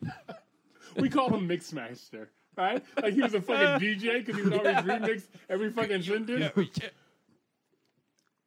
we 0.98 1.10
call 1.10 1.30
him 1.30 1.48
Mixmaster, 1.48 2.28
right? 2.58 2.84
Like 3.02 3.14
he 3.14 3.22
was 3.22 3.34
a 3.34 3.42
fucking 3.42 3.88
DJ 3.88 4.26
because 4.26 4.36
he 4.36 4.42
would 4.44 4.54
always 4.54 4.76
remix 4.78 5.24
every 5.50 5.70
fucking 5.72 6.02
sentence. 6.04 6.52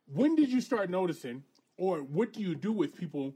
When 0.06 0.36
did 0.36 0.50
you 0.50 0.60
start 0.60 0.90
noticing, 0.90 1.42
or 1.78 1.98
what 1.98 2.32
do 2.32 2.40
you 2.40 2.54
do 2.54 2.72
with 2.72 2.94
people? 2.94 3.34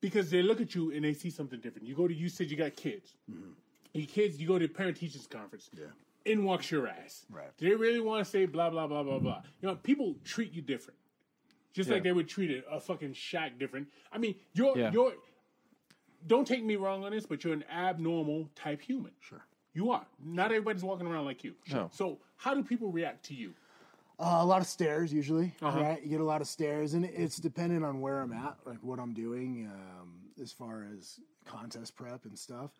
Because 0.00 0.30
they 0.30 0.42
look 0.42 0.60
at 0.60 0.74
you 0.74 0.92
and 0.92 1.04
they 1.04 1.12
see 1.14 1.30
something 1.30 1.58
different. 1.60 1.88
You 1.88 1.94
go 1.96 2.06
to, 2.06 2.14
you 2.14 2.28
said 2.28 2.50
you 2.50 2.56
got 2.56 2.76
kids. 2.76 3.14
Mm-hmm. 3.28 3.50
Your 3.94 4.06
kids, 4.06 4.40
you 4.40 4.46
go 4.46 4.58
to 4.58 4.68
parent 4.68 4.96
teachers 4.96 5.26
conference. 5.26 5.70
Yeah. 5.72 5.86
In 6.24 6.44
walks 6.44 6.70
your 6.70 6.86
ass. 6.88 7.24
Right. 7.30 7.56
Do 7.56 7.68
they 7.68 7.74
really 7.74 8.00
want 8.00 8.24
to 8.24 8.30
say 8.30 8.44
blah 8.46 8.68
blah 8.70 8.86
blah 8.86 9.02
blah 9.02 9.18
blah? 9.18 9.42
You 9.62 9.68
know, 9.68 9.76
people 9.76 10.14
treat 10.24 10.52
you 10.52 10.60
different, 10.62 10.98
just 11.72 11.88
like 11.88 12.02
they 12.02 12.12
would 12.12 12.28
treat 12.28 12.50
a, 12.50 12.74
a 12.74 12.80
fucking 12.80 13.14
Shaq 13.14 13.58
different. 13.58 13.88
I 14.12 14.18
mean, 14.18 14.34
you're 14.52 14.76
Yeah. 14.76 14.92
you're. 14.92 15.12
Don't 16.26 16.46
take 16.46 16.64
me 16.64 16.76
wrong 16.76 17.04
on 17.04 17.12
this, 17.12 17.24
but 17.26 17.44
you're 17.44 17.54
an 17.54 17.64
abnormal 17.72 18.50
type 18.56 18.80
human. 18.82 19.12
Sure. 19.20 19.44
You 19.72 19.90
are. 19.92 20.04
Not 20.24 20.46
everybody's 20.46 20.82
walking 20.82 21.06
around 21.06 21.24
like 21.26 21.44
you. 21.44 21.54
No. 21.72 21.88
So 21.94 22.18
how 22.36 22.54
do 22.54 22.62
people 22.64 22.90
react 22.90 23.24
to 23.26 23.34
you? 23.34 23.54
Uh, 24.18 24.38
a 24.40 24.44
lot 24.44 24.60
of 24.60 24.66
stares 24.66 25.12
usually, 25.12 25.54
Uh-huh. 25.62 25.80
right? 25.80 26.02
You 26.02 26.08
get 26.10 26.20
a 26.20 26.24
lot 26.24 26.40
of 26.40 26.48
stares, 26.48 26.94
and 26.94 27.04
it's 27.04 27.36
dependent 27.36 27.84
on 27.84 28.00
where 28.00 28.20
I'm 28.20 28.32
at, 28.32 28.56
like 28.66 28.82
what 28.82 28.98
I'm 28.98 29.14
doing, 29.14 29.70
um, 29.72 30.14
as 30.42 30.50
far 30.52 30.84
as 30.92 31.20
contest 31.44 31.94
prep 31.94 32.24
and 32.24 32.36
stuff. 32.36 32.72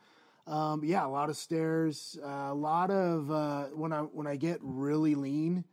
Um, 0.49 0.83
yeah, 0.83 1.05
a 1.05 1.09
lot 1.09 1.29
of 1.29 1.37
stares, 1.37 2.19
uh, 2.25 2.49
a 2.51 2.55
lot 2.55 2.91
of 2.91 3.31
uh, 3.31 3.65
when 3.67 3.93
I 3.93 4.01
when 4.01 4.27
I 4.27 4.37
get 4.37 4.59
really 4.63 5.15
lean, 5.15 5.65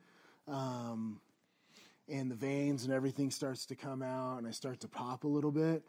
um, 0.50 1.22
and 2.10 2.30
the 2.30 2.36
veins 2.36 2.84
and 2.84 2.94
everything 2.94 3.32
starts 3.32 3.66
to 3.68 3.76
come 3.76 4.02
out, 4.04 4.38
and 4.38 4.46
I 4.48 4.52
start 4.52 4.82
to 4.82 4.88
pop 4.90 5.24
a 5.24 5.28
little 5.28 5.52
bit. 5.52 5.84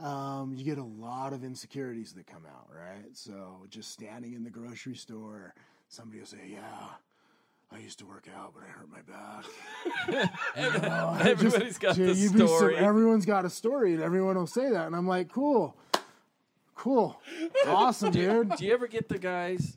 Um, 0.00 0.52
you 0.54 0.64
get 0.64 0.76
a 0.76 0.82
lot 0.84 1.32
of 1.32 1.42
insecurities 1.44 2.12
that 2.12 2.26
come 2.26 2.44
out, 2.46 2.68
right? 2.70 3.06
So 3.14 3.64
just 3.70 3.90
standing 3.90 4.34
in 4.34 4.44
the 4.44 4.50
grocery 4.50 4.96
store, 4.96 5.54
somebody 5.88 6.20
will 6.20 6.26
say, 6.26 6.50
"Yeah." 6.52 6.88
I 7.72 7.78
used 7.78 7.98
to 7.98 8.06
work 8.06 8.28
out, 8.32 8.54
but 8.54 8.62
I 8.62 8.68
hurt 8.68 8.88
my 8.88 9.02
back. 9.02 10.30
You 10.56 10.80
know, 10.88 11.08
I 11.12 11.18
just- 11.18 11.28
Everybody's 11.56 11.78
got 11.78 11.96
Yeah, 11.96 12.06
the 12.06 12.12
be 12.12 12.38
so- 12.38 12.46
story. 12.46 12.76
everyone's 12.76 13.26
got 13.26 13.44
a 13.44 13.50
story, 13.50 13.94
and 13.94 14.02
everyone 14.04 14.36
will 14.36 14.46
say 14.46 14.70
that, 14.70 14.86
and 14.86 14.94
I'm 14.94 15.08
like, 15.08 15.28
cool, 15.32 15.76
cool, 16.76 17.20
awesome, 17.66 18.12
dude. 18.12 18.50
Do 18.56 18.64
you 18.64 18.72
ever 18.72 18.86
get 18.86 19.08
the 19.08 19.18
guys? 19.18 19.76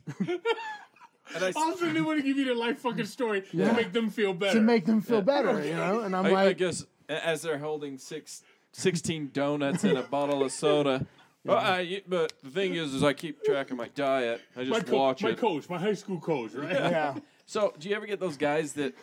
And 1.34 1.44
I, 1.44 1.52
Also, 1.54 1.86
they 1.92 2.00
want 2.00 2.18
to 2.18 2.24
give 2.26 2.36
you 2.38 2.44
their 2.44 2.54
life 2.56 2.78
fucking 2.80 3.06
story 3.06 3.44
Yeah. 3.52 3.68
to 3.68 3.74
make 3.74 3.92
them 3.92 4.10
feel 4.10 4.34
better. 4.34 4.58
To 4.58 4.60
make 4.64 4.84
them 4.84 5.00
feel 5.00 5.22
better, 5.22 5.64
you 5.64 5.74
know. 5.74 6.00
And 6.00 6.14
I'm 6.16 6.26
I, 6.26 6.30
I 6.30 6.44
like, 6.46 6.58
guess 6.58 6.84
a- 7.08 7.24
as 7.26 7.42
they're 7.42 7.58
holding 7.58 7.98
six, 7.98 8.42
16 8.72 9.30
donuts 9.32 9.84
and 9.84 9.96
a 9.96 10.02
bottle 10.02 10.42
of 10.42 10.50
soda. 10.52 11.06
Well, 11.44 11.56
uh, 11.56 11.60
I, 11.60 12.02
but 12.08 12.32
the 12.42 12.50
thing 12.50 12.74
is, 12.74 12.92
is 12.94 13.02
I 13.04 13.12
keep 13.12 13.42
track 13.44 13.70
of 13.70 13.76
my 13.76 13.88
diet. 13.94 14.40
I 14.56 14.64
my, 14.64 14.64
just 14.80 14.86
co- 14.88 14.96
watch 14.98 15.22
my 15.22 15.30
it. 15.30 15.38
coach, 15.38 15.68
my 15.70 15.78
high 15.78 15.94
school 15.94 16.18
coach, 16.20 16.52
right? 16.52 16.70
yeah, 16.70 17.14
So, 17.46 17.72
do 17.78 17.88
you 17.88 17.94
ever 17.96 18.06
get 18.06 18.18
those 18.20 18.36
guys 18.36 18.72
that 18.74 18.94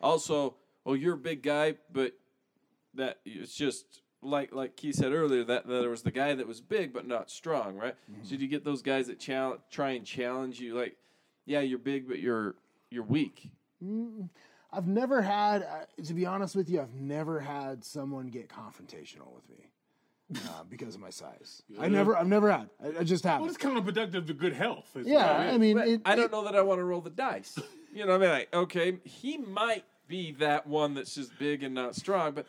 also, 0.00 0.56
oh, 0.84 0.94
you're 0.94 1.14
a 1.14 1.18
big 1.18 1.40
guy, 1.42 1.76
but 1.92 2.12
that 2.94 3.20
it's 3.24 3.54
just 3.54 4.00
like 4.26 4.52
like 4.54 4.76
Keith 4.76 4.96
said 4.96 5.12
earlier 5.12 5.44
that, 5.44 5.66
that 5.66 5.80
there 5.80 5.90
was 5.90 6.02
the 6.02 6.10
guy 6.10 6.34
that 6.34 6.46
was 6.46 6.60
big 6.60 6.92
but 6.92 7.06
not 7.06 7.30
strong, 7.30 7.76
right? 7.76 7.94
So, 8.22 8.36
do 8.36 8.42
you 8.42 8.48
get 8.48 8.64
those 8.64 8.82
guys 8.82 9.06
that 9.06 9.18
challenge, 9.18 9.60
try 9.70 9.90
and 9.90 10.04
challenge 10.04 10.60
you, 10.60 10.74
like, 10.76 10.96
yeah, 11.44 11.60
you're 11.60 11.78
big, 11.78 12.08
but 12.08 12.18
you're 12.18 12.54
you're 12.90 13.04
weak. 13.04 13.50
I've 14.72 14.86
never 14.88 15.22
had, 15.22 15.62
uh, 15.62 16.02
to 16.04 16.14
be 16.14 16.26
honest 16.26 16.56
with 16.56 16.68
you, 16.68 16.80
I've 16.80 16.94
never 16.94 17.40
had 17.40 17.84
someone 17.84 18.26
get 18.28 18.48
confrontational 18.48 19.32
with 19.34 19.48
me 19.48 19.70
uh, 20.48 20.64
because 20.68 20.94
of 20.94 21.00
my 21.00 21.10
size. 21.10 21.62
I 21.78 21.88
never, 21.88 22.16
I've 22.16 22.26
never 22.26 22.50
had. 22.50 22.68
I, 22.82 23.00
I 23.00 23.04
just 23.04 23.24
Well, 23.24 23.34
haven't. 23.34 23.48
it's 23.48 23.58
counterproductive 23.58 24.26
to 24.26 24.34
good 24.34 24.52
health. 24.54 24.90
Yeah, 25.02 25.38
what 25.38 25.46
it 25.46 25.54
I 25.54 25.58
mean, 25.58 25.78
it, 25.78 26.00
I 26.04 26.14
don't 26.16 26.26
it- 26.26 26.32
know 26.32 26.44
that 26.44 26.56
I 26.56 26.62
want 26.62 26.80
to 26.80 26.84
roll 26.84 27.00
the 27.00 27.10
dice. 27.10 27.58
You 27.94 28.04
know, 28.04 28.12
what 28.18 28.22
I 28.22 28.26
mean, 28.26 28.30
like, 28.30 28.54
okay, 28.54 28.98
he 29.04 29.38
might 29.38 29.84
be 30.08 30.32
that 30.32 30.66
one 30.66 30.94
that's 30.94 31.14
just 31.14 31.38
big 31.38 31.62
and 31.62 31.74
not 31.74 31.94
strong, 31.96 32.32
but 32.32 32.46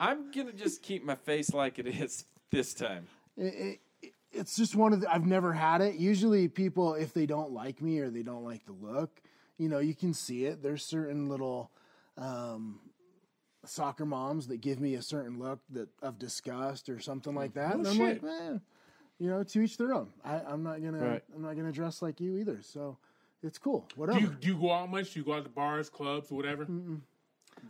I'm 0.00 0.30
gonna 0.32 0.52
just 0.52 0.82
keep 0.82 1.04
my 1.04 1.14
face 1.14 1.52
like 1.52 1.78
it 1.78 1.86
is 1.86 2.24
this 2.50 2.74
time. 2.74 3.06
it, 3.36 3.78
it, 4.02 4.12
it's 4.32 4.56
just 4.56 4.74
one 4.76 4.92
of 4.92 5.00
the, 5.00 5.12
I've 5.12 5.26
never 5.26 5.52
had 5.52 5.80
it. 5.80 5.96
Usually, 5.96 6.48
people, 6.48 6.94
if 6.94 7.12
they 7.12 7.26
don't 7.26 7.50
like 7.52 7.82
me 7.82 7.98
or 7.98 8.10
they 8.10 8.22
don't 8.22 8.44
like 8.44 8.64
the 8.64 8.72
look, 8.72 9.20
you 9.58 9.68
know, 9.68 9.78
you 9.80 9.94
can 9.94 10.14
see 10.14 10.44
it. 10.46 10.62
There's 10.62 10.84
certain 10.84 11.28
little 11.28 11.70
um, 12.16 12.78
soccer 13.64 14.06
moms 14.06 14.46
that 14.48 14.60
give 14.60 14.80
me 14.80 14.94
a 14.94 15.02
certain 15.02 15.38
look 15.38 15.58
that 15.70 15.88
of 16.00 16.18
disgust 16.18 16.88
or 16.88 16.98
something 17.00 17.34
like 17.34 17.54
that, 17.54 17.74
and 17.74 17.86
I'm 17.86 17.94
shit. 17.96 18.22
like, 18.22 18.32
eh, 18.32 18.58
you 19.18 19.28
know, 19.28 19.42
to 19.42 19.60
each 19.60 19.76
their 19.76 19.92
own. 19.92 20.08
I, 20.24 20.40
I'm 20.40 20.62
not 20.62 20.82
gonna, 20.82 20.98
Right. 21.04 21.24
I'm 21.34 21.42
not 21.42 21.56
gonna 21.56 21.72
dress 21.72 22.00
like 22.00 22.20
you 22.20 22.38
either. 22.38 22.60
So 22.62 22.96
it's 23.42 23.58
cool. 23.58 23.86
Do 23.90 23.94
Whatever. 24.00 24.20
you, 24.20 24.28
do 24.40 24.48
you 24.48 24.56
go 24.58 24.72
out 24.72 24.90
much? 24.90 25.12
Do 25.12 25.18
you 25.20 25.26
go 25.26 25.34
out 25.34 25.44
to 25.44 25.50
bars, 25.50 25.90
clubs, 25.90 26.30
whatever? 26.30 26.66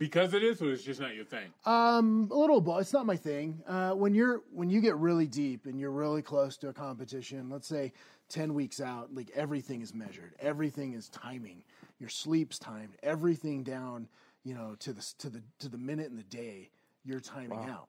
Because 0.01 0.33
it 0.33 0.41
is, 0.41 0.59
or 0.63 0.71
it's 0.71 0.81
just 0.81 0.99
not 0.99 1.13
your 1.13 1.25
thing. 1.25 1.53
Um, 1.63 2.27
a 2.31 2.35
little 2.35 2.59
bit. 2.59 2.77
It's 2.79 2.91
not 2.91 3.05
my 3.05 3.15
thing. 3.15 3.61
Uh, 3.67 3.91
when 3.91 4.15
you're 4.15 4.41
when 4.51 4.67
you 4.71 4.81
get 4.81 4.95
really 4.95 5.27
deep 5.27 5.67
and 5.67 5.79
you're 5.79 5.91
really 5.91 6.23
close 6.23 6.57
to 6.57 6.69
a 6.69 6.73
competition, 6.73 7.51
let's 7.51 7.67
say 7.67 7.93
ten 8.27 8.55
weeks 8.55 8.81
out, 8.81 9.13
like 9.13 9.29
everything 9.35 9.79
is 9.83 9.93
measured, 9.93 10.33
everything 10.39 10.93
is 10.95 11.07
timing. 11.09 11.61
Your 11.99 12.09
sleep's 12.09 12.57
timed, 12.57 12.95
everything 13.03 13.61
down, 13.61 14.07
you 14.43 14.55
know, 14.55 14.75
to 14.79 14.91
the 14.91 15.13
to 15.19 15.29
the 15.29 15.43
to 15.59 15.69
the 15.69 15.77
minute 15.77 16.09
and 16.09 16.17
the 16.17 16.23
day. 16.23 16.71
You're 17.05 17.19
timing 17.19 17.59
out. 17.69 17.87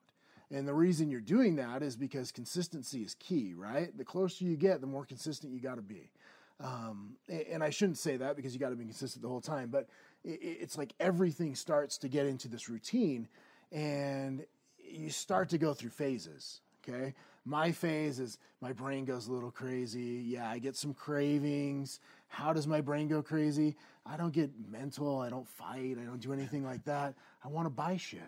And 0.51 0.69
the 0.69 0.75
reason 0.75 1.11
you're 1.11 1.23
doing 1.23 1.57
that 1.57 1.83
is 1.83 1.97
because 1.97 2.31
consistency 2.31 3.01
is 3.01 3.15
key, 3.15 3.55
right? 3.57 3.97
The 3.97 4.05
closer 4.05 4.45
you 4.45 4.57
get, 4.57 4.83
the 4.83 4.87
more 4.87 5.07
consistent 5.07 5.55
you 5.55 5.61
got 5.61 5.77
to 5.77 5.83
be. 5.83 6.11
Um, 6.61 7.17
and 7.29 7.65
I 7.65 7.71
shouldn't 7.71 7.97
say 7.99 8.19
that 8.19 8.37
because 8.37 8.53
you 8.53 8.61
got 8.61 8.69
to 8.69 8.77
be 8.77 8.85
consistent 8.85 9.23
the 9.23 9.29
whole 9.29 9.41
time, 9.41 9.71
but 9.71 9.81
i- 9.83 9.87
i- 9.87 9.89
it's 10.25 10.79
like 10.79 10.95
everything 11.01 11.55
starts 11.55 11.99
to 11.99 12.09
get 12.09 12.27
into 12.27 12.49
this 12.49 12.69
routine 12.69 13.29
and 13.71 14.45
you 14.79 15.11
start 15.11 15.49
to 15.51 15.59
go 15.59 15.75
through 15.75 15.91
phases. 15.91 16.61
Okay. 16.87 17.15
My 17.45 17.73
phase 17.73 18.21
is 18.21 18.39
my 18.61 18.73
brain 18.73 19.05
goes 19.05 19.27
a 19.27 19.33
little 19.33 19.51
crazy. 19.51 20.23
Yeah, 20.25 20.49
I 20.49 20.59
get 20.59 20.77
some 20.77 20.95
cravings. 20.95 21.99
How 22.29 22.53
does 22.53 22.67
my 22.67 22.81
brain 22.81 23.09
go 23.09 23.23
crazy? 23.23 23.77
I 24.07 24.17
don't 24.17 24.33
get 24.33 24.51
mental. 24.71 25.21
I 25.21 25.29
don't 25.29 25.49
fight. 25.49 25.97
I 26.01 26.05
don't 26.05 26.21
do 26.21 26.33
anything 26.33 26.65
like 26.65 26.85
that. 26.85 27.15
I 27.45 27.49
want 27.49 27.67
to 27.67 27.71
buy 27.71 27.97
shit. 27.97 28.21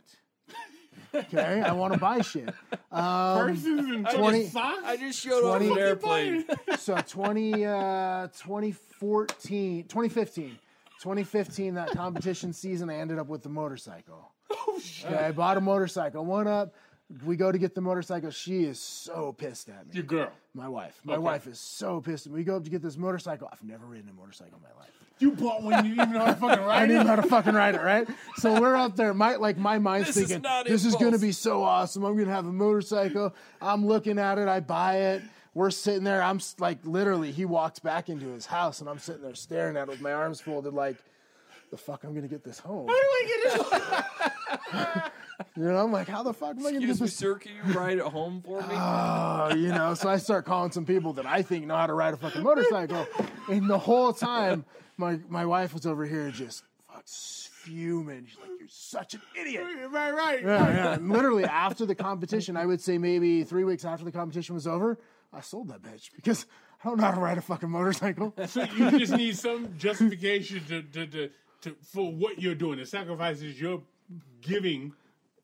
Okay. 1.14 1.62
I 1.62 1.72
want 1.72 1.92
to 1.92 1.98
buy 1.98 2.20
shit. 2.20 2.52
Um, 2.90 3.56
20 3.56 4.02
20. 4.14 4.52
I 4.56 4.96
just 4.96 5.20
showed 5.20 5.44
off 5.44 5.58
20 5.58 5.72
an 5.72 5.78
airplane. 5.78 6.44
so 6.78 6.96
20, 6.96 7.66
uh, 7.66 8.26
2014, 8.28 9.84
2015, 9.84 10.58
2015, 11.04 11.74
that 11.74 11.90
competition 11.90 12.54
season, 12.54 12.88
I 12.88 12.96
ended 12.96 13.18
up 13.18 13.26
with 13.28 13.42
the 13.42 13.50
motorcycle. 13.50 14.30
Oh 14.66 14.78
shit! 14.80 15.10
Okay, 15.10 15.24
I 15.24 15.30
bought 15.32 15.56
a 15.56 15.60
motorcycle. 15.60 16.24
One 16.24 16.46
up. 16.48 16.74
We 17.24 17.36
go 17.36 17.50
to 17.52 17.58
get 17.58 17.74
the 17.74 17.80
motorcycle. 17.80 18.30
She 18.30 18.64
is 18.64 18.78
so 18.80 19.32
pissed 19.32 19.68
at 19.68 19.86
me. 19.86 19.92
Your 19.94 20.02
girl. 20.04 20.30
My 20.54 20.68
wife. 20.68 20.98
My 21.04 21.14
Okay. 21.14 21.22
wife 21.22 21.46
is 21.46 21.58
so 21.60 22.00
pissed 22.00 22.26
at 22.26 22.32
me. 22.32 22.38
We 22.38 22.44
go 22.44 22.56
up 22.56 22.64
to 22.64 22.70
get 22.70 22.82
this 22.82 22.96
motorcycle. 22.96 23.48
I've 23.52 23.62
never 23.62 23.84
ridden 23.86 24.08
a 24.08 24.12
motorcycle 24.12 24.56
in 24.58 24.62
my 24.62 24.80
life. 24.80 24.90
You 25.18 25.32
bought 25.32 25.62
one. 25.62 25.84
You 25.84 25.94
didn't 25.94 26.08
even 26.08 26.12
know 26.12 26.24
how 26.24 26.34
to 26.34 26.40
fucking 26.40 26.58
ride 26.58 26.58
it. 26.60 26.62
I 26.62 26.66
ride 26.80 26.86
didn't 26.86 27.00
it. 27.02 27.04
know 27.04 27.10
how 27.10 27.16
to 27.16 27.28
fucking 27.28 27.54
ride 27.54 27.74
it, 27.74 27.80
right? 27.82 28.08
So 28.36 28.60
we're 28.60 28.74
out 28.74 28.96
there. 28.96 29.12
My 29.14 29.36
like 29.36 29.56
my 29.58 29.78
mind's 29.78 30.08
This 30.08 30.16
is 30.16 30.28
thinking 30.28 30.42
not 30.42 30.66
this 30.66 30.84
is 30.84 30.94
gonna 30.96 31.18
be 31.18 31.32
so 31.32 31.62
awesome. 31.62 32.04
I'm 32.04 32.16
gonna 32.16 32.30
have 32.30 32.46
a 32.46 32.52
motorcycle. 32.52 33.34
I'm 33.60 33.86
looking 33.86 34.18
at 34.18 34.38
it. 34.38 34.48
I 34.48 34.60
buy 34.60 34.96
it. 34.98 35.22
We're 35.54 35.70
sitting 35.70 36.04
there. 36.04 36.22
I'm 36.22 36.40
like 36.58 36.78
literally. 36.84 37.30
He 37.30 37.44
walked 37.44 37.82
back 37.82 38.08
into 38.08 38.26
his 38.28 38.46
house, 38.46 38.80
and 38.80 38.88
I'm 38.88 38.98
sitting 38.98 39.22
there 39.22 39.34
staring 39.34 39.76
at 39.76 39.82
it 39.84 39.90
with 39.90 40.00
my 40.00 40.12
arms 40.12 40.40
folded, 40.40 40.74
like 40.74 40.96
the 41.70 41.76
fuck. 41.76 42.04
I'm 42.04 42.14
gonna 42.14 42.28
get 42.28 42.44
this 42.44 42.58
home. 42.58 42.88
How 42.88 42.94
do 42.94 43.00
I 43.00 43.26
get 43.28 45.04
it? 45.04 45.12
You 45.56 45.64
know, 45.64 45.76
I'm 45.78 45.90
like, 45.90 46.08
how 46.08 46.22
the 46.22 46.32
fuck 46.32 46.50
am 46.50 46.60
I 46.60 46.70
gonna 46.70 46.80
get 46.80 46.90
Excuse 46.90 47.00
me, 47.00 47.06
this? 47.06 47.16
sir, 47.16 47.34
can 47.36 47.52
you 47.56 47.72
ride 47.74 47.98
it 47.98 48.04
home 48.04 48.40
for 48.44 48.60
me? 48.60 48.68
Oh, 48.70 49.52
you 49.54 49.68
know, 49.68 49.94
so 49.94 50.08
I 50.08 50.16
start 50.16 50.44
calling 50.44 50.70
some 50.70 50.86
people 50.86 51.12
that 51.14 51.26
I 51.26 51.42
think 51.42 51.66
know 51.66 51.76
how 51.76 51.88
to 51.88 51.94
ride 51.94 52.14
a 52.14 52.16
fucking 52.16 52.42
motorcycle. 52.42 53.04
And 53.50 53.68
the 53.68 53.78
whole 53.78 54.12
time, 54.12 54.64
my, 54.96 55.18
my 55.28 55.44
wife 55.44 55.74
was 55.74 55.86
over 55.86 56.06
here 56.06 56.30
just 56.30 56.62
fuck 56.88 57.04
fuming. 57.06 58.26
She's 58.28 58.38
like, 58.38 58.50
you're 58.60 58.68
such 58.68 59.14
an 59.14 59.22
idiot. 59.40 59.64
right, 59.90 60.12
right. 60.12 60.42
Yeah, 60.42 60.68
yeah. 60.68 60.94
And 60.94 61.08
literally 61.10 61.44
after 61.44 61.84
the 61.86 61.94
competition, 61.94 62.56
I 62.56 62.66
would 62.66 62.80
say 62.80 62.98
maybe 62.98 63.42
three 63.42 63.64
weeks 63.64 63.84
after 63.84 64.04
the 64.04 64.12
competition 64.12 64.54
was 64.54 64.66
over, 64.66 64.98
I 65.34 65.40
sold 65.40 65.68
that 65.68 65.82
bitch 65.82 66.10
because 66.14 66.46
I 66.84 66.88
don't 66.88 66.98
know 66.98 67.04
how 67.06 67.14
to 67.14 67.20
ride 67.20 67.38
a 67.38 67.42
fucking 67.42 67.70
motorcycle. 67.70 68.34
So 68.46 68.62
you 68.76 68.98
just 68.98 69.12
need 69.16 69.36
some 69.36 69.76
justification 69.78 70.64
to, 70.68 70.82
to, 70.82 71.06
to, 71.06 71.30
to 71.62 71.76
for 71.92 72.12
what 72.12 72.40
you're 72.40 72.54
doing, 72.54 72.78
the 72.78 72.86
sacrifices 72.86 73.60
you're 73.60 73.82
giving 74.42 74.92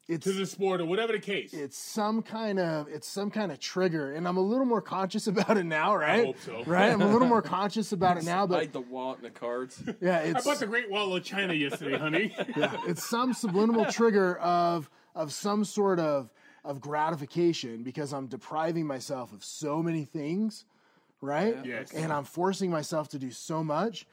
It's 0.06 0.24
to 0.24 0.32
the 0.32 0.44
sport 0.46 0.80
or 0.80 0.84
whatever 0.86 1.12
the 1.12 1.18
case. 1.18 1.52
it's 1.54 1.78
some 1.78 2.20
kind 2.22 2.58
of 2.58 2.88
it's 2.88 3.08
some 3.08 3.30
kind 3.30 3.50
of 3.50 3.58
trigger, 3.58 4.12
and 4.14 4.28
I'm 4.28 4.36
a 4.36 4.40
little 4.42 4.66
more 4.66 4.82
conscious 4.82 5.26
about 5.26 5.56
it 5.56 5.64
now, 5.64 5.94
right? 5.96 6.20
I 6.20 6.24
hope 6.26 6.38
so. 6.40 6.62
Right, 6.66 6.90
I'm 6.90 7.00
a 7.00 7.10
little 7.10 7.28
more 7.28 7.42
conscious 7.58 7.92
about 7.92 8.16
it 8.18 8.24
now, 8.24 8.46
but 8.46 8.58
Hide 8.58 8.72
the 8.72 8.80
wallet 8.80 9.18
and 9.18 9.26
the 9.26 9.30
cards. 9.38 9.82
yeah, 10.00 10.18
I 10.18 10.22
it's 10.22 10.44
bought 10.44 10.58
the 10.58 10.66
Great 10.66 10.90
Wall 10.90 11.14
of 11.16 11.24
China 11.24 11.54
yesterday, 11.54 11.96
honey. 11.98 12.34
yeah, 12.56 12.76
it's 12.86 13.04
some 13.08 13.32
subliminal 13.34 13.86
trigger 13.86 14.36
of 14.38 14.90
of 15.14 15.32
some 15.32 15.64
sort 15.64 15.98
of 15.98 16.30
of 16.64 16.80
gratification 16.80 17.82
because 17.82 18.12
I'm 18.12 18.26
depriving 18.26 18.86
myself 18.86 19.32
of 19.32 19.44
so 19.44 19.82
many 19.82 20.04
things, 20.04 20.64
right? 21.20 21.56
Yes. 21.64 21.92
And 21.92 22.12
I'm 22.12 22.24
forcing 22.24 22.70
myself 22.70 23.08
to 23.10 23.18
do 23.18 23.30
so 23.30 23.62
much, 23.64 24.06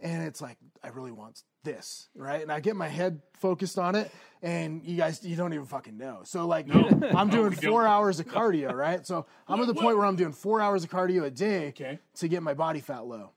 and 0.00 0.22
it's 0.24 0.40
like 0.40 0.58
I 0.82 0.88
really 0.88 1.12
want 1.12 1.42
this, 1.62 2.08
right? 2.14 2.42
And 2.42 2.52
I 2.52 2.60
get 2.60 2.76
my 2.76 2.88
head 2.88 3.22
focused 3.38 3.78
on 3.78 3.94
it, 3.94 4.10
and 4.42 4.84
you 4.84 4.96
guys, 4.98 5.24
you 5.24 5.34
don't 5.34 5.54
even 5.54 5.64
fucking 5.66 5.96
know. 5.96 6.20
So 6.24 6.46
like, 6.46 6.66
I'm 6.74 7.30
doing 7.30 7.50
we 7.50 7.56
four 7.56 7.82
don't. 7.82 7.90
hours 7.90 8.20
of 8.20 8.26
cardio, 8.26 8.72
right? 8.72 9.06
So 9.06 9.24
I'm 9.48 9.60
at 9.60 9.66
the 9.66 9.72
What- 9.72 9.82
point 9.82 9.96
where 9.96 10.06
I'm 10.06 10.16
doing 10.16 10.32
four 10.32 10.60
hours 10.60 10.84
of 10.84 10.90
cardio 10.90 11.24
a 11.24 11.30
day 11.30 11.68
Okay. 11.68 11.98
to 12.16 12.28
get 12.28 12.42
my 12.42 12.52
body 12.54 12.80
fat 12.80 13.06
low. 13.06 13.30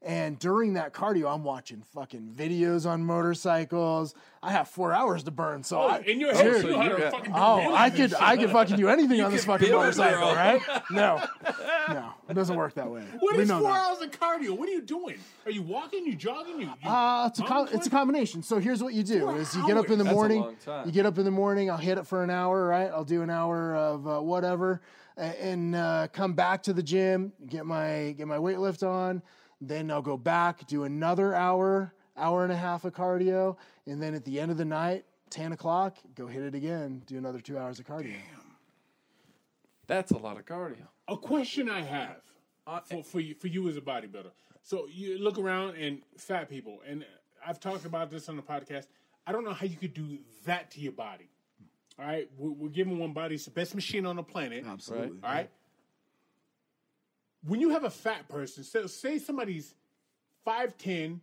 And 0.00 0.38
during 0.38 0.74
that 0.74 0.92
cardio, 0.92 1.34
I'm 1.34 1.42
watching 1.42 1.82
fucking 1.92 2.32
videos 2.36 2.88
on 2.88 3.02
motorcycles. 3.04 4.14
I 4.40 4.52
have 4.52 4.68
four 4.68 4.92
hours 4.92 5.24
to 5.24 5.32
burn, 5.32 5.64
so 5.64 5.80
I, 5.80 5.98
In 5.98 6.20
your 6.20 6.32
head, 6.32 6.44
Dude, 6.44 6.64
you 6.66 6.70
know 6.70 6.82
you 6.84 6.96
to 6.96 7.10
fucking 7.10 7.32
Oh, 7.34 7.74
I 7.74 7.90
could. 7.90 8.14
I 8.14 8.36
could 8.36 8.50
fucking 8.50 8.76
do 8.76 8.88
anything 8.88 9.20
on 9.20 9.32
this 9.32 9.44
fucking 9.44 9.66
build 9.68 9.82
it, 9.82 9.96
motorcycle, 9.96 10.34
right? 10.34 10.60
No, 10.92 11.20
no, 11.88 12.12
it 12.28 12.34
doesn't 12.34 12.54
work 12.54 12.74
that 12.74 12.88
way. 12.88 13.02
What 13.18 13.36
we 13.36 13.42
is 13.42 13.50
four 13.50 13.62
that. 13.62 13.88
hours 13.88 14.00
of 14.00 14.12
cardio? 14.12 14.56
What 14.56 14.68
are 14.68 14.72
you 14.72 14.82
doing? 14.82 15.16
Are 15.44 15.50
you 15.50 15.62
walking? 15.62 16.06
You 16.06 16.14
jogging? 16.14 16.60
You? 16.60 16.72
you 16.80 16.88
Uh, 16.88 17.26
it's 17.26 17.40
a 17.40 17.42
com- 17.42 17.68
it's 17.72 17.88
a 17.88 17.90
combination. 17.90 18.44
So 18.44 18.60
here's 18.60 18.80
what 18.80 18.94
you 18.94 19.02
do: 19.02 19.22
Four 19.22 19.38
is 19.38 19.52
you 19.56 19.66
get 19.66 19.76
up 19.76 19.90
in 19.90 19.98
the 19.98 20.04
hours. 20.04 20.06
That's 20.06 20.12
a 20.12 20.14
morning. 20.14 20.40
long 20.42 20.56
time. 20.64 20.86
You 20.86 20.92
get 20.92 21.06
up 21.06 21.18
in 21.18 21.24
the 21.24 21.32
morning. 21.32 21.70
I'll 21.72 21.76
hit 21.76 21.98
it 21.98 22.06
for 22.06 22.22
an 22.22 22.30
hour, 22.30 22.64
right? 22.68 22.88
I'll 22.88 23.02
do 23.04 23.22
an 23.22 23.30
hour 23.30 23.74
of 23.74 24.06
uh, 24.06 24.20
whatever, 24.20 24.80
and 25.16 25.74
uh, 25.74 26.06
come 26.12 26.34
back 26.34 26.62
to 26.64 26.72
the 26.72 26.84
gym, 26.84 27.32
get 27.48 27.66
my 27.66 28.14
get 28.16 28.28
my 28.28 28.38
weight 28.38 28.60
lift 28.60 28.84
on. 28.84 29.22
Then 29.60 29.90
I'll 29.90 30.02
go 30.02 30.16
back, 30.16 30.66
do 30.66 30.84
another 30.84 31.34
hour, 31.34 31.92
hour 32.16 32.44
and 32.44 32.52
a 32.52 32.56
half 32.56 32.84
of 32.84 32.94
cardio, 32.94 33.56
and 33.86 34.00
then 34.00 34.14
at 34.14 34.24
the 34.24 34.38
end 34.38 34.50
of 34.50 34.56
the 34.56 34.64
night, 34.64 35.04
ten 35.30 35.52
o'clock, 35.52 35.96
go 36.14 36.26
hit 36.26 36.42
it 36.42 36.54
again, 36.54 37.02
do 37.06 37.18
another 37.18 37.40
two 37.40 37.58
hours 37.58 37.78
of 37.78 37.86
cardio. 37.86 38.14
That's 39.86 40.12
a 40.12 40.18
lot 40.18 40.38
of 40.38 40.44
cardio. 40.44 40.86
A 41.08 41.16
question 41.16 41.68
I 41.68 41.80
have 41.82 42.20
uh, 42.66 42.80
for, 42.80 43.02
for 43.02 43.20
you 43.20 43.34
for 43.34 43.48
you 43.48 43.68
as 43.68 43.76
a 43.76 43.80
bodybuilder. 43.80 44.30
So 44.62 44.86
you 44.90 45.18
look 45.18 45.38
around 45.38 45.76
and 45.76 46.02
fat 46.18 46.48
people, 46.48 46.80
and 46.86 47.04
I've 47.44 47.58
talked 47.58 47.86
about 47.86 48.10
this 48.10 48.28
on 48.28 48.36
the 48.36 48.42
podcast. 48.42 48.86
I 49.26 49.32
don't 49.32 49.44
know 49.44 49.52
how 49.54 49.66
you 49.66 49.76
could 49.76 49.94
do 49.94 50.18
that 50.44 50.70
to 50.72 50.80
your 50.80 50.92
body. 50.92 51.28
All 51.98 52.06
right, 52.06 52.28
we're, 52.36 52.50
we're 52.52 52.68
giving 52.68 52.98
one 52.98 53.12
body 53.12 53.34
it's 53.34 53.44
the 53.46 53.50
best 53.50 53.74
machine 53.74 54.06
on 54.06 54.16
the 54.16 54.22
planet. 54.22 54.64
Absolutely. 54.66 55.18
All 55.22 55.32
right. 55.32 55.50
When 57.46 57.60
you 57.60 57.70
have 57.70 57.84
a 57.84 57.90
fat 57.90 58.28
person, 58.28 58.64
so 58.64 58.86
say 58.86 59.18
somebody's 59.18 59.74
5'10, 60.46 61.20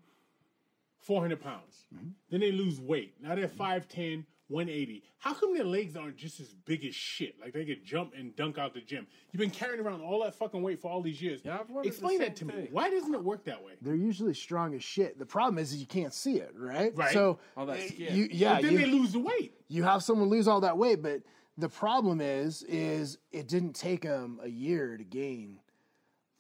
400 1.00 1.42
pounds, 1.42 1.86
mm-hmm. 1.94 2.10
then 2.30 2.40
they 2.40 2.52
lose 2.52 2.80
weight. 2.80 3.16
Now 3.22 3.36
they're 3.36 3.48
mm-hmm. 3.48 3.62
5'10, 3.62 4.26
180. 4.48 5.04
How 5.18 5.34
come 5.34 5.56
their 5.56 5.64
legs 5.64 5.96
aren't 5.96 6.18
just 6.18 6.40
as 6.40 6.54
big 6.66 6.86
as 6.86 6.94
shit? 6.94 7.36
Like 7.42 7.54
they 7.54 7.66
could 7.66 7.84
jump 7.84 8.14
and 8.18 8.36
dunk 8.36 8.60
out 8.60 8.74
the 8.74 8.82
gym. 8.82 9.08
You've 9.32 9.40
been 9.40 9.50
carrying 9.50 9.84
around 9.84 10.02
all 10.02 10.24
that 10.24 10.36
fucking 10.36 10.62
weight 10.62 10.80
for 10.80 10.92
all 10.92 11.02
these 11.02 11.22
years. 11.22 11.42
Yeah, 11.44 11.58
I've 11.60 11.70
wondered 11.70 11.86
the 11.86 11.88
Explain 11.88 12.20
that 12.20 12.36
to 12.38 12.46
same 12.46 12.56
me. 12.56 12.68
Why 12.72 12.90
doesn't 12.90 13.14
it 13.14 13.24
work 13.24 13.44
that 13.46 13.64
way? 13.64 13.74
They're 13.82 13.96
usually 13.96 14.36
strong 14.36 14.76
as 14.76 14.84
shit. 14.84 15.18
The 15.18 15.26
problem 15.26 15.58
is 15.58 15.74
is 15.74 15.80
you 15.80 15.88
can't 15.88 16.14
see 16.14 16.38
it, 16.38 16.54
right? 16.56 16.96
Right. 16.96 17.12
So 17.12 17.40
All 17.58 17.66
that 17.66 17.82
skin. 17.88 18.16
you, 18.16 18.28
yeah, 18.32 18.56
but 18.56 18.64
then 18.64 18.74
you, 18.74 18.78
they 18.80 18.86
lose 18.86 19.14
the 19.14 19.20
weight. 19.20 19.54
you 19.68 19.84
have 19.84 20.04
someone 20.04 20.30
lose 20.30 20.48
all 20.48 20.62
that 20.62 20.78
weight, 20.78 21.02
but 21.02 21.22
the 21.58 21.70
problem 21.70 22.22
is, 22.22 22.62
is 22.64 23.18
it 23.32 23.48
didn't 23.48 23.74
take 23.74 24.02
them 24.02 24.40
a 24.44 24.50
year 24.50 24.98
to 24.98 25.04
gain 25.04 25.60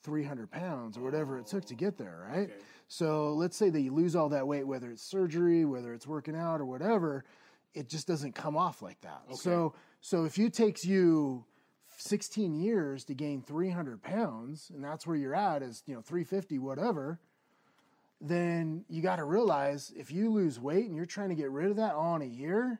300 0.06 0.50
pounds 0.52 0.98
or 0.98 1.02
whatever 1.02 1.38
it 1.40 1.48
took 1.48 1.66
to 1.66 1.74
get 1.76 1.98
there, 1.98 2.26
right? 2.32 2.50
So 2.88 3.34
let's 3.34 3.58
say 3.58 3.70
that 3.72 3.82
you 3.82 3.92
lose 3.92 4.16
all 4.16 4.30
that 4.30 4.48
weight, 4.48 4.66
whether 4.66 4.92
it's 4.92 5.02
surgery, 5.04 5.66
whether 5.66 5.94
it's 5.94 6.06
working 6.08 6.36
out 6.36 6.62
or 6.62 6.66
whatever, 6.66 7.26
it 7.74 7.90
just 7.90 8.08
doesn't 8.08 8.34
come 8.36 8.56
off 8.56 8.82
like 8.82 9.02
that. 9.02 9.24
So, 9.36 9.74
so 10.02 10.24
if 10.26 10.38
it 10.38 10.54
takes 10.54 10.86
you 10.86 11.44
16 11.98 12.54
years 12.54 13.04
to 13.06 13.16
gain 13.16 13.42
300 13.42 14.02
pounds, 14.04 14.72
and 14.74 14.84
that's 14.84 15.08
where 15.08 15.18
you're 15.18 15.36
at 15.36 15.64
is, 15.64 15.82
you 15.88 15.96
know, 15.96 16.02
350, 16.02 16.60
whatever, 16.60 17.20
then 18.22 18.86
you 18.88 19.02
got 19.02 19.18
to 19.18 19.26
realize 19.26 19.92
if 19.98 20.12
you 20.12 20.30
lose 20.32 20.60
weight 20.60 20.86
and 20.86 20.96
you're 20.96 21.06
trying 21.06 21.30
to 21.30 21.36
get 21.36 21.50
rid 21.50 21.72
of 21.72 21.78
that 21.78 21.96
all 21.96 22.16
in 22.16 22.22
a 22.22 22.26
year, 22.26 22.80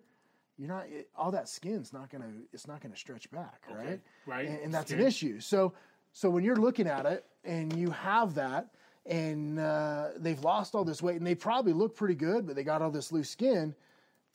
you're 0.58 0.70
not 0.70 0.86
it, 0.88 1.10
all 1.18 1.32
that 1.32 1.50
skin's 1.50 1.92
not 1.92 2.10
gonna 2.10 2.32
it's 2.54 2.66
not 2.66 2.80
gonna 2.82 2.96
stretch 2.96 3.30
back, 3.30 3.64
right? 3.70 4.00
right. 4.26 4.48
And, 4.48 4.60
and 4.60 4.74
that's 4.74 4.92
an 4.92 5.02
issue. 5.02 5.42
So 5.42 5.74
so 6.16 6.30
when 6.30 6.46
you're 6.46 6.56
looking 6.56 6.88
at 6.88 7.06
it 7.06 7.26
and 7.44 7.76
you 7.78 7.90
have 7.92 8.36
that, 8.36 8.70
and 9.06 9.60
uh, 9.60 10.12
they've 10.16 10.42
lost 10.42 10.74
all 10.74 10.86
this 10.86 11.02
weight 11.02 11.18
and 11.18 11.28
they 11.28 11.36
probably 11.36 11.74
look 11.74 11.94
pretty 11.94 12.16
good, 12.16 12.48
but 12.48 12.56
they 12.56 12.64
got 12.64 12.82
all 12.82 12.90
this 12.90 13.12
loose 13.12 13.30
skin. 13.30 13.76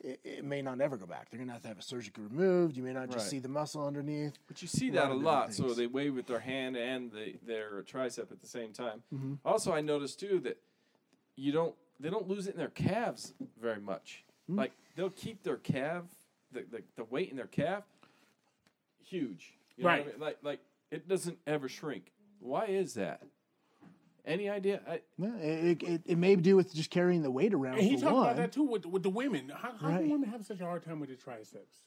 It, 0.04 0.20
it 0.22 0.44
may 0.44 0.60
not 0.60 0.78
ever 0.82 0.98
go 0.98 1.06
back. 1.06 1.30
They're 1.30 1.40
gonna 1.40 1.52
have 1.52 1.62
to 1.62 1.68
have 1.68 1.78
it 1.78 1.84
surgically 1.84 2.24
removed. 2.24 2.76
You 2.76 2.82
may 2.82 2.92
not 2.92 3.06
just 3.06 3.24
Right. 3.24 3.30
see 3.30 3.38
the 3.38 3.48
muscle 3.48 3.84
underneath. 3.86 4.34
But 4.46 4.60
you 4.60 4.68
see 4.68 4.90
that 4.90 4.98
a 4.98 5.00
different 5.04 5.22
lot. 5.22 5.54
So 5.54 5.72
they 5.72 5.86
weigh 5.86 6.10
with 6.10 6.26
their 6.26 6.38
hand 6.40 6.76
and 6.76 7.10
the, 7.12 7.34
their 7.46 7.82
tricep 7.82 8.30
at 8.30 8.40
the 8.42 8.46
same 8.46 8.72
time. 8.74 9.02
Mm-hmm. 9.14 9.34
Also, 9.44 9.72
I 9.72 9.80
noticed 9.80 10.20
too 10.20 10.38
that 10.40 10.58
you 11.34 11.50
don't 11.50 11.74
they 11.98 12.10
don't 12.10 12.28
lose 12.28 12.46
it 12.46 12.52
in 12.52 12.58
their 12.58 12.68
calves 12.68 13.32
very 13.60 13.80
much. 13.80 14.24
Like 14.48 14.72
they'll 14.96 15.08
keep 15.10 15.42
their 15.42 15.56
calf, 15.56 16.04
the, 16.52 16.64
the 16.70 16.82
the 16.96 17.04
weight 17.04 17.30
in 17.30 17.36
their 17.38 17.46
calf, 17.46 17.84
huge. 19.02 19.54
You 19.76 19.84
know 19.84 19.90
what 19.90 19.94
I 19.94 19.98
Right. 19.98 20.06
mean? 20.06 20.20
Like 20.20 20.38
like 20.42 20.60
it 20.90 21.08
doesn't 21.08 21.38
ever 21.46 21.68
shrink. 21.68 22.12
Why 22.40 22.66
is 22.66 22.94
that? 22.94 23.22
Any 24.24 24.48
idea? 24.50 24.80
I, 24.86 25.00
Yeah, 25.18 25.36
it, 25.36 25.82
it, 25.82 26.02
it 26.04 26.18
may 26.18 26.36
do 26.36 26.54
with 26.56 26.74
just 26.74 26.90
carrying 26.90 27.22
the 27.22 27.30
weight 27.30 27.54
around. 27.54 27.78
And 27.78 27.82
he 27.86 27.96
talked 27.96 28.14
one. 28.14 28.22
about 28.24 28.36
that 28.36 28.52
too 28.52 28.64
with 28.64 28.84
with 28.86 29.02
the 29.02 29.10
women. 29.10 29.50
How, 29.54 29.72
how 29.80 29.88
Right. 29.88 30.04
do 30.04 30.10
women 30.10 30.28
have 30.30 30.44
such 30.44 30.60
a 30.60 30.64
hard 30.64 30.84
time 30.84 31.00
with 31.00 31.08
the 31.08 31.16
triceps? 31.16 31.78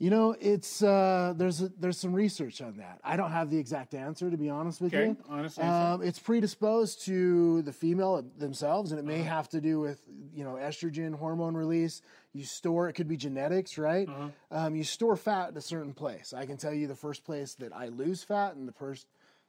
You 0.00 0.10
know, 0.10 0.36
it's 0.40 0.80
uh, 0.80 1.34
there's 1.36 1.60
a, 1.60 1.70
there's 1.80 1.98
some 1.98 2.14
research 2.14 2.62
on 2.62 2.76
that. 2.76 3.00
I 3.02 3.16
don't 3.16 3.32
have 3.32 3.50
the 3.50 3.58
exact 3.58 3.94
answer 3.94 4.30
to 4.30 4.36
be 4.36 4.48
honest 4.48 4.80
with 4.80 4.94
Okay, 4.94 5.06
you. 5.08 5.16
honest. 5.28 5.58
Um, 5.58 6.02
it's 6.02 6.20
predisposed 6.20 7.04
to 7.06 7.62
the 7.62 7.72
female 7.72 8.24
themselves, 8.38 8.92
and 8.92 9.00
it 9.00 9.02
Uh-huh. 9.02 9.18
may 9.18 9.22
have 9.24 9.48
to 9.48 9.60
do 9.60 9.80
with 9.80 10.00
you 10.32 10.44
know 10.44 10.52
estrogen 10.54 11.14
hormone 11.16 11.56
release. 11.56 12.00
You 12.32 12.44
store 12.44 12.88
it 12.88 12.92
could 12.92 13.08
be 13.08 13.16
genetics, 13.16 13.76
right? 13.76 14.08
Uh-huh. 14.08 14.28
Um, 14.52 14.76
you 14.76 14.84
store 14.84 15.16
fat 15.16 15.48
at 15.48 15.56
a 15.56 15.60
certain 15.60 15.92
place. 15.94 16.32
I 16.32 16.46
can 16.46 16.56
tell 16.56 16.72
you 16.72 16.86
the 16.86 16.94
first 16.94 17.24
place 17.24 17.54
that 17.56 17.72
I 17.74 17.88
lose 17.88 18.22
fat 18.22 18.54
and 18.54 18.68
the 18.68 18.72
first, 18.72 19.08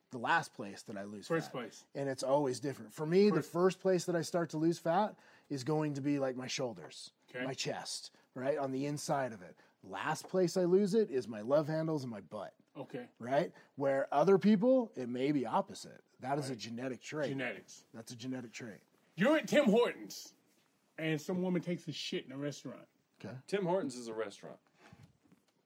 the 0.10 0.18
last 0.18 0.56
place 0.56 0.82
that 0.84 0.98
I 0.98 1.04
lose 1.04 1.28
First 1.28 1.52
fat. 1.52 1.60
place. 1.60 1.84
and 1.94 2.10
it's 2.10 2.24
always 2.24 2.60
different. 2.60 2.92
For 2.92 3.06
me, 3.06 3.30
the 3.30 3.44
first 3.44 3.80
place 3.80 4.06
that 4.06 4.16
I 4.16 4.24
start 4.24 4.50
to 4.50 4.58
lose 4.58 4.80
fat 4.80 5.14
is 5.52 5.64
going 5.64 5.94
to 5.94 6.02
be 6.02 6.18
like 6.18 6.36
my 6.36 6.48
shoulders, 6.48 7.12
Okay. 7.30 7.46
my 7.46 7.54
chest, 7.54 8.10
right 8.34 8.58
on 8.58 8.72
the 8.72 8.88
inside 8.88 9.32
of 9.32 9.44
it. 9.44 9.56
Last 9.84 10.28
place 10.28 10.58
I 10.58 10.66
lose 10.66 10.94
it 10.94 11.10
is 11.10 11.28
my 11.28 11.42
love 11.42 11.68
handles 11.68 12.04
and 12.04 12.12
my 12.12 12.22
butt, 12.22 12.54
Okay, 12.78 13.06
right? 13.20 13.52
Where 13.76 14.08
other 14.12 14.38
people, 14.38 14.92
it 14.96 15.08
may 15.10 15.32
be 15.32 15.46
opposite. 15.46 16.02
That 16.22 16.38
is 16.38 16.50
a 16.50 16.56
genetic 16.56 17.02
trait. 17.02 17.30
genetics. 17.30 17.84
That's 17.94 18.12
a 18.12 18.16
genetic 18.16 18.52
trait. 18.52 18.80
You're 19.16 19.38
at 19.38 19.48
Tim 19.48 19.66
Hortons, 19.66 20.34
and 20.98 21.20
some 21.20 21.42
woman 21.42 21.62
takes 21.62 21.88
a 21.88 21.92
shit 21.94 22.26
in 22.26 22.32
a 22.34 22.38
restaurant. 22.38 22.82
Okay. 23.24 23.34
Tim 23.48 23.66
Hortons 23.66 23.96
is 23.96 24.08
a 24.10 24.14
restaurant. 24.14 24.58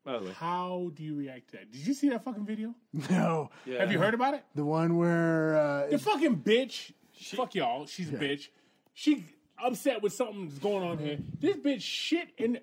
By 0.05 0.19
the 0.19 0.25
way, 0.25 0.31
How 0.33 0.91
do 0.95 1.03
you 1.03 1.15
react 1.15 1.51
to 1.51 1.57
that? 1.57 1.71
Did 1.71 1.87
you 1.87 1.93
see 1.93 2.09
that 2.09 2.23
fucking 2.23 2.45
video? 2.45 2.75
No, 3.09 3.49
yeah. 3.65 3.79
Have 3.79 3.91
you 3.91 3.99
heard 3.99 4.13
about 4.13 4.33
it? 4.33 4.43
the 4.53 4.65
one 4.65 4.97
where 4.97 5.55
uh, 5.57 5.87
The 5.87 5.97
fucking 5.97 6.37
bitch. 6.37 6.91
She, 7.15 7.35
fuck 7.35 7.55
y'all. 7.55 7.85
She's 7.85 8.09
a 8.09 8.13
bitch. 8.13 8.49
She 8.93 9.23
upset 9.63 10.01
with 10.01 10.13
something 10.13 10.47
that's 10.47 10.59
going 10.59 10.83
on 10.87 10.97
here. 10.97 11.17
This 11.39 11.55
bitch 11.57 11.81
shit 11.81 12.27
in. 12.37 12.59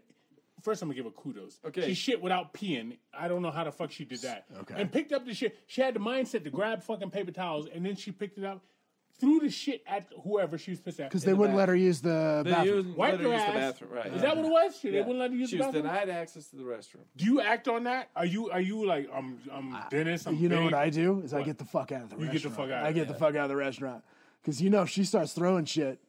First, 0.63 0.83
I'm 0.83 0.89
gonna 0.89 0.97
give 0.97 1.05
her 1.05 1.11
kudos. 1.11 1.59
Okay. 1.67 1.89
She 1.89 1.95
shit 1.95 2.21
without 2.23 2.53
peeing. 2.55 2.97
I 3.13 3.29
don't 3.29 3.43
know 3.43 3.51
how 3.51 3.65
the 3.65 3.73
fuck 3.73 3.91
she 3.91 4.05
did 4.05 4.23
that. 4.23 4.45
Okay. 4.61 4.75
And 4.77 4.91
picked 4.93 5.13
up 5.13 5.25
the 5.27 5.35
shit. 5.35 5.59
She 5.67 5.81
had 5.81 5.95
the 5.95 6.01
mindset 6.01 6.45
to 6.45 6.51
grab 6.51 6.83
fucking 6.83 7.11
paper 7.11 7.31
towels, 7.33 7.67
and 7.73 7.85
then 7.85 7.97
she 7.97 8.11
picked 8.13 8.39
it 8.39 8.45
up, 8.45 8.63
threw 9.19 9.41
the 9.41 9.51
shit 9.51 9.83
at 9.87 10.07
whoever 10.25 10.57
she 10.57 10.71
was 10.71 10.81
pissed 10.81 10.99
at. 11.01 11.11
because 11.11 11.25
they 11.25 11.35
wouldn't 11.35 11.57
let 11.59 11.69
her 11.69 11.77
use 11.77 12.01
the 12.01 12.43
They 12.45 12.51
bathroom. 12.53 12.87
use- 12.89 12.97
Wipe 12.97 13.13
let 13.13 13.21
her 13.21 13.27
her 13.29 13.33
use 13.35 13.43
the 13.43 13.49
ass. 13.49 13.55
bathroom, 13.55 13.91
right? 13.93 14.07
Is 14.15 14.23
that 14.23 14.37
what 14.37 14.47
it 14.47 14.51
was? 14.51 14.81
They 14.83 14.91
Yeah. 14.91 14.99
wouldn't 15.01 15.19
let 15.19 15.31
her 15.31 15.37
use 15.37 15.51
She 15.51 15.57
the 15.57 15.65
was 15.65 15.75
bathroom. 15.75 15.83
denied 15.93 16.09
access 16.09 16.47
to 16.51 16.57
the 16.57 16.63
restroom. 16.63 17.05
Do 17.17 17.25
you 17.27 17.41
act 17.41 17.69
on 17.69 17.85
that? 17.85 18.09
Are 18.17 18.25
you 18.27 18.51
are 18.51 18.61
you 18.61 18.87
like 18.87 19.09
I'm 19.15 19.39
I'm 19.53 19.77
Dennis? 19.91 20.27
I'm 20.27 20.37
You 20.37 20.49
know 20.49 20.57
big. 20.57 20.65
what 20.65 20.75
I 20.75 20.89
do 20.91 21.21
is 21.21 21.35
I 21.35 21.43
get 21.43 21.59
the 21.59 21.65
fuck 21.67 21.93
out 21.93 22.03
of 22.05 22.11
the 22.11 22.17
You 22.17 22.23
restaurant. 22.27 22.43
get 22.43 22.49
the 22.51 22.57
fuck 22.57 22.71
out 22.71 22.85
I 22.85 22.89
of 22.89 22.95
get 22.95 23.09
the 23.09 23.15
fuck 23.15 23.35
out 23.37 23.45
of 23.45 23.49
the 23.51 23.57
restaurant 23.57 24.05
because 24.43 24.63
you 24.63 24.71
know 24.71 24.83
if 24.83 24.89
she 24.89 25.05
starts 25.05 25.33
throwing 25.35 25.65
shit, 25.67 26.01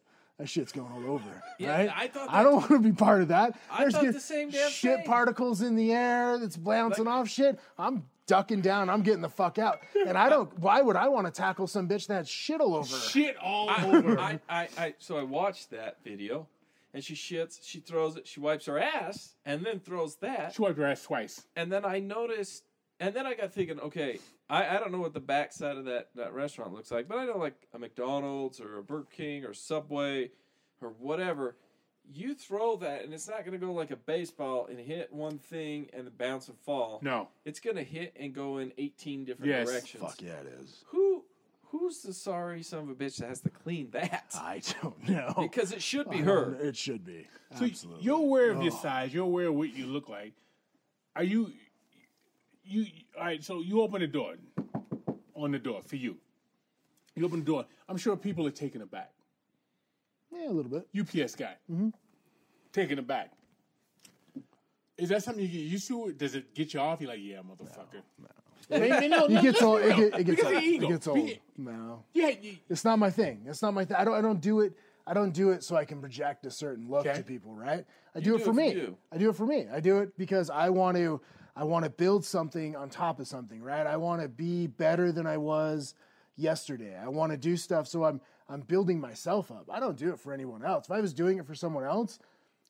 that 0.42 0.48
shit's 0.50 0.72
going 0.72 0.92
all 0.92 1.14
over. 1.14 1.44
Yeah, 1.60 1.72
right? 1.78 1.92
I 1.96 2.08
thought 2.08 2.28
I 2.32 2.42
don't 2.44 2.56
want 2.56 2.70
to 2.70 2.80
be 2.80 2.92
part 2.92 3.22
of 3.22 3.28
that. 3.28 3.56
I 3.72 3.90
thought 3.90 4.02
get 4.02 4.14
the 4.14 4.20
same 4.20 4.50
damn 4.50 4.70
shit 4.72 4.98
thing. 4.98 5.06
particles 5.06 5.62
in 5.62 5.76
the 5.76 5.92
air 5.94 6.40
that's 6.40 6.58
bouncing 6.58 7.06
Like- 7.06 7.14
off 7.14 7.30
shit. 7.30 7.60
I'm 7.78 8.06
ducking 8.26 8.62
down. 8.62 8.90
I'm 8.90 9.04
getting 9.04 9.22
the 9.22 9.30
fuck 9.30 9.60
out. 9.60 9.80
And 10.08 10.18
I 10.18 10.30
don't. 10.30 10.58
Why 10.60 10.82
would 10.82 10.96
I 10.96 11.08
want 11.10 11.28
to 11.28 11.32
tackle 11.32 11.68
some 11.68 11.88
bitch 11.88 12.08
that 12.08 12.28
shit 12.28 12.60
all 12.60 12.74
over? 12.76 12.88
Shit 12.88 13.38
all 13.38 13.70
over. 13.70 14.18
I, 14.20 14.40
I, 14.50 14.68
I, 14.78 14.94
so 14.98 15.18
I 15.18 15.24
watched 15.24 15.70
that 15.72 15.98
video, 16.04 16.48
and 16.94 17.04
she 17.04 17.14
shits, 17.14 17.60
she 17.64 17.80
throws 17.80 18.16
it, 18.18 18.28
she 18.28 18.40
wipes 18.40 18.66
her 18.66 18.80
ass, 18.80 19.36
and 19.46 19.64
then 19.66 19.80
throws 19.80 20.16
that, 20.18 20.54
She 20.56 20.62
wiped 20.62 20.78
her 20.80 20.86
ass 20.88 21.04
twice. 21.04 21.46
and 21.56 21.72
then 21.72 21.86
I 21.86 22.00
noticed, 22.00 22.64
and 23.00 23.14
then 23.14 23.26
I 23.28 23.34
got 23.36 23.52
thinking, 23.54 23.80
okay, 23.80 24.20
I, 24.52 24.76
I 24.76 24.80
don't 24.80 24.92
know 24.92 25.00
what 25.00 25.14
the 25.14 25.22
backside 25.22 25.78
of 25.78 25.86
that, 25.86 26.10
that 26.16 26.34
restaurant 26.34 26.74
looks 26.74 26.92
like, 26.92 27.08
but 27.08 27.18
I 27.18 27.26
know 27.26 27.38
like 27.38 27.56
a 27.74 27.80
McDonald's 27.80 28.60
or 28.60 28.78
a 28.80 28.84
Burger 28.84 29.08
King 29.10 29.46
or 29.46 29.54
Subway 29.54 30.32
or 30.82 30.90
whatever. 31.00 31.56
You 32.14 32.36
throw 32.36 32.76
that, 32.78 33.04
and 33.06 33.14
it's 33.14 33.30
not 33.30 33.46
going 33.46 33.58
to 33.58 33.66
go 33.66 33.72
like 33.72 33.92
a 33.92 33.96
baseball 33.96 34.66
and 34.70 34.78
hit 34.78 35.14
one 35.14 35.38
thing 35.38 35.88
and 35.94 36.06
then 36.06 36.14
bounce 36.18 36.50
and 36.50 36.58
fall. 36.60 37.00
No. 37.02 37.30
It's 37.46 37.62
going 37.62 37.78
to 37.78 37.84
hit 37.84 38.14
and 38.20 38.34
go 38.34 38.58
in 38.58 38.74
18 38.78 39.24
different 39.24 39.50
Yes. 39.50 39.70
directions. 39.70 40.04
Fuck 40.04 40.22
yeah, 40.22 40.32
it 40.34 40.52
is. 40.62 40.84
Who, 40.88 41.24
who's 41.68 42.02
the 42.02 42.12
sorry 42.14 42.64
son 42.64 42.80
of 42.80 42.90
a 42.90 42.96
bitch 42.96 43.18
that 43.18 43.30
has 43.30 43.40
to 43.42 43.50
clean 43.50 43.92
that? 43.92 44.26
I 44.36 44.62
don't 44.82 45.08
know. 45.08 45.34
Because 45.40 45.72
it 45.72 45.82
should 45.82 46.10
be 46.10 46.18
I 46.18 46.24
her. 46.24 46.56
It 46.56 46.76
should 46.76 47.06
be. 47.06 47.28
So 47.58 47.64
Absolutely. 47.66 48.04
you're 48.04 48.18
aware 48.18 48.52
of 48.52 48.62
your 48.62 48.72
size. 48.74 49.14
You're 49.14 49.24
aware 49.26 49.48
of 49.48 49.56
what 49.56 49.74
you 49.74 49.86
look 49.86 50.10
like. 50.10 50.34
Are 51.16 51.24
you? 51.24 51.52
You 52.72 52.86
all 53.18 53.26
right? 53.26 53.44
So 53.44 53.62
you 53.62 53.82
open 53.82 54.02
the 54.02 54.08
door. 54.08 54.36
On 55.36 55.52
the 55.52 55.60
door 55.60 55.82
for 55.82 55.96
you. 55.96 56.18
You 57.16 57.26
open 57.26 57.40
the 57.40 57.46
door. 57.46 57.66
I'm 57.90 57.98
sure 57.98 58.16
people 58.16 58.46
are 58.48 58.52
taken 58.52 58.82
aback. 58.82 59.12
yeah, 60.32 60.48
a 60.48 60.52
little 60.52 60.72
bit. 60.72 60.88
UPS 60.98 61.36
guy. 61.36 61.56
Mm-hmm. 61.72 61.90
Taken 62.72 63.00
aback. 63.00 63.32
Is 64.98 65.10
that 65.10 65.24
something 65.24 65.44
you 65.44 65.50
get 65.50 65.58
used 65.72 65.88
to? 65.88 66.12
Does 66.14 66.36
it 66.36 66.54
get 66.54 66.74
you 66.74 66.80
off? 66.80 67.02
You're 67.02 67.10
like, 67.10 67.20
yeah, 67.22 67.38
motherfucker. 67.38 68.02
Wait, 68.70 69.10
no, 69.10 69.28
no, 69.28 69.38
It 69.38 69.42
gets 69.42 69.62
old. 69.62 69.82
It, 69.82 69.96
get, 69.96 70.20
it 70.20 70.24
gets 70.26 70.44
old. 70.44 70.54
It 70.64 70.80
gets 70.88 71.08
old. 71.08 71.30
No. 71.58 72.04
Yeah, 72.14 72.30
you- 72.42 72.58
It's 72.70 72.86
not 72.86 73.00
my 73.00 73.10
thing. 73.10 73.44
It's 73.48 73.62
not 73.62 73.74
my 73.74 73.84
thing. 73.84 73.98
I 73.98 74.06
don't. 74.06 74.14
I 74.16 74.22
don't 74.22 74.40
do 74.40 74.60
it. 74.62 74.74
I 75.08 75.14
don't 75.16 75.34
do 75.34 75.50
it 75.50 75.64
so 75.64 75.76
I 75.76 75.84
can 75.84 76.00
project 76.00 76.46
a 76.46 76.52
certain 76.52 76.88
look 76.88 77.06
Okay. 77.08 77.18
to 77.18 77.24
people, 77.24 77.54
right? 77.56 77.84
I 78.16 78.20
do, 78.20 78.26
do 78.26 78.36
it 78.36 78.36
it 78.36 78.40
for 78.42 78.46
for 78.46 78.54
me. 78.54 78.72
you. 78.74 78.98
I 79.12 79.18
do 79.18 79.30
it 79.30 79.36
for 79.36 79.48
me. 79.48 79.66
I 79.74 79.80
do 79.80 79.98
it 80.00 80.16
because 80.18 80.50
I 80.52 80.70
want 80.70 80.96
to. 80.98 81.20
I 81.62 81.64
want 81.64 81.86
to 81.86 81.92
build 81.92 82.26
something 82.26 82.76
on 82.76 82.90
top 82.90 83.20
of 83.20 83.28
something, 83.28 83.62
right? 83.62 83.86
I 83.86 83.96
want 83.96 84.20
to 84.24 84.28
be 84.28 84.66
better 84.66 85.12
than 85.12 85.28
I 85.28 85.38
was 85.38 85.94
yesterday. 86.36 86.98
I 86.98 87.08
want 87.08 87.34
to 87.34 87.38
do 87.38 87.56
stuff 87.56 87.88
so 87.88 88.04
I'm 88.04 88.20
I'm 88.50 88.62
building 88.62 89.00
myself 89.00 89.52
up. 89.52 89.70
I 89.72 89.80
don't 89.80 89.96
do 89.96 90.10
it 90.10 90.20
for 90.20 90.34
anyone 90.34 90.66
else. 90.66 90.86
If 90.86 90.92
I 90.92 91.02
was 91.02 91.14
doing 91.14 91.38
it 91.38 91.46
for 91.46 91.54
someone 91.54 91.84
else, 91.84 92.18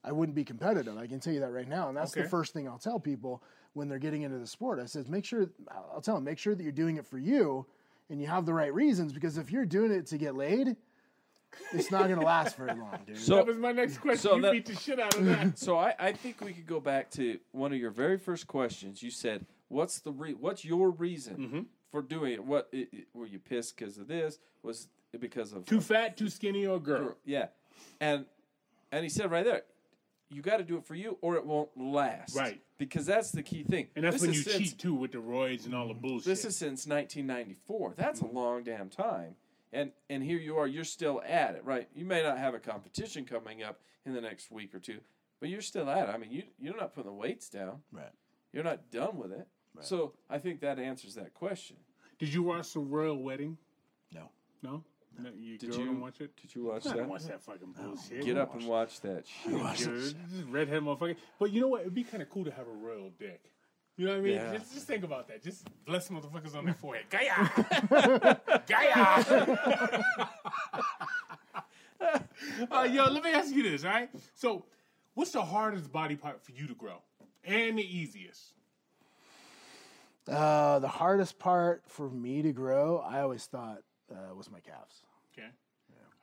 I 0.03 0.11
wouldn't 0.11 0.35
be 0.35 0.43
competitive. 0.43 0.97
I 0.97 1.07
can 1.07 1.21
tell 1.21 1.31
you 1.31 1.39
that 1.39 1.53
right 1.53 1.69
now. 1.69 1.87
And 1.87 1.95
that's 1.95 2.11
the 2.11 2.25
first 2.25 2.51
thing 2.51 2.67
I'll 2.67 2.77
tell 2.77 2.99
people 2.99 3.41
when 3.71 3.87
they're 3.87 3.97
getting 3.97 4.23
into 4.23 4.39
the 4.39 4.45
sport. 4.45 4.77
I 4.77 4.85
says, 4.87 5.07
make 5.07 5.23
sure 5.23 5.49
I'll 5.69 6.01
tell 6.01 6.15
them, 6.15 6.25
make 6.25 6.37
sure 6.37 6.53
that 6.53 6.61
you're 6.61 6.73
doing 6.73 6.97
it 6.97 7.05
for 7.05 7.17
you 7.17 7.65
and 8.09 8.19
you 8.19 8.27
have 8.27 8.45
the 8.45 8.53
right 8.53 8.73
reasons 8.73 9.13
because 9.13 9.37
if 9.37 9.51
you're 9.51 9.65
doing 9.65 9.91
it 9.93 10.05
to 10.07 10.17
get 10.17 10.35
laid, 10.35 10.75
it's 11.73 11.91
not 11.91 12.07
going 12.07 12.19
to 12.19 12.25
last 12.25 12.55
very 12.57 12.73
long, 12.75 12.99
dude. 13.05 13.17
So 13.17 13.35
that 13.35 13.45
was 13.45 13.57
my 13.57 13.71
next 13.71 13.97
question. 13.97 14.19
so 14.21 14.35
you 14.35 14.41
that- 14.43 14.51
beat 14.53 14.65
the 14.65 14.75
shit 14.75 14.99
out 14.99 15.15
of 15.17 15.25
that. 15.25 15.57
so 15.59 15.77
I, 15.77 15.93
I 15.99 16.11
think 16.13 16.41
we 16.41 16.53
could 16.53 16.67
go 16.67 16.79
back 16.79 17.09
to 17.11 17.39
one 17.51 17.71
of 17.73 17.79
your 17.79 17.91
very 17.91 18.17
first 18.17 18.47
questions. 18.47 19.01
You 19.03 19.11
said, 19.11 19.45
"What's 19.67 19.99
the 19.99 20.11
re- 20.11 20.33
What's 20.33 20.63
your 20.65 20.89
reason 20.91 21.35
Mm-hmm. 21.37 21.59
for 21.91 22.01
doing 22.01 22.33
it? 22.33 22.43
What 22.43 22.69
i 22.73 22.87
i- 22.93 23.03
were 23.13 23.25
you 23.27 23.39
pissed 23.39 23.75
because 23.77 23.97
of 23.97 24.07
this? 24.07 24.39
Was 24.63 24.87
it 25.13 25.19
because 25.21 25.53
of 25.53 25.65
too 25.65 25.81
fat, 25.81 26.17
too 26.17 26.29
skinny, 26.29 26.65
or 26.67 26.79
girl? 26.79 27.15
Yeah, 27.25 27.47
and 27.99 28.25
and 28.91 29.03
he 29.03 29.09
said 29.09 29.31
right 29.31 29.43
there, 29.45 29.63
you 30.29 30.41
got 30.41 30.57
to 30.57 30.63
do 30.63 30.77
it 30.77 30.85
for 30.85 30.95
you, 30.95 31.17
or 31.21 31.35
it 31.35 31.45
won't 31.45 31.69
last. 31.77 32.35
Right. 32.35 32.61
Because 32.77 33.05
that's 33.05 33.31
the 33.31 33.43
key 33.43 33.63
thing. 33.63 33.87
And 33.95 34.03
that's 34.03 34.15
This 34.15 34.21
when 34.21 34.29
is 34.31 34.37
you 34.37 34.43
since- 34.51 34.57
cheat 34.71 34.79
too 34.79 34.95
with 34.95 35.11
the 35.11 35.19
roids 35.19 35.65
and 35.65 35.75
all 35.75 35.87
the 35.87 35.93
bullshit. 35.93 36.25
This 36.25 36.45
is 36.45 36.55
since 36.55 36.87
1994. 36.87 37.93
That's 37.95 38.21
a 38.21 38.25
long 38.25 38.63
damn 38.63 38.89
time. 38.89 39.35
And 39.73 39.91
and 40.09 40.21
here 40.21 40.37
you 40.37 40.57
are, 40.57 40.67
you're 40.67 40.83
still 40.83 41.21
at 41.25 41.55
it, 41.55 41.63
right? 41.63 41.87
You 41.95 42.05
may 42.05 42.21
not 42.21 42.37
have 42.37 42.53
a 42.53 42.59
competition 42.59 43.25
coming 43.25 43.63
up 43.63 43.79
in 44.05 44.13
the 44.13 44.21
next 44.21 44.51
week 44.51 44.75
or 44.75 44.79
two, 44.79 44.99
but 45.39 45.49
you're 45.49 45.61
still 45.61 45.89
at 45.89 46.09
it. 46.09 46.11
I 46.13 46.17
mean, 46.17 46.31
you 46.31 46.43
you're 46.59 46.75
not 46.75 46.93
putting 46.93 47.11
the 47.11 47.15
weights 47.17 47.49
down. 47.49 47.81
Right. 47.91 48.11
You're 48.51 48.63
not 48.65 48.91
done 48.91 49.17
with 49.17 49.31
it. 49.31 49.47
So 49.79 50.13
I 50.29 50.37
think 50.37 50.59
that 50.61 50.77
answers 50.79 51.15
that 51.15 51.33
question. 51.33 51.77
Did 52.19 52.33
you 52.33 52.43
watch 52.43 52.73
the 52.73 52.81
royal 52.81 53.17
wedding? 53.23 53.57
No. 54.13 54.29
No. 54.61 54.83
No, 55.17 55.29
you 55.37 55.57
Did 55.57 55.75
you 55.75 55.91
watch 55.93 56.21
it? 56.21 56.35
Did 56.37 56.55
you 56.55 56.65
watch 56.65 56.87
I 56.87 56.97
that? 56.97 57.07
watch 57.07 57.23
that 57.25 57.41
fucking 57.41 57.73
bullshit. 57.77 58.25
Get 58.25 58.37
up 58.37 58.53
and 58.55 58.65
watch 58.67 59.01
that 59.01 59.25
shit. 59.27 60.15
Dude, 60.31 60.49
redhead 60.49 60.83
motherfucker. 60.83 61.15
But 61.39 61.51
you 61.51 61.61
know 61.61 61.67
what? 61.67 61.81
It'd 61.81 61.93
be 61.93 62.03
kind 62.03 62.21
of 62.23 62.29
cool 62.29 62.45
to 62.45 62.51
have 62.51 62.67
a 62.67 62.71
royal 62.71 63.11
dick. 63.19 63.51
You 64.01 64.07
know 64.07 64.13
what 64.13 64.21
I 64.21 64.23
mean? 64.23 64.33
Yeah. 64.33 64.57
Just, 64.57 64.73
just 64.73 64.87
think 64.87 65.03
about 65.03 65.27
that. 65.27 65.43
Just 65.43 65.67
bless 65.85 66.09
motherfuckers 66.09 66.55
on 66.55 66.65
their 66.65 66.73
forehead. 66.73 67.05
Gaia! 67.11 67.47
Gaia! 68.67 70.03
uh, 72.71 72.87
yo, 72.91 73.05
let 73.11 73.23
me 73.23 73.29
ask 73.29 73.53
you 73.53 73.61
this, 73.61 73.85
all 73.85 73.91
right? 73.91 74.09
So, 74.33 74.65
what's 75.13 75.29
the 75.29 75.43
hardest 75.43 75.91
body 75.91 76.15
part 76.15 76.43
for 76.43 76.51
you 76.51 76.65
to 76.65 76.73
grow? 76.73 77.03
And 77.43 77.77
the 77.77 77.83
easiest? 77.83 78.53
Uh, 80.27 80.79
the 80.79 80.87
hardest 80.87 81.37
part 81.37 81.83
for 81.85 82.09
me 82.09 82.41
to 82.41 82.51
grow, 82.51 83.05
I 83.07 83.21
always 83.21 83.45
thought, 83.45 83.83
uh, 84.11 84.33
was 84.33 84.49
my 84.49 84.61
calves. 84.61 85.03
Okay. 85.31 85.49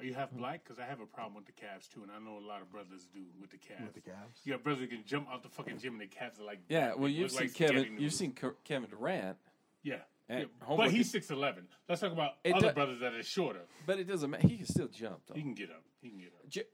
Are 0.01 0.05
you 0.05 0.15
half 0.15 0.31
black? 0.31 0.62
Because 0.65 0.79
I 0.79 0.85
have 0.85 1.01
a 1.01 1.07
problem 1.07 1.35
with 1.35 1.47
the 1.47 1.53
calves 1.53 1.89
too, 1.89 2.03
and 2.03 2.12
I 2.12 2.19
know 2.19 2.39
a 2.39 2.47
lot 2.47 2.62
of 2.62 2.70
brothers 2.70 3.07
do 3.12 3.20
with 3.41 3.51
the 3.51 3.57
calves. 3.59 3.83
With 3.83 3.95
the 3.95 4.01
calves? 4.11 4.41
You 4.45 4.53
got 4.53 4.62
brothers 4.62 4.81
that 4.83 4.91
can 4.91 5.05
jump 5.05 5.29
out 5.33 5.43
the 5.43 5.49
fucking 5.49 5.79
gym 5.79 5.93
and 5.95 6.01
their 6.01 6.09
calves 6.09 6.39
are 6.41 6.45
like 6.45 6.61
Yeah, 6.69 6.95
well, 6.97 7.09
you've 7.09 7.31
seen 7.33 7.41
like 7.41 7.51
spaghetti 7.51 7.75
Kevin. 7.85 7.99
You've 8.01 8.12
seen 8.12 8.35
Kevin 8.65 8.89
Durant, 8.91 9.37
Yeah. 9.83 9.97
Yeah. 10.31 10.45
But 10.69 10.91
he's 10.91 11.11
six 11.11 11.31
eleven. 11.31 11.66
Let's 11.89 12.03
talk 12.03 12.12
about 12.12 12.35
It 12.45 12.53
other 12.55 12.69
do- 12.69 12.75
brothers 12.75 13.01
that 13.01 13.15
are 13.15 13.23
shorter. 13.23 13.62
but 13.87 13.99
it 13.99 14.05
doesn't 14.05 14.29
matter. 14.31 14.47
He 14.47 14.59
can 14.59 14.66
still 14.66 14.89
jump 14.89 15.20
though. 15.27 15.35
He 15.35 15.41
can 15.43 15.55
get 15.55 15.70
up. 15.70 15.83
He 16.03 16.11
can 16.11 16.19
get 16.19 16.29
up. 16.39 16.49
J- 16.49 16.65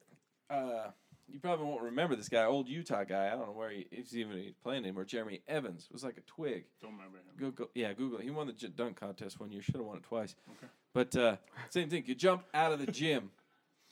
uh, 0.50 0.90
you 1.28 1.38
probably 1.40 1.66
won't 1.66 1.82
remember 1.82 2.16
this 2.16 2.28
guy, 2.28 2.44
old 2.44 2.68
Utah 2.68 3.04
guy. 3.04 3.26
I 3.26 3.30
don't 3.30 3.46
know 3.46 3.52
where 3.52 3.70
he, 3.70 3.86
he's 3.90 4.16
even 4.16 4.36
he's 4.38 4.54
playing 4.62 4.84
anymore. 4.84 5.04
Jeremy 5.04 5.42
Evans 5.48 5.88
was 5.92 6.04
like 6.04 6.16
a 6.18 6.22
twig. 6.22 6.64
Don't 6.82 6.92
remember 6.92 7.18
him. 7.18 7.24
Google, 7.36 7.70
yeah, 7.74 7.92
Google. 7.92 8.18
it. 8.18 8.24
He 8.24 8.30
won 8.30 8.46
the 8.46 8.52
j- 8.52 8.68
dunk 8.68 8.98
contest 9.00 9.40
one 9.40 9.50
year. 9.50 9.62
Should 9.62 9.76
have 9.76 9.84
won 9.84 9.96
it 9.98 10.02
twice. 10.04 10.34
Okay. 10.50 10.66
But 10.92 11.16
uh, 11.16 11.36
same 11.70 11.88
thing. 11.88 12.04
You 12.06 12.14
jump 12.14 12.44
out 12.52 12.72
of 12.72 12.84
the 12.84 12.90
gym. 12.90 13.30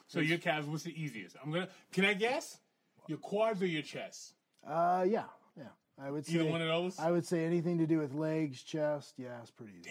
So 0.09 0.21
your 0.21 0.37
calves, 0.37 0.67
what's 0.67 0.83
the 0.83 0.93
easiest? 1.03 1.37
I'm 1.43 1.51
gonna. 1.51 1.69
Can 1.91 2.05
I 2.05 2.13
guess? 2.13 2.59
Your 3.07 3.17
quads 3.17 3.63
or 3.63 3.67
your 3.67 3.81
chest? 3.81 4.35
Uh, 4.67 5.07
yeah, 5.09 5.23
yeah. 5.57 5.65
I 5.99 6.11
would 6.11 6.27
say 6.27 6.35
Either 6.35 6.45
one 6.51 6.61
of 6.61 6.69
those. 6.69 6.99
I 6.99 7.11
would 7.11 7.25
say 7.25 7.47
anything 7.47 7.79
to 7.79 7.87
do 7.87 7.97
with 7.99 8.13
legs, 8.13 8.63
chest. 8.63 9.15
Yeah, 9.17 9.39
it's 9.41 9.51
pretty 9.51 9.73
easy. 9.81 9.91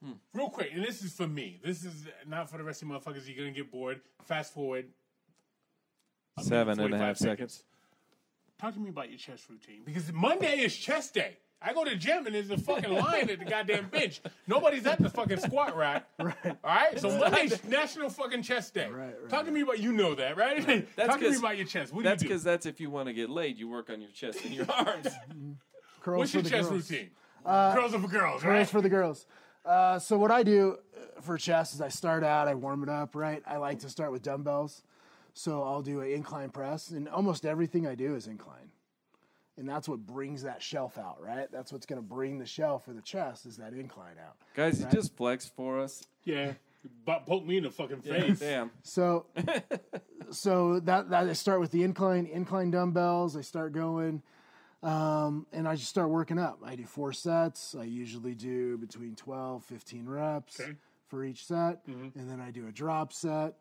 for 0.00 0.06
me. 0.06 0.14
Real 0.32 0.48
quick, 0.48 0.70
and 0.72 0.82
this 0.82 1.02
is 1.02 1.12
for 1.12 1.26
me. 1.26 1.60
This 1.62 1.84
is 1.84 2.06
not 2.26 2.48
for 2.48 2.56
the 2.56 2.64
rest 2.64 2.80
of 2.80 2.88
you 2.88 2.94
motherfuckers. 2.94 3.26
You're 3.26 3.36
gonna 3.36 3.50
get 3.54 3.70
bored. 3.70 4.00
Fast 4.22 4.54
forward. 4.54 4.86
A 6.36 6.40
minute, 6.40 6.48
Seven 6.48 6.70
and 6.72 6.80
a 6.80 6.82
45 6.84 7.00
half 7.00 7.16
seconds. 7.16 7.62
Talk 8.58 8.74
to 8.74 8.80
me 8.80 8.90
about 8.90 9.08
your 9.10 9.18
chest 9.18 9.44
routine 9.50 9.82
because 9.84 10.12
Monday 10.12 10.60
is 10.60 10.74
chest 10.76 11.14
day. 11.14 11.36
I 11.66 11.72
go 11.72 11.82
to 11.84 11.90
the 11.90 11.96
gym 11.96 12.26
and 12.26 12.34
there's 12.34 12.50
a 12.50 12.58
fucking 12.58 12.92
line 12.94 13.30
at 13.30 13.38
the 13.38 13.44
goddamn 13.44 13.88
bench. 13.88 14.20
Nobody's 14.46 14.86
at 14.86 15.00
the 15.00 15.08
fucking 15.08 15.38
squat 15.38 15.76
rack. 15.76 16.06
Right. 16.18 16.34
All 16.44 16.54
right. 16.64 16.98
So 17.00 17.18
Monday's 17.18 17.64
National 17.64 18.10
fucking 18.10 18.42
Chest 18.42 18.74
Day. 18.74 18.86
Right, 18.88 19.06
right, 19.20 19.28
Talk 19.30 19.46
to 19.46 19.50
me 19.50 19.62
about 19.62 19.78
you 19.78 19.92
know 19.92 20.14
that, 20.14 20.36
right? 20.36 20.86
That's 20.96 21.08
Talk 21.08 21.20
to 21.20 21.30
me 21.30 21.36
about 21.36 21.56
your 21.56 21.66
chest. 21.66 21.92
What 21.92 22.04
That's 22.04 22.20
do 22.20 22.26
you 22.26 22.28
do? 22.28 22.34
because 22.34 22.44
that's 22.44 22.66
if 22.66 22.80
you 22.80 22.90
want 22.90 23.08
to 23.08 23.12
get 23.14 23.30
laid, 23.30 23.58
you 23.58 23.68
work 23.68 23.90
on 23.90 24.00
your 24.00 24.10
chest 24.10 24.44
and 24.44 24.54
your 24.54 24.66
arms. 24.70 25.08
Curls 26.00 26.18
What's 26.18 26.30
for 26.32 26.38
your 26.38 26.44
chest 26.50 26.70
girls. 26.70 26.90
routine? 26.90 27.10
Girls 27.44 27.94
are 27.94 27.98
for 28.00 28.08
girls, 28.08 28.44
right? 28.44 28.58
Curls 28.58 28.70
for 28.70 28.80
the 28.82 28.88
girls. 28.88 29.26
Uh, 29.64 29.98
so 29.98 30.18
what 30.18 30.30
I 30.30 30.42
do 30.42 30.76
uh, 30.96 31.20
for 31.22 31.38
chest 31.38 31.74
is 31.74 31.80
I 31.80 31.88
start 31.88 32.22
out, 32.22 32.46
I 32.48 32.54
warm 32.54 32.82
it 32.82 32.88
up, 32.90 33.14
right? 33.14 33.42
I 33.46 33.56
like 33.56 33.78
to 33.80 33.88
start 33.88 34.12
with 34.12 34.22
dumbbells. 34.22 34.82
So 35.34 35.62
I'll 35.64 35.82
do 35.82 36.00
an 36.00 36.10
incline 36.10 36.50
press, 36.50 36.90
and 36.90 37.08
almost 37.08 37.44
everything 37.44 37.86
I 37.86 37.94
do 37.96 38.14
is 38.14 38.26
incline. 38.28 38.70
And 39.56 39.68
that's 39.68 39.88
what 39.88 40.00
brings 40.06 40.42
that 40.42 40.62
shelf 40.62 40.96
out, 40.98 41.20
right? 41.20 41.50
That's 41.52 41.72
what's 41.72 41.86
going 41.86 42.00
to 42.00 42.06
bring 42.06 42.38
the 42.38 42.46
shelf 42.46 42.84
for 42.86 42.92
the 42.92 43.02
chest 43.02 43.44
is 43.46 43.56
that 43.58 43.72
incline 43.72 44.16
out. 44.24 44.36
Guys, 44.54 44.80
you 44.80 44.86
just 44.90 45.16
flexed 45.16 45.54
for 45.54 45.80
us. 45.80 46.04
yeah. 46.24 46.52
But 47.06 47.24
poke 47.24 47.46
me 47.46 47.56
in 47.56 47.62
the 47.64 47.70
fucking 47.70 48.02
Yeah, 48.04 48.12
face. 48.20 48.40
damn. 48.40 48.70
So, 48.82 49.24
so 50.30 50.80
that 50.80 51.08
that 51.10 51.28
I 51.28 51.32
start 51.32 51.60
with 51.60 51.70
the 51.70 51.82
incline 51.82 52.26
incline 52.26 52.70
dumbbells. 52.70 53.36
I 53.36 53.40
start 53.40 53.72
going, 53.72 54.22
um, 54.82 55.46
and 55.52 55.66
I 55.66 55.76
just 55.76 55.88
start 55.88 56.10
working 56.10 56.38
up. 56.38 56.58
I 56.62 56.76
do 56.76 56.84
four 56.84 57.12
sets. 57.14 57.74
I 57.78 57.84
usually 57.84 58.34
do 58.34 58.76
between 58.76 59.14
12, 59.16 59.64
15 59.64 60.06
reps 60.06 60.60
Okay. 60.60 60.72
for 61.06 61.24
each 61.24 61.46
set, 61.46 61.80
and 61.86 62.12
then 62.14 62.38
I 62.40 62.50
do 62.50 62.66
a 62.66 62.72
drop 62.72 63.12
set. 63.14 63.54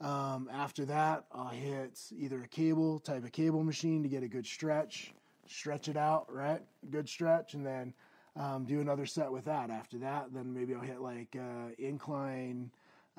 Um, 0.00 0.48
after 0.52 0.84
that, 0.86 1.24
I'll 1.32 1.48
hit 1.48 1.98
either 2.16 2.42
a 2.42 2.48
cable 2.48 3.00
type 3.00 3.24
of 3.24 3.32
cable 3.32 3.64
machine 3.64 4.02
to 4.02 4.08
get 4.08 4.22
a 4.22 4.28
good 4.28 4.46
stretch, 4.46 5.12
stretch 5.46 5.88
it 5.88 5.96
out, 5.96 6.32
right? 6.32 6.62
Good 6.90 7.08
stretch, 7.08 7.54
and 7.54 7.66
then 7.66 7.92
um, 8.36 8.64
do 8.64 8.80
another 8.80 9.06
set 9.06 9.30
with 9.30 9.46
that. 9.46 9.70
After 9.70 9.98
that, 9.98 10.32
then 10.32 10.54
maybe 10.54 10.74
I'll 10.74 10.80
hit 10.80 11.00
like 11.00 11.36
uh, 11.38 11.72
incline 11.78 12.70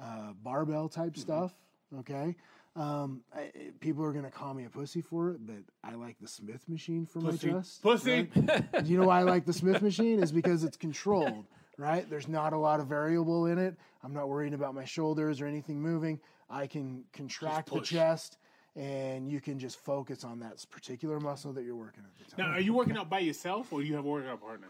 uh, 0.01 0.33
barbell 0.41 0.87
type 0.87 1.17
stuff. 1.17 1.53
Okay. 1.99 2.35
Um, 2.75 3.21
I, 3.35 3.51
people 3.81 4.05
are 4.05 4.13
gonna 4.13 4.31
call 4.31 4.53
me 4.53 4.63
a 4.63 4.69
pussy 4.69 5.01
for 5.01 5.31
it, 5.31 5.45
but 5.45 5.57
I 5.83 5.95
like 5.95 6.17
the 6.21 6.27
Smith 6.27 6.69
machine 6.69 7.05
for 7.05 7.19
Pussy. 7.19 7.47
my 7.47 7.53
chest. 7.53 7.81
Pussy. 7.81 8.29
right? 8.35 8.85
Do 8.85 8.85
you 8.89 8.97
know 8.99 9.07
why 9.07 9.19
I 9.19 9.23
like 9.23 9.45
the 9.45 9.53
Smith 9.53 9.81
machine? 9.81 10.21
Is 10.23 10.31
because 10.31 10.63
it's 10.63 10.77
controlled, 10.77 11.45
right? 11.77 12.09
There's 12.09 12.29
not 12.29 12.53
a 12.53 12.57
lot 12.57 12.79
of 12.79 12.87
variable 12.87 13.47
in 13.47 13.57
it. 13.57 13.75
I'm 14.03 14.13
not 14.13 14.29
worrying 14.29 14.53
about 14.53 14.75
my 14.75 14.85
shoulders 14.85 15.41
or 15.41 15.45
anything 15.47 15.81
moving. 15.81 16.21
I 16.49 16.67
can 16.67 17.03
contract 17.13 17.71
the 17.71 17.81
chest, 17.81 18.37
and 18.75 19.29
you 19.29 19.39
can 19.41 19.59
just 19.59 19.79
focus 19.79 20.23
on 20.23 20.39
that 20.39 20.65
particular 20.71 21.19
muscle 21.19 21.53
that 21.53 21.63
you're 21.63 21.75
working 21.75 22.03
at 22.03 22.25
the 22.27 22.35
time. 22.35 22.51
Now, 22.51 22.57
are 22.57 22.61
you 22.61 22.73
working 22.73 22.97
out 22.97 23.09
by 23.09 23.19
yourself 23.19 23.71
or 23.71 23.81
do 23.81 23.87
you 23.87 23.95
have 23.95 24.05
a 24.05 24.09
workout 24.09 24.41
partner? 24.41 24.67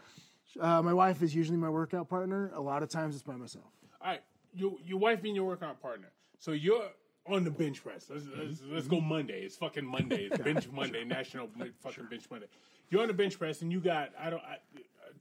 Uh, 0.60 0.82
my 0.82 0.92
wife 0.92 1.22
is 1.22 1.34
usually 1.34 1.58
my 1.58 1.68
workout 1.68 2.08
partner. 2.08 2.50
A 2.54 2.60
lot 2.60 2.82
of 2.82 2.88
times 2.88 3.14
it's 3.14 3.22
by 3.22 3.36
myself. 3.36 3.72
All 4.00 4.08
right, 4.08 4.22
your 4.52 4.72
your 4.84 4.98
wife 4.98 5.22
being 5.22 5.34
your 5.34 5.44
workout 5.44 5.80
partner. 5.80 6.08
So 6.38 6.52
you're 6.52 6.88
on 7.26 7.44
the 7.44 7.50
bench 7.50 7.82
press. 7.84 8.06
Let's, 8.10 8.24
let's, 8.36 8.60
let's 8.66 8.86
go 8.88 9.00
Monday. 9.00 9.42
It's 9.42 9.56
fucking 9.56 9.84
Monday. 9.84 10.24
It's 10.24 10.38
bench 10.42 10.68
Monday, 10.72 11.04
National 11.04 11.48
fucking 11.80 12.06
bench 12.10 12.24
Monday. 12.30 12.46
You're 12.88 13.02
on 13.02 13.08
the 13.08 13.14
bench 13.14 13.38
press 13.38 13.62
and 13.62 13.70
you 13.70 13.80
got 13.80 14.10
I 14.18 14.30
don't 14.30 14.42
I, 14.42 14.56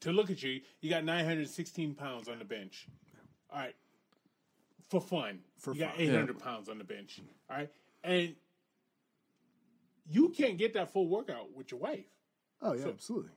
to 0.01 0.11
look 0.11 0.29
at 0.31 0.41
you. 0.41 0.61
You 0.81 0.89
got 0.89 1.03
916 1.03 1.93
pounds 1.95 2.27
on 2.27 2.39
the 2.39 2.45
bench. 2.45 2.87
All 3.51 3.59
right, 3.59 3.75
for 4.89 5.01
fun. 5.01 5.39
For 5.57 5.73
you 5.73 5.81
got 5.81 5.93
fun. 5.95 6.01
800 6.01 6.39
pounds 6.39 6.69
on 6.69 6.77
the 6.77 6.83
bench. 6.83 7.21
All 7.49 7.57
right, 7.57 7.69
and 8.03 8.35
you 10.09 10.29
can't 10.29 10.57
get 10.57 10.73
that 10.73 10.91
full 10.91 11.07
workout 11.07 11.55
with 11.55 11.71
your 11.71 11.79
wife. 11.79 12.05
Oh 12.61 12.73
yeah, 12.73 12.87
absolutely. 12.87 13.31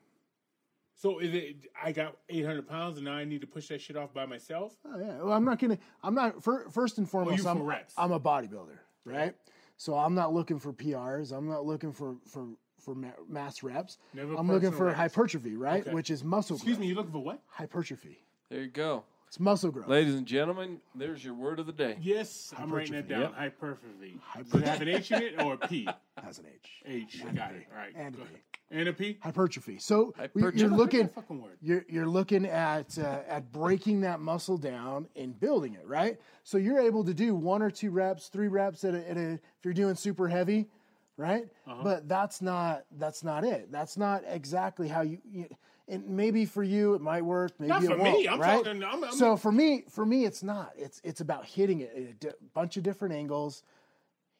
So 0.96 1.18
is 1.18 1.34
it? 1.34 1.66
I 1.82 1.92
got 1.92 2.16
800 2.28 2.66
pounds 2.66 2.96
and 2.96 3.04
now 3.06 3.14
I 3.14 3.24
need 3.24 3.40
to 3.40 3.46
push 3.46 3.68
that 3.68 3.80
shit 3.80 3.96
off 3.96 4.14
by 4.14 4.24
myself. 4.26 4.76
Oh 4.86 4.98
yeah. 4.98 5.18
Well, 5.18 5.32
I'm 5.32 5.44
not 5.44 5.58
gonna. 5.58 5.78
I'm 6.02 6.14
not. 6.14 6.42
fir- 6.42 6.68
First 6.70 6.98
and 6.98 7.08
foremost, 7.08 7.38
you 7.38 7.42
for 7.42 7.50
I'm, 7.50 7.62
reps. 7.62 7.94
I'm 7.96 8.12
a 8.12 8.20
bodybuilder, 8.20 8.78
right? 9.04 9.34
So 9.76 9.96
I'm 9.96 10.14
not 10.14 10.32
looking 10.32 10.58
for 10.58 10.72
PRs. 10.72 11.36
I'm 11.36 11.48
not 11.48 11.66
looking 11.66 11.92
for 11.92 12.16
for 12.26 12.46
for 12.78 12.96
mass 13.28 13.62
reps. 13.62 13.98
Never 14.14 14.34
I'm 14.34 14.48
looking 14.48 14.72
for 14.72 14.86
reps. 14.86 14.96
hypertrophy, 14.96 15.56
right? 15.56 15.82
Okay. 15.82 15.92
Which 15.92 16.10
is 16.10 16.22
muscle. 16.24 16.56
Excuse 16.56 16.76
growth. 16.76 16.80
me, 16.82 16.86
you 16.88 16.94
looking 16.94 17.12
for 17.12 17.18
what? 17.18 17.40
Hypertrophy. 17.48 18.24
There 18.48 18.60
you 18.60 18.68
go. 18.68 19.04
It's 19.32 19.40
muscle 19.40 19.70
growth. 19.70 19.88
Ladies 19.88 20.14
and 20.14 20.26
gentlemen, 20.26 20.78
there's 20.94 21.24
your 21.24 21.32
word 21.32 21.58
of 21.58 21.64
the 21.64 21.72
day. 21.72 21.96
Yes, 22.02 22.52
I'm 22.58 22.70
writing 22.70 22.92
that 22.92 23.08
down. 23.08 23.20
Yep. 23.22 23.34
Hypertrophy. 23.34 24.18
Does 24.36 24.60
it 24.60 24.66
have 24.66 24.82
an 24.82 24.88
H 24.90 25.10
in 25.10 25.22
it 25.22 25.42
or 25.42 25.54
a 25.54 25.56
P? 25.56 25.88
Has 26.22 26.38
an 26.38 26.44
H. 26.54 26.82
H. 26.84 27.24
Got 27.34 27.54
it. 27.54 27.66
All 27.72 27.78
right. 27.78 27.94
And 27.96 28.14
a 28.14 28.18
go 28.18 28.24
P. 28.24 28.28
ahead. 28.28 28.40
And 28.70 28.88
a 28.90 28.92
P. 28.92 29.16
Hypertrophy. 29.22 29.78
So 29.78 30.12
Hypertrophy. 30.18 30.58
you're 30.60 30.68
looking. 30.68 31.08
fucking 31.08 31.40
word? 31.40 31.56
You're, 31.62 31.82
you're 31.88 32.06
looking 32.06 32.44
at 32.44 32.98
uh, 32.98 33.20
at 33.26 33.50
breaking 33.50 34.02
that 34.02 34.20
muscle 34.20 34.58
down 34.58 35.08
and 35.16 35.40
building 35.40 35.76
it, 35.76 35.86
right? 35.86 36.20
So 36.44 36.58
you're 36.58 36.80
able 36.80 37.02
to 37.02 37.14
do 37.14 37.34
one 37.34 37.62
or 37.62 37.70
two 37.70 37.90
reps, 37.90 38.28
three 38.28 38.48
reps 38.48 38.84
at 38.84 38.94
a, 38.94 39.10
at 39.10 39.16
a 39.16 39.30
if 39.32 39.40
you're 39.64 39.72
doing 39.72 39.94
super 39.94 40.28
heavy, 40.28 40.68
right? 41.16 41.46
Uh-huh. 41.66 41.80
But 41.82 42.06
that's 42.06 42.42
not 42.42 42.84
that's 42.98 43.24
not 43.24 43.44
it. 43.44 43.72
That's 43.72 43.96
not 43.96 44.24
exactly 44.26 44.88
how 44.88 45.00
you. 45.00 45.22
you 45.24 45.46
and 45.88 46.08
maybe 46.08 46.44
for 46.44 46.62
you 46.62 46.94
it 46.94 47.00
might 47.00 47.22
work. 47.24 47.52
Maybe 47.58 47.68
Not 47.68 47.82
it 47.84 47.86
for 47.90 47.96
won't, 47.98 48.18
me. 48.20 48.28
I'm 48.28 48.40
right? 48.40 48.64
talking- 48.64 48.82
I'm- 48.82 49.04
I'm- 49.04 49.12
so 49.12 49.36
for 49.36 49.52
me, 49.52 49.84
for 49.88 50.04
me, 50.06 50.24
it's 50.24 50.42
not. 50.42 50.72
It's 50.76 51.00
it's 51.04 51.20
about 51.20 51.44
hitting 51.46 51.80
it 51.80 51.92
at 51.94 52.02
a 52.02 52.12
di- 52.14 52.36
bunch 52.54 52.76
of 52.76 52.82
different 52.82 53.14
angles, 53.14 53.62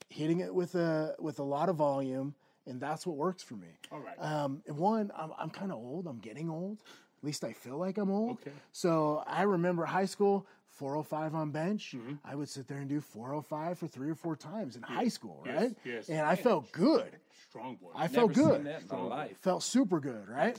hitting 0.08 0.40
it 0.40 0.54
with 0.54 0.74
a 0.74 1.14
with 1.18 1.38
a 1.38 1.42
lot 1.42 1.68
of 1.68 1.76
volume, 1.76 2.34
and 2.66 2.80
that's 2.80 3.06
what 3.06 3.16
works 3.16 3.42
for 3.42 3.54
me. 3.54 3.68
All 3.90 4.00
right. 4.00 4.16
Um, 4.18 4.62
and 4.66 4.76
one, 4.76 5.10
I'm, 5.16 5.32
I'm 5.38 5.50
kind 5.50 5.72
of 5.72 5.78
old. 5.78 6.06
I'm 6.06 6.18
getting 6.18 6.48
old. 6.50 6.78
At 7.18 7.24
least 7.26 7.44
I 7.44 7.52
feel 7.52 7.76
like 7.78 7.98
I'm 7.98 8.10
old. 8.10 8.32
Okay. 8.40 8.50
So 8.72 9.22
I 9.26 9.42
remember 9.42 9.84
high 9.84 10.06
school, 10.06 10.44
405 10.70 11.34
on 11.36 11.50
bench. 11.52 11.94
Mm-hmm. 11.96 12.14
I 12.24 12.34
would 12.34 12.48
sit 12.48 12.66
there 12.66 12.78
and 12.78 12.88
do 12.88 13.00
405 13.00 13.78
for 13.78 13.86
three 13.86 14.10
or 14.10 14.16
four 14.16 14.34
times 14.34 14.74
in 14.74 14.82
high 14.82 15.06
school, 15.08 15.40
right? 15.46 15.72
yes. 15.84 16.08
And 16.08 16.20
I 16.20 16.34
felt 16.34 16.72
good. 16.72 17.10
Strong 17.48 17.76
boy. 17.76 17.90
I 17.94 18.08
felt 18.08 18.30
Never 18.30 18.40
seen 18.40 18.48
good. 18.62 18.66
that 18.66 18.82
in 18.82 18.88
my 18.88 19.02
life. 19.02 19.36
Felt 19.38 19.62
super 19.62 20.00
good, 20.00 20.28
right? 20.28 20.58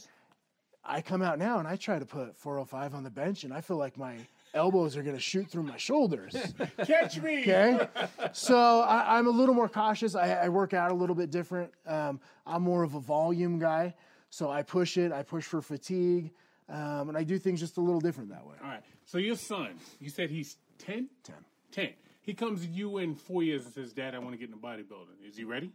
I 0.85 1.01
come 1.01 1.21
out 1.21 1.39
now 1.39 1.59
and 1.59 1.67
I 1.67 1.75
try 1.75 1.97
to 1.97 2.05
put 2.05 2.35
405 2.35 2.93
on 2.93 3.03
the 3.03 3.09
bench, 3.09 3.43
and 3.43 3.53
I 3.53 3.61
feel 3.61 3.77
like 3.77 3.97
my 3.97 4.17
elbows 4.53 4.97
are 4.97 5.03
going 5.03 5.15
to 5.15 5.21
shoot 5.21 5.49
through 5.49 5.63
my 5.63 5.77
shoulders. 5.77 6.35
Catch 6.85 7.21
me. 7.21 7.41
Okay, 7.41 7.87
so 8.33 8.81
I, 8.81 9.17
I'm 9.17 9.27
a 9.27 9.31
little 9.31 9.55
more 9.55 9.69
cautious. 9.69 10.15
I, 10.15 10.31
I 10.31 10.49
work 10.49 10.73
out 10.73 10.91
a 10.91 10.93
little 10.93 11.15
bit 11.15 11.31
different. 11.31 11.71
Um, 11.87 12.19
I'm 12.45 12.61
more 12.61 12.83
of 12.83 12.95
a 12.95 12.99
volume 12.99 13.59
guy, 13.59 13.95
so 14.29 14.49
I 14.51 14.61
push 14.61 14.97
it. 14.97 15.11
I 15.11 15.23
push 15.23 15.45
for 15.45 15.61
fatigue, 15.61 16.31
um, 16.69 17.09
and 17.09 17.17
I 17.17 17.23
do 17.23 17.39
things 17.39 17.59
just 17.59 17.77
a 17.77 17.81
little 17.81 18.01
different 18.01 18.29
that 18.29 18.45
way. 18.45 18.55
All 18.61 18.69
right. 18.69 18.83
So 19.05 19.17
your 19.17 19.35
son, 19.35 19.75
you 19.99 20.09
said 20.09 20.29
he's 20.29 20.57
10? 20.79 21.09
Ten. 21.23 21.35
10. 21.71 21.89
He 22.21 22.33
comes 22.33 22.61
to 22.61 22.67
you 22.67 22.99
in 22.99 23.15
four 23.15 23.43
years 23.43 23.65
and 23.65 23.73
says, 23.73 23.93
Dad, 23.93 24.15
I 24.15 24.19
want 24.19 24.31
to 24.31 24.37
get 24.37 24.49
into 24.49 24.57
bodybuilding. 24.57 25.27
Is 25.27 25.35
he 25.35 25.43
ready? 25.43 25.71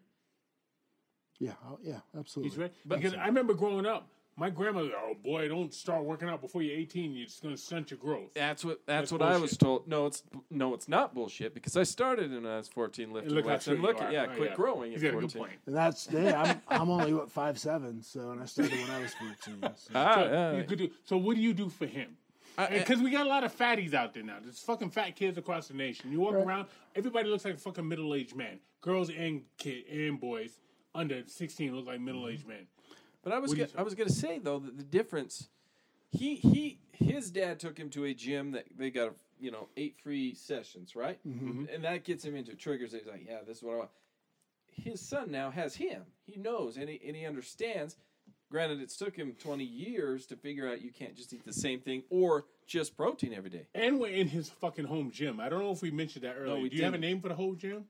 Yeah, 1.39 1.53
oh, 1.67 1.79
yeah, 1.83 2.01
absolutely. 2.19 2.51
He's 2.51 2.59
ready? 2.59 2.73
Because 2.87 3.15
I 3.15 3.27
remember 3.27 3.55
growing 3.55 3.87
up, 3.87 4.09
my 4.39 4.51
grandmother, 4.51 4.93
oh 4.97 5.15
boy, 5.23 5.49
don't 5.49 5.75
start 5.75 6.05
working 6.05 6.29
out 6.29 6.41
before 6.41 6.63
you're 6.63 6.77
18. 6.79 7.15
You're 7.15 7.27
just 7.27 7.43
going 7.43 7.55
to 7.55 7.61
stunt 7.61 7.91
your 7.91 7.99
growth. 7.99 8.33
That's 8.35 8.65
what 8.65 8.81
that's, 8.87 9.11
That's 9.11 9.13
what 9.13 9.23
I 9.23 9.37
was 9.37 9.57
told. 9.57 9.89
No, 9.89 10.07
it's 10.07 10.23
no, 10.51 10.75
it's 10.75 10.89
not 10.89 11.15
bullshit 11.15 11.55
because 11.55 11.77
I 11.77 11.83
started 11.83 12.31
when 12.33 12.47
I 12.47 12.59
was 12.59 12.69
14 12.69 13.13
lifting 13.13 13.35
Look 13.35 13.45
how 13.45 13.51
weights. 13.53 13.67
And 13.67 13.83
look, 13.83 14.01
at 14.01 14.13
yeah, 14.13 14.27
Oh, 14.31 14.37
quit 14.37 14.55
growing 14.55 14.93
He's 14.93 15.03
at 15.03 15.13
got 15.13 15.19
a 15.19 15.21
14. 15.23 15.29
good 15.29 15.39
point. 15.39 15.61
And 15.67 15.77
that's 15.77 16.09
yeah. 16.11 16.61
I'm, 16.69 16.83
I'm 16.83 16.91
only 16.91 17.13
what 17.13 17.31
five 17.31 17.59
seven, 17.59 18.03
so 18.03 18.31
and 18.31 18.41
I 18.41 18.47
started 18.47 18.79
when 18.79 18.91
I 18.91 19.01
was 19.01 19.13
14. 19.15 19.73
So. 19.77 19.91
Ah, 19.95 20.15
So, 20.15 20.25
yeah. 20.25 20.57
you 20.57 20.65
could 20.65 20.79
do, 20.79 20.91
so 21.05 21.17
what 21.17 21.35
do 21.37 21.43
you 21.43 21.53
do 21.53 21.69
for 21.69 21.87
him? 21.87 22.17
Because 22.73 23.01
we 23.01 23.11
got 23.11 23.25
a 23.25 23.29
lot 23.29 23.45
of 23.45 23.57
fatties 23.57 23.95
out 23.95 24.15
there 24.15 24.25
now. 24.25 24.39
There's 24.43 24.59
fucking 24.61 24.91
fat 24.91 25.15
kids 25.15 25.39
across 25.39 25.69
the 25.69 25.75
nation. 25.75 26.11
You 26.11 26.21
walk 26.21 26.35
around, 26.35 26.67
everybody 26.97 27.29
looks 27.29 27.45
like 27.45 27.55
a 27.55 27.59
fucking 27.59 27.87
middle 27.87 28.15
aged 28.17 28.35
man. 28.35 28.59
Girls 28.81 29.11
and 29.11 29.43
kid 29.59 29.85
and 29.93 30.21
boys 30.21 30.59
under 30.95 31.23
16 31.27 31.75
look 31.77 31.87
like 31.87 32.01
middle 32.01 32.29
aged 32.29 32.49
men. 32.49 32.67
But 33.23 33.33
I 33.33 33.39
was 33.39 33.51
What 33.51 33.59
do 33.59 33.65
go- 33.67 33.73
I 33.79 33.83
was 33.83 33.95
going 33.95 34.09
to 34.09 34.15
say 34.15 34.39
though 34.39 34.59
that 34.59 34.77
the 34.77 34.83
difference 34.85 35.49
he 36.11 36.37
he 36.37 36.79
his 36.93 37.31
dad 37.31 37.61
took 37.61 37.77
him 37.79 37.91
to 37.91 38.05
a 38.05 38.15
gym 38.15 38.53
that 38.53 38.65
they 38.77 38.91
got 38.91 39.13
you 39.41 39.51
know 39.51 39.69
eight 39.77 39.97
free 40.03 40.35
sessions 40.35 40.97
right 40.97 41.19
Mm-hmm. 41.27 41.65
and 41.73 41.85
that 41.85 42.05
gets 42.05 42.25
him 42.25 42.35
into 42.35 42.55
triggers 42.55 42.93
he's 42.93 43.07
like 43.07 43.25
yeah 43.29 43.39
this 43.47 43.59
is 43.59 43.63
what 43.63 43.75
I 43.75 43.77
want 43.79 43.91
his 44.71 45.01
son 45.01 45.31
now 45.33 45.51
has 45.51 45.75
him. 45.75 46.03
He 46.25 46.37
knows 46.39 46.77
and 46.77 46.89
he, 46.89 47.01
and 47.07 47.17
he 47.17 47.27
understands. 47.27 47.97
Granted, 48.51 48.81
it's 48.81 48.97
took 48.97 49.15
him 49.17 49.35
20 49.39 49.63
years 49.65 50.25
to 50.27 50.37
figure 50.37 50.67
out 50.69 50.81
you 50.81 50.91
can't 50.93 51.15
just 51.17 51.33
eat 51.35 51.45
the 51.45 51.53
same 51.53 51.81
thing 51.81 52.05
or 52.11 52.47
just 52.67 52.97
protein 52.97 53.35
every 53.35 53.51
day. 53.51 53.67
And 53.75 53.99
we're 54.01 54.13
in 54.15 54.29
his 54.29 54.49
fucking 54.49 54.85
home 54.87 55.11
gym. 55.11 55.39
I 55.41 55.49
don't 55.51 55.59
know 55.61 55.73
if 55.73 55.83
we 55.83 55.91
mentioned 55.91 56.25
that 56.25 56.37
earlier. 56.39 56.63
we 56.63 56.69
Do 56.71 56.77
you 56.77 56.85
have 56.85 56.95
a 56.95 56.99
name 56.99 57.21
for 57.21 57.29
the 57.29 57.35
whole 57.35 57.55
gym? 57.57 57.85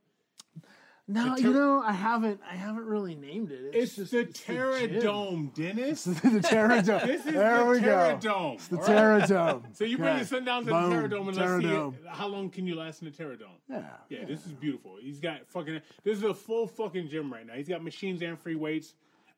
No, 1.11 1.35
The 1.37 1.41
you 1.41 1.53
know, 1.55 1.81
I 1.81 1.93
haven't. 1.93 2.39
I 2.49 2.55
haven't 2.55 2.85
really 2.85 3.15
named 3.15 3.51
it. 3.51 3.71
It's, 3.73 3.97
just 3.97 4.11
the 4.11 4.19
it's. 4.21 4.41
Terradome, 4.43 5.55
Dennis. 5.55 6.05
the 6.05 6.13
Terradome. 6.13 7.03
This 7.07 7.25
is 7.27 7.33
there 7.33 7.59
the 7.65 7.71
we 7.71 7.81
go. 7.81 8.53
It's 8.55 8.69
the 8.69 8.77
right? 8.77 8.87
Terradome. 9.23 9.75
So 9.77 9.85
you 9.85 9.97
bring 9.97 10.11
Okay. 10.11 10.19
your 10.19 10.27
son 10.27 10.45
down 10.45 10.65
to 10.65 10.67
the 10.67 10.73
Boom. 10.73 10.93
Terradome 10.93 11.29
and 11.29 11.37
let's 11.37 11.65
see 11.65 11.69
it. 11.71 11.95
how 12.15 12.27
long 12.27 12.51
can 12.51 12.67
you 12.67 12.75
last 12.75 13.01
in 13.01 13.11
the 13.11 13.17
Terradome. 13.17 13.57
Yeah. 13.71 13.85
Yeah, 14.11 14.25
this 14.27 14.45
is 14.45 14.53
beautiful. 14.53 14.97
He's 15.01 15.19
got 15.19 15.47
fucking. 15.49 15.81
This 16.05 16.19
is 16.19 16.25
a 16.25 16.35
full 16.35 16.67
fucking 16.67 17.09
gym 17.09 17.33
right 17.33 17.47
now. 17.47 17.55
He's 17.55 17.69
got 17.69 17.83
machines 17.83 18.21
and 18.21 18.39
free 18.39 18.55
weights. 18.57 18.95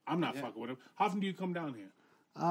I'm 0.09 0.19
not 0.19 0.37
fucking 0.37 0.61
with 0.61 0.71
him. 0.71 0.79
How 0.97 1.05
often 1.05 1.21
do 1.21 1.27
you 1.29 1.35
come 1.35 1.53
down 1.53 1.75
here? 1.75 1.91
Uh, 2.37 2.47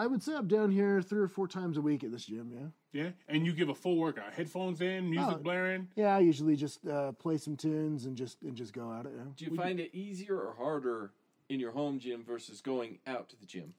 I 0.00 0.06
would 0.06 0.22
say 0.22 0.34
I'm 0.36 0.46
down 0.46 0.70
here 0.70 1.02
three 1.02 1.20
or 1.20 1.28
four 1.28 1.48
times 1.48 1.76
a 1.76 1.80
week 1.80 2.04
at 2.04 2.12
this 2.12 2.24
gym. 2.26 2.50
Yeah. 2.52 2.66
Yeah, 2.92 3.10
and 3.28 3.46
you 3.46 3.52
give 3.52 3.68
a 3.68 3.74
full 3.74 3.96
workout, 3.98 4.32
headphones 4.32 4.80
in, 4.80 5.08
music 5.10 5.36
Oh. 5.38 5.42
blaring. 5.42 5.88
Yeah, 5.94 6.16
I 6.16 6.20
usually 6.20 6.56
just 6.56 6.84
uh, 6.86 7.12
play 7.12 7.36
some 7.36 7.56
tunes 7.56 8.04
and 8.04 8.16
just 8.16 8.42
and 8.42 8.56
just 8.56 8.72
go 8.72 8.92
at 8.92 9.06
it. 9.06 9.12
Yeah. 9.16 9.22
Do 9.36 9.44
you 9.44 9.54
find 9.56 9.78
it 9.78 9.94
easier 9.94 10.36
or 10.36 10.54
harder 10.54 11.12
in 11.48 11.60
your 11.60 11.70
home 11.72 11.98
gym 12.00 12.24
versus 12.24 12.60
going 12.60 12.98
out 13.06 13.28
to 13.28 13.36
the 13.38 13.46
gym 13.46 13.74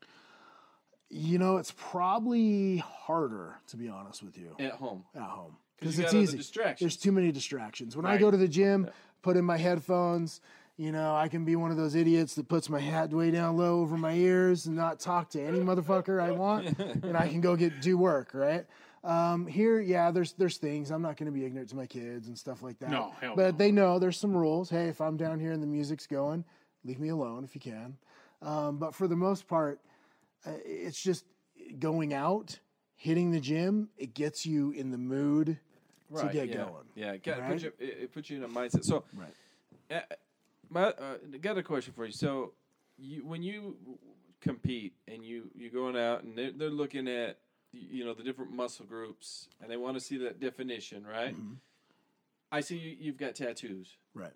You 1.09 1.37
know, 1.39 1.57
it's 1.57 1.73
probably 1.77 2.77
harder 2.77 3.57
to 3.67 3.77
be 3.77 3.89
honest 3.89 4.23
with 4.23 4.37
you 4.37 4.55
at 4.59 4.73
home? 4.73 5.03
at 5.15 5.21
home. 5.23 5.57
'Cause 5.79 5.95
because 5.95 5.97
you 5.97 6.03
it's 6.03 6.11
got 6.13 6.17
other 6.17 6.23
easy. 6.23 6.37
distractions. 6.37 6.79
There's 6.79 6.97
too 6.97 7.11
many 7.11 7.31
distractions. 7.31 7.97
When 7.97 8.05
I 8.05 8.17
go 8.17 8.29
to 8.31 8.37
the 8.37 8.47
gym, 8.47 8.87
put 9.23 9.35
in 9.35 9.43
my 9.43 9.57
headphones. 9.57 10.39
You 10.77 10.91
know, 10.91 11.13
I 11.15 11.27
can 11.27 11.43
be 11.43 11.55
one 11.55 11.69
of 11.71 11.77
those 11.77 11.95
idiots 11.95 12.35
that 12.35 12.47
puts 12.47 12.69
my 12.69 12.79
hat 12.79 13.11
way 13.11 13.29
down 13.31 13.57
low 13.57 13.81
over 13.81 13.97
my 13.97 14.13
ears 14.13 14.67
and 14.67 14.75
not 14.75 14.99
talk 14.99 15.29
to 15.31 15.41
any 15.41 15.59
motherfucker 15.59 16.21
I 16.21 16.31
want, 16.31 16.77
and 17.03 17.17
I 17.17 17.27
can 17.27 17.41
go 17.41 17.55
get 17.55 17.81
do 17.81 17.97
work. 17.97 18.33
Right 18.33 18.65
um, 19.03 19.47
here, 19.47 19.79
yeah, 19.79 20.11
there's 20.11 20.33
there's 20.33 20.57
things 20.57 20.91
I'm 20.91 21.01
not 21.01 21.17
going 21.17 21.25
to 21.25 21.31
be 21.31 21.45
ignorant 21.45 21.69
to 21.69 21.75
my 21.75 21.87
kids 21.87 22.27
and 22.27 22.37
stuff 22.37 22.61
like 22.61 22.79
that. 22.79 22.91
No, 22.91 23.13
hell 23.19 23.35
but 23.35 23.53
no. 23.53 23.57
they 23.57 23.71
know 23.71 23.99
there's 23.99 24.17
some 24.17 24.35
rules. 24.35 24.69
Hey, 24.69 24.85
if 24.87 25.01
I'm 25.01 25.17
down 25.17 25.39
here 25.39 25.51
and 25.51 25.61
the 25.61 25.67
music's 25.67 26.05
going, 26.05 26.45
leave 26.83 26.99
me 26.99 27.09
alone 27.09 27.43
if 27.43 27.55
you 27.55 27.61
can. 27.61 27.97
Um, 28.41 28.77
but 28.77 28.93
for 28.93 29.07
the 29.07 29.15
most 29.15 29.47
part, 29.47 29.79
uh, 30.45 30.51
it's 30.65 31.01
just 31.01 31.25
going 31.79 32.13
out, 32.13 32.59
hitting 32.95 33.31
the 33.31 33.39
gym. 33.39 33.89
It 33.97 34.13
gets 34.13 34.45
you 34.45 34.71
in 34.71 34.91
the 34.91 34.97
mood 34.97 35.57
to 36.15 36.29
get 36.31 36.49
yeah. 36.49 36.55
going. 36.55 36.85
Yeah, 36.95 37.11
it, 37.13 37.23
got, 37.23 37.39
Right? 37.39 37.51
put 37.51 37.63
you, 37.63 37.73
it, 37.79 37.97
it 38.03 38.13
puts 38.13 38.29
you 38.29 38.37
in 38.37 38.43
a 38.43 38.47
mindset. 38.49 38.83
So, 38.83 39.03
Right. 39.13 39.33
uh, 39.89 40.15
my, 40.69 40.85
uh, 40.85 41.17
I 41.33 41.37
got 41.37 41.57
a 41.57 41.63
question 41.63 41.93
for 41.93 42.05
you. 42.05 42.11
So, 42.11 42.53
you 42.97 43.25
when 43.25 43.41
you 43.41 43.77
compete 44.41 44.93
and 45.07 45.23
you 45.23 45.49
you're 45.55 45.71
going 45.71 45.95
out 45.95 46.23
and 46.23 46.35
they're, 46.35 46.51
they're 46.51 46.69
looking 46.69 47.07
at 47.07 47.37
you 47.73 48.05
know 48.05 48.13
the 48.13 48.23
different 48.23 48.51
muscle 48.51 48.85
groups 48.85 49.47
and 49.61 49.71
they 49.71 49.77
want 49.77 49.95
to 49.95 50.01
see 50.01 50.17
that 50.17 50.39
definition, 50.39 51.05
right? 51.05 51.35
Mm-hmm. 51.35 51.53
I 52.51 52.61
see 52.61 52.77
you, 52.77 52.95
you've 52.99 53.17
got 53.17 53.35
tattoos. 53.35 53.95
Right. 54.13 54.33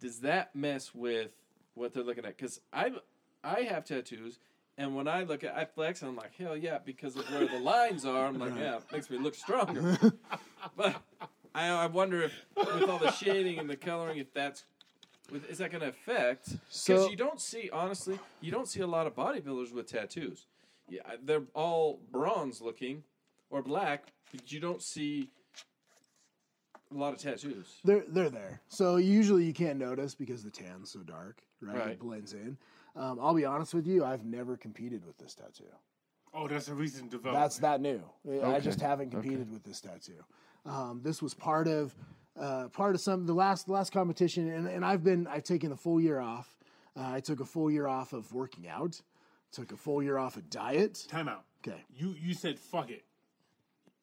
Does 0.00 0.20
that 0.20 0.54
mess 0.54 0.94
with 0.94 1.30
what 1.74 1.92
they're 1.94 2.02
looking 2.02 2.24
at? 2.24 2.36
Because 2.36 2.60
I 2.72 2.92
I 3.44 3.62
have 3.62 3.84
tattoos. 3.84 4.38
And 4.76 4.94
when 4.94 5.08
I 5.08 5.24
look 5.24 5.42
at, 5.42 5.56
I 5.56 5.64
flex, 5.64 6.02
and 6.02 6.10
I'm 6.10 6.16
like, 6.16 6.36
hell 6.36 6.56
yeah, 6.56 6.78
because 6.78 7.16
of 7.16 7.28
where 7.32 7.48
the 7.48 7.58
lines 7.58 8.04
are. 8.04 8.26
I'm 8.26 8.38
like, 8.38 8.56
yeah, 8.56 8.76
it 8.76 8.82
makes 8.92 9.10
me 9.10 9.18
look 9.18 9.34
stronger. 9.34 9.98
but 10.76 10.94
I, 11.52 11.68
I 11.70 11.86
wonder 11.86 12.22
if, 12.22 12.32
with 12.56 12.88
all 12.88 12.98
the 13.00 13.10
shading 13.10 13.58
and 13.58 13.68
the 13.68 13.74
coloring, 13.76 14.18
if 14.18 14.32
that's, 14.32 14.62
with, 15.32 15.50
is 15.50 15.58
that 15.58 15.72
going 15.72 15.80
to 15.80 15.88
affect? 15.88 16.50
Because 16.50 16.60
So- 16.68 17.10
you 17.10 17.16
don't 17.16 17.40
see, 17.40 17.68
honestly, 17.72 18.20
you 18.40 18.52
don't 18.52 18.68
see 18.68 18.78
a 18.78 18.86
lot 18.86 19.08
of 19.08 19.16
bodybuilders 19.16 19.72
with 19.72 19.88
tattoos. 19.88 20.46
Yeah, 20.88 21.02
they're 21.22 21.42
all 21.54 22.00
bronze 22.10 22.60
looking 22.60 23.04
or 23.50 23.62
black, 23.62 24.12
but 24.32 24.50
you 24.50 24.60
don't 24.60 24.82
see 24.82 25.30
a 26.90 26.94
lot 26.94 27.12
of 27.12 27.18
tattoos. 27.20 27.76
They're 27.84 28.04
they're 28.08 28.30
there. 28.30 28.60
So 28.68 28.96
usually 28.96 29.44
you 29.44 29.52
can't 29.52 29.78
notice 29.78 30.14
because 30.14 30.42
the 30.42 30.50
tan's 30.50 30.90
so 30.92 31.00
dark, 31.00 31.42
right? 31.60 31.76
Right. 31.76 31.88
It 31.90 32.00
blends 32.00 32.32
in. 32.32 32.56
Um, 32.96 33.18
I'll 33.20 33.34
be 33.34 33.44
honest 33.44 33.74
with 33.74 33.86
you, 33.86 34.04
I've 34.04 34.24
never 34.24 34.56
competed 34.56 35.04
with 35.04 35.18
this 35.18 35.34
tattoo. 35.34 35.64
Oh, 36.34 36.48
that's 36.48 36.68
a 36.68 36.74
recent 36.74 37.10
development. 37.10 37.44
That's 37.44 37.58
that 37.58 37.80
new. 37.80 38.02
I 38.44 38.60
just 38.60 38.80
haven't 38.80 39.10
competed 39.10 39.50
with 39.50 39.62
this 39.64 39.80
tattoo. 39.80 40.24
Um, 40.66 41.00
this 41.02 41.22
was 41.22 41.34
part 41.34 41.68
of 41.68 41.94
uh, 42.38 42.68
part 42.68 42.94
of 42.94 43.00
some 43.00 43.26
the 43.26 43.32
last 43.32 43.66
the 43.66 43.72
last 43.72 43.92
competition, 43.92 44.50
and, 44.50 44.68
and 44.68 44.84
I've 44.84 45.02
been 45.02 45.26
I've 45.26 45.44
taken 45.44 45.72
a 45.72 45.76
full 45.76 46.00
year 46.00 46.20
off. 46.20 46.58
Uh, 46.96 47.12
I 47.12 47.20
took 47.20 47.40
a 47.40 47.44
full 47.44 47.70
year 47.70 47.86
off 47.86 48.12
of 48.12 48.32
working 48.32 48.68
out. 48.68 49.00
Took 49.52 49.72
a 49.72 49.76
full 49.76 50.02
year 50.02 50.18
off 50.18 50.36
of 50.36 50.48
diet. 50.50 51.06
Time 51.08 51.28
out. 51.28 51.44
Okay. 51.66 51.82
You 51.96 52.14
you 52.20 52.34
said 52.34 52.58
fuck 52.58 52.90
it. 52.90 53.04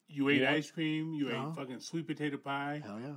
You 0.08 0.28
ate 0.28 0.40
Yeah. 0.42 0.52
ice 0.52 0.70
cream. 0.70 1.14
You 1.14 1.28
Uh-huh. 1.30 1.48
ate 1.50 1.56
fucking 1.56 1.80
sweet 1.80 2.06
potato 2.06 2.36
pie. 2.36 2.82
Hell 2.84 3.00
yeah. 3.00 3.16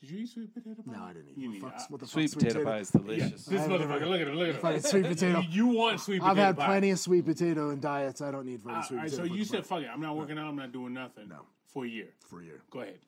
Did 0.00 0.10
you 0.10 0.18
eat 0.18 0.28
sweet 0.28 0.54
potato 0.54 0.82
pie? 0.82 0.92
No, 0.92 1.02
I 1.02 1.12
didn't 1.12 1.30
eat. 1.30 1.38
You 1.38 1.50
What 1.50 1.54
the 1.54 1.60
fuck's- 1.70 1.82
I- 1.82 1.86
what 1.88 2.00
the 2.00 2.06
fuck's 2.06 2.12
Sweet 2.12 2.32
potato 2.34 2.64
pie 2.64 2.78
is 2.78 2.90
Yeah, 2.94 3.00
delicious. 3.00 3.44
this 3.46 3.60
I've 3.62 3.68
motherfucker. 3.70 3.88
never- 3.88 4.06
Look 4.06 4.20
at 4.20 4.28
him. 4.28 4.34
Look 4.36 4.48
at 4.48 4.60
Fucking 4.60 4.76
him. 4.76 4.82
sweet 4.82 5.04
potato. 5.06 5.40
You, 5.40 5.48
you 5.50 5.66
want 5.66 6.00
sweet 6.00 6.18
potato 6.20 6.30
I've 6.30 6.36
had 6.36 6.56
pie. 6.56 6.66
plenty 6.66 6.90
of 6.90 6.98
sweet 7.00 7.24
potato 7.24 7.70
in 7.70 7.80
diets. 7.80 8.20
I 8.20 8.30
don't 8.30 8.46
need 8.46 8.60
fucking 8.60 8.76
All 8.76 8.82
sweet 8.84 8.96
right, 8.98 9.04
potato. 9.10 9.26
so 9.28 9.34
you 9.34 9.44
said 9.44 9.66
fuck 9.66 9.82
it. 9.82 9.86
I'm 9.88 10.00
not 10.00 10.16
working 10.16 10.38
out. 10.38 10.46
I'm 10.48 10.56
not 10.56 10.70
doing 10.72 10.92
nothing. 10.92 11.28
No. 11.28 11.46
For 11.66 11.84
a 11.84 11.88
year. 11.88 12.08
for 12.20 12.40
a 12.40 12.44
year. 12.44 12.62
Go 12.70 12.80
ahead. 12.80 12.98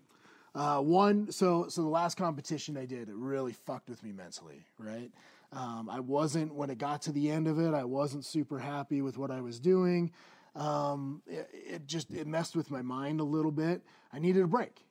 Uh, 0.52 0.80
one, 0.82 1.30
so 1.30 1.68
so 1.68 1.82
the 1.82 1.88
last 1.88 2.16
competition 2.16 2.76
I 2.76 2.84
did, 2.86 3.08
it 3.08 3.14
really 3.14 3.52
fucked 3.52 3.88
with 3.88 4.02
me 4.02 4.10
mentally, 4.10 4.66
right? 4.78 5.12
Um, 5.52 5.88
I 5.90 6.00
wasn't 6.00 6.54
when 6.54 6.70
it 6.70 6.78
got 6.78 7.02
to 7.02 7.12
the 7.12 7.30
end 7.30 7.48
of 7.48 7.58
it. 7.58 7.74
I 7.74 7.84
wasn't 7.84 8.24
super 8.24 8.58
happy 8.58 9.02
with 9.02 9.18
what 9.18 9.30
I 9.30 9.40
was 9.40 9.58
doing. 9.60 10.12
Um, 10.54 11.22
it, 11.26 11.48
it 11.52 11.86
just 11.86 12.12
it 12.12 12.26
messed 12.26 12.56
with 12.56 12.70
my 12.70 12.82
mind 12.82 13.20
a 13.20 13.24
little 13.24 13.52
bit. 13.52 13.82
I 14.12 14.18
needed 14.18 14.42
a 14.42 14.48
break. 14.48 14.84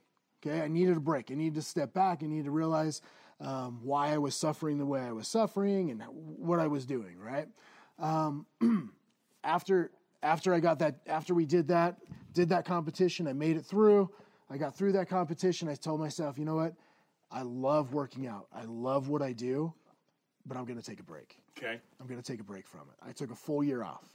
Okay, 0.46 0.62
I 0.62 0.68
needed 0.68 0.98
a 0.98 1.02
break. 1.02 1.32
I 1.32 1.36
needed 1.36 1.56
to 1.56 1.62
step 1.62 1.94
back. 1.94 2.24
I 2.24 2.28
needed 2.28 2.46
to 2.46 2.52
realize 2.52 3.02
um, 3.42 3.80
why 3.84 4.14
I 4.14 4.18
was 4.18 4.36
suffering 4.36 4.78
the 4.78 4.86
way 4.86 5.02
I 5.02 5.12
was 5.12 5.28
suffering 5.28 5.92
and 5.92 6.04
what 6.12 6.60
I 6.60 6.68
was 6.68 6.86
doing. 6.86 7.18
Right 7.20 7.48
after 9.44 9.92
after 10.22 10.54
I 10.54 10.60
got 10.60 10.80
that 10.80 11.00
after 11.08 11.34
we 11.34 11.46
did 11.46 11.68
that 11.70 11.98
did 12.34 12.50
that 12.50 12.66
competition, 12.66 13.28
I 13.28 13.34
made 13.34 13.58
it 13.58 13.66
through. 13.66 14.10
I 14.50 14.58
got 14.58 14.76
through 14.76 14.94
that 14.94 15.10
competition. 15.10 15.68
I 15.70 15.76
told 15.76 16.00
myself, 16.00 16.38
you 16.38 16.46
know 16.46 16.56
what? 16.56 16.74
I 17.32 17.44
love 17.44 17.94
working 17.94 18.28
out. 18.28 18.48
I 18.54 18.64
love 18.66 19.10
what 19.10 19.22
I 19.22 19.34
do, 19.34 19.74
but 20.46 20.58
I'm 20.58 20.66
going 20.66 20.80
to 20.80 20.86
take 20.86 21.00
a 21.00 21.04
break. 21.04 21.38
Okay. 21.58 21.80
I'm 22.00 22.08
going 22.08 22.22
to 22.22 22.32
take 22.32 22.40
a 22.40 22.44
break 22.44 22.68
from 22.68 22.82
it. 22.82 23.08
I 23.08 23.12
took 23.12 23.32
a 23.32 23.36
full 23.36 23.64
year 23.64 23.84
off. 23.84 24.06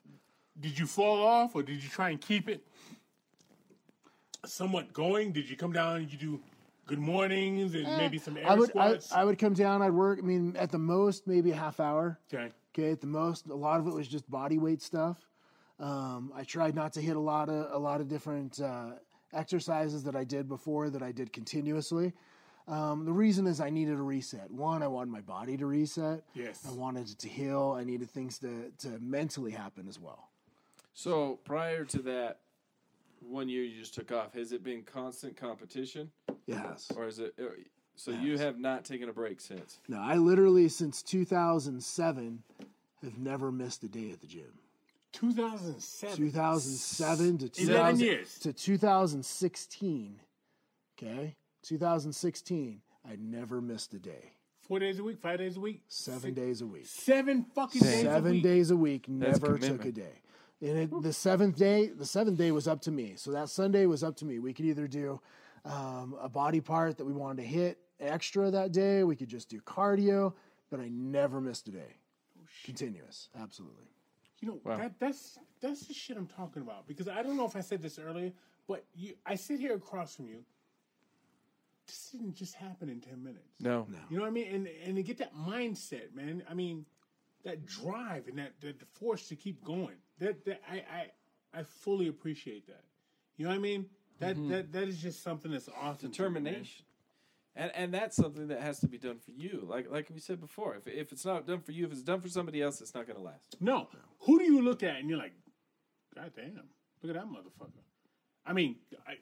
Did 0.61 0.79
you 0.79 0.87
fall 0.87 1.23
off 1.25 1.55
or 1.55 1.63
did 1.63 1.83
you 1.83 1.89
try 1.89 2.11
and 2.11 2.21
keep 2.21 2.49
it 2.49 2.65
somewhat 4.47 4.93
going? 4.93 5.33
Did 5.33 5.49
you 5.49 5.57
come 5.57 5.73
down 5.73 5.97
and 5.97 6.13
you 6.13 6.19
do 6.19 6.41
good 6.87 6.99
mornings 6.99 7.75
and 7.75 7.85
maybe 7.97 8.19
some 8.19 8.37
air 8.37 8.45
Eh, 8.45 8.49
I 8.51 8.55
would 8.55 8.77
I. 8.77 8.99
I 9.13 9.25
would 9.25 9.39
come 9.39 9.55
down. 9.55 9.83
I'd 9.83 9.91
work. 9.93 10.19
I 10.23 10.23
mean, 10.23 10.55
at 10.57 10.71
the 10.71 10.79
most, 10.79 11.27
maybe 11.27 11.51
a 11.51 11.57
half 11.57 11.81
hour. 11.81 12.19
okay. 12.33 12.51
Okay, 12.77 12.91
at 12.91 13.01
the 13.01 13.07
most, 13.07 13.47
a 13.47 13.55
lot 13.55 13.79
of 13.79 13.87
it 13.87 13.95
was 13.95 14.09
just 14.09 14.29
body 14.29 14.59
weight 14.59 14.83
stuff. 14.83 15.29
Um, 15.79 16.33
I 16.35 16.43
tried 16.43 16.75
not 16.75 16.93
to 16.95 17.01
hit 17.01 17.15
a 17.15 17.21
lot 17.21 17.49
of 17.49 17.73
a 17.73 17.79
lot 17.79 18.01
of 18.01 18.09
different 18.09 18.61
uh, 18.61 18.93
exercises 19.33 20.03
that 20.05 20.17
I 20.17 20.25
did 20.25 20.49
before 20.49 20.91
that 20.91 21.03
I 21.03 21.13
did 21.13 21.33
continuously. 21.33 22.13
Um, 22.67 23.05
the 23.05 23.13
reason 23.13 23.47
is 23.47 23.61
I 23.61 23.69
needed 23.71 23.95
a 23.99 24.03
reset. 24.03 24.51
One, 24.51 24.83
I 24.83 24.87
wanted 24.87 25.11
my 25.11 25.21
body 25.21 25.57
to 25.59 25.67
reset. 25.67 26.23
Yes. 26.35 26.65
I 26.67 26.73
wanted 26.73 27.11
it 27.11 27.19
to 27.19 27.29
heal. 27.29 27.77
I 27.79 27.85
needed 27.85 28.11
things 28.11 28.39
to 28.39 28.71
to 28.79 28.99
mentally 29.01 29.51
happen 29.53 29.87
as 29.89 30.01
well. 30.01 30.29
So 30.95 31.41
prior 31.45 31.85
to 31.87 31.99
that 32.03 32.39
one 33.21 33.49
year 33.49 33.65
you 33.65 33.79
just 33.79 33.95
took 33.95 34.13
off, 34.13 34.33
has 34.35 34.53
it 34.53 34.63
been 34.63 34.83
constant 34.83 35.37
competition, 35.37 36.11
Yes. 36.47 36.91
or 36.97 37.07
is 37.07 37.19
it? 37.19 37.35
or- 37.39 37.57
So 37.97 38.11
you 38.11 38.39
have 38.39 38.59
not 38.59 38.85
taken 38.85 39.09
a 39.09 39.13
break 39.13 39.41
since. 39.41 39.79
No, 39.89 39.99
I 39.99 40.17
literally 40.17 40.69
since 40.69 41.03
2007 41.03 42.43
have 43.03 43.19
never 43.19 43.53
missed 43.53 43.85
a 43.85 43.89
day 43.89 44.11
at 44.11 44.21
the 44.21 44.27
gym. 44.27 44.53
2007. 45.13 46.17
2007 46.17 47.39
to 47.39 47.45
11 47.45 47.53
2000 47.67 48.01
years. 48.01 48.39
to 48.41 48.53
2016. 48.53 50.21
Okay, 50.99 51.37
2016. 51.65 52.81
I 53.09 53.17
never 53.21 53.61
missed 53.61 53.95
a 53.95 53.99
day. 53.99 54.33
Four 54.63 54.79
days 54.79 54.99
a 54.99 55.05
week, 55.05 55.19
five 55.21 55.39
days 55.39 55.57
a 55.57 55.61
week, 55.61 55.83
Seven 55.89 56.21
Six- 56.21 56.35
days 56.37 56.61
a 56.63 56.67
week. 56.67 56.87
seven 56.87 57.45
fucking 57.55 57.83
days 57.83 58.01
a 58.01 58.03
Seven 58.05 58.33
week. 58.33 58.43
days 58.43 58.71
a 58.71 58.77
week. 58.77 59.07
That's 59.09 59.41
Never 59.41 59.59
took 59.59 59.85
a 59.85 59.93
day. 59.93 60.23
And 60.63 60.79
it, 60.79 61.03
the 61.03 61.13
seventh 61.13 61.57
day, 61.57 61.89
the 61.89 62.07
seventh 62.07 62.39
day 62.39 62.51
was 62.51 62.67
up 62.67 62.81
to 62.83 62.91
me. 62.91 63.15
So 63.17 63.33
that 63.33 63.51
Sunday 63.51 63.85
was 63.85 64.03
up 64.03 64.17
to 64.17 64.25
me. 64.25 64.39
We 64.39 64.55
could 64.55 64.65
either 64.65 64.87
do 64.89 65.21
um, 65.67 66.17
a 66.21 66.29
body 66.31 66.61
part 66.63 66.97
that 66.97 67.05
we 67.05 67.13
wanted 67.13 67.43
to 67.43 67.49
hit 67.49 67.79
extra 68.01 68.51
that 68.51 68.73
day. 68.73 69.05
We 69.05 69.17
could 69.17 69.29
just 69.29 69.51
do 69.51 69.61
cardio. 69.61 70.33
But 70.71 70.81
I 70.81 70.89
never 70.89 71.41
missed 71.43 71.69
a 71.69 71.73
day. 71.73 71.97
Continuous. 72.65 73.29
Absolutely. 73.39 73.85
You 74.41 74.49
know 74.49 74.61
that 74.77 74.99
that's 74.99 75.39
that's 75.61 75.87
the 75.87 75.95
shit 75.95 76.17
I'm 76.17 76.27
talking 76.27 76.63
about 76.63 76.87
because 76.87 77.09
I 77.09 77.23
don't 77.23 77.37
know 77.37 77.47
if 77.47 77.57
I 77.57 77.61
said 77.61 77.83
this 77.83 77.99
earlier, 77.99 78.33
but 78.67 78.85
you 78.95 79.15
I 79.27 79.35
sit 79.35 79.61
here 79.61 79.75
across 79.75 80.15
from 80.17 80.27
you. 80.27 80.45
This 81.87 82.11
didn't 82.13 82.35
just 82.35 82.55
happen 82.55 82.89
in 82.89 83.01
ten 83.01 83.23
minutes. 83.23 83.61
No. 83.61 83.87
no. 83.91 83.99
You 84.11 84.17
know 84.17 84.23
what 84.23 84.29
I 84.29 84.33
mean? 84.33 84.55
And 84.55 84.69
and 84.85 84.97
to 84.97 85.03
get 85.03 85.19
that 85.19 85.35
mindset, 85.35 86.15
man. 86.15 86.43
I 86.49 86.55
mean, 86.55 86.87
that 87.45 87.67
drive 87.67 88.27
and 88.29 88.39
that, 88.39 88.53
that 88.61 88.79
the 88.79 88.87
force 88.87 89.29
to 89.29 89.37
keep 89.37 89.63
going. 89.65 89.97
That 90.19 90.45
that 90.45 90.63
I 90.71 90.77
I, 91.55 91.61
I 91.61 91.63
fully 91.63 92.09
appreciate 92.09 92.67
that. 92.67 92.85
You 93.37 93.45
know 93.45 93.51
what 93.51 93.57
I 93.57 93.61
mean? 93.61 93.87
That 94.21 94.37
mm-hmm. 94.37 94.49
that 94.51 94.73
that 94.73 94.89
is 94.89 95.01
just 95.01 95.23
something 95.23 95.51
that's 95.51 95.69
awesome. 95.69 95.99
to 95.99 96.05
me. 96.07 96.11
Determination. 96.11 96.85
And 97.57 97.71
and 97.75 97.95
that's 97.95 98.17
something 98.17 98.49
that 98.49 98.61
has 98.61 98.81
to 98.81 98.89
be 98.89 98.99
done 98.99 99.19
for 99.19 99.31
you. 99.31 99.65
Like 99.69 99.91
like 99.91 100.11
we 100.13 100.21
said 100.21 100.41
before, 100.41 100.77
if 100.77 100.87
if 100.87 101.13
it's 101.13 101.25
not 101.25 101.47
done 101.47 101.61
for 101.61 101.73
you, 101.73 101.87
if 101.87 101.93
it's 101.93 102.03
done 102.03 102.21
for 102.21 102.29
somebody 102.29 102.61
else, 102.61 102.81
it's 102.81 102.95
not 102.95 103.07
going 103.07 103.17
to 103.17 103.23
last. 103.23 103.57
No. 103.61 103.89
Who 104.21 104.39
do 104.39 104.45
you 104.45 104.63
look 104.63 104.83
at 104.83 104.97
and 104.97 105.09
you're 105.09 105.19
like, 105.19 105.35
God 106.15 106.33
damn, 106.35 106.69
look 107.03 107.15
at 107.15 107.21
that 107.21 107.27
motherfucker. 107.27 107.83
I 108.47 108.53
mean, 108.53 108.77
I, 109.07 109.13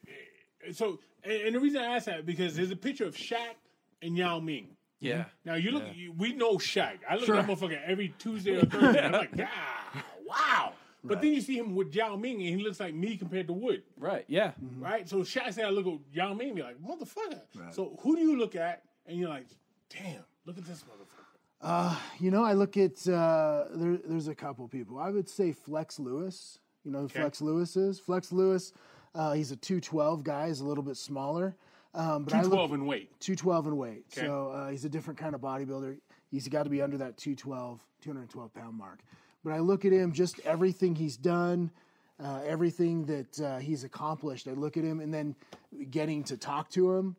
so 0.73 0.99
and, 1.25 1.33
and 1.43 1.55
the 1.55 1.61
reason 1.61 1.81
I 1.81 1.97
ask 1.97 2.07
that 2.07 2.25
because 2.27 2.55
there's 2.57 2.71
a 2.71 2.77
picture 2.77 3.05
of 3.05 3.15
Shaq 3.17 3.55
and 4.03 4.17
Yao 4.17 4.39
Ming. 4.41 4.69
Yeah. 5.01 5.25
Now 5.45 5.55
you 5.55 5.73
look, 5.73 5.85
Yeah. 5.95 6.11
we 6.17 6.33
know 6.33 6.57
Shaq. 6.59 6.99
I 7.09 7.17
look 7.17 7.25
Sure. 7.27 7.37
at 7.37 7.47
that 7.47 7.57
motherfucker 7.57 7.81
every 7.85 8.15
Tuesday 8.19 8.57
or 8.57 8.65
Thursday. 8.65 9.05
I'm 9.05 9.13
like, 9.13 9.31
ah, 9.41 10.05
wow. 10.27 10.73
But 11.05 11.21
then 11.21 11.33
you 11.35 11.41
see 11.41 11.59
him 11.59 11.75
with 11.75 11.93
Yao 11.93 12.15
Ming, 12.15 12.37
and 12.37 12.57
he 12.61 12.63
looks 12.65 12.79
like 12.79 12.95
me 12.95 13.17
compared 13.17 13.49
to 13.49 13.53
Wood, 13.53 13.83
Right. 13.99 14.25
Yeah. 14.29 14.53
right? 14.79 15.09
So 15.09 15.19
Shaq 15.23 15.53
said, 15.53 15.65
I 15.65 15.71
look 15.71 15.87
at 15.89 15.99
Yao 16.13 16.33
Ming, 16.35 16.49
and 16.51 16.57
be 16.57 16.63
like, 16.63 16.77
motherfucker. 16.81 17.41
So 17.75 17.99
who 18.03 18.15
do 18.15 18.23
you 18.23 18.37
look 18.39 18.55
at, 18.55 18.85
and 19.07 19.19
you're 19.19 19.29
like, 19.29 19.47
damn, 19.91 20.23
look 20.47 20.59
at 20.59 20.65
this 20.65 20.85
motherfucker. 20.85 21.19
Uh, 21.61 21.97
you 22.21 22.31
know, 22.31 22.45
I 22.45 22.53
look 22.53 22.77
at 22.77 23.07
uh, 23.09 23.65
there, 23.75 23.99
there's 24.05 24.29
a 24.29 24.35
couple 24.35 24.67
people. 24.69 24.99
I 24.99 25.11
would 25.11 25.29
say 25.29 25.51
Flex 25.53 25.99
Lewis. 25.99 26.59
You 26.85 26.91
know 26.93 27.01
who 27.03 27.09
Flex 27.09 27.41
Lewis 27.41 27.77
is? 27.77 27.99
Flex 28.01 28.31
Lewis. 28.33 28.73
Uh, 29.15 29.33
he's 29.33 29.51
a 29.51 29.57
212 29.57 30.25
guy. 30.25 30.49
He's 30.49 30.61
a 30.61 30.65
little 30.65 30.85
bit 30.85 30.97
smaller. 30.97 31.55
Um, 31.95 32.25
but 32.25 32.35
I 32.35 32.43
Two 32.43 32.49
look, 32.49 32.71
in 32.73 32.87
weight. 32.87 33.11
212 33.21 33.67
in 33.67 33.77
weight. 33.77 34.05
Okay. 34.17 34.27
So 34.27 34.51
uh, 34.51 34.71
he's 34.71 34.85
a 34.85 34.89
different 34.89 35.19
kind 35.19 35.35
of 35.35 35.41
bodybuilder. 35.41 35.99
He's 36.31 36.49
got 36.49 36.63
to 36.63 36.71
be 36.71 36.81
under 36.81 36.97
that 36.99 37.19
212, 37.19 37.81
212 38.01 38.55
pound 38.55 38.77
mark. 38.77 39.01
But 39.45 39.53
I 39.53 39.59
look 39.59 39.85
at 39.85 39.93
him, 39.93 40.13
just 40.13 40.41
everything 40.41 40.95
he's 40.95 41.17
done, 41.17 41.71
uh, 42.23 42.41
everything 42.47 43.05
that 43.07 43.41
uh, 43.41 43.59
he's 43.59 43.85
accomplished. 43.85 44.49
I 44.49 44.53
look 44.53 44.77
at 44.77 44.85
him 44.85 45.01
and 45.01 45.13
then 45.13 45.35
getting 45.91 46.25
to 46.25 46.37
talk 46.37 46.71
to 46.71 46.93
him 46.95 47.17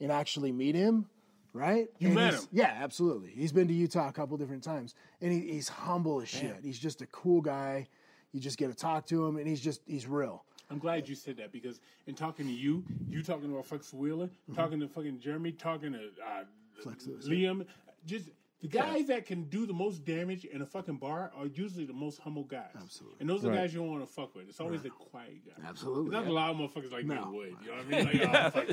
and 0.00 0.12
actually 0.12 0.52
meet 0.52 0.74
him, 0.76 1.06
right? 1.52 1.88
You 1.98 2.08
And 2.08 2.14
met 2.14 2.34
him? 2.34 2.42
Yeah, 2.52 2.78
absolutely. 2.80 3.30
He's 3.30 3.52
been 3.52 3.66
to 3.68 3.74
Utah 3.74 4.08
a 4.08 4.12
couple 4.12 4.36
different 4.36 4.62
times. 4.62 4.94
And 5.20 5.32
he, 5.32 5.40
he's 5.52 5.68
humble 5.68 6.20
as 6.20 6.28
shit. 6.28 6.58
He's 6.62 6.78
just 6.78 7.02
a 7.02 7.06
cool 7.06 7.40
guy. 7.40 7.88
You 8.32 8.40
just 8.40 8.58
get 8.58 8.68
to 8.68 8.76
talk 8.76 9.06
to 9.06 9.26
him 9.26 9.36
and 9.36 9.48
he's 9.48 9.60
just, 9.60 9.80
he's 9.86 10.06
real. 10.06 10.44
I'm 10.72 10.78
glad 10.78 11.08
you 11.08 11.14
said 11.14 11.36
that 11.36 11.52
because 11.52 11.80
in 12.06 12.14
talking 12.14 12.46
to 12.46 12.52
you, 12.52 12.82
you 13.08 13.22
talking 13.22 13.52
about 13.52 13.66
Flex 13.66 13.92
Wheeler, 13.92 14.30
talking 14.54 14.80
to 14.80 14.88
fucking 14.88 15.20
Jeremy, 15.20 15.52
talking 15.52 15.92
to 15.92 15.98
uh, 15.98 16.44
Flex 16.82 17.06
Lewis, 17.06 17.28
Liam, 17.28 17.66
just 18.06 18.30
the 18.62 18.68
guys 18.68 19.08
that 19.08 19.26
can 19.26 19.42
do 19.44 19.66
the 19.66 19.72
most 19.72 20.04
damage 20.04 20.44
in 20.44 20.62
a 20.62 20.66
fucking 20.66 20.96
bar 20.96 21.32
are 21.36 21.46
usually 21.46 21.84
the 21.84 21.92
most 21.92 22.20
humble 22.20 22.44
guys. 22.44 22.70
Absolutely. 22.80 23.16
And 23.20 23.28
those 23.28 23.40
are 23.40 23.48
the 23.48 23.50
Right. 23.50 23.56
guys 23.62 23.74
you 23.74 23.80
don't 23.80 23.90
want 23.90 24.06
to 24.06 24.12
fuck 24.12 24.34
with. 24.36 24.48
It's 24.48 24.60
always 24.60 24.82
the 24.82 24.90
quiet 24.90 25.44
guy. 25.44 25.68
Absolutely. 25.68 26.10
There's 26.10 26.24
not 26.24 26.30
a 26.30 26.32
lot 26.32 26.50
of 26.50 26.56
motherfuckers 26.56 26.92
like 26.92 27.04
me 27.04 27.16
would. 27.16 27.56
You 27.64 27.70
know 27.70 27.76
what 27.76 27.94
I 27.94 28.04
mean? 28.04 28.20
Like, 28.20 28.44
oh, 28.44 28.50
fuck 28.50 28.66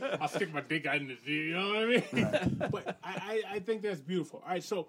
that. 0.00 0.18
I'll 0.22 0.28
stick 0.28 0.52
my 0.54 0.62
dick 0.62 0.86
out 0.86 0.96
in 0.96 1.08
the 1.08 1.30
You 1.30 1.54
know 1.54 1.68
what 1.68 1.76
I 1.76 1.86
mean? 1.86 2.68
but 2.72 2.98
I, 3.04 3.42
I, 3.50 3.56
I 3.56 3.58
think 3.58 3.82
that's 3.82 4.00
beautiful. 4.00 4.42
All 4.42 4.52
right, 4.52 4.64
so 4.64 4.88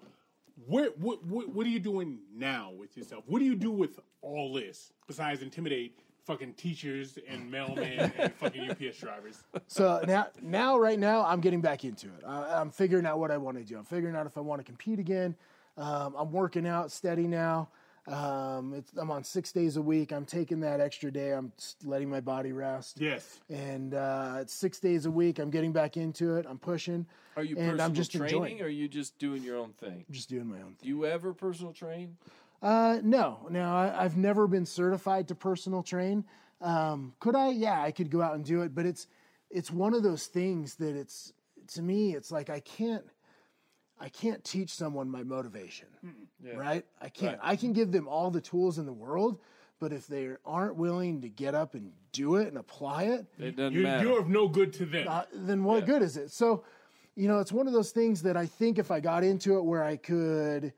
where, 0.66 0.90
what, 0.96 1.22
what, 1.26 1.48
what 1.50 1.66
are 1.66 1.70
you 1.70 1.78
doing 1.78 2.18
now 2.34 2.72
with 2.76 2.96
yourself? 2.96 3.24
What 3.26 3.40
do 3.40 3.44
you 3.44 3.54
do 3.54 3.70
with 3.70 4.00
all 4.22 4.54
this 4.54 4.94
besides 5.06 5.42
intimidate 5.42 5.98
fucking 6.28 6.52
teachers 6.52 7.18
and 7.26 7.50
mailmen 7.50 8.12
and 8.18 8.34
fucking 8.34 8.70
UPS 8.70 8.98
drivers? 8.98 9.42
So 9.66 10.04
now, 10.06 10.26
now, 10.42 10.78
right 10.78 10.98
now, 10.98 11.24
I'm 11.24 11.40
getting 11.40 11.62
back 11.62 11.84
into 11.84 12.06
it. 12.06 12.22
I, 12.24 12.60
I'm 12.60 12.70
figuring 12.70 13.06
out 13.06 13.18
what 13.18 13.30
I 13.30 13.38
want 13.38 13.56
to 13.56 13.64
do. 13.64 13.78
I'm 13.78 13.84
figuring 13.84 14.14
out 14.14 14.26
if 14.26 14.36
I 14.36 14.40
want 14.40 14.60
to 14.60 14.64
compete 14.64 14.98
again. 14.98 15.34
Um, 15.78 16.14
I'm 16.16 16.30
working 16.30 16.66
out 16.66 16.92
steady 16.92 17.26
now. 17.26 17.70
Um, 18.06 18.74
it's, 18.74 18.92
I'm 18.96 19.10
on 19.10 19.24
six 19.24 19.52
days 19.52 19.76
a 19.76 19.82
week. 19.82 20.12
I'm 20.12 20.24
taking 20.24 20.60
that 20.60 20.80
extra 20.80 21.10
day. 21.10 21.32
I'm 21.32 21.50
letting 21.84 22.10
my 22.10 22.20
body 22.20 22.52
rest. 22.52 23.00
Yes. 23.00 23.40
And 23.48 23.94
uh, 23.94 24.38
it's 24.40 24.52
six 24.52 24.78
days 24.78 25.06
a 25.06 25.10
week. 25.10 25.38
I'm 25.38 25.50
getting 25.50 25.72
back 25.72 25.96
into 25.96 26.36
it. 26.36 26.46
I'm 26.48 26.58
pushing. 26.58 27.06
Are 27.36 27.44
you 27.44 27.56
and 27.56 27.70
personal 27.70 27.86
I'm 27.86 27.94
just 27.94 28.12
training, 28.12 28.34
enjoying. 28.34 28.62
or 28.62 28.64
are 28.66 28.68
you 28.68 28.88
just 28.88 29.18
doing 29.18 29.42
your 29.42 29.56
own 29.56 29.72
thing? 29.74 30.04
I'm 30.08 30.14
just 30.14 30.28
doing 30.28 30.46
my 30.46 30.56
own 30.56 30.74
thing. 30.74 30.76
Do 30.82 30.88
you 30.88 31.06
ever 31.06 31.32
personal 31.32 31.72
train? 31.72 32.16
Uh, 32.60 32.98
no, 33.04 33.46
no, 33.50 33.62
I, 33.72 34.04
I've 34.04 34.16
never 34.16 34.46
been 34.48 34.66
certified 34.66 35.28
to 35.28 35.34
personal 35.34 35.82
train. 35.82 36.24
Um, 36.60 37.14
could 37.20 37.36
I? 37.36 37.50
Yeah, 37.50 37.80
I 37.80 37.92
could 37.92 38.10
go 38.10 38.20
out 38.20 38.34
and 38.34 38.44
do 38.44 38.62
it, 38.62 38.74
but 38.74 38.84
it's 38.86 39.06
it's 39.50 39.70
one 39.70 39.94
of 39.94 40.02
those 40.02 40.26
things 40.26 40.74
that 40.76 40.96
it's 40.96 41.32
to 41.74 41.82
me, 41.82 42.14
it's 42.14 42.32
like 42.32 42.50
I 42.50 42.60
can't 42.60 43.04
I 44.00 44.08
can't 44.08 44.42
teach 44.44 44.70
someone 44.70 45.08
my 45.10 45.22
motivation, 45.22 45.88
right? 46.54 46.84
I 47.00 47.08
can't. 47.08 47.38
I 47.42 47.54
can 47.56 47.72
give 47.72 47.92
them 47.92 48.08
all 48.08 48.30
the 48.30 48.40
tools 48.40 48.78
in 48.78 48.86
the 48.86 48.92
world, 48.92 49.38
but 49.78 49.92
if 49.92 50.06
they 50.08 50.30
aren't 50.44 50.74
willing 50.76 51.20
to 51.22 51.28
get 51.28 51.54
up 51.54 51.74
and 51.74 51.92
do 52.12 52.36
it 52.36 52.48
and 52.48 52.56
apply 52.58 53.04
it, 53.04 53.26
It 53.38 53.56
doesn't 53.56 53.72
You, 53.74 53.82
matter. 53.84 54.04
you're 54.08 54.18
of 54.20 54.28
no 54.28 54.48
good 54.48 54.72
to 54.74 54.86
them. 54.86 55.06
uh, 55.08 55.22
then 55.32 55.62
what 55.62 55.84
good 55.86 56.02
is 56.02 56.16
it? 56.16 56.30
So, 56.30 56.64
you 57.16 57.28
know, 57.28 57.38
it's 57.40 57.52
one 57.52 57.66
of 57.68 57.72
those 57.72 57.90
things 57.92 58.22
that 58.22 58.36
I 58.36 58.46
think 58.46 58.78
if 58.78 58.90
I 58.90 58.98
got 59.00 59.22
into 59.24 59.58
it 59.58 59.62
where 59.64 59.82
I 59.84 59.96
could 59.96 60.72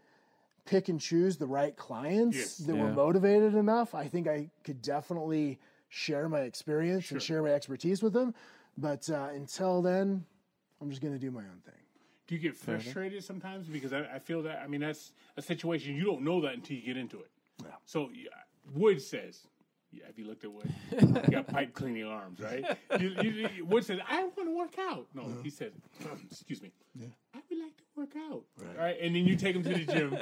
pick 0.65 0.89
and 0.89 1.01
choose 1.01 1.37
the 1.37 1.47
right 1.47 1.77
clients 1.77 2.37
Yes. 2.37 2.57
that 2.59 2.77
were 2.77 2.93
motivated 2.93 3.55
enough, 3.55 3.95
I 3.95 4.09
think 4.09 4.28
I 4.28 4.51
could 4.65 4.82
definitely 4.82 5.59
share 5.89 6.28
my 6.28 6.41
experience 6.41 7.11
and 7.11 7.20
share 7.23 7.43
my 7.43 7.51
expertise 7.51 8.03
with 8.03 8.12
them. 8.12 8.35
But 8.78 9.09
uh, 9.11 9.28
until 9.32 9.82
then, 9.82 10.24
I'm 10.81 10.91
just 10.91 11.03
going 11.03 11.12
to 11.15 11.19
do 11.19 11.31
my 11.31 11.41
own 11.41 11.61
thing. 11.65 11.74
Do 12.27 12.35
you 12.37 12.41
get 12.41 12.55
frustrated 12.57 13.24
sometimes? 13.24 13.66
Because 13.66 13.93
I, 13.93 14.03
I 14.15 14.19
feel 14.20 14.43
that 14.43 14.61
I 14.62 14.69
mean 14.69 14.81
that's 14.81 15.12
a 15.37 15.43
situation 15.43 15.97
you 15.97 16.05
don't 16.05 16.23
know 16.23 16.41
that 16.43 16.55
until 16.55 16.77
you 16.77 16.82
get 16.82 16.97
into 16.97 17.19
it. 17.19 17.31
Yeah. 17.62 17.70
So 17.85 18.09
yeah, 18.15 18.28
Wood 18.73 19.03
says, 19.03 19.41
"Yeah, 19.93 20.07
have 20.07 20.19
you 20.19 20.27
looked 20.27 20.45
at 20.45 20.53
what 20.53 20.67
you 20.93 21.31
got 21.31 21.47
pipe 21.49 21.75
cleaning 21.75 22.05
arms, 22.05 22.41
right?" 22.41 22.65
You, 23.01 23.09
you, 23.23 23.31
you- 23.57 23.65
Wood 23.65 23.85
says, 23.85 23.99
"I 24.09 24.23
want 24.25 24.37
to 24.49 24.57
work 24.57 24.79
out." 24.79 25.07
No, 25.15 25.27
he 25.43 25.51
says, 25.51 25.73
"Excuse 26.31 26.62
me, 26.62 26.73
yeah. 26.95 27.07
I 27.35 27.39
would 27.49 27.59
like 27.59 27.77
to 27.77 27.83
work 27.97 28.15
out." 28.31 28.45
Right. 28.79 28.97
and 29.01 29.15
then 29.15 29.25
you 29.27 29.37
take 29.37 29.55
him 29.57 29.62
to 29.65 29.69
the 29.75 29.85
gym. 29.85 30.17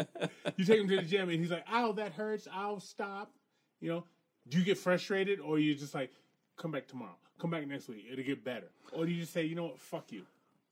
you 0.56 0.64
take 0.64 0.80
him 0.80 0.88
to 0.88 0.96
the 0.96 1.02
gym, 1.02 1.28
and 1.28 1.38
he's 1.40 1.50
like, 1.50 1.64
"Oh, 1.72 1.92
that 1.92 2.12
hurts. 2.12 2.46
I'll 2.52 2.80
stop." 2.80 3.32
You 3.80 3.90
know, 3.90 4.04
do 4.48 4.58
you 4.58 4.64
get 4.64 4.78
frustrated, 4.78 5.40
or 5.40 5.58
you 5.58 5.74
just 5.74 5.94
like, 5.94 6.10
"Come 6.56 6.70
back 6.72 6.86
tomorrow. 6.88 7.16
Come 7.38 7.50
back 7.50 7.66
next 7.68 7.88
week. 7.88 8.06
It'll 8.10 8.24
get 8.24 8.42
better," 8.44 8.68
or 8.92 9.06
do 9.06 9.12
you 9.12 9.20
just 9.20 9.32
say, 9.32 9.44
"You 9.44 9.54
know 9.54 9.64
what? 9.64 9.78
Fuck 9.78 10.12
you." 10.12 10.22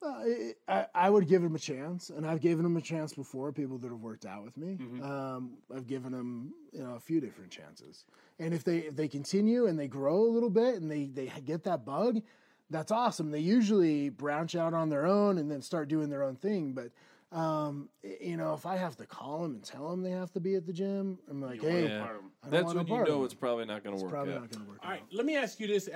Uh, 0.02 0.24
I, 0.68 0.86
I 0.94 1.10
would 1.10 1.26
give 1.26 1.42
him 1.42 1.54
a 1.54 1.58
chance, 1.58 2.10
and 2.10 2.26
I've 2.26 2.40
given 2.42 2.66
him 2.66 2.76
a 2.76 2.82
chance 2.82 3.14
before. 3.14 3.50
People 3.50 3.78
that 3.78 3.88
have 3.90 4.00
worked 4.00 4.26
out 4.26 4.44
with 4.44 4.56
me, 4.58 4.76
um, 5.02 5.54
I've 5.74 5.86
given 5.86 6.12
them 6.12 6.52
you 6.72 6.82
know 6.82 6.94
a 6.96 7.00
few 7.00 7.18
different 7.20 7.50
chances. 7.50 8.04
And 8.38 8.52
if 8.52 8.64
they 8.64 8.78
if 8.78 8.96
they 8.96 9.08
continue 9.08 9.66
and 9.66 9.78
they 9.78 9.88
grow 9.88 10.20
a 10.22 10.28
little 10.30 10.50
bit 10.50 10.76
and 10.76 10.90
they 10.90 11.06
they 11.06 11.32
get 11.44 11.64
that 11.64 11.84
bug, 11.84 12.20
that's 12.70 12.92
awesome. 12.92 13.30
They 13.30 13.40
usually 13.40 14.10
branch 14.10 14.54
out 14.54 14.74
on 14.74 14.88
their 14.90 15.06
own 15.06 15.38
and 15.38 15.50
then 15.50 15.62
start 15.62 15.88
doing 15.88 16.10
their 16.10 16.22
own 16.22 16.36
thing. 16.36 16.72
But 16.72 16.90
um, 17.36 17.88
you 18.02 18.36
know, 18.36 18.52
if 18.54 18.66
I 18.66 18.76
have 18.76 18.96
to 18.96 19.06
call 19.06 19.42
them 19.42 19.54
and 19.54 19.64
tell 19.64 19.88
them 19.90 20.02
they 20.02 20.10
have 20.10 20.32
to 20.32 20.40
be 20.40 20.54
at 20.54 20.66
the 20.66 20.72
gym, 20.72 21.18
I'm 21.28 21.40
like, 21.40 21.62
You 21.62 21.68
hey, 21.68 21.80
no 21.82 21.86
Yeah. 21.88 22.00
part 22.00 22.16
of 22.16 22.22
'em. 22.22 22.30
I 22.42 22.46
don't 22.46 22.50
That's 22.52 22.64
want 22.74 22.76
when 22.76 22.86
you 22.86 23.04
know 23.04 23.22
it. 23.22 23.24
it's 23.26 23.34
probably 23.34 23.64
not 23.64 23.82
going 23.82 23.96
to 23.96 24.02
work 24.02 24.12
probably 24.12 24.34
out. 24.34 24.40
not 24.42 24.50
going 24.50 24.62
to 24.64 24.70
work. 24.70 24.78
All 24.82 24.90
out. 24.90 24.92
right, 24.92 25.02
let 25.12 25.26
me 25.26 25.36
ask 25.36 25.58
you 25.58 25.66
this, 25.66 25.88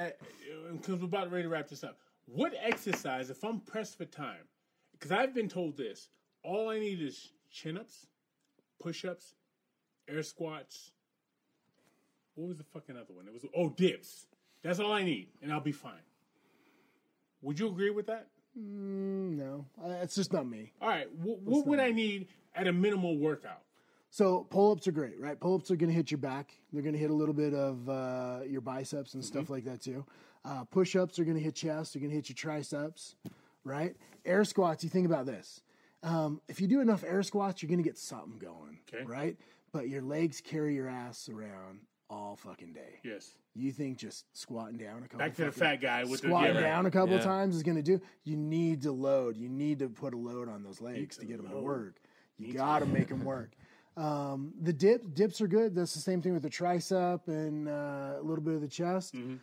because 0.72 0.98
we're 0.98 1.04
about 1.06 1.30
ready 1.30 1.44
to 1.44 1.48
wrap 1.48 1.68
this 1.68 1.84
up. 1.84 1.98
What 2.26 2.54
exercise, 2.60 3.30
if 3.30 3.44
I'm 3.44 3.60
pressed 3.60 3.96
for 3.96 4.06
time, 4.06 4.48
because 4.92 5.12
I've 5.12 5.34
been 5.34 5.48
told 5.48 5.76
this, 5.76 6.08
all 6.42 6.68
I 6.68 6.78
need 6.80 7.00
is 7.00 7.32
chin 7.50 7.78
ups, 7.78 8.06
push 8.80 9.04
ups, 9.04 9.34
air 10.08 10.22
squats. 10.22 10.90
What 12.40 12.48
was 12.48 12.56
the 12.56 12.64
fucking 12.64 12.96
other 12.96 13.12
one? 13.12 13.26
It 13.26 13.34
was 13.34 13.44
oh 13.54 13.68
dips. 13.68 14.24
That's 14.62 14.80
all 14.80 14.92
I 14.92 15.02
need, 15.02 15.28
and 15.42 15.52
I'll 15.52 15.60
be 15.60 15.72
fine. 15.72 15.92
Would 17.42 17.58
you 17.58 17.68
agree 17.68 17.90
with 17.90 18.06
that? 18.06 18.28
No, 18.56 19.66
uh, 19.82 19.90
it's 20.02 20.14
just 20.14 20.32
not 20.32 20.46
me. 20.48 20.72
All 20.80 20.88
right, 20.88 21.06
wh- 21.22 21.46
what 21.46 21.66
would 21.66 21.80
I 21.80 21.90
need 21.92 22.28
at 22.54 22.66
a 22.66 22.72
minimal 22.72 23.18
workout? 23.18 23.60
So 24.10 24.46
pull 24.50 24.72
ups 24.72 24.88
are 24.88 24.92
great, 24.92 25.20
right? 25.20 25.38
Pull 25.38 25.54
ups 25.54 25.70
are 25.70 25.76
going 25.76 25.90
to 25.90 25.94
hit 25.94 26.10
your 26.10 26.18
back. 26.18 26.52
They're 26.72 26.82
going 26.82 26.94
to 26.94 26.98
hit 26.98 27.10
a 27.10 27.14
little 27.14 27.34
bit 27.34 27.52
of 27.54 27.88
uh, 27.88 28.40
your 28.48 28.60
biceps 28.62 29.14
and 29.14 29.24
stuff 29.24 29.50
like 29.50 29.64
that 29.64 29.82
too. 29.82 30.04
Uh, 30.44 30.64
Push 30.64 30.96
ups 30.96 31.18
are 31.18 31.24
going 31.24 31.36
to 31.36 31.42
hit 31.42 31.54
chest. 31.54 31.92
They're 31.92 32.00
going 32.00 32.10
to 32.10 32.16
hit 32.16 32.28
your 32.30 32.34
triceps, 32.36 33.14
right? 33.64 33.94
Air 34.24 34.44
squats. 34.44 34.82
You 34.82 34.88
think 34.90 35.06
about 35.06 35.26
this. 35.26 35.60
Um, 36.02 36.40
if 36.48 36.60
you 36.60 36.66
do 36.66 36.80
enough 36.80 37.04
air 37.04 37.22
squats, 37.22 37.62
you're 37.62 37.68
going 37.68 37.82
to 37.82 37.88
get 37.88 37.98
something 37.98 38.38
going, 38.38 38.78
Okay. 38.92 39.04
right? 39.04 39.36
But 39.72 39.88
your 39.88 40.02
legs 40.02 40.40
carry 40.40 40.74
your 40.74 40.88
ass 40.88 41.28
around 41.28 41.80
all 42.10 42.36
fucking 42.36 42.72
day. 42.72 42.98
Yes. 43.04 43.30
You 43.54 43.70
think 43.72 43.96
just 43.96 44.24
squatting 44.36 44.76
down 44.76 44.98
a 44.98 45.02
couple 45.02 45.18
Back 45.20 45.36
to 45.36 45.44
the 45.44 45.52
fat 45.52 45.76
guy 45.76 46.02
with 46.02 46.20
the 46.20 46.28
squatting 46.28 46.56
yeah, 46.56 46.60
right. 46.60 46.66
down 46.66 46.86
a 46.86 46.90
couple 46.90 47.14
Yeah. 47.16 47.22
times 47.22 47.56
is 47.56 47.62
going 47.62 47.76
to 47.76 47.82
do. 47.82 48.00
You 48.24 48.36
need 48.36 48.82
to 48.82 48.92
load. 48.92 49.36
You 49.36 49.48
need 49.48 49.78
to 49.78 49.88
put 49.88 50.12
a 50.12 50.16
load 50.16 50.48
on 50.48 50.62
those 50.62 50.80
legs 50.80 51.16
to 51.18 51.24
get 51.24 51.38
them 51.38 51.50
to 51.50 51.60
work. 51.60 52.00
You 52.36 52.52
got 52.52 52.80
to 52.80 52.86
make 52.86 53.08
them 53.08 53.24
work. 53.24 53.52
Um, 53.96 54.54
the 54.60 54.72
dip 54.72 55.14
dips 55.14 55.40
are 55.40 55.46
good. 55.46 55.74
That's 55.74 55.94
the 55.94 56.00
same 56.00 56.22
thing 56.22 56.32
with 56.32 56.42
the 56.42 56.50
tricep 56.50 57.28
and 57.28 57.68
uh, 57.68 58.18
a 58.18 58.22
little 58.22 58.42
bit 58.42 58.54
of 58.54 58.60
the 58.60 58.68
chest. 58.68 59.14
Mm-hmm. 59.14 59.36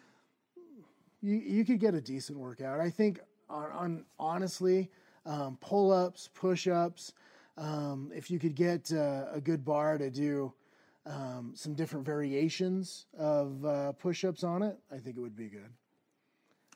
You 1.22 1.36
you 1.36 1.66
could 1.66 1.80
get 1.80 1.94
a 1.94 2.02
decent 2.02 2.38
workout. 2.38 2.80
I 2.80 2.90
think 2.90 3.20
on, 3.50 3.72
on 3.72 4.06
honestly, 4.20 4.90
um, 5.26 5.58
pull 5.62 5.92
ups, 5.92 6.30
push 6.34 6.68
ups. 6.68 7.14
Um, 7.58 8.12
if 8.16 8.30
you 8.32 8.40
could 8.40 8.56
get 8.56 8.92
uh, 8.92 9.26
a 9.32 9.42
good 9.42 9.66
bar 9.66 9.98
to 9.98 10.10
do 10.10 10.54
um, 11.08 11.52
some 11.56 11.74
different 11.74 12.06
variations 12.06 13.06
of 13.18 13.66
uh, 13.66 13.92
push 13.94 14.24
ups 14.26 14.44
on 14.44 14.62
it, 14.62 14.78
I 14.92 14.98
think 14.98 15.18
it 15.18 15.20
would 15.22 15.36
be 15.36 15.48
good. 15.48 15.70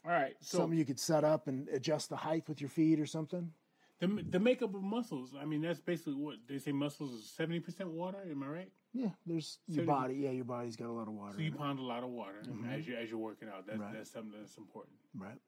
All 0.05 0.11
right. 0.11 0.33
So 0.39 0.59
Something 0.59 0.79
you 0.79 0.85
could 0.85 0.99
set 0.99 1.23
up 1.23 1.47
and 1.47 1.67
adjust 1.69 2.09
the 2.09 2.15
height 2.15 2.47
with 2.47 2.59
your 2.61 2.69
feet 2.69 2.99
or 2.99 3.05
something. 3.05 3.51
the 3.99 4.07
the 4.29 4.39
makeup 4.39 4.73
of 4.73 4.81
muscles. 4.81 5.35
I 5.39 5.45
mean, 5.45 5.61
that's 5.61 5.79
basically 5.79 6.15
what 6.15 6.37
they 6.47 6.57
say. 6.57 6.71
Muscles 6.71 7.13
is 7.13 7.29
seventy 7.29 7.59
percent 7.59 7.91
water. 7.91 8.17
Am 8.29 8.41
I 8.41 8.47
right? 8.47 8.71
Yeah, 8.93 9.09
there's 9.25 9.59
your 9.67 9.85
body. 9.85 10.15
Yeah, 10.15 10.31
your 10.31 10.43
body's 10.45 10.75
got 10.75 10.87
a 10.87 10.91
lot 10.91 11.07
of 11.07 11.13
water. 11.13 11.33
So 11.35 11.41
you 11.41 11.51
it. 11.51 11.57
pound 11.57 11.79
a 11.79 11.83
lot 11.83 12.03
of 12.03 12.09
water 12.09 12.41
as 12.71 12.87
you 12.87 12.95
as 12.95 13.09
you're 13.09 13.19
working 13.19 13.47
out. 13.47 13.67
That's 13.67 13.79
Right. 13.79 13.93
that's 13.93 14.11
something 14.11 14.33
that's 14.39 14.57
important. 14.57 14.95
Right. 15.15 15.39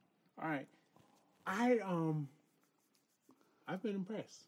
All 0.41 0.47
right. 0.47 0.67
I 1.47 1.79
um 1.79 2.27
I've 3.67 3.81
been 3.81 3.95
impressed. 3.95 4.43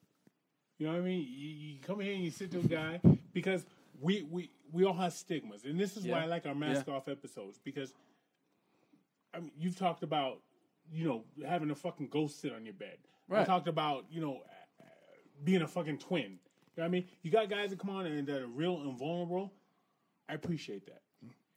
You 0.78 0.88
know 0.88 0.94
what 0.94 1.02
I 1.02 1.06
mean? 1.06 1.26
You, 1.28 1.48
you 1.49 1.80
come 1.82 1.99
here 2.02 2.14
and 2.14 2.24
you 2.24 2.32
sit 2.32 2.52
to 2.52 2.60
a 2.60 2.64
guy 2.64 2.99
because 3.34 3.66
we 4.01 4.23
we 4.23 4.51
we 4.72 4.84
all 4.85 4.93
have 4.93 5.13
stigmas, 5.13 5.63
and 5.65 5.80
this 5.80 5.95
is 5.97 6.05
why 6.05 6.22
I 6.22 6.26
like 6.26 6.45
our 6.45 6.55
mask 6.55 6.88
off 6.88 7.07
episodes 7.07 7.59
because 7.63 7.93
I 9.34 9.39
mean 9.39 9.51
you've 9.57 9.77
talked 9.77 10.03
about 10.03 10.39
you 10.91 11.05
know 11.07 11.23
having 11.47 11.69
a 11.72 11.76
fucking 11.76 12.07
ghost 12.09 12.39
sit 12.41 12.53
on 12.53 12.65
your 12.65 12.73
bed. 12.73 12.97
I 13.30 13.34
Right. 13.34 13.45
talked 13.47 13.67
about 13.67 14.05
you 14.09 14.22
know 14.22 14.41
being 15.43 15.61
a 15.61 15.67
fucking 15.67 15.97
twin. 15.99 16.23
You 16.31 16.81
know 16.81 16.84
what 16.84 16.85
I 16.85 16.89
mean? 16.89 17.05
You 17.22 17.31
got 17.31 17.49
guys 17.49 17.69
that 17.72 17.80
come 17.80 17.89
on 17.89 18.05
and 18.05 18.27
that 18.27 18.41
are 18.41 18.47
real 18.47 18.81
and 18.81 18.97
vulnerable. 18.97 19.53
I 20.27 20.34
appreciate 20.34 20.85
that. 20.88 21.01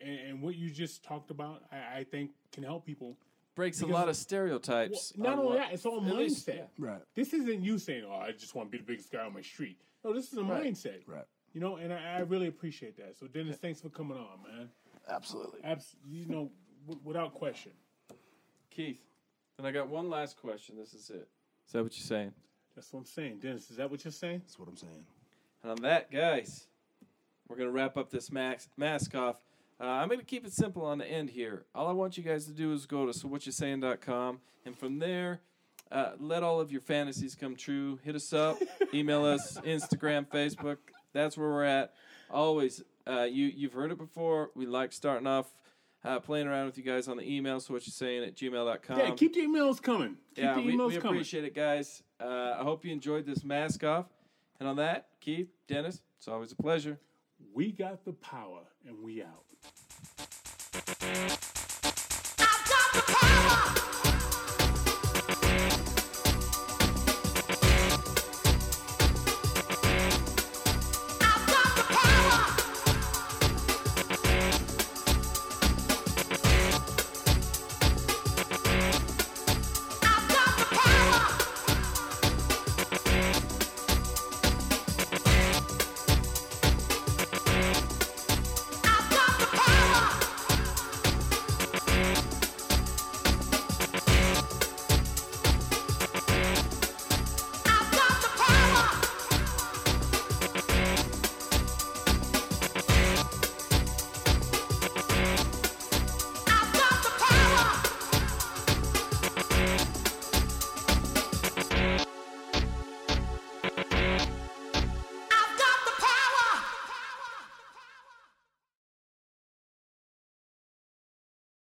And, 0.01 0.19
and 0.21 0.43
what 0.43 0.55
you 0.55 0.71
just 0.71 1.03
talked 1.03 1.31
about, 1.33 1.63
I, 1.73 1.99
I 2.01 2.05
think 2.05 2.31
can 2.53 2.63
help 2.63 2.87
people 2.87 3.17
Breaks 3.57 3.81
a 3.83 3.87
lot 3.87 4.09
of 4.09 4.15
stereotypes. 4.17 5.13
well, 5.17 5.31
not 5.31 5.33
on 5.33 5.45
only 5.47 5.59
what- 5.59 5.67
that, 5.67 5.75
it's 5.75 5.85
all 5.85 5.97
at 6.07 6.15
least- 6.15 6.47
mindset. 6.47 6.57
yeah. 6.57 6.65
Right. 6.79 7.01
This 7.17 7.33
isn't 7.33 7.63
you 7.65 7.79
saying, 7.79 8.05
"Oh, 8.09 8.13
I 8.15 8.31
just 8.31 8.55
want 8.55 8.69
to 8.69 8.71
be 8.71 8.79
the 8.79 8.85
biggest 8.85 9.11
guy 9.11 9.25
on 9.25 9.35
my 9.35 9.41
street." 9.43 9.81
No, 10.05 10.13
this 10.13 10.31
is 10.33 10.39
a 10.39 10.45
Right. 10.45 10.63
mindset. 10.73 11.01
Right. 11.09 11.25
You 11.53 11.61
know, 11.61 11.77
and 11.77 11.93
I, 11.93 12.17
I 12.17 12.21
really 12.21 12.47
appreciate 12.47 12.97
that. 12.99 13.17
So, 13.19 13.27
Dennis, 13.27 13.57
thanks 13.57 13.81
for 13.81 13.89
coming 13.89 14.17
on, 14.19 14.43
man. 14.47 14.69
Absolutely. 15.09 15.61
Abs- 15.65 15.97
you 16.07 16.27
know, 16.27 16.51
w- 16.87 17.01
without 17.05 17.35
question. 17.35 17.73
Keith, 18.71 19.01
then 19.57 19.67
I 19.67 19.73
got 19.73 19.89
one 19.89 20.11
last 20.11 20.37
question. 20.37 20.77
This 20.77 20.95
is 20.95 21.11
it. 21.11 21.27
Is 21.67 21.73
that 21.73 21.83
what 21.83 21.97
you're 21.99 22.05
saying? 22.07 22.33
That's 22.75 22.93
what 22.93 23.01
I'm 23.01 23.07
saying, 23.07 23.39
Dennis. 23.41 23.71
Is 23.71 23.79
that 23.79 23.91
what 23.91 24.05
you're 24.05 24.13
saying? 24.13 24.43
That's 24.45 24.59
what 24.59 24.69
I'm 24.69 24.77
saying. 24.77 25.05
And 25.63 25.73
on 25.73 25.83
that, 25.83 26.13
guys, 26.13 26.67
we're 27.49 27.57
going 27.57 27.69
to 27.69 27.73
wrap 27.73 27.97
up 27.97 28.11
this 28.11 28.31
max, 28.31 28.69
mask 28.77 29.15
off. 29.15 29.37
Uh, 29.81 29.85
I'm 29.85 30.09
going 30.09 30.21
to 30.21 30.27
keep 30.27 30.47
it 30.47 30.53
simple 30.53 30.85
on 30.85 30.99
the 30.99 31.07
end 31.07 31.31
here. 31.31 31.65
All 31.75 31.89
I 31.89 31.93
want 31.93 32.17
you 32.17 32.23
guys 32.23 32.45
to 32.47 32.53
do 32.53 32.73
is 32.73 32.87
go 32.87 33.07
to 33.07 33.13
sowhatyousaying.com, 33.13 34.41
and 34.67 34.77
from 34.79 34.99
there, 34.99 35.41
uh, 35.91 36.11
let 36.19 36.43
all 36.43 36.61
of 36.61 36.71
your 36.71 36.81
fantasies 36.81 37.35
come 37.35 37.57
true. 37.57 37.99
Hit 38.05 38.15
us 38.15 38.33
up, 38.33 38.59
email 38.95 39.25
us, 39.25 39.59
Instagram, 39.65 40.27
Facebook. 40.29 40.77
That's 41.15 41.37
where 41.37 41.49
we're 41.49 41.65
at. 41.65 41.95
Always, 42.31 42.83
uh, 43.07 43.23
you 43.23 43.47
you've 43.47 43.73
heard 43.73 43.91
it 43.91 43.99
before. 43.99 44.51
We 44.55 44.67
like 44.67 44.93
starting 44.93 45.27
off 45.27 45.47
uh, 46.05 46.21
playing 46.21 46.47
around 46.47 46.67
with 46.67 46.79
you 46.79 46.85
guys 46.85 47.09
on 47.09 47.17
the 47.17 47.25
email. 47.29 47.59
So 47.61 47.75
what 47.75 47.87
you're 47.87 47.93
saying 47.93 48.25
at 48.25 48.37
gmail.com. 48.37 48.99
yeah, 48.99 49.11
keep 49.13 49.35
the 49.35 49.41
emails 49.41 49.83
coming. 49.83 50.17
Keep 50.35 50.45
Yeah, 50.45 50.55
the 50.55 50.63
we, 50.63 50.75
emails 50.75 50.89
we 50.89 50.97
coming. 50.99 51.17
appreciate 51.17 51.45
it, 51.45 51.55
guys. 51.55 52.03
Uh, 52.21 52.57
I 52.59 52.63
hope 52.63 52.85
you 52.85 52.93
enjoyed 52.93 53.27
this 53.27 53.45
mask 53.45 53.83
off. 53.85 54.07
And 54.61 54.69
on 54.69 54.77
that, 54.77 55.07
Keith, 55.21 55.49
Dennis, 55.69 56.03
it's 56.19 56.29
always 56.29 56.53
a 56.53 56.57
pleasure. 56.57 56.99
We 57.55 57.71
got 57.73 58.05
the 58.05 58.13
power, 58.13 58.63
and 58.87 59.03
we 59.03 59.23
out. 59.23 59.45